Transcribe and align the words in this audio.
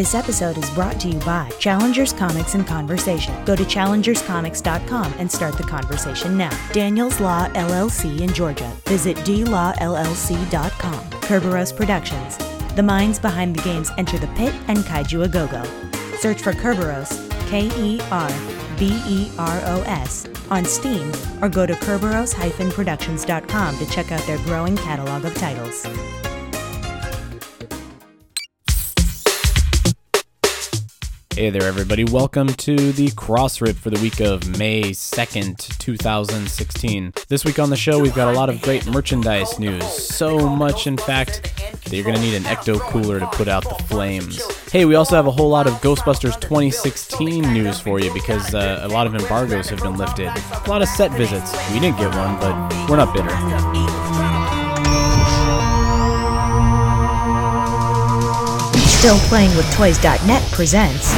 This 0.00 0.14
episode 0.14 0.56
is 0.56 0.70
brought 0.70 0.98
to 1.00 1.10
you 1.10 1.18
by 1.18 1.50
Challengers 1.58 2.14
Comics 2.14 2.54
and 2.54 2.66
Conversation. 2.66 3.34
Go 3.44 3.54
to 3.54 3.64
challengerscomics.com 3.64 5.12
and 5.18 5.30
start 5.30 5.58
the 5.58 5.62
conversation 5.62 6.38
now. 6.38 6.58
Daniels 6.72 7.20
Law 7.20 7.48
LLC 7.48 8.22
in 8.22 8.32
Georgia. 8.32 8.74
Visit 8.86 9.18
dlawllc.com. 9.18 11.04
Kerberos 11.20 11.76
Productions. 11.76 12.38
The 12.76 12.82
minds 12.82 13.18
behind 13.18 13.54
the 13.54 13.62
games 13.62 13.90
Enter 13.98 14.16
the 14.16 14.28
Pit 14.28 14.54
and 14.68 14.78
Kaiju 14.78 15.26
A 15.26 15.28
Go 15.28 15.46
Go. 15.48 15.64
Search 16.16 16.40
for 16.40 16.54
Kerberos, 16.54 17.28
K 17.50 17.68
E 17.76 18.00
R 18.10 18.32
B 18.78 19.02
E 19.06 19.30
R 19.36 19.60
O 19.66 19.82
S, 19.82 20.26
on 20.50 20.64
Steam 20.64 21.12
or 21.42 21.50
go 21.50 21.66
to 21.66 21.74
kerberos-productions.com 21.74 23.76
to 23.76 23.90
check 23.90 24.12
out 24.12 24.22
their 24.22 24.38
growing 24.38 24.78
catalog 24.78 25.26
of 25.26 25.34
titles. 25.34 25.86
Hey 31.40 31.48
there, 31.48 31.62
everybody. 31.62 32.04
Welcome 32.04 32.48
to 32.48 32.92
the 32.92 33.08
Crossrip 33.12 33.76
for 33.76 33.88
the 33.88 33.98
week 34.02 34.20
of 34.20 34.58
May 34.58 34.90
2nd, 34.90 35.78
2016. 35.78 37.14
This 37.28 37.46
week 37.46 37.58
on 37.58 37.70
the 37.70 37.78
show, 37.78 37.98
we've 37.98 38.14
got 38.14 38.28
a 38.28 38.36
lot 38.36 38.50
of 38.50 38.60
great 38.60 38.86
merchandise 38.86 39.58
news. 39.58 39.82
So 39.82 40.54
much, 40.54 40.86
in 40.86 40.98
fact, 40.98 41.40
that 41.84 41.94
you're 41.94 42.04
going 42.04 42.16
to 42.16 42.20
need 42.20 42.34
an 42.34 42.42
ecto 42.42 42.78
cooler 42.78 43.18
to 43.18 43.26
put 43.28 43.48
out 43.48 43.62
the 43.62 43.82
flames. 43.84 44.44
Hey, 44.70 44.84
we 44.84 44.96
also 44.96 45.16
have 45.16 45.26
a 45.26 45.30
whole 45.30 45.48
lot 45.48 45.66
of 45.66 45.72
Ghostbusters 45.80 46.38
2016 46.42 47.50
news 47.54 47.80
for 47.80 47.98
you 47.98 48.12
because 48.12 48.54
uh, 48.54 48.80
a 48.82 48.88
lot 48.88 49.06
of 49.06 49.14
embargoes 49.14 49.70
have 49.70 49.80
been 49.80 49.96
lifted. 49.96 50.26
A 50.26 50.68
lot 50.68 50.82
of 50.82 50.88
set 50.88 51.10
visits. 51.12 51.56
We 51.72 51.80
didn't 51.80 51.96
get 51.96 52.14
one, 52.14 52.38
but 52.38 52.90
we're 52.90 52.98
not 52.98 53.14
bitter. 53.14 53.99
Still 59.00 59.16
Playing 59.30 59.56
with 59.56 59.64
Toys.net 59.72 60.42
presents 60.52 61.10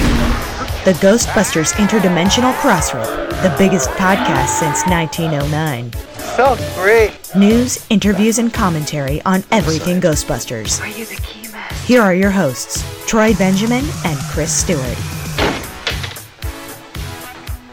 the 0.84 0.92
Ghostbusters 1.00 1.72
Interdimensional 1.72 2.52
Crossrip, 2.61 3.28
the 3.42 3.52
biggest 3.58 3.91
podcast 3.91 4.50
since 4.61 4.86
1909. 4.86 5.91
Felt 6.36 6.60
great. 6.77 7.10
News, 7.34 7.84
interviews, 7.91 8.38
and 8.38 8.55
commentary 8.55 9.20
on 9.22 9.42
everything 9.50 10.00
Ghostbusters. 10.00 10.80
Are 10.80 10.97
you 10.97 11.06
the 11.06 11.20
key 11.22 11.48
man? 11.48 11.69
Here 11.84 12.00
are 12.00 12.14
your 12.14 12.30
hosts, 12.30 12.84
Troy 13.08 13.34
Benjamin 13.34 13.84
and 14.05 14.16
Chris 14.30 14.56
Stewart. 14.56 14.97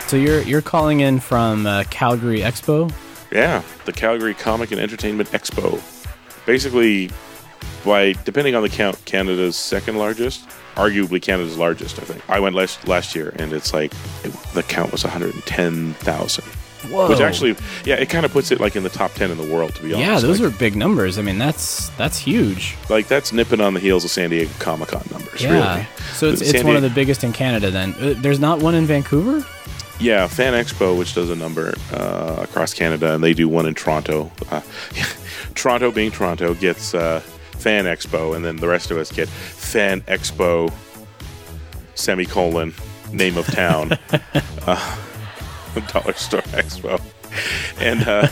So 0.07 0.17
you're 0.17 0.41
you're 0.41 0.63
calling 0.63 1.01
in 1.01 1.19
from 1.19 1.67
uh, 1.67 1.83
Calgary 1.91 2.39
Expo. 2.39 2.91
Yeah, 3.31 3.61
the 3.85 3.93
Calgary 3.93 4.33
Comic 4.33 4.71
and 4.71 4.81
Entertainment 4.81 5.29
Expo. 5.29 5.79
Basically, 6.47 7.11
by 7.85 8.13
depending 8.25 8.55
on 8.55 8.63
the 8.63 8.69
count, 8.69 9.03
Canada's 9.05 9.55
second 9.55 9.97
largest, 9.97 10.47
arguably 10.75 11.21
Canada's 11.21 11.57
largest. 11.57 11.99
I 11.99 12.03
think 12.03 12.29
I 12.29 12.39
went 12.39 12.55
last 12.55 12.87
last 12.87 13.15
year, 13.15 13.33
and 13.37 13.53
it's 13.53 13.73
like 13.73 13.93
it, 14.23 14.31
the 14.53 14.63
count 14.63 14.91
was 14.91 15.03
110,000. 15.03 16.43
Whoa! 16.91 17.09
Which 17.09 17.19
actually, 17.19 17.55
yeah, 17.83 17.95
it 17.95 18.09
kind 18.09 18.25
of 18.25 18.31
puts 18.31 18.51
it 18.51 18.59
like 18.59 18.75
in 18.75 18.83
the 18.83 18.89
top 18.89 19.11
10 19.13 19.31
in 19.31 19.37
the 19.37 19.53
world. 19.53 19.75
To 19.75 19.83
be 19.83 19.93
honest, 19.93 20.07
yeah, 20.07 20.19
those 20.19 20.39
like, 20.39 20.53
are 20.53 20.57
big 20.57 20.75
numbers. 20.75 21.17
I 21.17 21.21
mean, 21.21 21.37
that's 21.37 21.89
that's 21.91 22.17
huge. 22.17 22.75
like 22.89 23.07
that's 23.07 23.33
nipping 23.33 23.61
on 23.61 23.73
the 23.73 23.79
heels 23.79 24.05
of 24.05 24.11
San 24.11 24.29
Diego 24.29 24.51
Comic 24.59 24.89
Con 24.89 25.03
numbers. 25.11 25.41
Yeah. 25.43 25.73
really. 25.75 25.87
So 26.13 26.29
it's, 26.29 26.41
it's 26.41 26.63
one 26.63 26.75
of 26.75 26.81
the 26.81 26.89
biggest 26.89 27.23
in 27.23 27.33
Canada. 27.33 27.69
Then 27.69 27.93
uh, 27.95 28.13
there's 28.17 28.39
not 28.39 28.61
one 28.61 28.75
in 28.75 28.85
Vancouver. 28.85 29.45
Yeah, 29.99 30.27
Fan 30.27 30.53
Expo, 30.53 30.97
which 30.97 31.13
does 31.13 31.29
a 31.29 31.35
number 31.35 31.75
uh, 31.91 32.37
across 32.39 32.73
Canada, 32.73 33.13
and 33.13 33.21
they 33.21 33.33
do 33.33 33.49
one 33.49 33.65
in 33.65 33.75
Toronto. 33.75 34.31
Uh, 34.49 34.61
Toronto, 35.55 35.91
being 35.91 36.09
Toronto, 36.09 36.53
gets 36.53 36.93
uh, 36.93 37.21
Fan 37.59 37.85
Expo, 37.85 38.35
and 38.35 38.43
then 38.43 38.57
the 38.57 38.67
rest 38.67 38.91
of 38.91 38.97
us 38.97 39.11
get 39.11 39.27
Fan 39.27 40.01
Expo, 40.01 40.73
semicolon, 41.95 42.73
name 43.11 43.37
of 43.37 43.45
town, 43.47 43.91
uh, 44.67 44.97
Dollar 45.93 46.13
Store 46.13 46.41
Expo, 46.41 47.01
and 47.79 48.07
uh, 48.07 48.27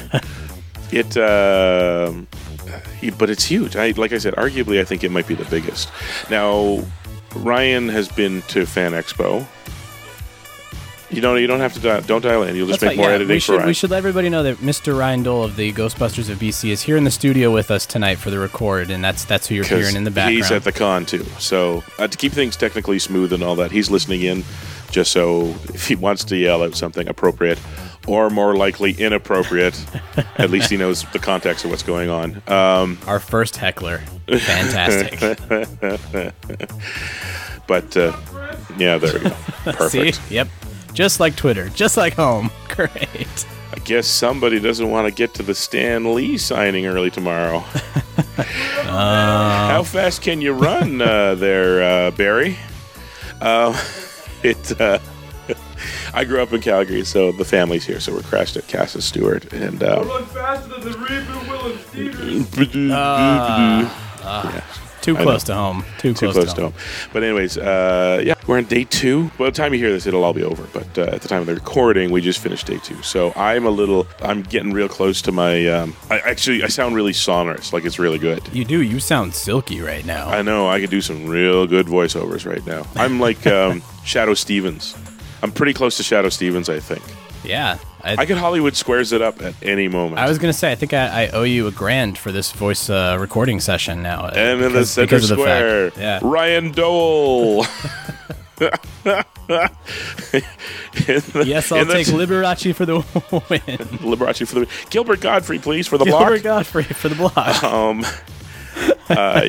it. 0.91 1.17
um 1.17 2.27
but 3.17 3.29
it's 3.29 3.45
huge. 3.45 3.75
I 3.75 3.91
like 3.91 4.11
I 4.11 4.17
said, 4.17 4.33
arguably, 4.35 4.79
I 4.79 4.83
think 4.83 5.03
it 5.03 5.11
might 5.11 5.27
be 5.27 5.35
the 5.35 5.45
biggest. 5.45 5.89
Now, 6.29 6.83
Ryan 7.35 7.89
has 7.89 8.07
been 8.07 8.41
to 8.43 8.65
Fan 8.65 8.93
Expo. 8.93 9.45
You 11.09 11.21
don't. 11.21 11.39
You 11.39 11.47
don't 11.47 11.59
have 11.59 11.73
to. 11.73 11.79
Dial, 11.79 12.01
don't 12.01 12.21
dial 12.21 12.43
in. 12.43 12.55
You'll 12.55 12.67
just 12.67 12.81
That's 12.81 12.89
make 12.91 12.97
fine, 12.97 13.03
more 13.03 13.09
yeah, 13.09 13.15
editing 13.15 13.35
we 13.35 13.39
for 13.39 13.45
should, 13.45 13.55
Ryan. 13.55 13.67
we 13.67 13.73
should 13.73 13.89
let 13.91 13.97
everybody 13.97 14.29
know 14.29 14.43
that 14.43 14.57
Mr. 14.57 14.97
Ryan 14.97 15.23
Dole 15.23 15.43
of 15.43 15.55
the 15.55 15.71
Ghostbusters 15.71 16.29
of 16.29 16.37
BC 16.39 16.69
is 16.69 16.81
here 16.81 16.97
in 16.97 17.05
the 17.05 17.11
studio 17.11 17.53
with 17.53 17.71
us 17.71 17.85
tonight 17.85 18.15
for 18.15 18.29
the 18.29 18.39
record, 18.39 18.89
and 18.89 19.03
that's 19.03 19.23
that's 19.23 19.47
who 19.47 19.55
you're 19.55 19.63
hearing 19.63 19.95
in 19.95 20.03
the 20.03 20.11
background. 20.11 20.35
He's 20.35 20.51
at 20.51 20.63
the 20.65 20.73
con 20.73 21.05
too. 21.05 21.23
So 21.39 21.83
uh, 21.97 22.07
to 22.07 22.17
keep 22.17 22.33
things 22.33 22.57
technically 22.57 22.99
smooth 22.99 23.31
and 23.31 23.41
all 23.41 23.55
that, 23.55 23.71
he's 23.71 23.89
listening 23.89 24.21
in 24.21 24.43
just 24.91 25.11
so 25.11 25.55
if 25.73 25.87
he 25.87 25.95
wants 25.95 26.23
to 26.25 26.35
yell 26.35 26.63
out 26.63 26.75
something 26.75 27.07
appropriate 27.07 27.59
or 28.05 28.29
more 28.29 28.55
likely 28.55 28.93
inappropriate, 28.93 29.85
at 30.37 30.49
least 30.49 30.69
he 30.69 30.77
knows 30.77 31.03
the 31.11 31.19
context 31.19 31.65
of 31.65 31.71
what's 31.71 31.83
going 31.83 32.09
on. 32.09 32.41
Um, 32.47 32.97
Our 33.05 33.19
first 33.19 33.57
heckler. 33.57 33.99
Fantastic. 34.27 35.19
but 37.67 37.97
uh, 37.97 38.17
yeah, 38.77 38.97
there 38.97 39.13
we 39.13 39.19
go. 39.19 39.29
Perfect. 39.65 40.15
See? 40.15 40.35
Yep. 40.35 40.47
Just 40.97 41.19
like 41.19 41.35
Twitter. 41.35 41.69
Just 41.69 41.95
like 41.95 42.15
home. 42.15 42.49
Great. 42.69 43.45
I 43.71 43.77
guess 43.83 44.07
somebody 44.07 44.59
doesn't 44.59 44.89
want 44.89 45.07
to 45.07 45.13
get 45.13 45.35
to 45.35 45.43
the 45.43 45.53
Stan 45.53 46.15
Lee 46.15 46.39
signing 46.39 46.87
early 46.87 47.11
tomorrow. 47.11 47.59
How 48.39 49.83
fast 49.83 50.23
can 50.23 50.41
you 50.41 50.53
run 50.53 50.99
uh, 50.99 51.35
there, 51.35 51.83
uh, 51.83 52.09
Barry? 52.09 52.57
Uh, 53.39 53.79
it. 54.41 54.81
Uh, 54.81 54.97
I 56.15 56.23
grew 56.23 56.41
up 56.41 56.51
in 56.51 56.61
Calgary, 56.61 57.05
so 57.05 57.31
the 57.31 57.45
family's 57.45 57.85
here. 57.85 57.99
So 57.99 58.11
we're 58.11 58.23
crashed 58.23 58.57
at 58.57 58.67
Casa 58.67 58.99
Stewart, 58.99 59.53
and 59.53 59.83
um, 59.83 60.07
Run 60.07 60.25
faster 60.25 60.67
than 60.67 60.81
the 60.81 60.97
Reboot 60.97 61.47
Will 61.47 61.73
and 61.73 61.79
Stevens. 61.81 62.49
Too 65.07 65.15
close 65.15 65.43
to 65.45 65.53
home. 65.53 65.85
Too, 65.99 66.13
too 66.13 66.31
close 66.33 66.53
to 66.53 66.61
home. 66.63 66.73
But 67.13 67.23
anyways, 67.23 67.57
uh, 67.57 68.21
yeah, 68.25 68.33
we're 68.45 68.57
on 68.57 68.65
day 68.65 68.83
two. 68.83 69.31
By 69.37 69.45
the 69.45 69.51
time 69.51 69.73
you 69.73 69.79
hear 69.79 69.89
this, 69.89 70.05
it'll 70.05 70.25
all 70.25 70.33
be 70.33 70.43
over. 70.43 70.63
But 70.73 70.97
uh, 70.97 71.15
at 71.15 71.21
the 71.21 71.29
time 71.29 71.39
of 71.39 71.47
the 71.47 71.55
recording, 71.55 72.11
we 72.11 72.19
just 72.19 72.39
finished 72.39 72.67
day 72.67 72.77
two. 72.79 73.01
So 73.03 73.31
I'm 73.37 73.65
a 73.65 73.69
little, 73.69 74.05
I'm 74.21 74.43
getting 74.43 74.73
real 74.73 74.89
close 74.89 75.21
to 75.21 75.31
my. 75.31 75.65
Um, 75.67 75.95
I 76.09 76.19
actually, 76.19 76.61
I 76.61 76.67
sound 76.67 76.93
really 76.93 77.13
sonorous, 77.13 77.71
like 77.71 77.85
it's 77.85 77.99
really 77.99 78.19
good. 78.19 78.41
You 78.51 78.65
do. 78.65 78.81
You 78.81 78.99
sound 78.99 79.33
silky 79.33 79.79
right 79.79 80.05
now. 80.05 80.27
I 80.27 80.41
know 80.41 80.67
I 80.67 80.81
could 80.81 80.89
do 80.89 80.99
some 80.99 81.25
real 81.25 81.65
good 81.67 81.85
voiceovers 81.85 82.45
right 82.45 82.65
now. 82.67 82.85
I'm 82.97 83.17
like 83.21 83.47
um, 83.47 83.79
Shadoe 84.03 84.35
Stevens. 84.35 84.93
I'm 85.41 85.53
pretty 85.53 85.73
close 85.73 85.95
to 85.97 86.03
Shadoe 86.03 86.31
Stevens, 86.33 86.67
I 86.67 86.79
think. 86.81 87.03
yeah. 87.45 87.77
I, 88.03 88.15
I 88.19 88.25
could 88.25 88.37
Hollywood 88.37 88.75
squares 88.75 89.11
it 89.11 89.21
up 89.21 89.41
at 89.41 89.53
any 89.61 89.87
moment. 89.87 90.19
I 90.19 90.27
was 90.29 90.37
gonna 90.37 90.53
say, 90.53 90.71
I 90.71 90.75
think 90.75 90.93
I, 90.93 91.23
I 91.23 91.27
owe 91.29 91.43
you 91.43 91.67
a 91.67 91.71
grand 91.71 92.17
for 92.17 92.31
this 92.31 92.51
voice 92.51 92.89
uh, 92.89 93.17
recording 93.19 93.59
session 93.59 94.01
now. 94.01 94.25
uh, 94.25 94.31
and 94.35 94.51
in 94.53 94.59
the 94.61 94.67
because- 94.69 94.91
center 94.91 95.05
because 95.07 95.31
of 95.31 95.37
the 95.37 95.43
square, 95.43 95.91
fact- 95.91 96.01
Yeah. 96.01 96.19
Ryan 96.23 96.71
Dole. 96.71 97.65
The- 98.57 98.75
Yes, 101.45 101.71
I'll 101.71 101.85
take 101.85 102.07
Liberace 102.07 102.73
for 102.75 102.85
the 102.85 102.95
win. 102.97 103.77
Liberace 104.01 104.47
for 104.47 104.53
the 104.55 104.59
win. 104.61 104.69
Gilbert 104.89 105.21
Gottfried, 105.21 105.61
please 105.61 105.87
for 105.87 105.97
the 105.97 106.05
Gilbert 106.05 106.19
block. 106.19 106.27
Gilbert 106.29 106.43
Gottfried 106.43 106.95
for 106.95 107.09
the 107.09 107.15
block. 107.15 107.63
Um, 107.63 108.03
uh, 109.09 109.41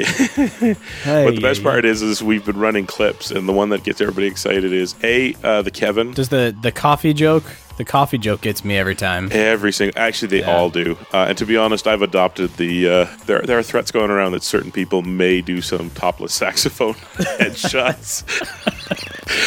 but 1.05 1.35
the 1.35 1.41
best 1.43 1.63
part 1.63 1.85
is, 1.85 2.01
is 2.01 2.23
we've 2.23 2.45
been 2.47 2.59
running 2.59 2.87
clips, 2.87 3.31
and 3.31 3.47
the 3.49 3.53
one 3.53 3.69
that 3.71 3.83
gets 3.85 4.01
everybody 4.01 4.27
excited 4.27 4.73
is 4.73 4.95
a 5.03 5.35
uh, 5.45 5.61
the 5.63 5.71
Kevin. 5.71 6.13
Does 6.13 6.31
the 6.31 6.57
the 6.63 6.73
coffee 6.73 7.13
joke? 7.13 7.45
The 7.79 7.85
coffee 7.85 8.19
joke 8.19 8.41
gets 8.43 8.65
me 8.65 8.77
every 8.77 8.95
time. 8.97 9.29
Every 9.33 9.73
single, 9.73 9.99
actually, 10.01 10.29
they 10.29 10.41
Yeah. 10.41 10.57
all 10.57 10.69
do. 10.69 10.99
Uh, 11.15 11.27
and 11.29 11.39
to 11.39 11.47
be 11.47 11.57
honest, 11.57 11.87
I've 11.87 12.03
adopted 12.03 12.55
the. 12.57 12.89
Uh, 12.89 13.07
there, 13.27 13.41
there 13.43 13.57
are 13.59 13.63
threats 13.63 13.91
going 13.93 14.11
around 14.11 14.33
that 14.33 14.43
certain 14.43 14.71
people 14.73 15.03
may 15.03 15.41
do 15.41 15.61
some 15.63 15.91
topless 15.91 16.35
saxophone 16.45 16.95
headshots. 17.39 18.25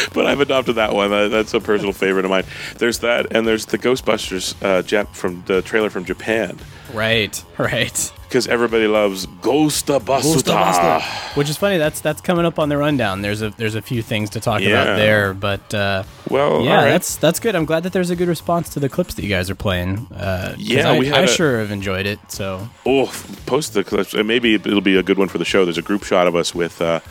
but 0.14 0.26
I've 0.26 0.40
adopted 0.40 0.76
that 0.76 0.94
one. 0.94 1.12
Uh, 1.12 1.28
that's 1.28 1.54
a 1.54 1.60
personal 1.60 1.92
favorite 1.94 2.24
of 2.26 2.32
mine. 2.32 2.46
There's 2.78 3.00
that, 3.00 3.28
and 3.36 3.46
there's 3.46 3.66
the 3.66 3.78
Ghostbusters 3.78 4.56
uh, 4.64 4.82
Jap 4.82 5.10
from 5.14 5.44
the 5.48 5.62
trailer 5.62 5.90
from 5.90 6.06
Japan, 6.06 6.58
Right, 6.94 7.44
right. 7.58 8.12
Because 8.32 8.48
everybody 8.48 8.88
loves 8.88 9.26
Ghostbusters. 9.28 11.02
Which 11.36 11.50
is 11.50 11.58
funny. 11.58 11.78
That's 11.78 12.00
that's 12.00 12.22
coming 12.22 12.46
up 12.46 12.60
on 12.60 12.70
the 12.70 12.78
rundown. 12.78 13.22
There's 13.22 13.42
a 13.42 13.50
there's 13.52 13.76
a 13.76 13.82
few 13.82 14.02
things 14.02 14.30
to 14.32 14.40
talk 14.40 14.62
Yeah. 14.62 14.70
about 14.84 14.96
there, 14.96 15.34
but 15.34 15.74
uh, 15.74 16.04
Well, 16.30 16.64
yeah, 16.64 16.76
right. 16.76 16.90
that's 16.92 17.18
that's 17.18 17.40
good. 17.40 17.56
I'm 17.56 17.66
glad 17.66 17.84
that 17.84 17.94
there's 17.94 18.10
a 18.10 18.16
good 18.16 18.28
response 18.30 18.70
to 18.70 18.80
the 18.80 18.90
clips 18.90 19.16
that 19.16 19.24
you 19.24 19.30
guys 19.30 19.50
are 19.50 19.56
playing. 19.56 20.08
Uh, 20.16 20.56
Yeah, 20.58 20.92
I, 20.92 21.00
we 21.00 21.08
had 21.08 21.20
I 21.20 21.24
a- 21.24 21.28
sure 21.28 21.60
have 21.60 21.72
enjoyed 21.72 22.06
it. 22.06 22.20
So 22.30 22.70
Oh, 22.86 23.12
post 23.46 23.74
the 23.74 23.84
clips. 23.84 24.14
Maybe 24.14 24.56
it'll 24.56 24.82
be 24.82 24.98
a 24.98 25.04
good 25.04 25.18
one 25.18 25.28
for 25.28 25.38
the 25.38 25.46
show. 25.46 25.66
There's 25.66 25.78
a 25.78 25.82
group 25.82 26.04
shot 26.04 26.28
of 26.28 26.36
us 26.36 26.56
with 26.56 26.82
uh, 26.82 27.02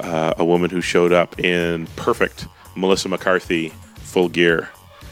uh, 0.00 0.34
a 0.36 0.44
woman 0.44 0.70
who 0.70 0.80
showed 0.80 1.12
up 1.12 1.38
in 1.38 1.86
perfect 1.96 2.46
Melissa 2.74 3.08
McCarthy 3.08 3.68
full 3.96 4.28
gear. 4.28 4.70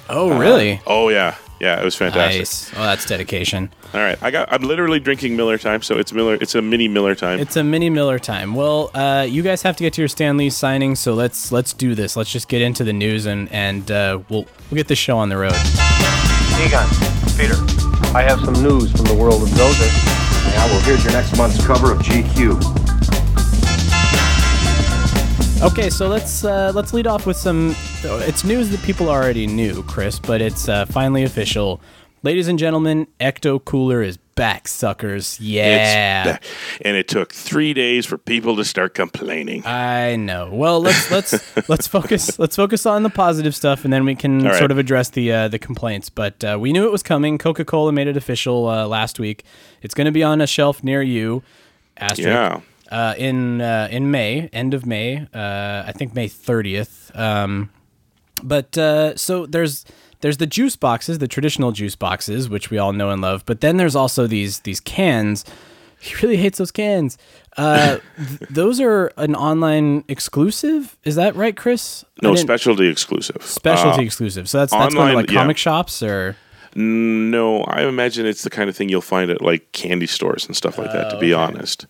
oh 0.08 0.36
really? 0.38 0.80
Oh 0.86 1.08
yeah, 1.10 1.36
Yeah, 1.60 1.80
it 1.80 1.84
was 1.84 1.96
fantastic. 1.96 2.40
Nice. 2.40 2.72
Oh, 2.74 2.82
that's 2.84 3.04
dedication. 3.04 3.70
All 3.92 4.00
right, 4.00 4.16
I 4.22 4.30
got. 4.30 4.52
I'm 4.52 4.62
literally 4.62 5.00
drinking 5.00 5.36
Miller 5.36 5.58
time, 5.58 5.82
so 5.82 5.96
it's 5.98 6.12
Miller. 6.12 6.38
It's 6.40 6.54
a 6.54 6.62
mini 6.62 6.86
Miller 6.88 7.14
time. 7.14 7.40
It's 7.40 7.56
a 7.56 7.64
mini 7.64 7.90
Miller 7.90 8.18
time. 8.18 8.54
Well, 8.54 8.90
uh, 8.94 9.26
you 9.28 9.42
guys 9.42 9.62
have 9.62 9.76
to 9.76 9.82
get 9.82 9.92
to 9.94 10.00
your 10.02 10.08
Stan 10.08 10.36
Lee 10.36 10.50
signing, 10.50 10.94
so 10.94 11.14
let's 11.14 11.50
let's 11.50 11.72
do 11.72 11.94
this. 11.94 12.16
Let's 12.16 12.30
just 12.30 12.48
get 12.48 12.62
into 12.62 12.84
the 12.84 12.92
news 12.92 13.26
and 13.26 13.50
and 13.50 13.90
uh, 13.90 14.20
we'll 14.28 14.46
we'll 14.70 14.76
get 14.76 14.88
this 14.88 14.98
show 14.98 15.18
on 15.18 15.30
the 15.30 15.36
road. 15.36 15.54
Egon, 16.62 16.88
Peter, 17.36 17.56
I 18.14 18.22
have 18.22 18.40
some 18.40 18.54
news 18.62 18.92
from 18.92 19.06
the 19.06 19.14
world 19.14 19.42
of 19.42 19.48
Gozer. 19.50 19.88
Yeah, 20.52 20.66
well, 20.66 20.80
here's 20.80 21.02
your 21.02 21.12
next 21.12 21.36
month's 21.36 21.64
cover 21.66 21.92
of 21.92 21.98
GQ. 21.98 22.77
Okay, 25.60 25.90
so 25.90 26.06
let's 26.06 26.44
uh, 26.44 26.70
let's 26.72 26.94
lead 26.94 27.08
off 27.08 27.26
with 27.26 27.36
some. 27.36 27.74
It's 28.04 28.44
news 28.44 28.70
that 28.70 28.80
people 28.82 29.08
already 29.08 29.48
knew, 29.48 29.82
Chris, 29.82 30.20
but 30.20 30.40
it's 30.40 30.68
uh, 30.68 30.84
finally 30.86 31.24
official. 31.24 31.80
Ladies 32.22 32.46
and 32.46 32.60
gentlemen, 32.60 33.08
Ecto 33.18 33.64
Cooler 33.64 34.00
is 34.00 34.18
back, 34.36 34.68
suckers. 34.68 35.38
Yeah, 35.40 36.28
It's- 36.28 36.50
and 36.82 36.96
it 36.96 37.08
took 37.08 37.32
three 37.32 37.74
days 37.74 38.06
for 38.06 38.16
people 38.18 38.54
to 38.54 38.64
start 38.64 38.94
complaining. 38.94 39.66
I 39.66 40.14
know. 40.14 40.48
Well, 40.52 40.80
let's 40.80 41.10
let's 41.10 41.68
let's 41.68 41.88
focus 41.88 42.38
let's 42.38 42.54
focus 42.54 42.86
on 42.86 43.02
the 43.02 43.10
positive 43.10 43.54
stuff, 43.56 43.84
and 43.84 43.92
then 43.92 44.04
we 44.04 44.14
can 44.14 44.44
right. 44.44 44.56
sort 44.56 44.70
of 44.70 44.78
address 44.78 45.10
the 45.10 45.32
uh, 45.32 45.48
the 45.48 45.58
complaints. 45.58 46.08
But 46.08 46.44
uh, 46.44 46.56
we 46.60 46.70
knew 46.72 46.84
it 46.86 46.92
was 46.92 47.02
coming. 47.02 47.36
Coca 47.36 47.64
Cola 47.64 47.90
made 47.90 48.06
it 48.06 48.16
official 48.16 48.68
uh, 48.68 48.86
last 48.86 49.18
week. 49.18 49.42
It's 49.82 49.94
going 49.94 50.04
to 50.06 50.12
be 50.12 50.22
on 50.22 50.40
a 50.40 50.46
shelf 50.46 50.84
near 50.84 51.02
you. 51.02 51.42
Asterisk. 51.96 52.28
Yeah. 52.28 52.60
Uh, 52.90 53.14
in 53.18 53.60
uh, 53.60 53.88
in 53.90 54.10
May, 54.10 54.48
end 54.52 54.72
of 54.72 54.86
May, 54.86 55.26
uh, 55.34 55.82
I 55.86 55.92
think 55.94 56.14
May 56.14 56.26
thirtieth. 56.28 57.10
Um, 57.14 57.70
but 58.42 58.78
uh, 58.78 59.14
so 59.16 59.44
there's 59.46 59.84
there's 60.20 60.38
the 60.38 60.46
juice 60.46 60.74
boxes, 60.76 61.18
the 61.18 61.28
traditional 61.28 61.72
juice 61.72 61.96
boxes, 61.96 62.48
which 62.48 62.70
we 62.70 62.78
all 62.78 62.92
know 62.92 63.10
and 63.10 63.20
love. 63.20 63.44
But 63.44 63.60
then 63.60 63.76
there's 63.76 63.94
also 63.94 64.26
these 64.26 64.60
these 64.60 64.80
cans. 64.80 65.44
He 66.00 66.14
really 66.22 66.36
hates 66.36 66.58
those 66.58 66.70
cans. 66.70 67.18
Uh, 67.56 67.98
th- 68.16 68.50
those 68.50 68.80
are 68.80 69.12
an 69.16 69.34
online 69.34 70.04
exclusive. 70.06 70.96
Is 71.04 71.16
that 71.16 71.34
right, 71.34 71.56
Chris? 71.56 72.04
No, 72.22 72.36
specialty 72.36 72.86
exclusive. 72.88 73.42
specialty 73.42 74.02
Uh, 74.02 74.04
exclusive. 74.06 74.48
So 74.48 74.58
that's 74.58 74.70
that's 74.70 74.94
going 74.94 74.94
to 74.94 75.00
online, 75.00 75.14
like 75.16 75.30
yeah. 75.30 75.40
comic 75.40 75.56
shops 75.56 76.00
or 76.02 76.36
No, 76.74 77.64
I 77.64 77.82
imagine 77.82 78.26
it's 78.26 78.42
the 78.42 78.50
kind 78.50 78.70
of 78.70 78.76
thing 78.76 78.88
you'll 78.88 79.00
find 79.00 79.30
at 79.30 79.42
like 79.42 79.72
candy 79.72 80.06
stores 80.06 80.46
and 80.46 80.56
stuff 80.56 80.78
like 80.78 80.92
that. 80.92 81.10
To 81.10 81.18
be 81.18 81.34
honest, 81.34 81.86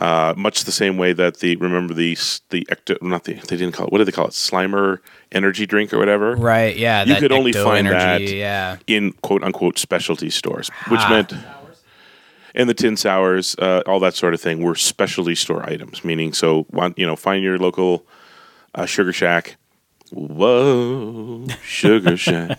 uh, 0.00 0.34
much 0.36 0.64
the 0.64 0.72
same 0.72 0.96
way 0.98 1.12
that 1.12 1.38
the 1.38 1.56
remember 1.56 1.94
the 1.94 2.16
the 2.50 2.66
ecto 2.70 3.00
not 3.00 3.24
the 3.24 3.34
they 3.34 3.56
didn't 3.56 3.72
call 3.72 3.86
it 3.86 3.92
what 3.92 3.98
did 3.98 4.06
they 4.08 4.12
call 4.12 4.26
it 4.26 4.32
Slimer 4.32 4.98
energy 5.32 5.66
drink 5.66 5.92
or 5.92 5.98
whatever. 5.98 6.34
right. 6.36 6.76
Yeah, 6.76 7.04
You 7.04 7.16
could 7.16 7.32
only 7.32 7.52
find 7.52 7.86
energy, 7.86 8.26
that 8.26 8.36
Yeah. 8.36 8.76
in 8.86 9.12
quote 9.22 9.42
unquote 9.44 9.78
specialty 9.78 10.30
stores, 10.30 10.68
which 10.88 11.00
Ah. 11.02 11.08
meant 11.10 11.32
and 12.56 12.68
the 12.68 12.74
tin 12.74 12.96
sours, 12.96 13.56
uh, 13.58 13.82
all 13.86 13.98
that 14.00 14.14
sort 14.14 14.32
of 14.34 14.40
thing 14.40 14.62
were 14.62 14.74
specialty 14.76 15.34
store 15.34 15.68
items. 15.68 16.04
Meaning, 16.04 16.32
so 16.32 16.66
want 16.70 16.98
you 16.98 17.06
know 17.06 17.16
find 17.16 17.42
your 17.44 17.58
local 17.58 18.06
uh, 18.74 18.86
sugar 18.86 19.12
shack. 19.12 19.56
Whoa, 20.12 21.46
sugar 21.62 22.16
shack. 22.16 22.58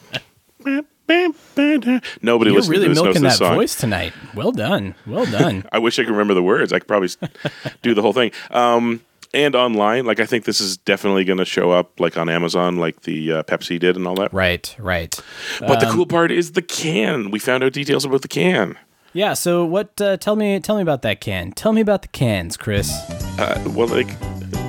Nobody 1.08 2.52
You're 2.52 2.62
really 2.64 2.88
to 2.88 2.94
milking 2.94 3.22
that 3.24 3.38
song. 3.38 3.56
voice 3.56 3.76
tonight. 3.76 4.14
Well 4.34 4.52
done. 4.52 4.96
Well 5.06 5.26
done. 5.26 5.66
I 5.72 5.78
wish 5.80 6.00
I 6.00 6.04
could 6.04 6.12
remember 6.12 6.34
the 6.34 6.44
words. 6.44 6.74
I 6.74 6.80
could 6.80 6.88
probably 6.88 7.10
do 7.82 7.94
the 7.94 8.02
whole 8.02 8.14
thing. 8.14 8.32
Um, 8.52 9.02
and 9.34 9.54
online, 9.56 10.06
like 10.06 10.20
I 10.20 10.26
think 10.26 10.46
this 10.46 10.62
is 10.62 10.78
definitely 10.78 11.26
going 11.26 11.40
to 11.40 11.46
show 11.46 11.72
up, 11.72 12.00
like 12.00 12.18
on 12.18 12.30
Amazon, 12.30 12.78
like 12.78 13.02
the 13.02 13.32
uh, 13.34 13.44
Pepsi 13.44 13.78
did, 13.80 13.96
and 13.98 14.08
all 14.08 14.16
that. 14.16 14.34
right. 14.34 14.74
Right. 14.80 15.20
But 15.60 15.80
the 15.82 15.88
Um, 15.90 15.94
cool 15.96 16.06
part 16.06 16.32
is 16.32 16.54
the 16.54 16.62
can. 16.62 17.32
We 17.32 17.40
found 17.40 17.64
out 17.64 17.74
details 17.74 18.06
about 18.06 18.22
the 18.22 18.28
can. 18.30 18.78
Yeah. 19.14 19.34
So 19.34 19.66
what? 19.66 20.00
Uh, 20.00 20.16
tell 20.18 20.36
me. 20.36 20.60
Tell 20.60 20.76
me 20.78 20.82
about 20.82 21.02
that 21.04 21.20
can. 21.22 21.52
Tell 21.52 21.74
me 21.74 21.82
about 21.82 22.02
the 22.02 22.08
cans, 22.10 22.56
Chris. 22.58 22.90
Uh, 23.38 23.62
well, 23.76 23.88
like, 23.88 24.08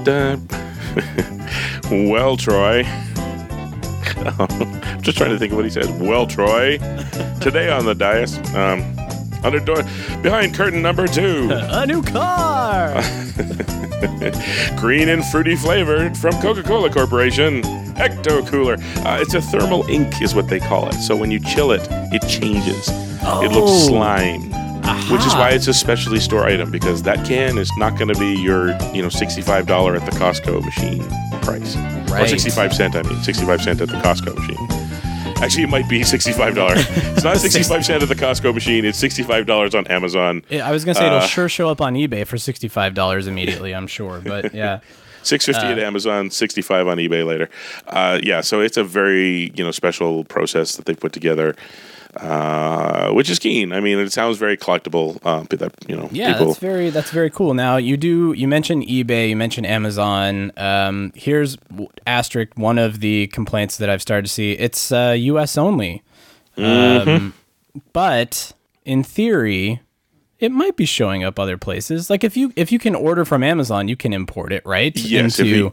well, 1.90 2.36
Troy. 2.36 2.82
I'm 4.16 5.00
just 5.02 5.16
trying 5.18 5.30
to 5.30 5.38
think 5.38 5.52
of 5.52 5.56
what 5.56 5.64
he 5.64 5.70
said. 5.70 6.00
Well, 6.00 6.26
Troy, 6.26 6.78
today 7.40 7.70
on 7.70 7.84
the 7.84 7.94
dais, 7.94 8.38
um, 8.54 8.82
under 9.44 9.60
door, 9.60 9.82
behind 10.22 10.54
curtain 10.54 10.82
number 10.82 11.06
two, 11.06 11.48
A 11.52 11.86
new 11.86 12.02
car. 12.02 12.94
green 14.76 15.08
and 15.08 15.24
fruity 15.26 15.56
flavored 15.56 16.16
from 16.16 16.32
Coca-Cola 16.42 16.90
Corporation, 16.92 17.62
Ecto 17.96 18.46
Cooler. 18.46 18.74
Uh, 19.06 19.18
it's 19.20 19.34
a 19.34 19.40
thermal 19.40 19.84
ink, 19.88 20.20
is 20.22 20.34
what 20.34 20.48
they 20.48 20.60
call 20.60 20.88
it. 20.88 20.94
So 20.94 21.16
when 21.16 21.30
you 21.30 21.40
chill 21.40 21.72
it, 21.72 21.86
it 22.12 22.26
changes. 22.28 22.88
It 22.88 23.52
looks 23.52 23.70
Oh. 23.72 23.88
slime. 23.88 24.52
Which 25.10 25.24
is 25.26 25.34
why 25.34 25.50
it's 25.50 25.66
a 25.66 25.74
specialty 25.74 26.20
store 26.20 26.44
item 26.46 26.70
because 26.70 27.02
that 27.02 27.26
can 27.26 27.58
is 27.58 27.70
not 27.76 27.98
going 27.98 28.06
to 28.12 28.18
be 28.20 28.40
your, 28.40 28.68
you 28.94 29.02
know, 29.02 29.08
sixty-five 29.08 29.66
dollar 29.66 29.96
at 29.96 30.04
the 30.04 30.12
Costco 30.12 30.64
machine 30.64 31.02
price, 31.46 31.76
or 32.12 32.26
sixty-five 32.26 32.74
cent. 32.74 32.96
I 32.96 33.02
mean, 33.02 33.22
sixty-five 33.22 33.62
cent 33.62 33.80
at 33.80 33.88
the 33.88 33.94
Costco 33.98 34.34
machine. 34.34 35.36
Actually, 35.42 35.64
it 35.64 35.68
might 35.70 35.88
be 35.88 36.02
sixty-five 36.02 36.54
dollars. 36.54 36.84
It's 36.88 37.22
not 37.24 37.36
sixty-five 37.46 37.84
cent 37.84 38.02
at 38.02 38.08
the 38.08 38.14
Costco 38.14 38.52
machine. 38.54 38.84
It's 38.84 38.98
sixty-five 38.98 39.46
dollars 39.46 39.74
on 39.74 39.86
Amazon. 39.86 40.42
Yeah, 40.48 40.66
I 40.68 40.72
was 40.72 40.84
gonna 40.84 40.94
say 40.96 41.06
it'll 41.06 41.18
Uh, 41.18 41.26
sure 41.26 41.48
show 41.48 41.68
up 41.68 41.80
on 41.80 41.94
eBay 41.94 42.26
for 42.26 42.38
sixty 42.38 42.68
five 42.68 42.94
dollars 42.94 43.26
immediately. 43.26 43.74
I'm 43.74 43.86
sure, 43.86 44.20
but 44.24 44.54
yeah, 44.62 44.80
Six 45.22 45.44
fifty 45.44 45.66
Uh, 45.66 45.72
at 45.72 45.78
Amazon, 45.78 46.30
sixty 46.30 46.62
five 46.62 46.86
on 46.88 46.98
eBay 46.98 47.26
later. 47.26 47.48
Uh, 47.86 48.18
yeah, 48.22 48.40
so 48.40 48.60
it's 48.60 48.76
a 48.76 48.84
very 48.84 49.52
you 49.54 49.62
know 49.64 49.70
special 49.72 50.24
process 50.24 50.76
that 50.76 50.86
they 50.86 50.94
put 50.94 51.12
together, 51.12 51.54
uh, 52.20 53.12
which 53.12 53.28
is 53.30 53.38
keen. 53.38 53.72
I 53.72 53.80
mean, 53.80 53.98
it 53.98 54.12
sounds 54.12 54.38
very 54.38 54.56
collectible. 54.56 55.18
Uh, 55.24 55.44
but 55.48 55.58
that 55.58 55.72
you 55.88 55.96
know, 55.96 56.08
yeah, 56.12 56.32
people. 56.32 56.46
that's 56.48 56.58
very 56.58 56.90
that's 56.90 57.10
very 57.10 57.30
cool. 57.30 57.54
Now 57.54 57.76
you 57.76 57.96
do 57.96 58.32
you 58.32 58.48
mentioned 58.48 58.84
eBay, 58.84 59.28
you 59.28 59.36
mentioned 59.36 59.66
Amazon. 59.66 60.52
Um, 60.56 61.12
here's 61.14 61.56
asterisk 62.06 62.52
one 62.56 62.78
of 62.78 63.00
the 63.00 63.26
complaints 63.28 63.76
that 63.78 63.88
I've 63.90 64.02
started 64.02 64.26
to 64.26 64.32
see. 64.32 64.52
It's 64.52 64.92
uh, 64.92 65.14
U.S. 65.16 65.56
only, 65.58 66.02
Mm-hmm. 66.56 67.08
um, 67.10 67.34
but 67.92 68.52
in 68.84 69.02
theory. 69.02 69.80
It 70.38 70.52
might 70.52 70.76
be 70.76 70.84
showing 70.84 71.24
up 71.24 71.38
other 71.38 71.56
places. 71.56 72.10
Like 72.10 72.22
if 72.22 72.36
you 72.36 72.52
if 72.56 72.70
you 72.70 72.78
can 72.78 72.94
order 72.94 73.24
from 73.24 73.42
Amazon, 73.42 73.88
you 73.88 73.96
can 73.96 74.12
import 74.12 74.52
it, 74.52 74.62
right? 74.66 74.94
Yes, 74.94 75.38
if 75.40 75.46
you, 75.46 75.72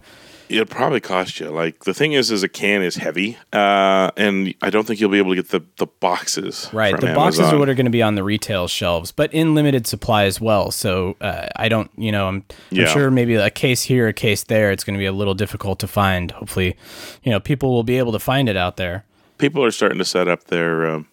it'll 0.50 0.66
probably 0.66 1.00
cost 1.00 1.40
you. 1.40 1.50
Like 1.50 1.84
the 1.86 1.94
thing 1.94 2.14
is, 2.14 2.32
is 2.32 2.44
a 2.44 2.48
can 2.48 2.82
is 2.82 2.96
heavy, 2.96 3.38
uh, 3.52 4.12
and 4.18 4.54
I 4.62 4.70
don't 4.70 4.86
think 4.86 5.00
you'll 5.00 5.10
be 5.10 5.18
able 5.18 5.32
to 5.32 5.36
get 5.36 5.50
the, 5.50 5.62
the 5.78 5.88
boxes. 5.88 6.70
Right. 6.74 6.94
The 7.00 7.14
boxes 7.14 7.42
are 7.52 7.58
what 7.58 7.70
are 7.70 7.74
going 7.74 7.86
to 7.86 7.92
be 7.92 8.02
on 8.02 8.16
the 8.16 8.24
retail 8.24 8.68
shelves, 8.68 9.12
but 9.12 9.34
in 9.34 9.56
limited 9.56 9.88
supply 9.88 10.26
as 10.26 10.40
well. 10.42 10.72
So 10.72 11.16
uh, 11.22 11.48
I 11.56 11.70
don't, 11.70 11.90
you 11.98 12.12
know, 12.12 12.28
I'm, 12.28 12.46
I'm 12.72 12.88
sure 12.88 13.10
maybe 13.12 13.36
a 13.36 13.50
case 13.50 13.82
here, 13.84 14.08
a 14.08 14.14
case 14.14 14.44
there. 14.44 14.72
It's 14.72 14.84
going 14.84 14.96
to 14.96 15.00
be 15.00 15.06
a 15.06 15.12
little 15.14 15.34
difficult 15.36 15.80
to 15.80 15.88
find. 15.88 16.32
Hopefully, 16.32 16.76
you 17.24 17.32
know, 17.32 17.40
people 17.40 17.72
will 17.72 17.84
be 17.84 17.98
able 17.98 18.12
to 18.12 18.20
find 18.20 18.48
it 18.50 18.58
out 18.58 18.78
there. 18.78 19.06
people 19.38 19.64
are 19.64 19.72
starting 19.72 19.98
to 20.00 20.06
set 20.06 20.28
up 20.28 20.46
their 20.46 20.86
um, 20.88 21.08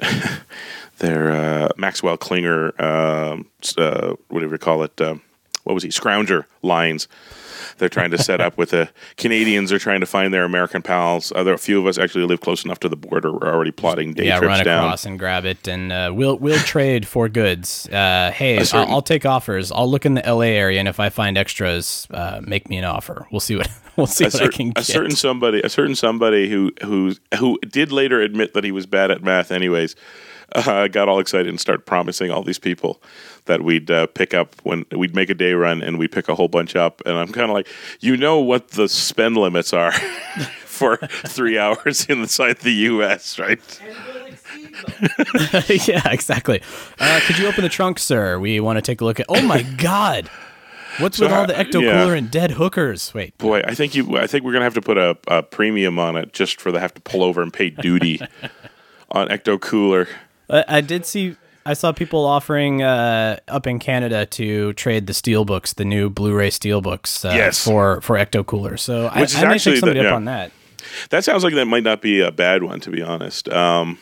their 0.98 1.30
uh, 1.30 1.68
Maxwell 1.76 2.16
Klinger, 2.16 2.72
um, 2.82 3.46
s- 3.62 3.76
uh, 3.78 4.14
whatever 4.28 4.54
you 4.54 4.58
call 4.58 4.82
it. 4.82 5.00
Um, 5.00 5.22
what 5.68 5.74
was 5.74 5.82
he? 5.82 5.90
Scrounger 5.90 6.46
lines. 6.62 7.08
They're 7.76 7.90
trying 7.90 8.10
to 8.12 8.18
set 8.18 8.40
up 8.40 8.56
with 8.56 8.70
the 8.70 8.88
Canadians. 9.18 9.70
Are 9.70 9.78
trying 9.78 10.00
to 10.00 10.06
find 10.06 10.32
their 10.32 10.44
American 10.44 10.80
pals. 10.80 11.30
Are 11.30 11.46
a 11.52 11.58
few 11.58 11.78
of 11.78 11.86
us 11.86 11.98
actually 11.98 12.24
live 12.24 12.40
close 12.40 12.64
enough 12.64 12.80
to 12.80 12.88
the 12.88 12.96
border. 12.96 13.30
We're 13.30 13.52
already 13.52 13.70
plotting 13.70 14.14
day 14.14 14.28
yeah, 14.28 14.38
trips 14.38 14.48
run 14.48 14.64
down. 14.64 14.84
across 14.84 15.04
and 15.04 15.18
grab 15.18 15.44
it, 15.44 15.68
and 15.68 15.92
uh, 15.92 16.10
we'll 16.14 16.38
we'll 16.38 16.58
trade 16.60 17.06
for 17.06 17.28
goods. 17.28 17.86
Uh, 17.90 18.32
hey, 18.34 18.64
certain- 18.64 18.88
I'll, 18.88 18.96
I'll 18.96 19.02
take 19.02 19.26
offers. 19.26 19.70
I'll 19.70 19.90
look 19.90 20.06
in 20.06 20.14
the 20.14 20.24
L.A. 20.24 20.56
area, 20.56 20.78
and 20.78 20.88
if 20.88 20.98
I 20.98 21.10
find 21.10 21.36
extras, 21.36 22.06
uh, 22.10 22.40
make 22.42 22.70
me 22.70 22.78
an 22.78 22.84
offer. 22.84 23.26
We'll 23.30 23.40
see 23.40 23.56
what 23.56 23.68
we'll 23.96 24.06
see 24.06 24.24
what 24.24 24.40
I 24.40 24.48
can 24.48 24.72
a 24.74 24.82
certain 24.82 25.14
somebody, 25.14 25.60
a 25.60 25.68
certain 25.68 25.94
somebody 25.94 26.48
who 26.48 26.72
who 26.82 27.14
who 27.38 27.58
did 27.60 27.92
later 27.92 28.22
admit 28.22 28.54
that 28.54 28.64
he 28.64 28.72
was 28.72 28.86
bad 28.86 29.10
at 29.10 29.22
math, 29.22 29.52
anyways, 29.52 29.94
uh, 30.54 30.88
got 30.88 31.08
all 31.08 31.18
excited 31.18 31.48
and 31.48 31.60
started 31.60 31.84
promising 31.84 32.30
all 32.30 32.42
these 32.42 32.58
people 32.58 33.02
that 33.44 33.62
we'd 33.62 33.90
uh, 33.90 34.06
pick 34.08 34.34
up 34.34 34.54
when 34.62 34.84
we'd 34.92 35.14
make 35.14 35.30
a 35.30 35.34
day 35.34 35.52
run 35.52 35.82
and 35.82 35.98
we'd 35.98 36.12
pick 36.12 36.28
a 36.28 36.34
whole 36.34 36.48
bunch 36.48 36.76
up. 36.76 37.02
And 37.06 37.16
I'm 37.16 37.32
kind 37.32 37.50
of 37.50 37.54
like, 37.54 37.68
you 38.00 38.16
know 38.16 38.38
what 38.38 38.68
the 38.68 38.88
spend 38.88 39.36
limits 39.36 39.72
are 39.72 39.92
for 40.64 40.96
three 41.26 41.58
hours 41.58 42.06
inside 42.06 42.58
the 42.58 42.72
U.S., 42.72 43.38
right? 43.38 43.60
yeah, 45.88 46.08
exactly. 46.10 46.62
Uh, 46.98 47.20
could 47.24 47.38
you 47.38 47.46
open 47.46 47.62
the 47.62 47.68
trunk, 47.68 47.98
sir? 47.98 48.38
We 48.38 48.60
want 48.60 48.76
to 48.76 48.82
take 48.82 49.00
a 49.00 49.04
look 49.04 49.18
at. 49.18 49.26
Oh 49.28 49.42
my 49.42 49.62
God! 49.62 50.30
What's 50.98 51.18
with 51.18 51.32
all 51.32 51.46
the 51.46 51.52
ecto 51.52 51.82
yeah. 51.82 52.02
cooler 52.02 52.14
and 52.14 52.30
dead 52.30 52.52
hookers? 52.52 53.12
Wait, 53.12 53.36
Boy, 53.38 53.60
I 53.64 53.74
think 53.74 53.94
you. 53.94 54.16
I 54.16 54.26
think 54.26 54.44
we're 54.44 54.52
gonna 54.52 54.64
have 54.64 54.74
to 54.74 54.80
put 54.80 54.96
a, 54.96 55.16
a 55.26 55.42
premium 55.42 55.98
on 55.98 56.16
it 56.16 56.32
just 56.32 56.60
for 56.60 56.70
the 56.70 56.78
have 56.78 56.94
to 56.94 57.00
pull 57.00 57.24
over 57.24 57.42
and 57.42 57.52
pay 57.52 57.70
duty 57.70 58.20
on 59.10 59.28
Ecto 59.28 59.60
Cooler. 59.60 60.08
I, 60.50 60.64
I 60.68 60.80
did 60.80 61.06
see. 61.06 61.36
I 61.66 61.74
saw 61.74 61.92
people 61.92 62.24
offering 62.24 62.82
uh, 62.82 63.38
up 63.48 63.66
in 63.66 63.78
Canada 63.78 64.24
to 64.26 64.72
trade 64.72 65.06
the 65.06 65.12
steelbooks, 65.12 65.74
the 65.74 65.84
new 65.84 66.08
Blu-ray 66.08 66.48
steelbooks, 66.48 67.24
uh, 67.28 67.34
Yes. 67.34 67.62
for 67.62 68.00
for 68.00 68.16
ecto 68.16 68.44
cooler. 68.46 68.76
So 68.78 69.06
I, 69.08 69.20
Which 69.20 69.30
is 69.34 69.36
I 69.36 69.48
may 69.48 69.54
actually 69.54 69.72
take 69.76 69.80
the- 69.82 69.86
somebody 69.86 70.00
yeah. 70.00 70.08
up 70.10 70.16
on 70.16 70.24
that. 70.26 70.52
That 71.10 71.24
sounds 71.24 71.44
like 71.44 71.54
that 71.54 71.66
might 71.66 71.82
not 71.82 72.00
be 72.00 72.20
a 72.20 72.30
bad 72.32 72.62
one, 72.62 72.80
to 72.80 72.90
be 72.90 73.02
honest. 73.02 73.48
Um, 73.50 73.98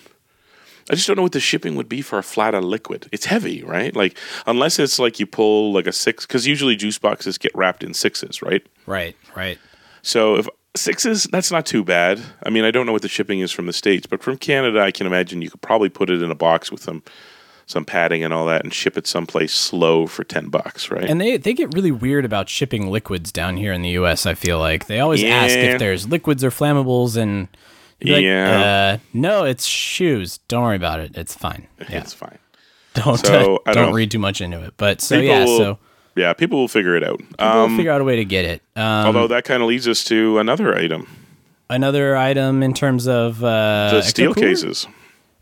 I 0.89 0.95
just 0.95 1.09
don't 1.09 1.17
know 1.17 1.23
what 1.25 1.33
the 1.33 1.41
shipping 1.41 1.75
would 1.75 1.89
be 1.89 2.01
for 2.01 2.19
a 2.19 2.23
flat 2.23 2.55
of 2.55 2.63
liquid. 2.63 3.09
It's 3.11 3.27
heavy, 3.27 3.65
right? 3.65 3.97
Like 3.97 4.17
unless 4.47 4.79
it's 4.79 5.01
like 5.01 5.19
you 5.19 5.27
pull 5.27 5.73
like 5.73 5.89
a 5.89 5.93
six, 5.93 6.25
because 6.27 6.47
usually 6.47 6.77
juice 6.77 6.99
boxes 6.99 7.39
get 7.39 7.51
wrapped 7.57 7.83
in 7.83 7.93
sixes, 7.95 8.41
right? 8.43 8.65
Right, 8.87 9.17
right. 9.35 9.59
So 10.03 10.37
if 10.37 10.47
sixes, 10.79 11.25
that's 11.25 11.51
not 11.51 11.67
too 11.67 11.85
bad. 11.85 12.21
I 12.45 12.51
mean, 12.51 12.65
I 12.65 12.71
don't 12.71 12.87
know 12.87 12.93
what 12.93 13.03
the 13.03 13.09
shipping 13.09 13.41
is 13.41 13.53
from 13.53 13.67
the 13.67 13.73
states, 13.73 14.07
but 14.07 14.23
from 14.23 14.37
Canada, 14.39 14.81
I 14.81 14.91
can 14.91 15.07
imagine 15.07 15.43
you 15.43 15.51
could 15.51 15.63
probably 15.63 15.89
put 15.89 16.11
it 16.11 16.23
in 16.23 16.31
a 16.31 16.35
box 16.35 16.71
with 16.71 16.83
some 16.83 17.03
some 17.69 17.85
padding 17.85 18.23
and 18.23 18.33
all 18.33 18.47
that, 18.47 18.63
and 18.63 18.73
ship 18.73 18.97
it 18.97 19.09
someplace 19.09 19.53
slow 19.53 20.07
for 20.07 20.23
ten 20.23 20.49
bucks, 20.49 20.89
right? 20.91 21.05
And 21.11 21.21
they 21.21 21.37
they 21.37 21.53
get 21.53 21.75
really 21.75 21.91
weird 21.91 22.25
about 22.25 22.49
shipping 22.49 22.89
liquids 22.91 23.33
down 23.33 23.57
here 23.57 23.73
in 23.73 23.83
the 23.83 23.91
U.S. 23.91 24.25
I 24.25 24.35
feel 24.35 24.59
like 24.61 24.87
they 24.87 25.01
always 25.01 25.25
ask 25.25 25.57
if 25.57 25.79
there's 25.81 26.07
liquids 26.09 26.45
or 26.45 26.51
flammables, 26.51 27.17
and 27.17 27.49
like, 28.05 28.23
Yeah. 28.23 28.99
uh, 28.99 28.99
no, 29.13 29.45
it's 29.45 29.65
shoes. 29.67 30.39
Don't 30.49 30.63
worry 30.63 30.77
about 30.77 31.01
it. 31.01 31.17
It's 31.17 31.35
fine. 31.35 31.67
Yeah, 31.91 31.99
It's 32.03 32.13
fine. 32.13 32.39
don't 32.95 33.19
So, 33.19 33.63
I 33.67 33.73
don't 33.73 33.87
don't- 33.87 33.95
read 33.95 34.11
too 34.13 34.19
much 34.21 34.41
into 34.41 34.63
it. 34.63 34.75
But 34.77 35.01
so 35.01 35.17
People 35.21 35.27
yeah, 35.37 35.45
will- 35.45 35.59
so 35.59 35.79
Yeah, 36.17 36.33
people 36.33 36.59
will 36.59 36.69
figure 36.69 36.97
it 36.97 37.05
out. 37.05 37.21
we'll 37.39 37.49
Um, 37.49 37.77
figure 37.77 37.93
out 37.93 38.01
a 38.01 38.05
way 38.05 38.17
to 38.17 38.25
get 38.25 38.45
it. 38.45 38.63
Um, 38.75 39.07
although 39.07 39.29
that 39.29 39.45
kind 39.45 39.63
of 39.63 39.69
leads 39.69 39.87
us 39.87 40.03
to 40.05 40.39
another 40.39 40.77
item: 40.77 41.07
another 41.71 42.17
item 42.17 42.63
in 42.63 42.75
terms 42.75 43.07
of 43.07 43.45
uh, 43.45 43.91
the 43.93 44.03
steel 44.03 44.35
cases. 44.35 44.87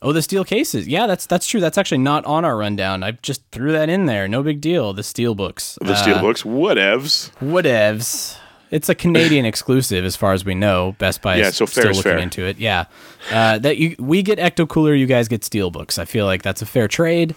Oh, 0.02 0.12
the 0.12 0.20
steel 0.20 0.44
cases. 0.44 0.86
Yeah, 0.86 1.06
that's 1.06 1.24
that's 1.24 1.46
true. 1.46 1.60
That's 1.60 1.78
actually 1.78 1.98
not 1.98 2.24
on 2.26 2.44
our 2.44 2.56
rundown. 2.58 3.02
I 3.02 3.12
just 3.12 3.40
threw 3.52 3.72
that 3.72 3.88
in 3.88 4.04
there. 4.06 4.28
No 4.28 4.42
big 4.42 4.60
deal. 4.60 4.92
The 4.92 5.02
steel 5.02 5.34
books. 5.34 5.78
The 5.80 5.94
steel 5.94 6.20
books, 6.20 6.42
whatevs. 6.42 7.30
Whatevs. 7.40 8.36
It's 8.70 8.88
a 8.88 8.94
Canadian 8.94 9.44
exclusive, 9.52 10.04
as 10.04 10.16
far 10.16 10.32
as 10.32 10.44
we 10.44 10.54
know. 10.54 10.94
Best 10.98 11.22
Buy 11.22 11.36
Yeah, 11.36 11.48
is 11.48 11.56
so 11.56 11.64
still 11.66 11.84
looking 11.86 12.02
fair. 12.02 12.18
into 12.18 12.44
it. 12.44 12.58
Yeah, 12.58 12.84
uh, 13.32 13.58
that 13.60 13.78
you 13.78 13.94
we 13.98 14.22
get 14.22 14.38
Ecto 14.38 14.68
Cooler, 14.68 14.94
you 14.94 15.06
guys 15.06 15.28
get 15.28 15.44
steel 15.44 15.70
books. 15.70 15.98
I 15.98 16.04
feel 16.04 16.26
like 16.26 16.42
that's 16.42 16.60
a 16.60 16.66
fair 16.66 16.88
trade. 16.88 17.34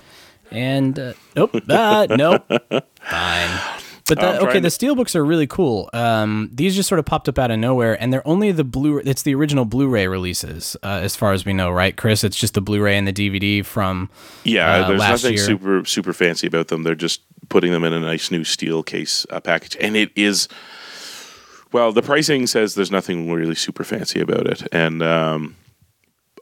And 0.51 0.97
uh, 0.97 1.13
nope, 1.35 1.55
uh, 1.69 2.07
nope, 2.09 2.45
fine. 3.01 3.59
But 4.07 4.23
okay, 4.23 4.59
the 4.59 4.67
to- 4.67 4.71
steel 4.71 4.95
books 4.95 5.17
are 5.17 5.25
really 5.25 5.47
cool. 5.47 5.89
Um, 5.91 6.49
these 6.53 6.75
just 6.77 6.87
sort 6.87 6.99
of 6.99 7.05
popped 7.05 7.27
up 7.27 7.37
out 7.37 7.51
of 7.51 7.59
nowhere, 7.59 8.01
and 8.01 8.13
they're 8.13 8.25
only 8.25 8.53
the 8.53 8.63
blue. 8.63 8.99
It's 8.99 9.23
the 9.23 9.35
original 9.35 9.65
Blu-ray 9.65 10.07
releases, 10.07 10.77
uh, 10.81 11.01
as 11.03 11.17
far 11.17 11.33
as 11.33 11.43
we 11.43 11.51
know, 11.51 11.69
right, 11.69 11.95
Chris? 11.97 12.23
It's 12.23 12.37
just 12.37 12.53
the 12.53 12.61
Blu-ray 12.61 12.97
and 12.97 13.05
the 13.05 13.11
DVD 13.11 13.65
from 13.65 14.09
Yeah, 14.45 14.83
uh, 14.83 14.87
there's 14.87 15.01
nothing 15.01 15.33
year. 15.33 15.43
super 15.43 15.83
super 15.83 16.13
fancy 16.13 16.47
about 16.47 16.69
them. 16.69 16.83
They're 16.83 16.95
just 16.95 17.21
putting 17.49 17.73
them 17.73 17.83
in 17.83 17.91
a 17.91 17.99
nice 17.99 18.31
new 18.31 18.45
steel 18.45 18.81
case 18.81 19.25
uh, 19.29 19.41
package, 19.41 19.75
and 19.81 19.97
it 19.97 20.11
is. 20.15 20.47
Well, 21.73 21.91
the 21.91 22.01
pricing 22.01 22.47
says 22.47 22.75
there's 22.75 22.91
nothing 22.91 23.29
really 23.29 23.55
super 23.55 23.83
fancy 23.83 24.21
about 24.21 24.47
it, 24.47 24.65
and 24.71 25.03
um, 25.03 25.57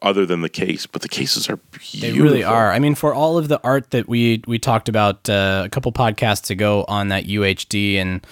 other 0.01 0.25
than 0.25 0.41
the 0.41 0.49
case, 0.49 0.85
but 0.85 1.01
the 1.01 1.09
cases 1.09 1.49
are 1.49 1.57
beautiful. 1.57 1.99
They 1.99 2.19
really 2.19 2.43
are. 2.43 2.71
I 2.71 2.79
mean, 2.79 2.95
for 2.95 3.13
all 3.13 3.37
of 3.37 3.47
the 3.47 3.61
art 3.63 3.91
that 3.91 4.07
we 4.07 4.41
we 4.47 4.59
talked 4.59 4.89
about 4.89 5.29
uh, 5.29 5.63
a 5.65 5.69
couple 5.69 5.91
podcasts 5.91 6.49
ago 6.49 6.85
on 6.87 7.09
that 7.09 7.25
UHD, 7.25 7.95
and 7.95 8.25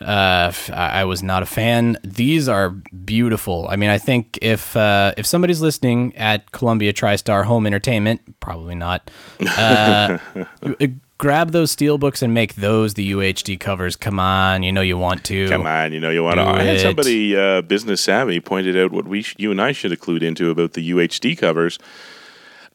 uh, 0.00 0.52
I 0.72 1.00
I 1.00 1.04
was 1.04 1.22
not 1.22 1.42
a 1.42 1.46
fan. 1.46 1.98
These 2.02 2.48
are 2.48 2.70
beautiful. 2.70 3.66
I 3.68 3.76
mean, 3.76 3.90
I 3.90 3.98
think 3.98 4.38
if 4.42 4.76
uh, 4.76 5.14
if 5.16 5.26
somebody's 5.26 5.60
listening 5.60 6.16
at 6.16 6.52
Columbia 6.52 6.92
TriStar 6.92 7.44
Home 7.44 7.66
Entertainment, 7.66 8.40
probably 8.40 8.74
not. 8.74 9.10
Grab 11.18 11.50
those 11.50 11.72
steel 11.72 11.98
books 11.98 12.22
and 12.22 12.32
make 12.32 12.54
those 12.54 12.94
the 12.94 13.10
UHD 13.10 13.58
covers. 13.58 13.96
Come 13.96 14.20
on, 14.20 14.62
you 14.62 14.70
know 14.70 14.80
you 14.80 14.96
want 14.96 15.24
to. 15.24 15.48
Come 15.48 15.66
on, 15.66 15.92
you 15.92 15.98
know 15.98 16.10
you 16.10 16.22
want 16.22 16.36
to. 16.36 16.42
I 16.42 16.62
had 16.62 16.80
somebody 16.80 17.36
uh, 17.36 17.62
business 17.62 18.00
savvy 18.00 18.38
pointed 18.38 18.76
out 18.76 18.92
what 18.92 19.06
we, 19.08 19.22
sh- 19.22 19.34
you 19.36 19.50
and 19.50 19.60
I 19.60 19.72
should 19.72 19.90
have 19.90 20.00
clued 20.00 20.22
into 20.22 20.48
about 20.50 20.74
the 20.74 20.90
UHD 20.92 21.36
covers. 21.36 21.78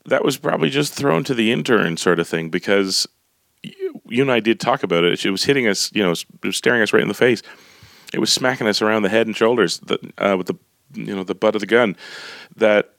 That 0.05 0.25
was 0.25 0.38
probably 0.38 0.69
just 0.69 0.93
thrown 0.93 1.23
to 1.23 1.33
the 1.33 1.53
intern 1.53 1.95
sort 1.95 2.19
of 2.19 2.27
thing 2.27 2.50
because 2.50 3.07
you, 3.63 4.01
you 4.09 4.21
and 4.21 4.31
I 4.31 4.41
did 4.41 4.59
talk 4.59 4.83
about 4.83 5.05
it. 5.05 5.25
It 5.25 5.31
was 5.31 5.45
hitting 5.45 5.65
us, 5.67 5.89
you 5.93 6.03
know, 6.03 6.12
it 6.12 6.25
was 6.43 6.57
staring 6.57 6.81
us 6.81 6.91
right 6.91 7.01
in 7.01 7.07
the 7.07 7.13
face. 7.13 7.41
It 8.13 8.19
was 8.19 8.31
smacking 8.31 8.67
us 8.67 8.81
around 8.81 9.03
the 9.03 9.09
head 9.09 9.25
and 9.25 9.35
shoulders 9.38 9.79
the, 9.79 9.97
uh, 10.17 10.35
with 10.38 10.47
the, 10.47 10.55
you 10.93 11.15
know, 11.15 11.23
the 11.23 11.33
butt 11.33 11.55
of 11.55 11.62
the 11.62 11.65
gun. 11.65 11.95
That 12.57 12.93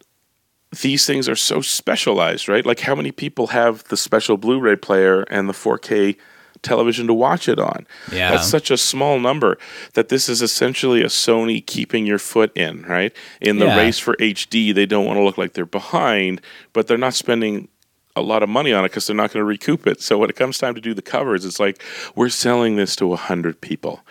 these 0.82 1.06
things 1.06 1.28
are 1.28 1.36
so 1.36 1.60
specialized, 1.60 2.48
right? 2.48 2.64
Like 2.66 2.80
how 2.80 2.94
many 2.94 3.12
people 3.12 3.48
have 3.48 3.84
the 3.84 3.96
special 3.96 4.36
Blu-ray 4.36 4.76
player 4.76 5.22
and 5.30 5.48
the 5.48 5.52
4K 5.52 6.16
television 6.62 7.06
to 7.06 7.14
watch 7.14 7.48
it 7.48 7.58
on? 7.58 7.86
Yeah. 8.10 8.30
That's 8.30 8.48
such 8.48 8.70
a 8.70 8.76
small 8.76 9.18
number 9.18 9.58
that 9.94 10.08
this 10.08 10.28
is 10.28 10.40
essentially 10.42 11.02
a 11.02 11.06
Sony 11.06 11.64
keeping 11.64 12.06
your 12.06 12.18
foot 12.18 12.50
in, 12.56 12.82
right? 12.82 13.14
In 13.40 13.58
the 13.58 13.66
Yeah. 13.66 13.76
race 13.76 13.98
for 13.98 14.16
HD, 14.18 14.72
they 14.72 14.86
don't 14.86 15.04
want 15.04 15.18
to 15.18 15.22
look 15.22 15.38
like 15.38 15.52
they're 15.52 15.66
behind, 15.66 16.40
but 16.72 16.86
they're 16.86 16.96
not 16.98 17.14
spending 17.14 17.68
a 18.16 18.22
lot 18.22 18.42
of 18.44 18.48
money 18.48 18.72
on 18.72 18.84
it 18.84 18.88
because 18.90 19.06
they're 19.08 19.16
not 19.16 19.32
going 19.32 19.40
to 19.40 19.44
recoup 19.44 19.86
it. 19.88 20.00
So 20.00 20.16
when 20.18 20.30
it 20.30 20.36
comes 20.36 20.56
time 20.56 20.74
to 20.76 20.80
do 20.80 20.94
the 20.94 21.02
covers, 21.02 21.44
it's 21.44 21.58
like 21.58 21.82
we're 22.14 22.28
selling 22.28 22.76
this 22.76 22.94
to 22.96 23.12
a 23.12 23.16
hundred 23.16 23.60
people. 23.60 24.02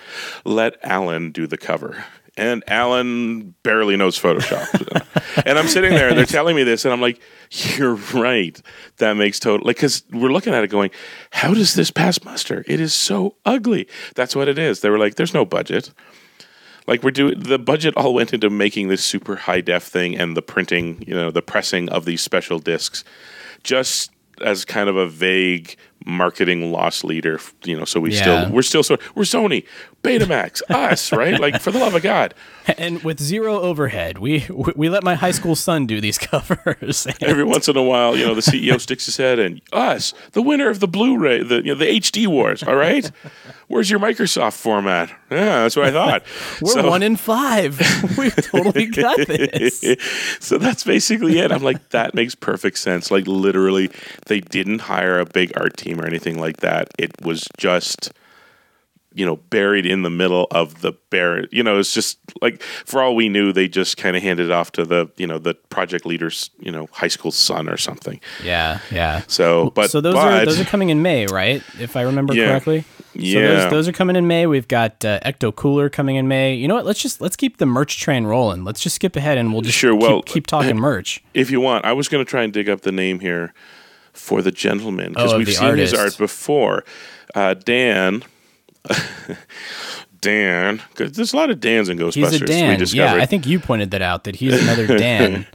Let 0.44 0.76
Alan 0.84 1.32
do 1.32 1.48
the 1.48 1.58
cover. 1.58 2.04
And 2.36 2.64
Alan 2.68 3.54
barely 3.62 3.96
knows 3.96 4.20
Photoshop. 4.20 5.44
and 5.46 5.60
I'm 5.60 5.68
sitting 5.68 5.92
there 5.92 6.10
and 6.10 6.18
they're 6.18 6.26
telling 6.26 6.56
me 6.56 6.64
this, 6.64 6.84
and 6.84 6.92
I'm 6.92 7.02
like, 7.02 7.22
you're 7.52 7.96
right. 8.14 8.60
That 8.98 9.14
makes 9.14 9.40
total, 9.40 9.68
like, 9.68 9.76
because 9.76 10.04
we're 10.12 10.32
looking 10.32 10.54
at 10.54 10.64
it 10.64 10.70
going, 10.70 10.90
how 11.32 11.54
does 11.54 11.76
this 11.76 11.92
pass 11.92 12.24
muster? 12.24 12.64
It 12.68 12.80
is 12.80 12.94
so 12.94 13.36
ugly. 13.46 13.88
That's 14.16 14.36
what 14.36 14.48
it 14.48 14.58
is. 14.58 14.82
They 14.82 14.90
were 14.90 14.98
like, 14.98 15.16
there's 15.16 15.34
no 15.34 15.46
budget. 15.46 15.94
Like 16.88 17.04
we're 17.04 17.12
doing 17.12 17.40
the 17.40 17.60
budget 17.60 17.96
all 17.96 18.14
went 18.14 18.34
into 18.34 18.50
making 18.50 18.90
this 18.90 19.04
super 19.04 19.38
high 19.38 19.62
def 19.62 19.84
thing 19.84 20.18
and 20.18 20.36
the 20.36 20.42
printing, 20.42 21.04
you 21.08 21.14
know, 21.14 21.32
the 21.32 21.42
pressing 21.42 21.90
of 21.90 22.06
these 22.06 22.22
special 22.22 22.60
discs, 22.60 23.04
just 23.64 24.12
as 24.42 24.66
kind 24.66 24.90
of 24.90 24.96
a 24.96 25.08
vague 25.08 25.78
marketing 26.06 26.72
loss 26.72 27.04
leader, 27.04 27.40
you 27.64 27.78
know. 27.78 27.86
So 27.86 28.00
we 28.00 28.12
Yeah. 28.14 28.22
still 28.22 28.50
we're 28.52 28.62
still 28.62 28.84
so 28.84 28.98
we're 29.16 29.24
Sony, 29.24 29.66
Betamax, 30.04 30.62
us, 30.70 31.12
right? 31.12 31.40
Like 31.40 31.62
for 31.62 31.72
the 31.72 31.80
love 31.80 31.96
of 31.96 32.02
God, 32.04 32.34
And 32.78 33.04
with 33.04 33.20
zero 33.20 33.60
overhead, 33.60 34.20
we 34.20 34.46
we 34.76 34.90
let 34.90 35.04
my 35.04 35.16
high 35.16 35.32
school 35.32 35.56
son 35.56 35.86
do 35.86 36.00
these 36.02 36.18
covers. 36.32 37.08
every 37.22 37.44
once 37.44 37.68
in 37.68 37.76
a 37.78 37.84
while, 37.84 38.16
you 38.16 38.26
know, 38.26 38.36
the 38.36 38.42
CEO 38.42 38.80
sticks 38.80 39.06
his 39.06 39.18
head 39.18 39.38
and 39.40 39.62
us, 39.74 40.14
the 40.32 40.42
winner 40.42 40.70
of 40.70 40.80
the 40.80 40.88
Blu-ray, 40.88 41.44
the 41.44 41.58
you 41.58 41.74
know 41.74 41.76
the 41.76 41.86
HD 42.00 42.28
wars. 42.28 42.64
All 42.64 42.76
right, 42.76 43.10
where's 43.68 43.90
your 43.90 44.00
Microsoft 44.00 44.54
format? 44.54 45.10
Yeah, 45.30 45.64
that's 45.64 45.76
what 45.76 45.88
I 45.88 45.92
thought. 45.92 46.24
We're 46.62 46.72
So- 46.74 46.90
one 46.90 47.04
in 47.04 47.16
five. 47.18 47.80
we 48.18 48.30
totally 48.30 48.86
got 48.88 49.18
this. 49.28 49.84
so 50.40 50.58
that's 50.58 50.84
basically 50.84 51.40
it. 51.40 51.52
I'm 51.52 51.64
like, 51.64 51.90
that 51.90 52.14
makes 52.14 52.36
perfect 52.36 52.78
sense. 52.78 53.10
Like 53.12 53.26
literally, 53.28 53.90
they 54.28 54.40
didn't 54.40 54.80
hire 54.80 55.20
a 55.20 55.26
big 55.26 55.52
art 55.58 55.76
team 55.76 55.93
or 56.00 56.06
anything 56.06 56.40
like 56.40 56.58
that. 56.58 56.90
It 56.98 57.12
was 57.22 57.48
just, 57.58 58.12
you 59.16 59.26
know, 59.26 59.36
buried 59.36 59.86
in 59.86 60.02
the 60.02 60.10
middle 60.10 60.48
of 60.52 60.82
the 60.82 60.94
bear. 61.12 61.46
You 61.52 61.62
know, 61.64 61.78
it's 61.78 61.94
just 61.94 62.18
like 62.42 62.62
for 62.64 63.02
all 63.02 63.16
we 63.16 63.30
knew, 63.30 63.54
they 63.54 63.68
just 63.68 63.96
kind 63.98 64.18
of 64.18 64.24
handed 64.24 64.48
it 64.48 64.52
off 64.52 64.72
to 64.74 64.86
the, 64.86 65.08
you 65.18 65.28
know, 65.28 65.38
the 65.38 65.54
project 65.54 66.06
leader's, 66.06 66.50
you 66.60 66.72
know, 66.72 66.88
high 66.92 67.08
school 67.10 67.32
son 67.32 67.70
or 67.70 67.78
something. 67.78 68.20
Yeah, 68.44 68.80
yeah. 68.92 69.22
So, 69.28 69.70
but 69.72 69.92
so 69.92 70.02
those 70.02 70.16
but, 70.16 70.42
are 70.42 70.46
those 70.46 70.60
are 70.60 70.66
coming 70.66 70.90
in 70.90 71.02
May, 71.04 71.28
right? 71.28 71.62
If 71.80 71.96
I 71.96 72.02
remember 72.02 72.34
Yeah. 72.34 72.48
correctly. 72.48 72.86
So 73.16 73.20
Yeah. 73.20 73.42
those, 73.42 73.70
those 73.72 73.88
are 73.88 73.92
coming 73.92 74.16
in 74.16 74.26
May. 74.26 74.48
We've 74.48 74.68
got 74.68 75.06
uh, 75.06 75.20
Ecto 75.20 75.56
Cooler 75.56 75.88
coming 75.88 76.16
in 76.16 76.28
May. 76.28 76.56
You 76.56 76.68
know 76.68 76.74
what? 76.74 76.86
Let's 76.88 77.00
just 77.00 77.22
let's 77.22 77.36
keep 77.36 77.58
the 77.58 77.68
merch 77.68 78.00
train 78.00 78.24
rolling. 78.26 78.64
Let's 78.64 78.82
just 78.82 78.96
skip 78.96 79.16
ahead 79.16 79.38
and 79.38 79.54
we'll 79.54 79.62
just 79.62 79.78
Sure, 79.78 79.94
keep, 79.94 80.02
well, 80.02 80.22
keep 80.24 80.48
talking 80.48 80.76
merch. 80.80 81.24
if 81.36 81.52
you 81.52 81.62
want, 81.62 81.86
I 81.86 81.94
was 81.94 82.08
going 82.10 82.26
to 82.26 82.28
try 82.30 82.42
and 82.42 82.52
dig 82.52 82.68
up 82.68 82.82
the 82.82 82.92
name 82.92 83.20
here 83.20 83.54
for 84.14 84.42
the 84.42 84.52
gentleman 84.52 85.10
because 85.14 85.34
Oh, 85.34 85.38
we've 85.38 85.54
seen 85.54 85.78
his 85.78 85.94
art 85.94 86.18
before. 86.18 86.84
Uh, 87.36 87.54
Dan, 87.56 88.24
Dan, 90.22 90.82
there's 90.96 91.34
a 91.34 91.36
lot 91.36 91.50
of 91.50 91.60
Dans 91.60 91.90
in 91.90 91.98
Ghostbusters. 91.98 92.14
He's 92.16 92.42
a 92.42 92.46
Dan. 92.46 92.80
discovered. 92.80 93.18
Yeah, 93.18 93.22
I 93.24 93.26
think 93.26 93.46
you 93.46 93.60
pointed 93.60 93.92
that 93.92 94.02
out 94.02 94.24
that 94.24 94.38
he's 94.38 94.62
another 94.62 94.88
Dan. 94.98 95.46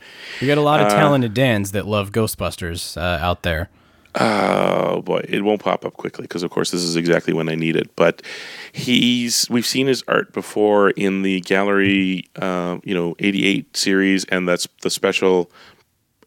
we 0.40 0.46
got 0.46 0.58
a 0.58 0.62
lot 0.62 0.80
Uh, 0.80 0.84
of 0.86 0.92
talented 0.92 1.32
Dans 1.34 1.72
that 1.72 1.86
love 1.86 2.12
Ghostbusters 2.12 2.96
uh, 2.96 3.00
out 3.24 3.42
there. 3.44 3.70
Oh 4.14 5.00
boy, 5.02 5.24
it 5.28 5.42
won't 5.42 5.60
pop 5.62 5.84
up 5.84 5.94
quickly 5.94 6.22
because, 6.22 6.42
of 6.42 6.50
course, 6.50 6.70
this 6.70 6.82
is 6.82 6.96
exactly 6.96 7.32
when 7.32 7.48
I 7.48 7.54
need 7.54 7.76
it. 7.76 7.94
But 7.94 8.22
he's 8.72 9.48
we've 9.48 9.66
seen 9.66 9.86
his 9.86 10.02
art 10.08 10.32
before 10.32 10.90
in 10.90 11.22
the 11.22 11.40
gallery, 11.42 12.28
uh, 12.36 12.78
you 12.84 12.94
know, 12.94 13.14
'88 13.20 13.76
series, 13.76 14.24
and 14.24 14.48
that's 14.48 14.66
the 14.82 14.90
special 14.90 15.50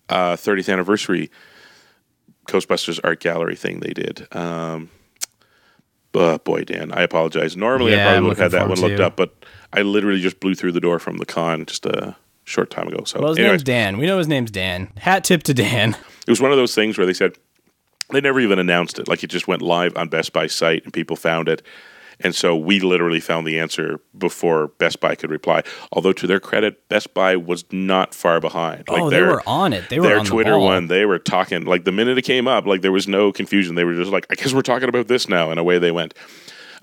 uh, 0.10 0.36
30th 0.36 0.72
anniversary 0.72 1.30
Ghostbusters 2.52 3.00
art 3.04 3.20
gallery 3.20 3.56
thing 3.56 3.80
they 3.80 3.94
did. 3.94 4.28
Um, 4.36 4.90
uh, 6.14 6.38
boy, 6.40 6.64
Dan, 6.64 6.92
I 6.92 7.04
apologize. 7.04 7.56
Normally, 7.56 7.94
Yeah, 7.94 8.10
I 8.10 8.12
probably 8.14 8.30
would 8.30 8.38
have 8.38 8.52
had 8.52 8.60
that 8.60 8.70
one 8.70 8.80
looked 8.80 8.98
to. 8.98 9.06
up, 9.06 9.16
but 9.16 9.34
I 9.74 9.82
literally 9.82 10.20
just 10.20 10.40
blew 10.40 10.56
through 10.56 10.74
the 10.74 10.82
door 10.82 11.00
from 11.00 11.18
the 11.18 11.26
con 11.26 11.66
just 11.66 11.86
a 11.86 12.16
short 12.44 12.70
time 12.70 12.88
ago. 12.88 13.04
So, 13.06 13.20
Well, 13.22 13.30
his 13.30 13.38
anyways, 13.40 13.52
name's 13.60 13.64
Dan. 13.64 13.98
We 13.98 14.06
know 14.08 14.18
his 14.18 14.28
name's 14.28 14.52
Dan. 14.52 14.90
Hat 14.98 15.24
tip 15.24 15.44
to 15.44 15.54
Dan. 15.54 15.96
it 16.28 16.30
was 16.30 16.42
one 16.42 16.52
of 16.52 16.58
those 16.58 16.76
things 16.76 16.98
where 16.98 17.08
they 17.08 17.14
said 17.14 17.34
they 18.12 18.20
never 18.20 18.42
even 18.42 18.60
announced 18.60 19.00
it. 19.00 19.08
Like 19.08 19.24
it 19.24 19.28
just 19.30 19.48
went 19.48 19.62
live 19.62 19.96
on 19.96 20.10
Best 20.10 20.34
Buy 20.34 20.48
site 20.48 20.84
and 20.84 20.92
people 20.92 21.16
found 21.16 21.48
it. 21.48 21.62
And 22.24 22.36
so 22.36 22.56
we 22.56 22.80
literally 22.80 23.20
found 23.20 23.48
the 23.48 23.60
answer 23.60 24.00
before 24.18 24.68
Best 24.68 25.00
Buy 25.00 25.16
could 25.16 25.30
reply. 25.30 25.64
Although 25.92 26.14
to 26.14 26.28
their 26.28 26.40
credit, 26.40 26.88
Best 26.90 27.14
Buy 27.14 27.36
was 27.36 27.66
not 27.72 28.14
far 28.14 28.40
behind. 28.40 28.84
oh, 28.88 29.10
they 29.10 29.22
were 29.22 29.44
on 29.48 29.74
it. 29.74 29.90
They 29.90 30.00
were 30.00 30.08
their 30.08 30.20
on 30.20 30.26
the 30.26 30.30
Twitter 30.32 30.52
ball. 30.54 30.66
one, 30.66 30.88
they 30.88 31.06
were 31.06 31.20
talking 31.20 31.66
like 31.66 31.84
the 31.86 31.92
minute 31.92 32.18
it 32.18 32.24
came 32.24 32.48
up, 32.48 32.66
like 32.66 32.82
there 32.82 32.92
was 32.92 33.08
no 33.08 33.32
confusion. 33.32 33.76
They 33.76 33.84
were 33.84 33.96
just 33.96 34.12
like, 34.12 34.26
I 34.30 34.36
guess 34.36 34.54
we're 34.54 34.62
talking 34.62 34.90
about 34.90 35.08
this 35.08 35.28
now, 35.28 35.52
and 35.52 35.60
away 35.60 35.80
they 35.80 35.92
went. 35.92 36.14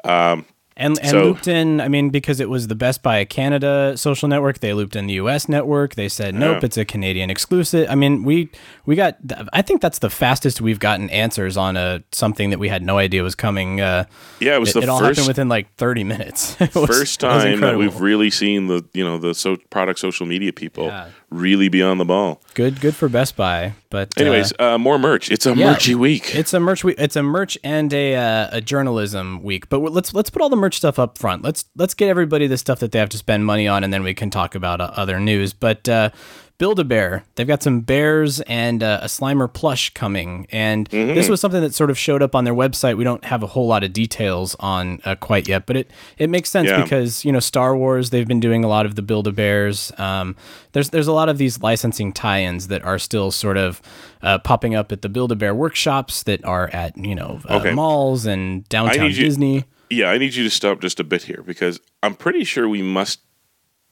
Um, 0.05 0.45
And, 0.79 0.97
and 1.01 1.11
So- 1.11 1.25
looped 1.25 1.49
in, 1.49 1.81
I 1.81 1.89
mean, 1.89 2.11
because 2.11 2.39
it 2.39 2.49
was 2.49 2.69
the 2.69 2.75
Best 2.77 3.03
Buy 3.03 3.25
Canada 3.25 3.95
social 3.97 4.29
network, 4.29 4.61
they 4.61 4.73
looped 4.73 4.95
in 4.95 5.09
the 5.09 5.15
US 5.15 5.49
network. 5.49 5.97
They 5.97 6.09
said, 6.09 6.35
nope, 6.37 6.61
Yeah. 6.63 6.67
it's 6.67 6.77
a 6.77 6.85
Canadian 6.85 7.31
exclusive. 7.31 7.89
I 7.91 7.97
mean, 7.97 8.23
we 8.23 8.49
we 8.87 8.95
got, 8.95 9.17
I 9.53 9.61
think 9.63 9.83
that's 9.83 9.99
the 9.99 10.09
fastest 10.09 10.61
we've 10.61 10.79
gotten 10.79 11.11
answers 11.11 11.57
on 11.57 11.77
a 11.77 12.03
something 12.13 12.51
that 12.51 12.59
we 12.61 12.69
had 12.69 12.83
no 12.83 12.97
idea 12.97 13.23
was 13.25 13.35
coming. 13.35 13.81
Uh, 13.81 14.05
Yeah, 14.41 14.55
it 14.55 14.61
was 14.61 14.71
it, 14.71 14.75
the 14.75 14.83
it 14.83 14.89
all 14.89 15.01
first 15.01 15.19
happened 15.19 15.29
within 15.29 15.49
like 15.49 15.75
30 15.77 16.05
minutes. 16.05 16.57
It 16.61 16.75
was- 16.75 16.87
first 16.87 17.21
time 17.21 17.61
that 17.61 17.77
we've 17.77 18.01
really 18.01 18.31
seen 18.31 18.69
the 18.69 18.85
you 18.95 19.05
know 19.05 19.19
the 19.19 19.35
so 19.35 19.57
product 19.71 19.99
social 19.99 20.27
media 20.27 20.53
people 20.53 20.87
Yeah. 20.87 21.09
really 21.31 21.69
be 21.69 21.83
on 21.83 21.99
the 21.99 22.05
ball. 22.05 22.41
good, 22.55 22.81
good 22.81 22.95
for 22.95 23.09
Best 23.09 23.37
Buy. 23.37 23.73
But 23.91 24.19
uh, 24.19 24.23
Anyways, 24.23 24.53
uh, 24.59 24.77
more 24.77 24.99
merch. 24.99 25.31
It's 25.31 25.47
a 25.47 25.55
yeah, 25.55 25.75
merchy 25.75 25.95
week. 25.95 26.35
It's 26.35 26.53
a 26.53 26.61
merch 26.61 26.85
week. 26.85 26.97
It's 26.99 27.17
a 27.17 27.23
merch 27.23 27.57
and 27.65 27.93
a 27.93 28.17
uh, 28.17 28.49
a 28.53 28.61
journalism 28.61 29.43
week. 29.43 29.69
But 29.69 29.81
let's 29.81 30.13
let's 30.13 30.29
put 30.31 30.43
all 30.43 30.51
the 30.51 30.57
merch 30.57 30.77
stuff 30.77 30.99
up 30.99 31.17
front. 31.17 31.43
Let's 31.43 31.65
let's 31.77 31.95
get 31.95 32.09
everybody 32.09 32.47
the 32.47 32.59
stuff 32.59 32.81
that 32.81 32.93
they 32.93 32.99
have 32.99 33.09
to 33.11 33.19
spend 33.19 33.47
money 33.47 33.67
on, 33.67 33.85
and 33.85 33.93
then 33.93 34.03
we 34.03 34.15
can 34.15 34.31
talk 34.31 34.55
about 34.55 34.81
uh, 34.81 34.91
other 34.95 35.19
news. 35.19 35.53
But 35.55 35.89
uh, 35.89 36.11
Build 36.59 36.81
a 36.81 36.85
Bear. 36.85 37.23
They've 37.37 37.47
got 37.47 37.63
some 37.63 37.81
bears 37.83 38.41
and 38.41 38.83
uh, 38.83 38.99
a 39.03 39.07
Slimer 39.07 39.53
plush 39.53 39.91
coming, 39.95 40.47
and 40.51 40.89
Mm-hmm. 40.91 41.15
this 41.15 41.29
was 41.29 41.41
something 41.41 41.61
that 41.61 41.73
sort 41.73 41.89
of 41.89 41.97
showed 41.97 42.21
up 42.21 42.35
on 42.35 42.43
their 42.43 42.53
website. 42.55 42.97
We 42.97 43.05
don't 43.05 43.25
have 43.25 43.45
a 43.45 43.47
whole 43.47 43.69
lot 43.69 43.85
of 43.85 43.93
details 43.93 44.57
on 44.59 45.01
uh, 45.05 45.15
quite 45.15 45.47
yet, 45.47 45.67
but 45.67 45.77
it 45.77 45.91
it 46.19 46.29
makes 46.29 46.51
sense 46.51 46.69
Yeah. 46.69 46.83
because 46.83 47.25
you 47.25 47.31
know 47.31 47.39
Star 47.39 47.77
Wars. 47.77 48.11
They've 48.11 48.27
been 48.27 48.41
doing 48.41 48.65
a 48.65 48.69
lot 48.69 48.87
of 48.87 48.97
the 48.97 49.03
Build 49.03 49.29
a 49.29 49.33
Bears. 49.33 49.93
Um, 49.99 50.35
there's 50.73 50.91
there's 50.91 51.07
a 51.07 51.13
lot 51.13 51.29
of 51.29 51.39
these 51.39 51.61
licensing 51.63 52.13
tie-ins 52.13 52.67
that 52.69 52.83
are 52.85 52.99
still 52.99 53.31
sort 53.31 53.57
of 53.57 53.81
uh, 54.23 54.39
popping 54.39 54.75
up 54.75 54.91
at 54.91 55.03
the 55.03 55.09
Build 55.09 55.31
a 55.31 55.37
Bear 55.37 55.55
workshops 55.55 56.25
that 56.25 56.45
are 56.45 56.69
at 56.73 56.97
you 56.97 57.15
know 57.15 57.41
uh, 57.49 57.59
Okay. 57.59 57.73
malls 57.73 58.27
and 58.27 58.69
downtown 58.69 59.07
need 59.09 59.17
you- 59.17 59.25
Disney. 59.25 59.65
yeah, 59.91 60.11
I 60.11 60.19
need 60.19 60.35
you 60.35 60.43
to 60.43 60.51
stop 60.51 60.81
just 60.81 60.99
a 60.99 61.05
bit 61.05 61.23
here 61.23 61.45
because 61.47 61.79
I'm 62.03 62.15
pretty 62.17 62.43
sure 62.43 62.69
we 62.69 62.83
must. 62.83 63.21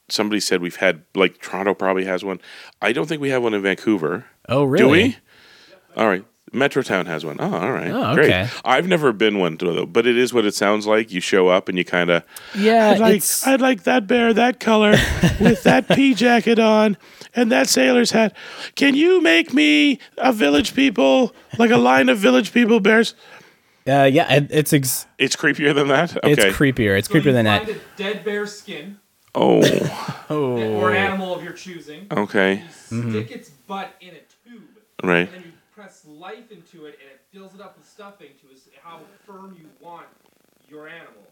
Somebody 0.09 0.41
said 0.41 0.61
we've 0.63 0.77
had 0.77 1.03
like 1.15 1.41
Toronto 1.41 1.75
probably 1.75 2.05
has 2.05 2.25
one. 2.25 2.41
I 2.81 2.93
don't 2.93 3.07
think 3.07 3.21
we 3.21 3.31
have 3.31 3.43
one 3.43 3.55
in 3.55 3.63
Vancouver. 3.63 4.25
Oh, 4.49 4.65
really? 4.65 4.83
Do 4.83 4.89
we? 4.89 5.17
All 5.97 6.07
right. 6.09 6.25
Metrotown 6.53 7.07
has 7.07 7.25
one. 7.25 7.37
Oh, 7.41 7.53
all 7.53 7.73
right. 7.73 7.91
Oh, 7.91 8.15
Great. 8.15 8.49
I've 8.65 8.87
never 8.87 9.13
been 9.13 9.41
one 9.41 9.57
though, 9.57 9.85
but 9.85 10.07
it 10.07 10.17
is 10.17 10.33
what 10.33 10.47
it 10.47 10.55
sounds 10.55 10.87
like. 10.87 11.11
You 11.11 11.21
show 11.21 11.49
up 11.49 11.69
and 11.69 11.77
you 11.77 11.85
kind 11.85 12.09
of 12.09 12.23
Yeah, 12.55 12.91
I'd 12.91 13.01
like 13.01 13.25
I'd 13.45 13.61
like 13.61 13.83
that 13.83 14.07
bear, 14.07 14.33
that 14.33 14.61
color, 14.61 14.93
with 15.41 15.65
that 15.65 15.89
pea 15.89 16.15
jacket 16.15 16.61
on 16.61 16.97
and 17.35 17.51
that 17.51 17.69
sailor's 17.69 18.13
hat. 18.13 18.35
Can 18.77 18.95
you 18.95 19.21
make 19.21 19.53
me 19.53 19.99
a 20.19 20.33
village 20.33 20.73
people, 20.75 21.35
like 21.59 21.71
a 21.73 21.77
line 21.79 22.09
of 22.09 22.19
village 22.19 22.53
people 22.53 22.79
bears? 22.79 23.17
uh, 23.89 24.05
yeah, 24.05 24.47
it's 24.51 24.73
ex- 24.73 25.07
It's 25.19 25.35
creepier 25.37 25.75
than 25.75 25.89
that. 25.89 26.17
Okay. 26.19 26.33
it's 26.33 26.45
creepier. 26.57 26.97
It's 26.97 27.09
So 27.09 27.15
creepier 27.15 27.25
you 27.27 27.33
than 27.33 27.45
that. 27.47 27.69
a 27.69 27.77
dead 27.97 28.25
bear 28.25 28.47
skin 28.47 28.99
oh, 30.31 30.79
or 30.81 30.91
an 30.91 30.97
animal 30.97 31.35
of 31.35 31.43
your 31.45 31.53
choosing. 31.53 32.07
okay. 32.11 32.55
You 32.55 32.63
Mm-hmm. 32.99 33.11
stick 33.11 33.31
its 33.33 33.51
butt 33.51 33.91
in 34.01 34.11
a 34.11 34.21
tube. 34.49 34.63
Right. 35.03 35.27
And 35.29 35.33
then 35.35 35.43
you 35.43 35.53
press 35.75 36.05
life 36.07 36.51
into 36.53 36.87
it, 36.87 36.99
and 37.03 37.11
it 37.11 37.21
fills 37.33 37.55
it 37.55 37.61
up 37.61 37.77
with 37.77 37.87
stuffing 37.87 38.29
to 38.41 38.47
how 38.83 39.01
firm 39.27 39.57
you 39.59 39.69
want 39.81 40.07
your 40.69 40.89
animal. 40.89 41.25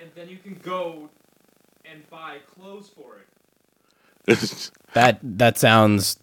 And 0.00 0.10
then 0.14 0.28
you 0.28 0.38
can 0.38 0.54
go 0.62 1.08
and 1.84 2.08
buy 2.10 2.38
clothes 2.54 2.88
for 2.88 3.18
it. 3.18 3.26
That 4.94 5.18
that 5.22 5.58
sounds 5.58 6.18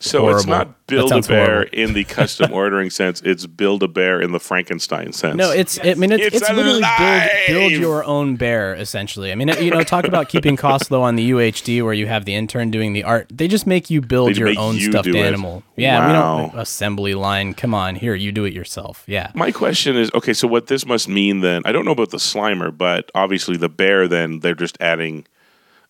so 0.00 0.28
it's 0.28 0.46
not 0.46 0.86
build 0.86 1.12
a 1.12 1.20
bear 1.22 1.46
horrible. 1.46 1.70
in 1.78 1.92
the 1.94 2.04
custom 2.04 2.52
ordering 2.52 2.90
sense. 2.90 3.22
It's 3.22 3.46
build 3.46 3.82
a 3.82 3.88
bear 3.88 4.20
in 4.20 4.32
the 4.32 4.40
Frankenstein 4.40 5.12
sense. 5.12 5.36
no. 5.36 5.50
It's 5.50 5.78
I 5.82 5.94
mean 5.94 6.12
it's, 6.12 6.26
It's 6.26 6.36
it's, 6.36 6.50
literally 6.50 6.82
build, 6.98 7.30
build 7.48 7.72
your 7.72 8.04
own 8.04 8.36
bear 8.36 8.74
essentially. 8.74 9.32
I 9.32 9.34
mean 9.34 9.48
you 9.60 9.70
know 9.70 9.82
talk 9.82 10.04
about 10.06 10.28
keeping 10.28 10.56
costs 10.56 10.90
low 10.90 11.02
on 11.02 11.16
the 11.16 11.30
UHD 11.30 11.82
where 11.82 11.94
you 11.94 12.06
have 12.06 12.24
the 12.24 12.34
intern 12.34 12.70
doing 12.70 12.92
the 12.92 13.04
art. 13.04 13.26
They 13.32 13.48
just 13.48 13.66
make 13.66 13.90
you 13.90 14.00
build 14.00 14.34
They 14.34 14.38
your 14.40 14.58
own 14.58 14.76
you 14.76 14.90
stuffed 14.90 15.04
do 15.04 15.16
it. 15.16 15.24
animal. 15.24 15.62
Yeah, 15.76 16.06
we 16.06 16.12
don't 16.12 16.58
assembly 16.60 17.14
line. 17.14 17.54
Come 17.54 17.74
on, 17.74 17.94
here 17.96 18.14
you 18.14 18.30
do 18.32 18.44
it 18.44 18.52
yourself. 18.52 19.04
Yeah. 19.06 19.30
My 19.34 19.50
question 19.50 19.96
is 19.96 20.10
okay, 20.14 20.32
so 20.34 20.46
what 20.48 20.66
this 20.66 20.86
must 20.86 21.08
mean 21.08 21.40
then? 21.40 21.62
I 21.64 21.72
don't 21.72 21.84
know 21.84 21.92
about 21.92 22.10
the 22.10 22.18
Slimer, 22.18 22.76
but 22.76 23.10
obviously 23.14 23.56
the 23.56 23.68
bear. 23.68 24.06
Then 24.08 24.40
they're 24.40 24.54
just 24.54 24.76
adding. 24.80 25.26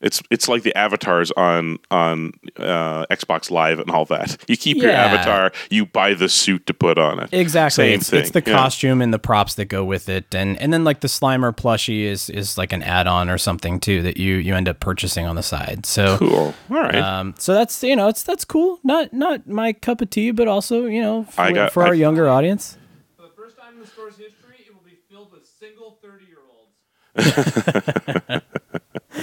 It's 0.01 0.23
it's 0.31 0.49
like 0.49 0.63
the 0.65 0.77
avatars 0.77 1.31
on 1.33 1.79
on 1.91 2.33
uh, 2.59 3.07
Xbox 3.07 3.51
Live 3.51 3.79
and 3.79 3.91
all 3.91 4.05
that. 4.07 4.37
You 4.49 4.57
keep 4.57 4.77
your 4.77 4.91
Yeah. 4.91 5.05
avatar, 5.07 5.53
you 5.71 5.87
buy 5.87 6.13
the 6.15 6.29
suit 6.29 6.67
to 6.67 6.75
put 6.75 6.99
on 6.99 7.21
it. 7.21 7.31
Exactly. 7.33 7.85
Same 7.85 7.95
it's, 8.01 8.11
thing. 8.11 8.21
it's 8.21 8.31
the 8.33 8.43
yeah. 8.47 8.53
costume 8.57 9.01
and 9.01 9.15
the 9.15 9.19
props 9.19 9.55
that 9.55 9.67
go 9.67 9.85
with 9.85 10.09
it, 10.09 10.35
and 10.35 10.61
and 10.61 10.73
then 10.73 10.85
like 10.85 11.01
the 11.01 11.09
Slimer 11.09 11.57
plushie 11.57 12.03
is 12.05 12.29
is 12.29 12.59
like 12.59 12.73
an 12.73 12.83
add-on 12.83 13.31
or 13.31 13.39
something 13.39 13.81
too 13.81 14.03
that 14.03 14.17
you 14.19 14.35
you 14.35 14.55
end 14.55 14.69
up 14.69 14.81
purchasing 14.81 15.25
on 15.27 15.37
the 15.37 15.43
side. 15.43 15.87
So 15.87 16.19
Cool. 16.19 16.55
All 16.71 16.77
right. 16.83 16.95
um, 16.97 17.35
so 17.39 17.55
that's 17.55 17.83
you 17.83 17.97
know 17.97 18.09
it's 18.09 18.23
that's 18.23 18.45
cool. 18.45 18.81
Not 18.85 19.13
not 19.13 19.47
my 19.47 19.73
cup 19.73 20.01
of 20.03 20.11
tea, 20.11 20.31
but 20.33 20.49
also 20.49 20.85
you 20.87 21.01
know 21.01 21.25
for, 21.25 21.41
I 21.41 21.53
got- 21.53 21.73
for 21.73 21.83
I- 21.83 21.89
our 21.89 21.95
younger 21.95 22.29
audience. 22.29 22.77
For 23.17 23.23
the 23.23 23.29
first 23.35 23.57
time 23.57 23.75
in 23.75 23.81
the 23.81 23.87
store's 23.87 24.17
history, 24.17 24.57
it 24.67 24.75
will 24.75 24.83
be 24.85 24.99
filled 25.11 25.33
with 25.33 25.47
single 25.47 25.99
30 26.03 26.25
year 26.27 26.39
olds. 26.51 28.43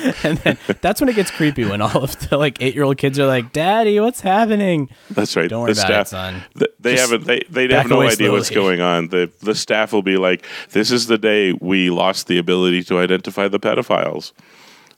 And 0.23 0.37
then 0.39 0.57
that's 0.81 0.99
when 1.01 1.09
it 1.09 1.15
gets 1.15 1.31
creepy 1.31 1.65
when 1.65 1.81
all 1.81 2.03
of 2.03 2.17
the 2.29 2.37
like 2.37 2.61
eight 2.61 2.73
year 2.75 2.83
old 2.83 2.97
kids 2.97 3.17
are 3.19 3.27
like, 3.27 3.51
"Daddy, 3.53 3.99
what's 3.99 4.21
happening?" 4.21 4.89
That's 5.09 5.35
right. 5.35 5.49
Don't 5.49 5.61
worry 5.63 5.73
the 5.73 5.81
about 5.81 5.91
it, 5.91 6.07
staff, 6.07 6.07
son. 6.07 6.43
th- 6.57 6.71
they 6.79 6.95
Just 6.95 7.11
haven't. 7.11 7.27
They 7.27 7.43
they 7.67 7.73
have 7.75 7.89
no 7.89 7.97
away 7.97 8.07
idea 8.09 8.31
what's 8.31 8.49
going 8.49 8.81
on. 8.81 9.07
The 9.09 9.31
the 9.41 9.55
staff 9.55 9.93
will 9.93 10.01
be 10.03 10.17
like, 10.17 10.45
"This 10.71 10.91
is 10.91 11.07
the 11.07 11.17
day 11.17 11.53
we 11.53 11.89
lost 11.89 12.27
the 12.27 12.37
ability 12.37 12.83
to 12.85 12.99
identify 12.99 13.47
the 13.47 13.59
pedophiles." 13.59 14.31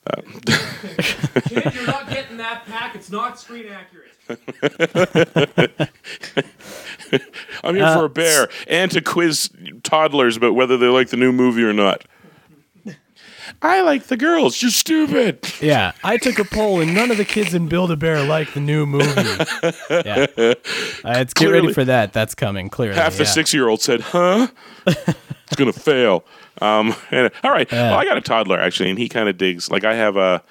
Kid, 1.48 1.74
you're 1.74 1.88
not 1.88 2.10
getting 2.10 2.36
that 2.38 2.64
pack. 2.66 2.94
It's 2.96 3.10
not 3.10 3.40
screen 3.40 3.68
accurate. 3.68 4.10
I'm 7.64 7.76
here 7.76 7.86
Uh, 7.86 7.98
for 7.98 8.06
a 8.06 8.10
bear 8.10 8.50
and 8.68 8.92
to 8.92 9.02
quiz 9.02 9.50
toddlers 9.84 10.36
about 10.38 10.56
whether 10.56 10.78
they 10.78 10.88
like 10.88 11.10
the 11.10 11.18
new 11.18 11.32
movie 11.32 11.64
or 11.64 11.74
not. 11.74 12.04
I 13.62 13.82
like 13.82 14.08
the 14.08 14.18
girls. 14.18 14.62
You're 14.62 14.72
stupid. 14.72 15.40
Yeah, 15.62 15.94
I 16.04 16.18
took 16.18 16.40
a 16.40 16.46
poll 16.46 16.82
and 16.82 16.94
none 16.94 17.12
of 17.12 17.18
the 17.18 17.26
kids 17.26 17.54
in 17.54 17.68
Build 17.68 17.92
a 17.92 17.96
Bear 17.96 18.24
like 18.24 18.54
the 18.54 18.60
new 18.60 18.86
movie. 18.86 19.06
yeah, 19.90 20.26
uh, 20.38 20.54
it's 21.06 21.34
get 21.34 21.48
ready 21.48 21.74
for 21.74 21.86
that. 21.86 22.14
That's 22.14 22.36
coming. 22.36 22.70
Clearly, 22.70 22.96
Half 22.96 23.18
the 23.18 23.24
yeah. 23.24 23.30
six 23.30 23.54
year 23.54 23.68
old 23.68 23.82
said, 23.82 24.02
"Huh." 24.02 24.48
it's 24.86 25.56
gonna 25.56 25.74
fail. 25.74 26.26
Um, 26.62 26.96
and, 27.12 27.32
all 27.44 27.52
right. 27.52 27.70
Well, 27.72 27.98
I 27.98 28.06
got 28.06 28.18
a 28.18 28.22
toddler 28.22 28.60
actually, 28.60 28.90
and 28.90 29.00
he 29.00 29.10
kind 29.10 29.30
of 29.30 29.38
digs. 29.38 29.72
Like 29.72 29.84
I 29.84 29.96
have 29.96 30.18
a, 30.18 30.44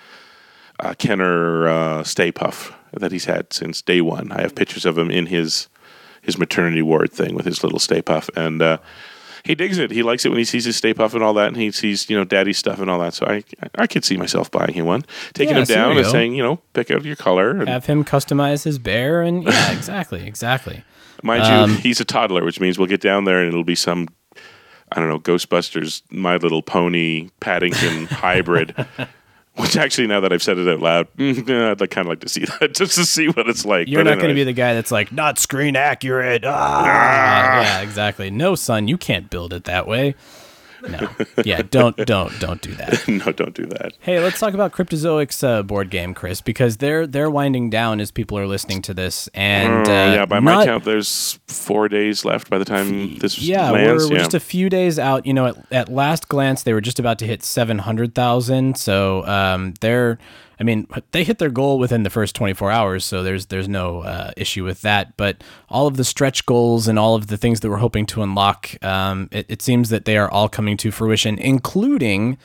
a 0.80 0.94
Kenner 0.94 1.68
uh, 1.68 2.04
Stay 2.04 2.32
Puff 2.32 2.72
that 2.92 3.12
he's 3.12 3.24
had 3.24 3.52
since 3.52 3.80
day 3.82 4.00
one. 4.00 4.32
I 4.32 4.42
have 4.42 4.54
pictures 4.54 4.84
of 4.84 4.98
him 4.98 5.10
in 5.10 5.26
his 5.26 5.68
his 6.20 6.38
maternity 6.38 6.82
ward 6.82 7.12
thing 7.12 7.34
with 7.34 7.44
his 7.44 7.64
little 7.64 7.78
Stay 7.78 8.02
Puff, 8.02 8.30
and 8.36 8.62
uh, 8.62 8.78
he 9.44 9.54
digs 9.54 9.78
it. 9.78 9.90
He 9.90 10.02
likes 10.02 10.24
it 10.24 10.28
when 10.28 10.38
he 10.38 10.44
sees 10.44 10.64
his 10.64 10.76
Stay 10.76 10.94
Puff 10.94 11.14
and 11.14 11.22
all 11.22 11.34
that, 11.34 11.48
and 11.48 11.56
he 11.56 11.70
sees 11.70 12.08
you 12.08 12.16
know 12.16 12.24
daddy 12.24 12.52
stuff 12.52 12.80
and 12.80 12.88
all 12.90 12.98
that. 13.00 13.14
So 13.14 13.26
I 13.26 13.44
I 13.76 13.86
could 13.86 14.04
see 14.04 14.16
myself 14.16 14.50
buying 14.50 14.74
him 14.74 14.86
one, 14.86 15.04
taking 15.34 15.54
Yeah, 15.54 15.60
him 15.60 15.66
down 15.66 15.96
and 15.96 16.06
saying 16.06 16.34
you 16.34 16.42
know 16.42 16.60
pick 16.72 16.90
out 16.90 17.04
your 17.04 17.16
color. 17.16 17.50
And 17.50 17.68
have 17.68 17.86
him 17.86 18.04
customize 18.04 18.64
his 18.64 18.78
bear 18.78 19.22
and 19.22 19.44
yeah 19.44 19.72
exactly 19.76 20.26
exactly 20.26 20.84
Mind 21.22 21.44
Um, 21.44 21.70
you, 21.70 21.76
he's 21.76 22.00
a 22.00 22.04
toddler, 22.04 22.44
which 22.44 22.58
means 22.60 22.78
we'll 22.78 22.88
get 22.88 23.00
down 23.00 23.24
there 23.24 23.38
and 23.38 23.48
it'll 23.48 23.62
be 23.62 23.76
some, 23.76 24.08
I 24.90 24.98
don't 24.98 25.08
know, 25.08 25.20
Ghostbusters, 25.20 26.02
My 26.10 26.36
Little 26.36 26.62
Pony, 26.62 27.28
Paddington 27.38 28.06
hybrid. 28.10 28.74
Which 29.56 29.76
actually, 29.76 30.06
now 30.06 30.20
that 30.20 30.32
I've 30.32 30.42
said 30.42 30.56
it 30.56 30.66
out 30.66 30.80
loud, 30.80 31.08
I'd 31.18 31.80
like, 31.80 31.90
kind 31.90 32.06
of 32.06 32.10
like 32.10 32.20
to 32.20 32.28
see 32.28 32.44
that 32.60 32.74
just 32.74 32.94
to 32.94 33.04
see 33.04 33.28
what 33.28 33.48
it's 33.48 33.66
like. 33.66 33.86
you're 33.86 34.02
But 34.02 34.10
not 34.10 34.16
going 34.16 34.30
to 34.30 34.34
be 34.34 34.44
the 34.44 34.52
guy 34.54 34.72
that's 34.74 34.90
like 34.90 35.12
not 35.12 35.38
screen 35.38 35.76
accurate 35.76 36.44
ah! 36.44 37.60
yeah 37.60 37.80
exactly 37.82 38.30
no 38.30 38.54
son 38.54 38.88
you 38.88 38.96
can't 38.96 39.28
build 39.28 39.52
it 39.52 39.64
that 39.64 39.86
way 39.86 40.14
no 40.88 41.08
yeah 41.44 41.62
don't 41.62 41.96
don't 42.06 42.32
don't 42.40 42.60
do 42.62 42.72
that 42.74 43.06
no, 43.08 43.32
don't 43.32 43.54
do 43.54 43.66
that. 43.66 43.92
hey 44.00 44.20
let's 44.20 44.38
talk 44.40 44.54
about 44.54 44.72
cryptozoic's 44.72 45.42
uh, 45.44 45.62
board 45.62 45.90
game 45.90 46.14
chris 46.14 46.40
because 46.40 46.78
they're 46.78 47.06
they're 47.06 47.30
winding 47.30 47.70
down 47.70 48.00
as 48.00 48.10
people 48.10 48.36
are 48.38 48.46
listening 48.46 48.82
to 48.82 48.92
this 48.94 49.28
and 49.34 49.88
Uh, 49.88 49.92
uh, 49.92 50.14
yeah, 50.14 50.26
by 50.26 50.40
my 50.40 50.64
count, 50.64 50.84
there's 50.84 51.38
four 51.46 51.88
days 51.88 52.24
left 52.24 52.50
by 52.50 52.58
the 52.58 52.64
time 52.64 53.18
this 53.18 53.38
yeah, 53.38 53.70
lands. 53.70 54.04
we're, 54.04 54.10
we're 54.10 54.16
yeah. 54.16 54.18
just 54.22 54.34
a 54.34 54.40
few 54.40 54.68
days 54.68 54.98
out. 54.98 55.26
You 55.26 55.34
know, 55.34 55.46
at, 55.46 55.72
at 55.72 55.88
last 55.88 56.28
glance, 56.28 56.62
they 56.62 56.72
were 56.72 56.80
just 56.80 56.98
about 56.98 57.18
to 57.20 57.26
hit 57.26 57.42
seven 57.42 57.78
hundred 57.78 58.14
thousand. 58.14 58.76
So 58.78 59.24
um, 59.26 59.74
they're 59.80 60.18
I 60.60 60.64
mean, 60.64 60.86
they 61.12 61.24
hit 61.24 61.38
their 61.38 61.50
goal 61.50 61.78
within 61.78 62.02
the 62.02 62.10
first 62.10 62.34
24 62.36 62.70
hours, 62.70 63.04
so 63.04 63.22
there's 63.22 63.46
there's 63.46 63.68
no 63.68 64.00
uh, 64.02 64.30
issue 64.36 64.64
with 64.64 64.82
that. 64.82 65.16
But 65.16 65.42
all 65.68 65.86
of 65.86 65.96
the 65.96 66.04
stretch 66.04 66.46
goals 66.46 66.86
and 66.88 66.98
all 66.98 67.14
of 67.14 67.26
the 67.28 67.36
things 67.36 67.60
that 67.60 67.70
we're 67.70 67.78
hoping 67.78 68.06
to 68.06 68.22
unlock, 68.22 68.82
um, 68.84 69.28
it, 69.32 69.46
it 69.48 69.62
seems 69.62 69.88
that 69.88 70.04
they 70.04 70.16
are 70.16 70.30
all 70.30 70.48
coming 70.48 70.76
to 70.78 70.90
fruition, 70.90 71.38
including 71.38 72.38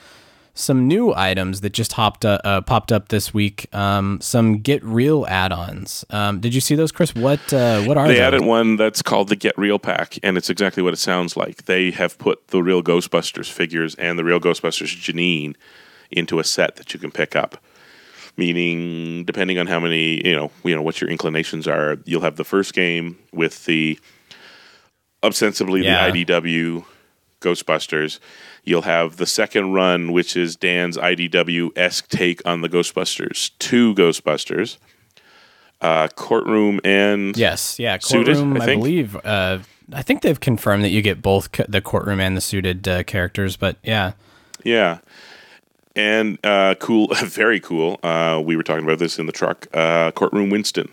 some 0.54 0.88
new 0.88 1.14
items 1.14 1.60
that 1.60 1.72
just 1.72 1.92
hopped 1.92 2.24
uh, 2.24 2.38
uh, 2.42 2.60
popped 2.62 2.90
up 2.90 3.08
this 3.10 3.32
week. 3.32 3.72
Um, 3.72 4.20
some 4.20 4.58
Get 4.58 4.82
Real 4.82 5.24
add-ons. 5.28 6.04
Um, 6.10 6.40
did 6.40 6.52
you 6.52 6.60
see 6.60 6.74
those, 6.74 6.90
Chris? 6.90 7.14
What 7.14 7.52
uh, 7.52 7.82
what 7.82 7.96
are 7.96 8.08
They 8.08 8.14
those? 8.14 8.22
added 8.22 8.40
one 8.44 8.74
that's 8.76 9.00
called 9.00 9.28
the 9.28 9.36
Get 9.36 9.56
Real 9.56 9.78
Pack, 9.78 10.18
and 10.24 10.36
it's 10.36 10.50
exactly 10.50 10.82
what 10.82 10.92
it 10.92 10.98
sounds 10.98 11.36
like. 11.36 11.66
They 11.66 11.92
have 11.92 12.18
put 12.18 12.48
the 12.48 12.60
real 12.62 12.82
Ghostbusters 12.82 13.48
figures 13.48 13.94
and 13.96 14.18
the 14.18 14.24
real 14.24 14.40
Ghostbusters 14.40 14.96
Janine 15.00 15.54
into 16.10 16.40
a 16.40 16.44
set 16.44 16.74
that 16.76 16.92
you 16.92 16.98
can 16.98 17.12
pick 17.12 17.36
up. 17.36 17.62
Meaning, 18.38 19.24
depending 19.24 19.58
on 19.58 19.66
how 19.66 19.80
many, 19.80 20.26
you 20.26 20.34
know, 20.34 20.50
you 20.64 20.74
know 20.74 20.80
what 20.82 21.00
your 21.00 21.10
inclinations 21.10 21.66
are, 21.68 21.98
you'll 22.06 22.22
have 22.22 22.36
the 22.36 22.44
first 22.44 22.72
game 22.72 23.18
with 23.32 23.64
the 23.66 23.98
ostensibly 25.22 25.84
Yeah. 25.84 26.10
the 26.10 26.24
IDW 26.24 26.84
Ghostbusters. 27.40 28.18
You'll 28.64 28.82
have 28.82 29.16
the 29.16 29.26
second 29.26 29.72
run, 29.72 30.12
which 30.12 30.36
is 30.36 30.54
Dan's 30.56 30.96
IDW 30.96 31.70
esque 31.76 32.08
take 32.08 32.40
on 32.46 32.60
the 32.60 32.68
Ghostbusters, 32.68 33.50
two 33.58 33.94
Ghostbusters, 33.94 34.76
uh, 35.80 36.08
courtroom 36.14 36.80
and 36.84 37.36
Yes, 37.36 37.78
yeah, 37.78 37.98
Suited, 38.00 38.36
courtroom. 38.36 38.56
I 38.56 38.60
I, 38.62 38.66
think? 38.66 38.80
believe. 38.82 39.16
Uh, 39.24 39.58
I 39.92 40.02
think 40.02 40.22
they've 40.22 40.38
confirmed 40.40 40.84
that 40.84 40.90
you 40.90 41.02
get 41.02 41.22
both 41.22 41.50
co- 41.52 41.64
the 41.68 41.80
courtroom 41.80 42.20
and 42.20 42.36
the 42.36 42.40
suited 42.40 42.86
uh, 42.86 43.02
characters. 43.04 43.56
But 43.56 43.76
yeah, 43.82 44.12
Yeah. 44.64 44.98
And 45.98 46.38
uh, 46.46 46.76
cool, 46.78 47.08
very 47.24 47.58
cool. 47.58 47.98
Uh, 48.04 48.40
we 48.42 48.54
were 48.54 48.62
talking 48.62 48.84
about 48.84 49.00
this 49.00 49.18
in 49.18 49.26
the 49.26 49.32
truck. 49.32 49.66
Uh, 49.74 50.12
Courtroom 50.12 50.48
Winston, 50.48 50.88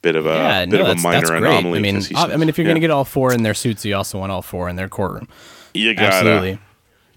bit 0.00 0.16
of 0.16 0.24
a 0.24 0.30
yeah, 0.30 0.64
bit 0.64 0.78
no, 0.78 0.80
of 0.80 0.86
a 0.86 0.88
that's, 0.92 1.02
minor 1.02 1.20
that's 1.20 1.30
anomaly. 1.30 1.78
I 1.78 1.82
mean, 1.82 2.02
I 2.14 2.36
mean, 2.38 2.48
if 2.48 2.56
you're 2.56 2.64
yeah. 2.64 2.70
going 2.70 2.76
to 2.76 2.80
get 2.80 2.90
all 2.90 3.04
four 3.04 3.34
in 3.34 3.42
their 3.42 3.52
suits, 3.52 3.84
you 3.84 3.94
also 3.94 4.18
want 4.18 4.32
all 4.32 4.40
four 4.40 4.70
in 4.70 4.76
their 4.76 4.88
courtroom. 4.88 5.28
you 5.74 5.94
gotta, 5.94 6.14
Absolutely. 6.14 6.58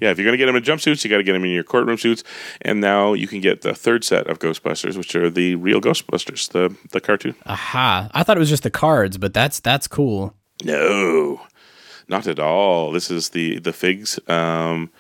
yeah. 0.02 0.12
If 0.12 0.18
you're 0.18 0.26
gonna 0.26 0.36
get 0.36 0.48
them 0.48 0.58
in 0.58 0.64
jumpsuits, 0.64 1.02
you 1.06 1.10
got 1.10 1.18
to 1.18 1.24
get 1.24 1.32
them 1.32 1.46
in 1.46 1.52
your 1.52 1.64
courtroom 1.64 1.98
suits. 1.98 2.26
And 2.64 2.82
now 2.82 3.14
you 3.14 3.28
can 3.28 3.40
get 3.40 3.62
the 3.62 3.74
third 3.74 4.04
set 4.04 4.28
of 4.28 4.40
Ghostbusters, 4.40 4.98
which 4.98 5.16
are 5.16 5.30
the 5.30 5.56
real 5.56 5.80
Ghostbusters, 5.80 6.50
the 6.50 6.76
the 6.92 7.00
cartoon. 7.00 7.36
Aha! 7.46 8.10
I 8.14 8.24
thought 8.24 8.36
it 8.36 8.42
was 8.42 8.50
just 8.50 8.64
the 8.64 8.70
cards, 8.70 9.18
but 9.18 9.34
that's 9.34 9.62
that's 9.62 9.88
cool. 9.88 10.34
No, 10.66 11.40
not 12.10 12.28
at 12.28 12.40
all. 12.40 12.92
This 12.92 13.10
is 13.10 13.30
the 13.30 13.60
the 13.60 13.72
figs, 13.72 14.20
um, 14.28 14.92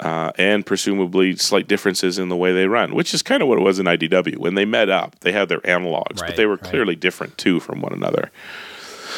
uh, 0.00 0.30
and 0.36 0.66
presumably 0.66 1.36
slight 1.36 1.68
differences 1.68 2.18
in 2.18 2.28
the 2.28 2.36
way 2.36 2.52
they 2.52 2.66
run, 2.66 2.94
which 2.94 3.14
is 3.14 3.22
kind 3.22 3.42
of 3.42 3.48
what 3.48 3.58
it 3.58 3.62
was 3.62 3.78
in 3.78 3.86
IDW 3.86 4.36
when 4.36 4.54
they 4.54 4.64
met 4.64 4.90
up. 4.90 5.18
They 5.20 5.32
had 5.32 5.48
their 5.48 5.60
analogs, 5.60 6.18
but 6.18 6.36
they 6.36 6.46
were 6.46 6.56
right. 6.56 6.64
clearly 6.64 6.96
different 6.96 7.38
too 7.38 7.60
from 7.60 7.80
one 7.80 7.92
another. 7.92 8.30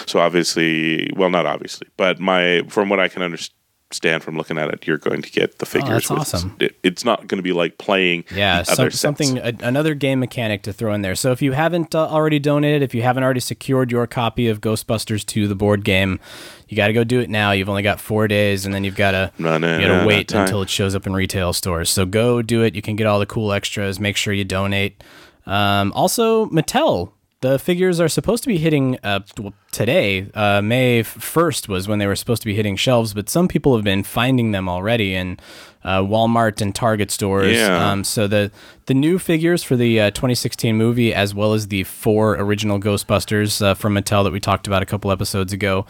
So 0.07 0.21
obviously, 0.21 1.11
well, 1.17 1.31
not 1.31 1.47
obviously, 1.47 1.89
but 1.97 2.21
my 2.21 2.63
from 2.69 2.89
what 2.89 3.01
I 3.01 3.09
can 3.09 3.23
understand 3.23 3.58
from 3.91 4.37
looking 4.37 4.59
at 4.59 4.69
it, 4.69 4.87
you're 4.87 4.99
going 4.99 5.23
to 5.23 5.31
get 5.31 5.59
the 5.59 5.67
figures. 5.67 6.11
Oh, 6.11 6.17
that's 6.17 6.33
with, 6.33 6.35
awesome. 6.35 6.57
It, 6.61 6.77
it's 6.83 7.05
not 7.05 7.27
going 7.27 7.39
to 7.39 7.43
be 7.43 7.53
like 7.53 7.79
playing 7.79 8.25
Yeah, 8.31 8.63
the 8.63 8.73
other 8.73 8.75
some, 8.75 8.91
sets. 8.91 9.01
something 9.01 9.39
a, 9.39 9.53
another 9.63 9.95
game 9.95 10.21
mechanic 10.21 10.63
to 10.65 10.73
throw 10.73 10.93
in 10.93 11.03
there. 11.03 11.15
So 11.15 11.33
if 11.33 11.41
you 11.41 11.53
haven't 11.53 11.95
uh, 11.95 12.07
already 12.07 12.39
donated, 12.39 12.83
if 12.83 12.95
you 12.95 13.03
haven't 13.03 13.23
already 13.25 13.41
secured 13.41 13.91
your 13.91 14.07
copy 14.07 14.49
of 14.49 14.61
Ghostbusters 14.61 15.25
2, 15.25 15.49
the 15.49 15.55
board 15.55 15.85
game, 15.85 16.21
you 16.69 16.77
got 16.77 16.89
to 16.89 16.93
go 16.93 17.03
do 17.05 17.21
it 17.21 17.31
now. 17.31 17.53
You've 17.53 17.71
only 17.71 17.83
got 17.83 17.99
four 18.01 18.29
days, 18.29 18.67
and 18.67 18.75
then 18.75 18.85
you've 18.85 18.97
got 18.97 19.11
to 19.13 19.33
you 19.39 19.45
got 19.45 19.59
to 19.59 20.05
wait 20.07 20.33
until 20.33 20.61
it 20.63 20.69
shows 20.69 20.95
up 20.95 21.07
in 21.07 21.15
retail 21.15 21.53
stores. 21.53 21.89
So 21.91 22.05
go 22.05 22.43
do 22.43 22.63
it. 22.63 22.75
You 22.75 22.83
can 22.83 22.95
get 22.97 23.07
all 23.07 23.19
the 23.19 23.27
cool 23.27 23.53
extras. 23.53 23.99
Make 23.99 24.17
sure 24.17 24.33
you 24.35 24.45
donate. 24.45 25.03
Um, 25.47 25.93
also, 25.95 26.47
Mattel. 26.47 27.13
The 27.41 27.57
figures 27.61 28.01
are 28.01 28.09
supposed 28.09 28.43
to 28.43 28.49
be 28.49 28.59
hitting 28.59 28.99
uh, 29.05 29.21
today. 29.71 30.29
Uh, 30.35 30.61
May 30.61 31.05
1st 31.05 31.69
was 31.69 31.87
when 31.87 32.01
they 32.01 32.07
were 32.09 32.17
supposed 32.17 32.43
to 32.43 32.47
be 32.47 32.55
hitting 32.55 32.75
shelves, 32.75 33.15
but 33.15 33.29
some 33.29 33.47
people 33.47 33.77
have 33.77 33.85
been 33.85 34.03
finding 34.03 34.51
them 34.51 34.69
already 34.69 35.15
in 35.15 35.39
uh, 35.85 36.01
Walmart 36.01 36.61
and 36.61 36.75
Target 36.75 37.13
stores. 37.13 37.57
Yeah. 37.57 37.91
Um, 37.91 38.03
so 38.03 38.27
the 38.27 38.51
the 38.87 38.95
new 38.95 39.21
figures 39.21 39.63
for 39.63 39.77
the 39.77 40.01
uh, 40.01 40.11
2016 40.11 40.75
movie, 40.75 41.15
as 41.15 41.33
well 41.33 41.53
as 41.55 41.69
the 41.69 41.85
four 41.85 42.35
original 42.35 42.81
Ghostbusters 42.81 43.63
uh, 43.63 43.75
from 43.75 43.95
Mattel 43.95 44.25
that 44.25 44.33
we 44.33 44.41
talked 44.41 44.67
about 44.67 44.83
a 44.83 44.87
couple 44.87 45.13
episodes 45.13 45.53
ago, 45.53 45.87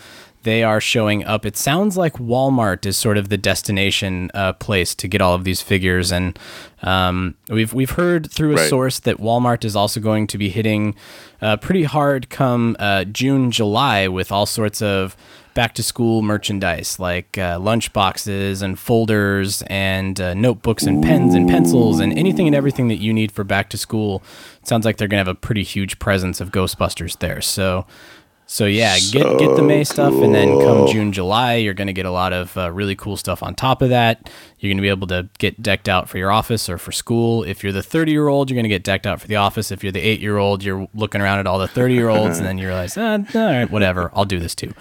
they 0.49 0.63
are 0.63 0.81
showing 0.81 1.25
up. 1.25 1.45
It 1.45 1.57
sounds 1.57 1.97
like 1.97 2.15
Walmart 2.15 2.87
is 2.87 2.97
sort 2.97 3.19
of 3.19 3.29
the 3.29 3.37
destination 3.37 4.31
uh, 4.35 4.55
place 4.55 4.95
to 4.97 5.07
get 5.07 5.21
all 5.21 5.35
of 5.35 5.45
these 5.45 5.61
figures, 5.63 6.11
and 6.11 6.39
um, 6.83 7.35
we've 7.49 7.73
we've 7.75 7.91
heard 7.91 8.31
through 8.31 8.53
a 8.53 8.57
Right. 8.57 8.69
source 8.71 8.99
that 9.01 9.19
Walmart 9.19 9.65
is 9.65 9.77
also 9.77 10.01
going 10.01 10.27
to 10.29 10.39
be 10.39 10.49
hitting 10.49 10.95
uh, 11.43 11.57
pretty 11.59 11.85
hard 11.85 12.31
come 12.31 12.77
uh, 12.79 13.05
June 13.05 13.51
July 13.51 14.09
with 14.09 14.33
all 14.33 14.47
sorts 14.47 14.81
of 14.83 15.17
back 15.55 15.75
to 15.75 15.83
school 15.83 16.23
merchandise 16.23 17.01
like 17.01 17.37
uh, 17.37 17.59
lunch 17.59 17.93
boxes 17.93 18.63
and 18.63 18.79
folders 18.79 19.63
and 19.67 20.21
uh, 20.21 20.33
notebooks 20.35 20.85
and 20.85 21.03
pens 21.03 21.35
and 21.35 21.49
pencils 21.49 21.99
and 21.99 22.17
anything 22.17 22.47
and 22.47 22.55
everything 22.55 22.87
that 22.89 23.01
you 23.01 23.13
need 23.13 23.33
for 23.33 23.43
back 23.43 23.69
to 23.69 23.77
school. 23.77 24.23
It 24.63 24.69
sounds 24.69 24.85
like 24.85 24.97
they're 24.99 25.09
going 25.09 25.23
to 25.25 25.29
have 25.29 25.37
a 25.37 25.47
pretty 25.49 25.65
huge 25.65 25.99
presence 25.99 26.41
of 26.41 26.53
Ghostbusters 26.53 27.19
there. 27.19 27.41
So 27.43 27.87
so 28.51 28.65
yeah, 28.65 28.99
get 28.99 29.39
get 29.39 29.57
the 29.57 29.63
May 29.63 29.85
stuff, 29.85 30.15
and 30.15 30.35
then 30.35 30.59
come 30.59 30.87
June, 30.87 31.13
July, 31.13 31.57
you're 31.57 31.75
going 31.75 31.87
to 31.87 31.93
get 31.93 32.07
a 32.07 32.11
lot 32.11 32.33
of 32.33 32.57
uh, 32.57 32.73
really 32.73 32.97
cool 32.97 33.19
stuff 33.19 33.43
on 33.43 33.55
top 33.55 33.83
of 33.83 33.91
that. 33.91 34.31
You're 34.59 34.71
going 34.71 34.79
to 34.79 34.83
be 34.83 34.89
able 34.89 35.07
to 35.09 35.29
get 35.37 35.63
decked 35.63 35.87
out 35.87 36.09
for 36.09 36.17
your 36.17 36.33
office 36.33 36.67
or 36.67 36.79
for 36.79 36.91
school. 36.91 37.45
If 37.45 37.63
you're 37.63 37.75
the 37.75 37.83
30 37.83 38.11
year 38.11 38.27
old, 38.29 38.49
you're 38.49 38.55
going 38.55 38.65
to 38.65 38.71
get 38.71 38.83
decked 38.83 39.07
out 39.07 39.21
for 39.21 39.29
the 39.29 39.37
office. 39.37 39.71
If 39.71 39.83
you're 39.83 39.93
the 39.93 40.01
eight 40.01 40.21
year 40.21 40.39
old, 40.39 40.65
you're 40.65 40.89
looking 40.95 41.21
around 41.21 41.41
at 41.41 41.47
all 41.47 41.59
the 41.59 41.69
30 41.69 41.93
year 41.93 42.09
olds, 42.09 42.39
and 42.39 42.47
then 42.47 42.57
you 42.57 42.69
realize, 42.69 42.97
ah, 42.97 43.19
all 43.19 43.23
right, 43.35 43.71
whatever, 43.71 44.11
I'll 44.15 44.25
do 44.25 44.41
this 44.41 44.55
too. 44.55 44.73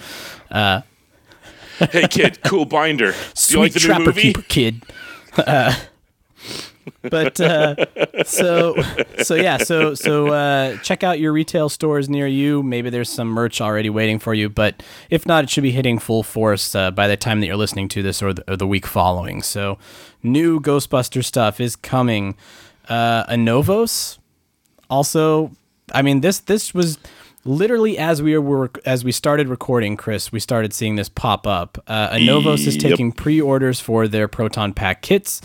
hey 0.49 2.07
kid, 2.09 2.41
cool 2.45 2.63
binder. 2.63 3.11
Do 3.11 3.17
you 3.17 3.23
Sweet 3.33 3.59
like 3.59 3.73
the 3.73 3.79
new 3.79 3.85
Trapper 3.85 4.05
movie? 4.05 4.21
Keeper 4.21 4.41
kid. 4.43 4.81
Uh, 5.37 5.71
but 7.01 7.39
uh, 7.39 7.75
so 8.25 8.75
so 9.23 9.35
yeah 9.35 9.57
so 9.57 9.93
so 9.93 10.27
uh, 10.27 10.77
check 10.77 11.03
out 11.03 11.19
your 11.19 11.33
retail 11.33 11.69
stores 11.69 12.09
near 12.09 12.27
you. 12.27 12.63
Maybe 12.63 12.89
there's 12.89 13.09
some 13.09 13.27
merch 13.27 13.61
already 13.61 13.89
waiting 13.89 14.19
for 14.19 14.33
you, 14.33 14.49
but 14.49 14.83
if 15.09 15.25
not, 15.25 15.43
it 15.43 15.49
should 15.49 15.63
be 15.63 15.71
hitting 15.71 15.99
full 15.99 16.23
force 16.23 16.75
uh, 16.75 16.91
by 16.91 17.07
the 17.07 17.17
time 17.17 17.39
that 17.41 17.47
you're 17.47 17.57
listening 17.57 17.87
to 17.89 18.03
this 18.03 18.21
or 18.21 18.33
the, 18.33 18.51
or 18.51 18.57
the 18.57 18.67
week 18.67 18.85
following. 18.85 19.41
So 19.41 19.77
new 20.23 20.59
Ghostbuster 20.59 21.23
stuff 21.23 21.59
is 21.59 21.75
coming. 21.75 22.35
Uh, 22.87 23.25
Anovos 23.25 24.17
also 24.89 25.51
i 25.93 26.01
mean 26.01 26.21
this 26.21 26.39
this 26.39 26.73
was 26.73 26.97
literally 27.45 27.97
as 27.97 28.21
we 28.21 28.37
were 28.37 28.69
as 28.85 29.03
we 29.03 29.11
started 29.11 29.47
recording 29.47 29.95
chris 29.95 30.31
we 30.31 30.39
started 30.39 30.73
seeing 30.73 30.95
this 30.95 31.09
pop 31.09 31.47
up 31.47 31.77
uh, 31.87 32.09
anovos 32.09 32.65
is 32.67 32.77
taking 32.77 33.11
pre-orders 33.11 33.79
for 33.79 34.07
their 34.07 34.27
proton 34.27 34.73
pack 34.73 35.01
kits 35.01 35.41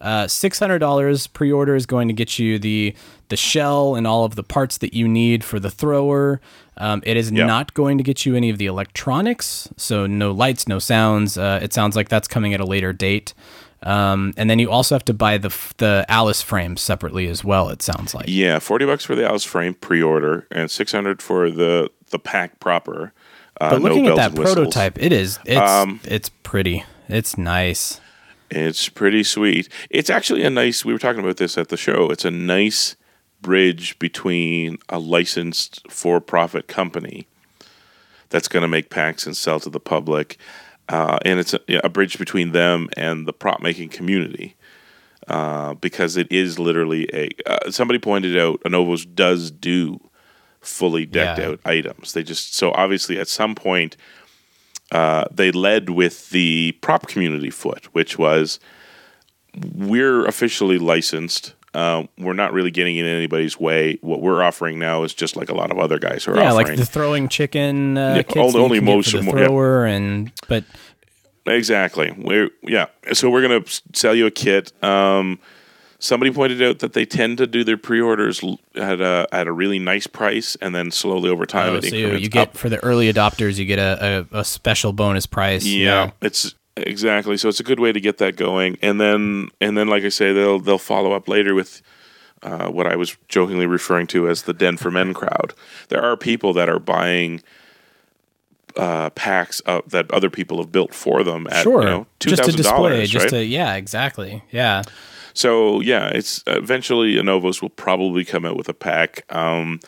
uh, 0.00 0.24
$600 0.24 1.32
pre-order 1.32 1.74
is 1.74 1.86
going 1.86 2.08
to 2.08 2.14
get 2.14 2.38
you 2.38 2.58
the 2.58 2.94
the 3.28 3.36
shell 3.36 3.96
and 3.96 4.06
all 4.06 4.24
of 4.24 4.36
the 4.36 4.42
parts 4.44 4.78
that 4.78 4.94
you 4.94 5.08
need 5.08 5.42
for 5.42 5.58
the 5.58 5.70
thrower 5.70 6.40
um, 6.76 7.02
it 7.04 7.16
is 7.16 7.30
Yeah. 7.30 7.46
not 7.46 7.74
going 7.74 7.98
to 7.98 8.04
get 8.04 8.24
you 8.24 8.36
any 8.36 8.50
of 8.50 8.58
the 8.58 8.66
electronics 8.66 9.68
so 9.76 10.06
no 10.06 10.30
lights 10.32 10.68
no 10.68 10.78
sounds 10.78 11.36
uh, 11.38 11.58
it 11.62 11.72
sounds 11.72 11.96
like 11.96 12.08
that's 12.08 12.28
coming 12.28 12.54
at 12.54 12.60
a 12.60 12.64
later 12.66 12.92
date 12.92 13.34
um, 13.82 14.32
and 14.36 14.48
then 14.48 14.58
you 14.58 14.70
also 14.70 14.94
have 14.94 15.04
to 15.04 15.14
buy 15.14 15.38
the 15.38 15.54
the 15.76 16.04
Alice 16.08 16.40
frame 16.42 16.76
separately 16.78 17.28
as 17.28 17.44
well. 17.44 17.68
It 17.68 17.82
sounds 17.82 18.14
like. 18.14 18.24
Yeah, 18.26 18.58
forty 18.58 18.86
bucks 18.86 19.04
for 19.04 19.14
the 19.14 19.24
Alice 19.28 19.44
frame 19.44 19.74
pre-order, 19.74 20.46
and 20.50 20.70
six 20.70 20.92
hundred 20.92 21.20
for 21.20 21.50
the 21.50 21.90
the 22.10 22.18
pack 22.18 22.58
proper. 22.58 23.12
Uh, 23.60 23.70
But 23.70 23.82
no 23.82 23.88
looking 23.90 24.06
at 24.08 24.16
that 24.16 24.34
prototype, 24.34 24.98
it 25.00 25.12
is 25.12 25.38
it's 25.44 25.60
Um, 25.60 26.00
it's 26.04 26.30
pretty. 26.42 26.84
It's 27.08 27.36
nice. 27.36 28.00
It's 28.50 28.88
pretty 28.88 29.22
sweet. 29.24 29.68
It's 29.90 30.10
actually 30.10 30.44
a 30.44 30.50
nice. 30.50 30.84
We 30.84 30.92
were 30.92 30.98
talking 30.98 31.20
about 31.22 31.36
this 31.36 31.58
at 31.58 31.68
the 31.68 31.76
show. 31.76 32.10
It's 32.10 32.24
a 32.24 32.30
nice 32.30 32.96
bridge 33.42 33.98
between 33.98 34.78
a 34.88 34.98
licensed 34.98 35.90
for-profit 35.90 36.68
company 36.68 37.26
that's 38.30 38.48
going 38.48 38.62
to 38.62 38.68
make 38.68 38.90
packs 38.90 39.26
and 39.26 39.36
sell 39.36 39.60
to 39.60 39.70
the 39.70 39.80
public, 39.80 40.36
uh, 40.88 41.18
and 41.24 41.38
it's 41.38 41.54
a, 41.54 41.60
a 41.84 41.88
bridge 41.88 42.18
between 42.18 42.52
them 42.52 42.88
and 42.96 43.26
the 43.26 43.32
prop 43.32 43.60
making 43.62 43.88
community. 43.88 44.56
Uh, 45.28 45.74
because 45.74 46.16
it 46.16 46.30
is 46.30 46.56
literally 46.56 47.08
a. 47.12 47.28
Uh, 47.46 47.68
somebody 47.70 47.98
pointed 47.98 48.38
out, 48.38 48.60
Anovos 48.60 49.04
does 49.12 49.50
do 49.50 49.98
fully 50.60 51.04
decked 51.04 51.40
Yeah. 51.40 51.48
out 51.48 51.60
items. 51.64 52.12
They 52.12 52.22
just 52.22 52.54
so 52.54 52.70
obviously 52.72 53.18
at 53.18 53.26
some 53.26 53.56
point 53.56 53.96
uh, 54.92 55.24
they 55.30 55.50
led 55.50 55.90
with 55.90 56.30
the 56.30 56.72
prop 56.80 57.06
community 57.08 57.50
foot, 57.50 57.86
which 57.94 58.18
was 58.18 58.60
we're 59.74 60.24
officially 60.26 60.78
licensed. 60.78 61.54
Uh, 61.74 62.04
we're 62.18 62.32
not 62.32 62.52
really 62.54 62.70
getting 62.70 62.96
in 62.96 63.04
anybody's 63.04 63.60
way. 63.60 63.98
What 64.00 64.22
we're 64.22 64.42
offering 64.42 64.78
now 64.78 65.02
is 65.02 65.12
just 65.12 65.36
like 65.36 65.50
a 65.50 65.54
lot 65.54 65.70
of 65.70 65.78
other 65.78 65.98
guys 65.98 66.24
who 66.24 66.30
are 66.32 66.34
offering. 66.34 66.44
Yeah, 66.46 66.52
offering. 66.52 66.66
like 66.68 66.76
the 66.78 66.86
throwing 66.86 67.28
chicken 67.28 67.98
uh, 67.98 68.22
Yeah, 68.26 68.40
only- 68.42 68.52
that 68.52 68.58
only 68.58 68.80
most 68.80 69.12
the 69.12 69.18
of 69.18 69.26
them- 69.26 69.36
yeah. 69.36 69.44
thrower, 69.46 69.84
and 69.84 70.32
but 70.48 70.64
Exactly. 71.48 72.12
We're 72.18 72.50
yeah. 72.62 72.86
So 73.12 73.30
we're 73.30 73.42
gonna 73.42 73.62
sell 73.92 74.14
you 74.16 74.26
a 74.26 74.30
kit. 74.32 74.72
Um, 74.82 75.38
Somebody 75.98 76.30
pointed 76.30 76.62
out 76.62 76.80
that 76.80 76.92
they 76.92 77.06
tend 77.06 77.38
to 77.38 77.46
do 77.46 77.64
their 77.64 77.78
pre-orders 77.78 78.44
at 78.74 79.00
a 79.00 79.26
at 79.32 79.46
a 79.46 79.52
really 79.52 79.78
nice 79.78 80.06
price, 80.06 80.56
and 80.60 80.74
then 80.74 80.90
slowly 80.90 81.30
over 81.30 81.46
time 81.46 81.72
Oh, 81.72 81.76
it 81.76 81.84
so 81.84 81.96
you, 81.96 82.28
get 82.28 82.48
up. 82.48 82.56
for 82.56 82.68
the 82.68 82.82
early 82.84 83.10
adopters, 83.10 83.58
you 83.58 83.64
get 83.64 83.78
a, 83.78 84.26
a, 84.30 84.40
a 84.40 84.44
special 84.44 84.92
bonus 84.92 85.24
price. 85.24 85.64
Yeah, 85.64 86.10
it's 86.20 86.54
exactly. 86.76 87.38
So 87.38 87.48
it's 87.48 87.60
a 87.60 87.64
good 87.64 87.80
way 87.80 87.92
to 87.92 88.00
get 88.00 88.18
that 88.18 88.36
going, 88.36 88.76
and 88.82 89.00
then 89.00 89.48
and 89.60 89.76
then 89.76 89.88
like 89.88 90.04
I 90.04 90.10
say, 90.10 90.32
they'll 90.32 90.58
they'll 90.60 90.76
follow 90.78 91.12
up 91.12 91.28
later 91.28 91.54
with 91.54 91.80
uh, 92.42 92.68
what 92.68 92.86
I 92.86 92.96
was 92.96 93.16
jokingly 93.28 93.66
referring 93.66 94.06
to 94.08 94.28
as 94.28 94.42
the 94.42 94.52
Den 94.52 94.76
for 94.76 94.90
Men 94.90 95.14
crowd. 95.14 95.54
There 95.88 96.02
are 96.02 96.16
people 96.16 96.52
that 96.52 96.68
are 96.68 96.78
buying 96.78 97.42
uh, 98.76 99.10
packs 99.10 99.62
that 99.86 100.10
other 100.10 100.28
people 100.28 100.58
have 100.58 100.70
built 100.70 100.92
for 100.92 101.24
them 101.24 101.46
at 101.50 101.62
sure. 101.62 101.80
you 101.80 101.86
know 101.88 102.06
two 102.18 102.30
just 102.30 102.42
to 102.42 102.46
thousand 102.50 102.58
display, 102.58 102.90
dollars, 102.90 103.10
just 103.10 103.24
right? 103.24 103.30
to 103.30 103.44
yeah, 103.44 103.74
exactly. 103.76 104.42
Yeah. 104.50 104.82
So 105.36 105.80
yeah, 105.80 106.08
it's 106.08 106.42
eventually 106.46 107.16
Anovos 107.16 107.60
will 107.60 107.68
probably 107.68 108.24
come 108.24 108.46
out 108.46 108.56
with 108.56 108.70
a 108.70 108.74
pack. 108.74 109.30
Um, 109.34 109.80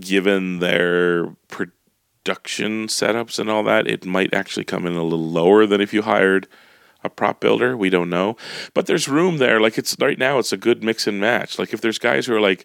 given 0.00 0.60
their 0.60 1.34
production 1.48 2.86
setups 2.86 3.40
and 3.40 3.50
all 3.50 3.64
that, 3.64 3.88
it 3.88 4.06
might 4.06 4.32
actually 4.32 4.64
come 4.64 4.86
in 4.86 4.94
a 4.94 5.02
little 5.02 5.28
lower 5.28 5.66
than 5.66 5.80
if 5.80 5.92
you 5.92 6.02
hired 6.02 6.46
a 7.02 7.10
prop 7.10 7.40
builder. 7.40 7.76
We 7.76 7.90
don't 7.90 8.08
know, 8.08 8.36
but 8.72 8.86
there's 8.86 9.08
room 9.08 9.38
there. 9.38 9.60
Like 9.60 9.78
it's 9.78 9.96
right 10.00 10.18
now, 10.18 10.38
it's 10.38 10.52
a 10.52 10.56
good 10.56 10.84
mix 10.84 11.08
and 11.08 11.20
match. 11.20 11.58
Like 11.58 11.74
if 11.74 11.80
there's 11.80 11.98
guys 11.98 12.26
who 12.26 12.34
are 12.36 12.40
like, 12.40 12.64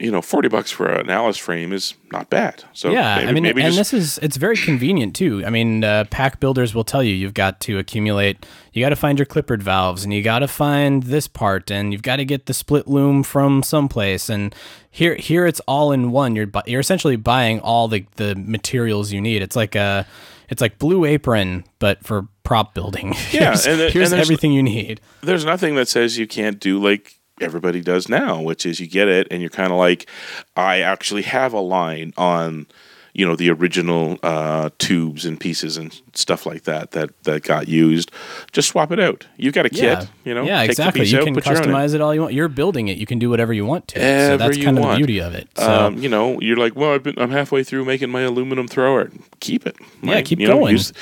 you 0.00 0.10
know, 0.10 0.20
forty 0.22 0.48
bucks 0.48 0.70
for 0.70 0.86
an 0.88 1.08
Alice 1.10 1.36
frame 1.36 1.72
is 1.72 1.94
not 2.12 2.28
bad. 2.30 2.64
So 2.72 2.90
yeah, 2.90 3.16
maybe, 3.16 3.28
I 3.28 3.32
mean, 3.32 3.42
maybe 3.44 3.62
and 3.62 3.74
just, 3.74 3.92
this 3.92 4.02
is 4.02 4.18
it's 4.22 4.36
very 4.36 4.56
convenient 4.56 5.14
too. 5.16 5.42
I 5.46 5.50
mean, 5.50 5.84
uh, 5.84 6.04
pack 6.10 6.40
builders 6.40 6.74
will 6.74 6.84
tell 6.84 7.02
you 7.02 7.14
you've 7.14 7.34
got 7.34 7.60
to 7.62 7.78
accumulate, 7.78 8.44
you 8.72 8.82
got 8.84 8.90
to 8.90 8.96
find 8.96 9.18
your 9.18 9.26
Clippard 9.26 9.62
valves, 9.62 10.04
and 10.04 10.12
you 10.12 10.22
got 10.22 10.40
to 10.40 10.48
find 10.48 11.04
this 11.04 11.26
part, 11.28 11.70
and 11.70 11.92
you've 11.92 12.02
got 12.02 12.16
to 12.16 12.24
get 12.24 12.46
the 12.46 12.54
split 12.54 12.86
loom 12.88 13.22
from 13.22 13.62
someplace, 13.62 14.28
and 14.28 14.54
here 14.90 15.14
here 15.16 15.46
it's 15.46 15.60
all 15.66 15.92
in 15.92 16.10
one. 16.10 16.36
You're 16.36 16.46
bu- 16.46 16.60
you're 16.66 16.80
essentially 16.80 17.16
buying 17.16 17.60
all 17.60 17.88
the 17.88 18.06
the 18.16 18.34
materials 18.36 19.12
you 19.12 19.20
need. 19.20 19.42
It's 19.42 19.56
like 19.56 19.74
a 19.74 20.06
it's 20.48 20.60
like 20.60 20.78
Blue 20.78 21.04
Apron, 21.04 21.64
but 21.80 22.04
for 22.04 22.28
prop 22.44 22.72
building. 22.74 23.12
Yeah, 23.32 23.46
here's, 23.50 23.66
and 23.66 23.80
the- 23.80 23.90
here's 23.90 24.12
and 24.12 24.20
everything 24.20 24.52
you 24.52 24.62
need. 24.62 25.00
there's 25.22 25.44
nothing 25.44 25.74
that 25.74 25.88
says 25.88 26.16
you 26.16 26.26
can't 26.28 26.60
do 26.60 26.78
like 26.80 27.15
everybody 27.40 27.80
does 27.80 28.08
now, 28.08 28.40
which 28.40 28.64
is 28.66 28.80
you 28.80 28.86
get 28.86 29.08
it 29.08 29.26
and 29.30 29.40
you're 29.40 29.50
kind 29.50 29.72
of 29.72 29.78
like, 29.78 30.08
I 30.56 30.80
actually 30.80 31.22
have 31.22 31.52
a 31.52 31.60
line 31.60 32.12
on, 32.16 32.66
you 33.12 33.24
know, 33.26 33.34
the 33.34 33.50
original 33.50 34.18
uh, 34.22 34.68
tubes 34.78 35.24
and 35.24 35.40
pieces 35.40 35.78
and 35.78 35.98
stuff 36.12 36.44
like 36.44 36.64
that 36.64 36.90
that 36.90 37.10
that 37.22 37.42
got 37.44 37.66
used. 37.66 38.10
Just 38.52 38.68
swap 38.68 38.92
it 38.92 39.00
out. 39.00 39.26
You've 39.38 39.54
got 39.54 39.64
a 39.64 39.70
kit, 39.70 39.82
Yeah, 39.82 40.04
you 40.24 40.34
know. 40.34 40.42
yeah, 40.44 40.62
exactly. 40.62 41.06
You 41.06 41.18
out, 41.18 41.24
can 41.24 41.34
put 41.34 41.46
your 41.46 41.56
own 41.56 41.64
in. 41.64 41.70
customize 41.70 41.94
it 41.94 42.02
all 42.02 42.14
you 42.14 42.20
want. 42.20 42.34
You're 42.34 42.48
building 42.48 42.88
it. 42.88 42.98
You 42.98 43.06
can 43.06 43.18
do 43.18 43.30
whatever 43.30 43.54
you 43.54 43.64
want 43.64 43.88
to. 43.88 44.00
so 44.00 44.36
that's 44.36 44.58
kind 44.62 44.78
of 44.78 44.84
the 44.90 44.96
beauty 44.96 45.18
of 45.20 45.34
it. 45.34 45.48
So. 45.56 45.86
Um, 45.86 45.96
you 45.98 46.10
know, 46.10 46.38
you're 46.42 46.58
like, 46.58 46.76
well, 46.76 46.92
I've 46.92 47.02
been, 47.02 47.18
I'm 47.18 47.30
halfway 47.30 47.64
through 47.64 47.86
making 47.86 48.10
my 48.10 48.20
aluminum 48.20 48.68
thrower. 48.68 49.10
Keep 49.40 49.66
it. 49.66 49.76
Yeah, 50.02 50.20
keep 50.20 50.38
You 50.38 50.48
know, 50.48 50.58
going. 50.58 50.72
use- 50.72 50.92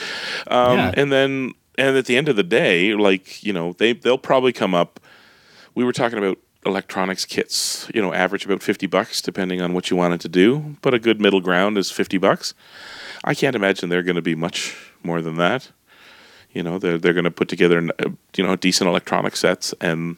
um, 0.46 0.78
Yeah. 0.78 0.92
And 0.96 1.10
then, 1.10 1.52
and 1.76 1.96
at 1.96 2.06
the 2.06 2.16
end 2.16 2.28
of 2.28 2.36
the 2.36 2.44
day, 2.44 2.94
like 2.94 3.42
you 3.42 3.52
know, 3.52 3.72
they 3.72 3.92
they'll 3.92 4.18
probably 4.18 4.52
come 4.52 4.72
up. 4.74 5.00
We 5.74 5.84
were 5.84 5.92
talking 5.92 6.18
about 6.18 6.38
electronics 6.66 7.24
kits. 7.24 7.90
You 7.94 8.02
know, 8.02 8.12
average 8.12 8.44
about 8.44 8.62
fifty 8.62 8.86
bucks, 8.86 9.20
depending 9.20 9.60
on 9.60 9.72
what 9.72 9.90
you 9.90 9.96
wanted 9.96 10.20
to 10.22 10.28
do. 10.28 10.76
But 10.82 10.94
a 10.94 10.98
good 10.98 11.20
middle 11.20 11.40
ground 11.40 11.78
is 11.78 11.90
fifty 11.90 12.18
bucks. 12.18 12.54
I 13.24 13.34
can't 13.34 13.56
imagine 13.56 13.88
they're 13.88 14.02
going 14.02 14.16
to 14.16 14.22
be 14.22 14.34
much 14.34 14.76
more 15.02 15.20
than 15.20 15.36
that. 15.36 15.70
You 16.52 16.62
know, 16.62 16.78
they're 16.78 16.98
they're 16.98 17.12
going 17.12 17.24
to 17.24 17.30
put 17.30 17.48
together, 17.48 17.88
uh, 17.98 18.10
you 18.36 18.44
know, 18.44 18.56
decent 18.56 18.88
electronic 18.88 19.36
sets 19.36 19.74
and 19.80 20.16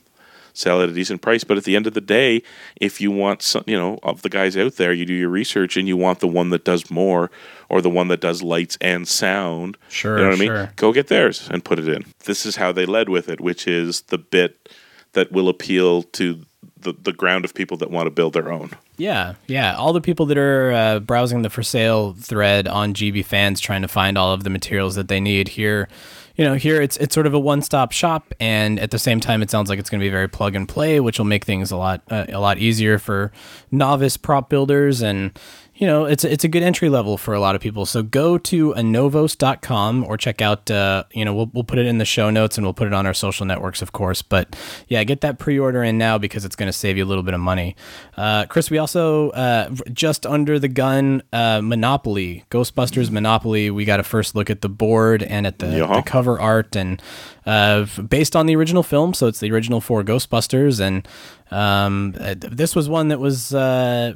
sell 0.52 0.80
at 0.82 0.88
a 0.88 0.92
decent 0.92 1.20
price. 1.20 1.44
But 1.44 1.58
at 1.58 1.64
the 1.64 1.76
end 1.76 1.86
of 1.86 1.94
the 1.94 2.00
day, 2.00 2.42
if 2.80 3.00
you 3.00 3.10
want 3.10 3.42
some, 3.42 3.64
you 3.66 3.76
know, 3.76 3.98
of 4.02 4.22
the 4.22 4.28
guys 4.28 4.56
out 4.56 4.76
there, 4.76 4.92
you 4.92 5.04
do 5.04 5.12
your 5.14 5.28
research 5.28 5.76
and 5.76 5.86
you 5.86 5.96
want 5.96 6.20
the 6.20 6.28
one 6.28 6.50
that 6.50 6.64
does 6.64 6.90
more 6.90 7.30
or 7.68 7.80
the 7.80 7.90
one 7.90 8.08
that 8.08 8.20
does 8.20 8.42
lights 8.42 8.78
and 8.80 9.06
sound. 9.06 9.76
Sure, 9.88 10.16
You 10.16 10.24
know 10.24 10.30
what 10.30 10.36
I 10.36 10.40
mean? 10.40 10.48
Go 10.76 10.92
get 10.92 11.08
theirs 11.08 11.48
and 11.50 11.64
put 11.64 11.78
it 11.78 11.88
in. 11.88 12.04
This 12.24 12.46
is 12.46 12.56
how 12.56 12.72
they 12.72 12.86
led 12.86 13.08
with 13.08 13.28
it, 13.28 13.40
which 13.40 13.66
is 13.68 14.02
the 14.02 14.18
bit 14.18 14.70
that 15.16 15.32
will 15.32 15.48
appeal 15.48 16.02
to 16.02 16.44
the, 16.78 16.92
the 16.92 17.12
ground 17.12 17.44
of 17.44 17.54
people 17.54 17.78
that 17.78 17.90
want 17.90 18.06
to 18.06 18.10
build 18.10 18.34
their 18.34 18.52
own. 18.52 18.70
Yeah, 18.98 19.34
yeah. 19.46 19.74
All 19.74 19.94
the 19.94 20.00
people 20.00 20.26
that 20.26 20.38
are 20.38 20.72
uh, 20.72 21.00
browsing 21.00 21.42
the 21.42 21.50
for 21.50 21.62
sale 21.62 22.12
thread 22.12 22.68
on 22.68 22.94
GB 22.94 23.24
fans 23.24 23.58
trying 23.58 23.82
to 23.82 23.88
find 23.88 24.16
all 24.16 24.32
of 24.32 24.44
the 24.44 24.50
materials 24.50 24.94
that 24.94 25.08
they 25.08 25.18
need 25.18 25.48
here. 25.48 25.88
You 26.36 26.44
know, 26.44 26.54
here 26.54 26.82
it's 26.82 26.98
it's 26.98 27.14
sort 27.14 27.26
of 27.26 27.32
a 27.32 27.38
one 27.38 27.62
stop 27.62 27.92
shop, 27.92 28.34
and 28.38 28.78
at 28.78 28.90
the 28.90 28.98
same 28.98 29.20
time, 29.20 29.42
it 29.42 29.50
sounds 29.50 29.70
like 29.70 29.78
it's 29.78 29.88
going 29.88 30.00
to 30.00 30.04
be 30.04 30.10
very 30.10 30.28
plug 30.28 30.54
and 30.54 30.68
play, 30.68 31.00
which 31.00 31.18
will 31.18 31.24
make 31.24 31.46
things 31.46 31.70
a 31.70 31.76
lot 31.76 32.02
uh, 32.10 32.26
a 32.28 32.38
lot 32.38 32.58
easier 32.58 32.98
for 32.98 33.32
novice 33.70 34.16
prop 34.16 34.48
builders 34.48 35.02
and. 35.02 35.38
You 35.78 35.86
know, 35.86 36.06
it's 36.06 36.24
it's 36.24 36.42
a 36.42 36.48
good 36.48 36.62
entry 36.62 36.88
level 36.88 37.18
for 37.18 37.34
a 37.34 37.40
lot 37.40 37.54
of 37.54 37.60
people. 37.60 37.84
So 37.84 38.02
go 38.02 38.38
to 38.38 38.72
anovos.com 38.74 40.04
or 40.04 40.16
check 40.16 40.40
out. 40.40 40.70
Uh, 40.70 41.04
you 41.12 41.24
know, 41.24 41.34
we'll 41.34 41.50
we'll 41.52 41.64
put 41.64 41.78
it 41.78 41.86
in 41.86 41.98
the 41.98 42.04
show 42.04 42.30
notes 42.30 42.56
and 42.56 42.66
we'll 42.66 42.72
put 42.74 42.86
it 42.86 42.92
on 42.94 43.06
our 43.06 43.12
social 43.14 43.44
networks, 43.44 43.82
of 43.82 43.92
course. 43.92 44.22
But 44.22 44.56
yeah, 44.88 45.04
get 45.04 45.20
that 45.20 45.38
pre-order 45.38 45.82
in 45.82 45.98
now 45.98 46.16
because 46.18 46.44
it's 46.44 46.56
going 46.56 46.68
to 46.68 46.72
save 46.72 46.96
you 46.96 47.04
a 47.04 47.06
little 47.06 47.22
bit 47.22 47.34
of 47.34 47.40
money. 47.40 47.76
Uh, 48.16 48.46
Chris, 48.46 48.70
we 48.70 48.78
also 48.78 49.30
uh, 49.30 49.70
just 49.92 50.24
under 50.26 50.58
the 50.58 50.68
gun 50.68 51.22
uh, 51.32 51.60
Monopoly, 51.62 52.44
Ghostbusters 52.50 53.10
Monopoly. 53.10 53.70
We 53.70 53.84
got 53.84 54.00
a 54.00 54.04
first 54.04 54.34
look 54.34 54.48
at 54.48 54.62
the 54.62 54.68
board 54.70 55.22
and 55.22 55.46
at 55.46 55.58
the, 55.58 55.66
Yeah. 55.78 55.96
the 55.96 56.02
cover 56.02 56.40
art 56.40 56.74
and 56.74 57.02
uh, 57.44 57.84
based 58.08 58.34
on 58.34 58.46
the 58.46 58.56
original 58.56 58.82
film. 58.82 59.14
So 59.14 59.26
it's 59.26 59.40
the 59.40 59.52
original 59.52 59.80
four 59.80 60.02
Ghostbusters, 60.02 60.80
and 60.80 61.06
um, 61.50 62.14
uh, 62.20 62.34
this 62.38 62.74
was 62.74 62.88
one 62.88 63.08
that 63.08 63.20
was. 63.20 63.54
Uh, 63.54 64.14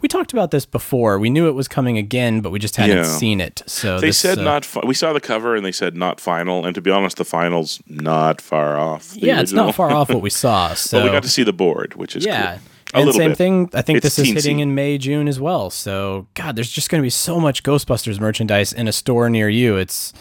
we 0.00 0.08
talked 0.08 0.32
about 0.32 0.50
this 0.50 0.66
before. 0.66 1.20
We 1.20 1.30
knew 1.30 1.46
it 1.46 1.52
was 1.52 1.68
coming 1.68 1.96
again, 1.96 2.40
but 2.40 2.50
we 2.50 2.58
just 2.58 2.74
hadn't 2.74 2.96
Yeah. 2.96 3.02
seen 3.04 3.40
it. 3.40 3.62
So 3.66 4.00
They 4.00 4.08
this, 4.08 4.18
said 4.18 4.38
uh, 4.38 4.42
not. 4.42 4.64
Fi- 4.64 4.84
we 4.84 4.94
saw 4.94 5.12
the 5.12 5.20
cover 5.20 5.54
and 5.54 5.64
they 5.64 5.70
said 5.70 5.96
not 5.96 6.18
final. 6.20 6.66
And 6.66 6.74
to 6.74 6.80
be 6.80 6.90
honest, 6.90 7.18
the 7.18 7.24
final's 7.24 7.80
not 7.86 8.40
far 8.40 8.76
off. 8.76 9.14
Yeah, 9.14 9.40
it's 9.40 9.52
not 9.52 9.76
far 9.76 9.92
off 9.92 10.08
what 10.08 10.20
we 10.22 10.30
saw. 10.44 10.74
So 10.74 10.98
but 10.98 11.04
we 11.04 11.10
got 11.12 11.22
to 11.22 11.28
see 11.28 11.44
the 11.44 11.52
board, 11.52 11.94
which 11.94 12.16
is 12.16 12.26
yeah. 12.26 12.58
cool. 12.58 12.62
A 12.94 13.06
and 13.06 13.14
same 13.14 13.30
bit. 13.30 13.38
thing. 13.38 13.70
I 13.74 13.80
think 13.82 13.98
It's 13.98 14.16
this 14.16 14.18
is 14.18 14.34
hitting 14.34 14.58
in 14.58 14.74
May, 14.74 14.98
June 14.98 15.28
as 15.28 15.38
well. 15.38 15.70
So 15.70 16.26
God, 16.34 16.56
there's 16.56 16.70
just 16.70 16.90
going 16.90 17.00
to 17.00 17.06
be 17.06 17.08
so 17.10 17.38
much 17.38 17.62
Ghostbusters 17.62 18.18
merchandise 18.18 18.72
in 18.72 18.88
a 18.88 18.92
store 18.92 19.30
near 19.30 19.48
you. 19.48 19.76
It's 19.76 20.12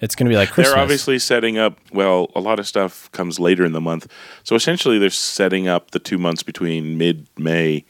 it's 0.00 0.14
going 0.14 0.26
to 0.26 0.30
be 0.30 0.36
like 0.36 0.50
Christmas. 0.50 0.74
They're 0.74 0.82
obviously 0.82 1.18
setting 1.18 1.58
up. 1.58 1.78
Well, 1.92 2.30
a 2.34 2.40
lot 2.40 2.58
of 2.58 2.66
stuff 2.66 3.10
comes 3.12 3.40
later 3.40 3.64
in 3.64 3.72
the 3.72 3.80
month, 3.80 4.10
so 4.44 4.54
essentially 4.54 4.98
they're 4.98 5.10
setting 5.10 5.68
up 5.68 5.90
the 5.90 5.98
two 5.98 6.18
months 6.18 6.42
between 6.42 6.98
mid-May 6.98 7.84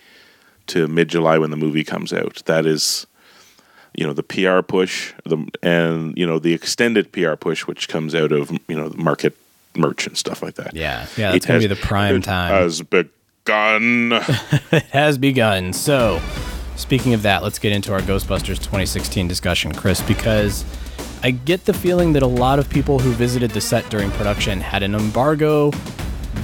to 0.69 0.87
mid-July 0.89 1.39
when 1.39 1.51
the 1.51 1.57
movie 1.57 1.85
comes 1.85 2.13
out. 2.13 2.43
That 2.47 2.67
is, 2.67 3.07
you 3.95 4.07
know, 4.07 4.13
the 4.13 4.23
PR 4.23 4.61
push, 4.63 5.13
the 5.25 5.47
and 5.63 6.17
you 6.17 6.27
know 6.27 6.39
the 6.39 6.55
extended 6.55 7.13
PR 7.13 7.35
push, 7.35 7.67
which 7.67 7.89
comes 7.89 8.15
out 8.15 8.33
of 8.33 8.51
you 8.69 8.77
know 8.77 8.89
the 8.89 8.99
market 8.99 9.37
merch 9.77 10.07
and 10.07 10.17
stuff 10.17 10.43
like 10.43 10.55
that. 10.57 10.75
Yeah, 10.75 11.07
yeah, 11.17 11.31
It 11.31 11.33
that's 11.33 11.47
going 11.47 11.61
to 11.61 11.69
be 11.69 11.75
the 11.75 11.81
prime 11.81 12.17
it 12.17 12.25
time. 12.25 12.51
Has 12.51 12.83
begun. 12.83 14.13
it 14.73 14.83
has 14.91 15.19
begun. 15.19 15.73
So, 15.73 16.21
speaking 16.77 17.15
of 17.15 17.23
that, 17.23 17.43
let's 17.43 17.59
get 17.59 17.73
into 17.73 17.93
our 17.93 18.01
Ghostbusters 18.01 18.59
2016 18.59 19.29
discussion, 19.29 19.73
Chris, 19.73 20.03
because 20.03 20.65
I 21.23 21.31
get 21.33 21.65
the 21.65 21.73
feeling 21.75 22.13
that 22.15 22.23
a 22.23 22.27
lot 22.29 22.59
of 22.59 22.69
people 22.71 22.99
who 22.99 23.11
visited 23.13 23.51
the 23.51 23.61
set 23.61 23.89
during 23.91 24.11
production 24.13 24.61
had 24.61 24.83
an 24.83 24.95
embargo 24.95 25.71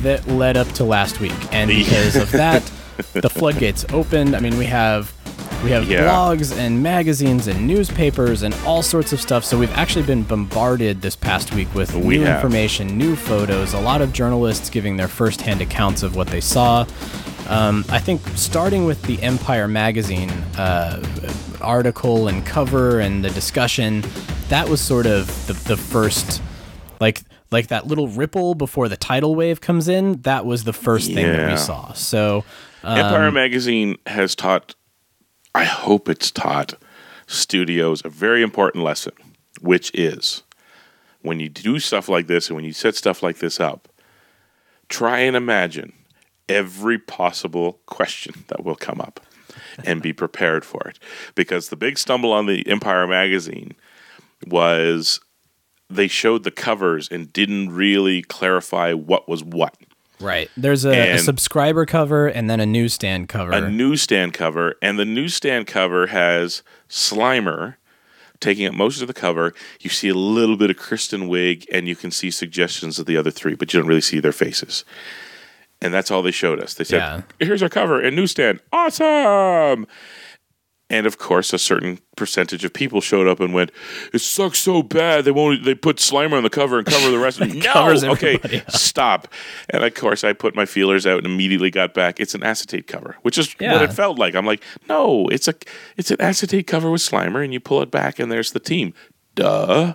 that 0.02 0.26
led 0.26 0.56
up 0.56 0.66
to 0.72 0.84
last 0.84 1.20
week, 1.20 1.32
and 1.52 1.68
because 1.70 2.16
of 2.16 2.30
that, 2.32 2.62
the 3.12 3.30
floodgates 3.30 3.84
opened. 3.92 4.34
I 4.36 4.40
mean, 4.40 4.56
we 4.58 4.66
have 4.66 5.12
we 5.62 5.70
have 5.70 5.88
Yeah. 5.88 6.00
blogs 6.06 6.54
and 6.58 6.82
magazines 6.82 7.46
and 7.46 7.66
newspapers 7.66 8.42
and 8.42 8.54
all 8.66 8.82
sorts 8.82 9.12
of 9.14 9.20
stuff. 9.20 9.44
So 9.44 9.56
we've 9.58 9.72
actually 9.72 10.04
been 10.04 10.22
bombarded 10.22 11.00
this 11.00 11.16
past 11.16 11.54
week 11.54 11.72
with 11.74 11.94
We 11.94 12.18
new 12.18 12.24
have. 12.24 12.36
information, 12.36 12.98
new 12.98 13.16
photos, 13.16 13.72
a 13.72 13.80
lot 13.80 14.02
of 14.02 14.12
journalists 14.12 14.68
giving 14.68 14.98
their 14.98 15.08
firsthand 15.08 15.62
accounts 15.62 16.02
of 16.02 16.16
what 16.16 16.26
they 16.26 16.40
saw. 16.42 16.84
Um, 17.48 17.84
I 17.88 17.98
think 17.98 18.26
starting 18.36 18.84
with 18.86 19.02
the 19.02 19.20
Empire 19.22 19.68
magazine 19.68 20.30
uh, 20.56 21.02
article 21.60 22.28
and 22.28 22.44
cover 22.44 23.00
and 23.00 23.24
the 23.24 23.30
discussion, 23.30 24.04
that 24.48 24.68
was 24.68 24.80
sort 24.80 25.06
of 25.06 25.26
the, 25.46 25.52
the 25.52 25.76
first, 25.76 26.42
like 27.00 27.22
like 27.50 27.68
that 27.68 27.86
little 27.86 28.08
ripple 28.08 28.54
before 28.54 28.88
the 28.88 28.96
tidal 28.96 29.34
wave 29.34 29.60
comes 29.60 29.88
in. 29.88 30.20
That 30.22 30.44
was 30.44 30.64
the 30.64 30.72
first 30.72 31.12
thing 31.12 31.26
that 31.26 31.50
we 31.50 31.56
saw. 31.56 31.92
So 31.92 32.44
Empire 32.82 33.28
um, 33.28 33.34
Magazine 33.34 33.96
has 34.06 34.34
taught, 34.34 34.74
I 35.54 35.64
hope 35.64 36.08
it's 36.08 36.30
taught 36.30 36.74
studios 37.26 38.02
a 38.04 38.08
very 38.08 38.42
important 38.42 38.84
lesson, 38.84 39.12
which 39.60 39.90
is 39.94 40.42
when 41.22 41.40
you 41.40 41.48
do 41.48 41.78
stuff 41.78 42.08
like 42.08 42.26
this 42.26 42.48
and 42.48 42.56
when 42.56 42.64
you 42.64 42.72
set 42.72 42.94
stuff 42.94 43.22
like 43.22 43.38
this 43.38 43.60
up, 43.60 43.88
try 44.88 45.20
and 45.20 45.36
imagine 45.36 45.92
every 46.48 46.98
possible 46.98 47.80
question 47.86 48.44
that 48.48 48.64
will 48.64 48.76
come 48.76 49.00
up 49.00 49.20
and 49.84 50.02
be 50.02 50.12
prepared 50.12 50.64
for 50.64 50.86
it. 50.88 50.98
Because 51.34 51.68
the 51.68 51.76
big 51.76 51.98
stumble 51.98 52.32
on 52.32 52.46
the 52.46 52.66
Empire 52.68 53.06
Magazine 53.06 53.74
was 54.46 55.20
they 55.90 56.08
showed 56.08 56.44
the 56.44 56.50
covers 56.50 57.08
and 57.08 57.32
didn't 57.32 57.70
really 57.70 58.22
clarify 58.22 58.92
what 58.92 59.28
was 59.28 59.42
what. 59.42 59.76
Right. 60.20 60.50
There's 60.56 60.84
a, 60.84 61.12
a 61.12 61.18
subscriber 61.18 61.86
cover 61.86 62.28
and 62.28 62.48
then 62.48 62.60
a 62.60 62.66
newsstand 62.66 63.28
cover. 63.28 63.52
a 63.52 63.70
newsstand 63.70 64.32
cover, 64.32 64.76
and 64.80 64.98
the 64.98 65.04
newsstand 65.04 65.66
cover 65.66 66.06
has 66.06 66.62
Slimer 66.88 67.76
taking 68.40 68.66
up 68.66 68.74
most 68.74 69.00
of 69.00 69.08
the 69.08 69.14
cover. 69.14 69.54
You 69.80 69.90
see 69.90 70.08
a 70.08 70.14
little 70.14 70.56
bit 70.56 70.70
of 70.70 70.76
Kristen 70.76 71.28
Wiig, 71.28 71.66
and 71.72 71.88
you 71.88 71.96
can 71.96 72.10
see 72.10 72.30
suggestions 72.30 72.98
of 72.98 73.06
the 73.06 73.16
other 73.16 73.30
three, 73.30 73.54
but 73.54 73.72
you 73.72 73.80
don't 73.80 73.88
really 73.88 74.00
see 74.00 74.20
their 74.20 74.32
faces. 74.32 74.84
And 75.84 75.92
that's 75.92 76.10
all 76.10 76.22
they 76.22 76.30
showed 76.30 76.60
us. 76.60 76.74
They 76.74 76.84
said, 76.84 76.96
Yeah. 76.98 77.22
"Here's 77.46 77.62
our 77.62 77.68
cover 77.68 78.00
and 78.00 78.16
newsstand, 78.16 78.60
awesome!" 78.72 79.86
And 80.90 81.06
of 81.06 81.18
course, 81.18 81.52
a 81.52 81.58
certain 81.58 81.98
percentage 82.16 82.64
of 82.64 82.72
people 82.72 83.00
showed 83.00 83.26
up 83.26 83.40
and 83.40 83.52
went, 83.52 83.70
"It 84.12 84.20
sucks 84.20 84.58
so 84.58 84.82
bad. 84.82 85.24
They 85.24 85.30
won't. 85.30 85.64
They 85.64 85.74
put 85.74 85.96
Slimer 85.96 86.34
on 86.34 86.42
the 86.42 86.50
cover 86.50 86.78
and 86.78 86.86
cover 86.86 87.10
the 87.10 87.18
rest." 87.18 87.38
no, 87.40 87.60
covers 87.72 88.02
okay, 88.04 88.34
up. 88.36 88.70
stop. 88.70 89.28
And 89.70 89.84
of 89.84 89.94
course, 89.94 90.24
I 90.24 90.32
put 90.32 90.54
my 90.54 90.66
feelers 90.66 91.06
out 91.06 91.18
and 91.18 91.26
immediately 91.26 91.70
got 91.70 91.94
back. 91.94 92.18
It's 92.18 92.34
an 92.34 92.42
acetate 92.42 92.86
cover, 92.86 93.16
which 93.22 93.36
is 93.38 93.54
what 93.58 93.82
it 93.82 93.92
felt 93.92 94.18
like. 94.18 94.34
I'm 94.34 94.46
like, 94.46 94.62
no, 94.88 95.28
it's 95.28 95.48
a 95.48 95.54
it's 95.96 96.10
an 96.10 96.20
acetate 96.20 96.66
cover 96.66 96.90
with 96.90 97.02
Slimer, 97.02 97.44
and 97.44 97.52
you 97.52 97.60
pull 97.60 97.82
it 97.82 97.90
back, 97.90 98.18
and 98.18 98.32
there's 98.32 98.52
the 98.52 98.60
team. 98.60 98.94
Duh. 99.34 99.94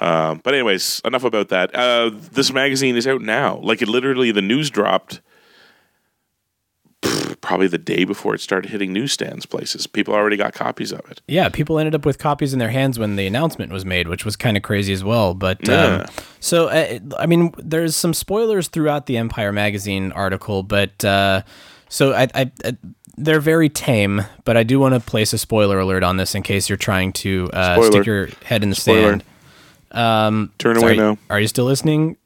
Um, 0.00 0.40
but 0.44 0.54
anyways, 0.54 1.00
enough 1.04 1.24
about 1.24 1.48
that. 1.48 1.74
Uh, 1.74 2.10
this 2.32 2.52
magazine 2.52 2.96
is 2.96 3.06
out 3.06 3.22
now. 3.22 3.58
Like 3.58 3.82
it 3.82 3.88
literally, 3.88 4.30
the 4.32 4.42
news 4.42 4.70
dropped 4.70 5.20
probably 7.40 7.68
the 7.68 7.78
day 7.78 8.04
before 8.04 8.34
it 8.34 8.40
started 8.40 8.70
hitting 8.70 8.92
newsstands 8.92 9.46
places. 9.46 9.86
People 9.86 10.14
already 10.14 10.36
got 10.36 10.52
copies 10.52 10.92
of 10.92 11.00
it. 11.10 11.20
Yeah, 11.28 11.48
people 11.48 11.78
ended 11.78 11.94
up 11.94 12.04
with 12.04 12.18
copies 12.18 12.52
in 12.52 12.58
their 12.58 12.70
hands 12.70 12.98
when 12.98 13.16
the 13.16 13.26
announcement 13.26 13.70
was 13.72 13.84
made, 13.84 14.08
which 14.08 14.24
was 14.24 14.34
kind 14.34 14.56
of 14.56 14.62
crazy 14.62 14.92
as 14.92 15.04
well. 15.04 15.32
But 15.34 15.66
Yeah. 15.68 15.84
um, 15.84 16.06
so, 16.40 16.66
uh, 16.68 16.98
I 17.18 17.26
mean, 17.26 17.52
there's 17.58 17.94
some 17.94 18.14
spoilers 18.14 18.68
throughout 18.68 19.06
the 19.06 19.16
Empire 19.18 19.52
magazine 19.52 20.10
article, 20.12 20.62
but 20.64 21.04
uh, 21.04 21.42
so 21.88 22.12
I, 22.12 22.22
I, 22.34 22.50
I, 22.64 22.76
they're 23.16 23.40
very 23.40 23.68
tame. 23.68 24.22
But 24.44 24.56
I 24.56 24.64
do 24.64 24.80
want 24.80 24.94
to 24.94 25.00
place 25.00 25.32
a 25.32 25.38
spoiler 25.38 25.78
alert 25.78 26.02
on 26.02 26.16
this 26.16 26.34
in 26.34 26.42
case 26.42 26.68
you're 26.68 26.76
trying 26.76 27.12
to 27.14 27.48
uh, 27.52 27.80
stick 27.82 28.06
your 28.06 28.28
head 28.44 28.62
in 28.64 28.70
the 28.70 28.76
Spoiler. 28.76 29.10
sand. 29.10 29.24
Um, 29.96 30.52
Turn 30.58 30.78
Sorry, 30.78 30.96
away 30.96 31.02
now. 31.02 31.18
Are 31.30 31.40
you 31.40 31.48
still 31.48 31.64
listening? 31.64 32.16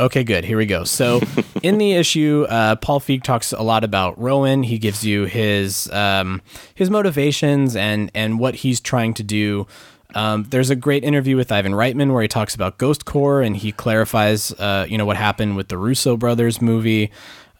Okay, 0.00 0.24
good. 0.24 0.44
Here 0.44 0.56
we 0.56 0.66
go. 0.66 0.84
So, 0.84 1.20
in 1.62 1.78
the 1.78 1.92
issue, 1.92 2.44
uh, 2.48 2.76
Paul 2.76 2.98
Feig 2.98 3.22
talks 3.22 3.52
a 3.52 3.62
lot 3.62 3.84
about 3.84 4.18
Rowan. 4.18 4.64
He 4.64 4.78
gives 4.78 5.04
you 5.04 5.24
his 5.24 5.90
um, 5.92 6.42
his 6.74 6.90
motivations 6.90 7.76
and 7.76 8.10
and 8.14 8.38
what 8.38 8.56
he's 8.56 8.80
trying 8.80 9.14
to 9.14 9.22
do. 9.22 9.66
Um, 10.14 10.44
there's 10.50 10.70
a 10.70 10.76
great 10.76 11.04
interview 11.04 11.36
with 11.36 11.50
Ivan 11.52 11.72
Reitman 11.72 12.12
where 12.12 12.20
he 12.20 12.28
talks 12.28 12.54
about 12.54 12.78
Ghost 12.78 13.04
Corps 13.04 13.40
and 13.40 13.56
he 13.56 13.72
clarifies, 13.72 14.52
uh, 14.52 14.84
you 14.88 14.98
know, 14.98 15.06
what 15.06 15.16
happened 15.16 15.56
with 15.56 15.68
the 15.68 15.78
Russo 15.78 16.16
brothers 16.16 16.60
movie. 16.60 17.10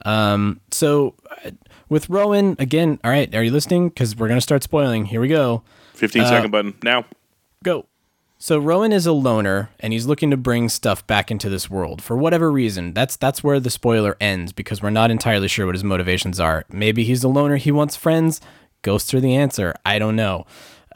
Um, 0.05 0.61
so, 0.71 1.15
uh, 1.45 1.53
with 1.89 2.11
Rowan 2.11 2.57
again, 2.59 2.99
all 3.05 3.11
right, 3.11 3.33
are 3.35 3.43
you 3.43 3.53
listening? 3.53 3.89
Because 3.89 4.17
we're 4.17 4.29
gonna 4.29 4.41
start 4.41 4.63
spoiling. 4.63 5.07
Here 5.07 5.21
we 5.21 5.29
go. 5.29 5.63
15 5.95 6.27
second 6.27 6.51
button 6.51 6.75
now. 6.83 7.05
Go. 7.63 7.87
So 8.43 8.59
Rowan 8.59 8.93
is 8.93 9.07
a 9.07 9.13
loner 9.13 9.71
and 9.79 9.93
he's 9.93 10.07
looking 10.07 10.33
to 10.33 10.37
bring 10.37 10.69
stuff 10.69 11.07
back 11.07 11.31
into 11.31 11.49
this 11.49 11.71
world 11.71 12.03
for 12.03 12.17
whatever 12.17 12.51
reason. 12.51 12.93
That's 12.93 13.15
that's 13.15 13.45
where 13.45 13.61
the 13.61 13.71
spoiler 13.71 14.17
ends 14.21 14.53
because 14.53 14.83
we're 14.83 14.91
not 14.91 15.13
entirely 15.13 15.47
sure 15.47 15.65
what 15.65 15.77
his 15.77 15.85
motivations 15.85 16.41
are. 16.41 16.65
Maybe 16.69 17.05
he's 17.05 17.23
a 17.23 17.29
loner, 17.29 17.55
he 17.55 17.71
wants 17.71 17.95
friends. 17.95 18.41
Ghosts 18.83 19.15
are 19.15 19.21
the 19.21 19.37
answer. 19.37 19.77
I 19.87 20.01
don't 20.01 20.17
know. 20.17 20.45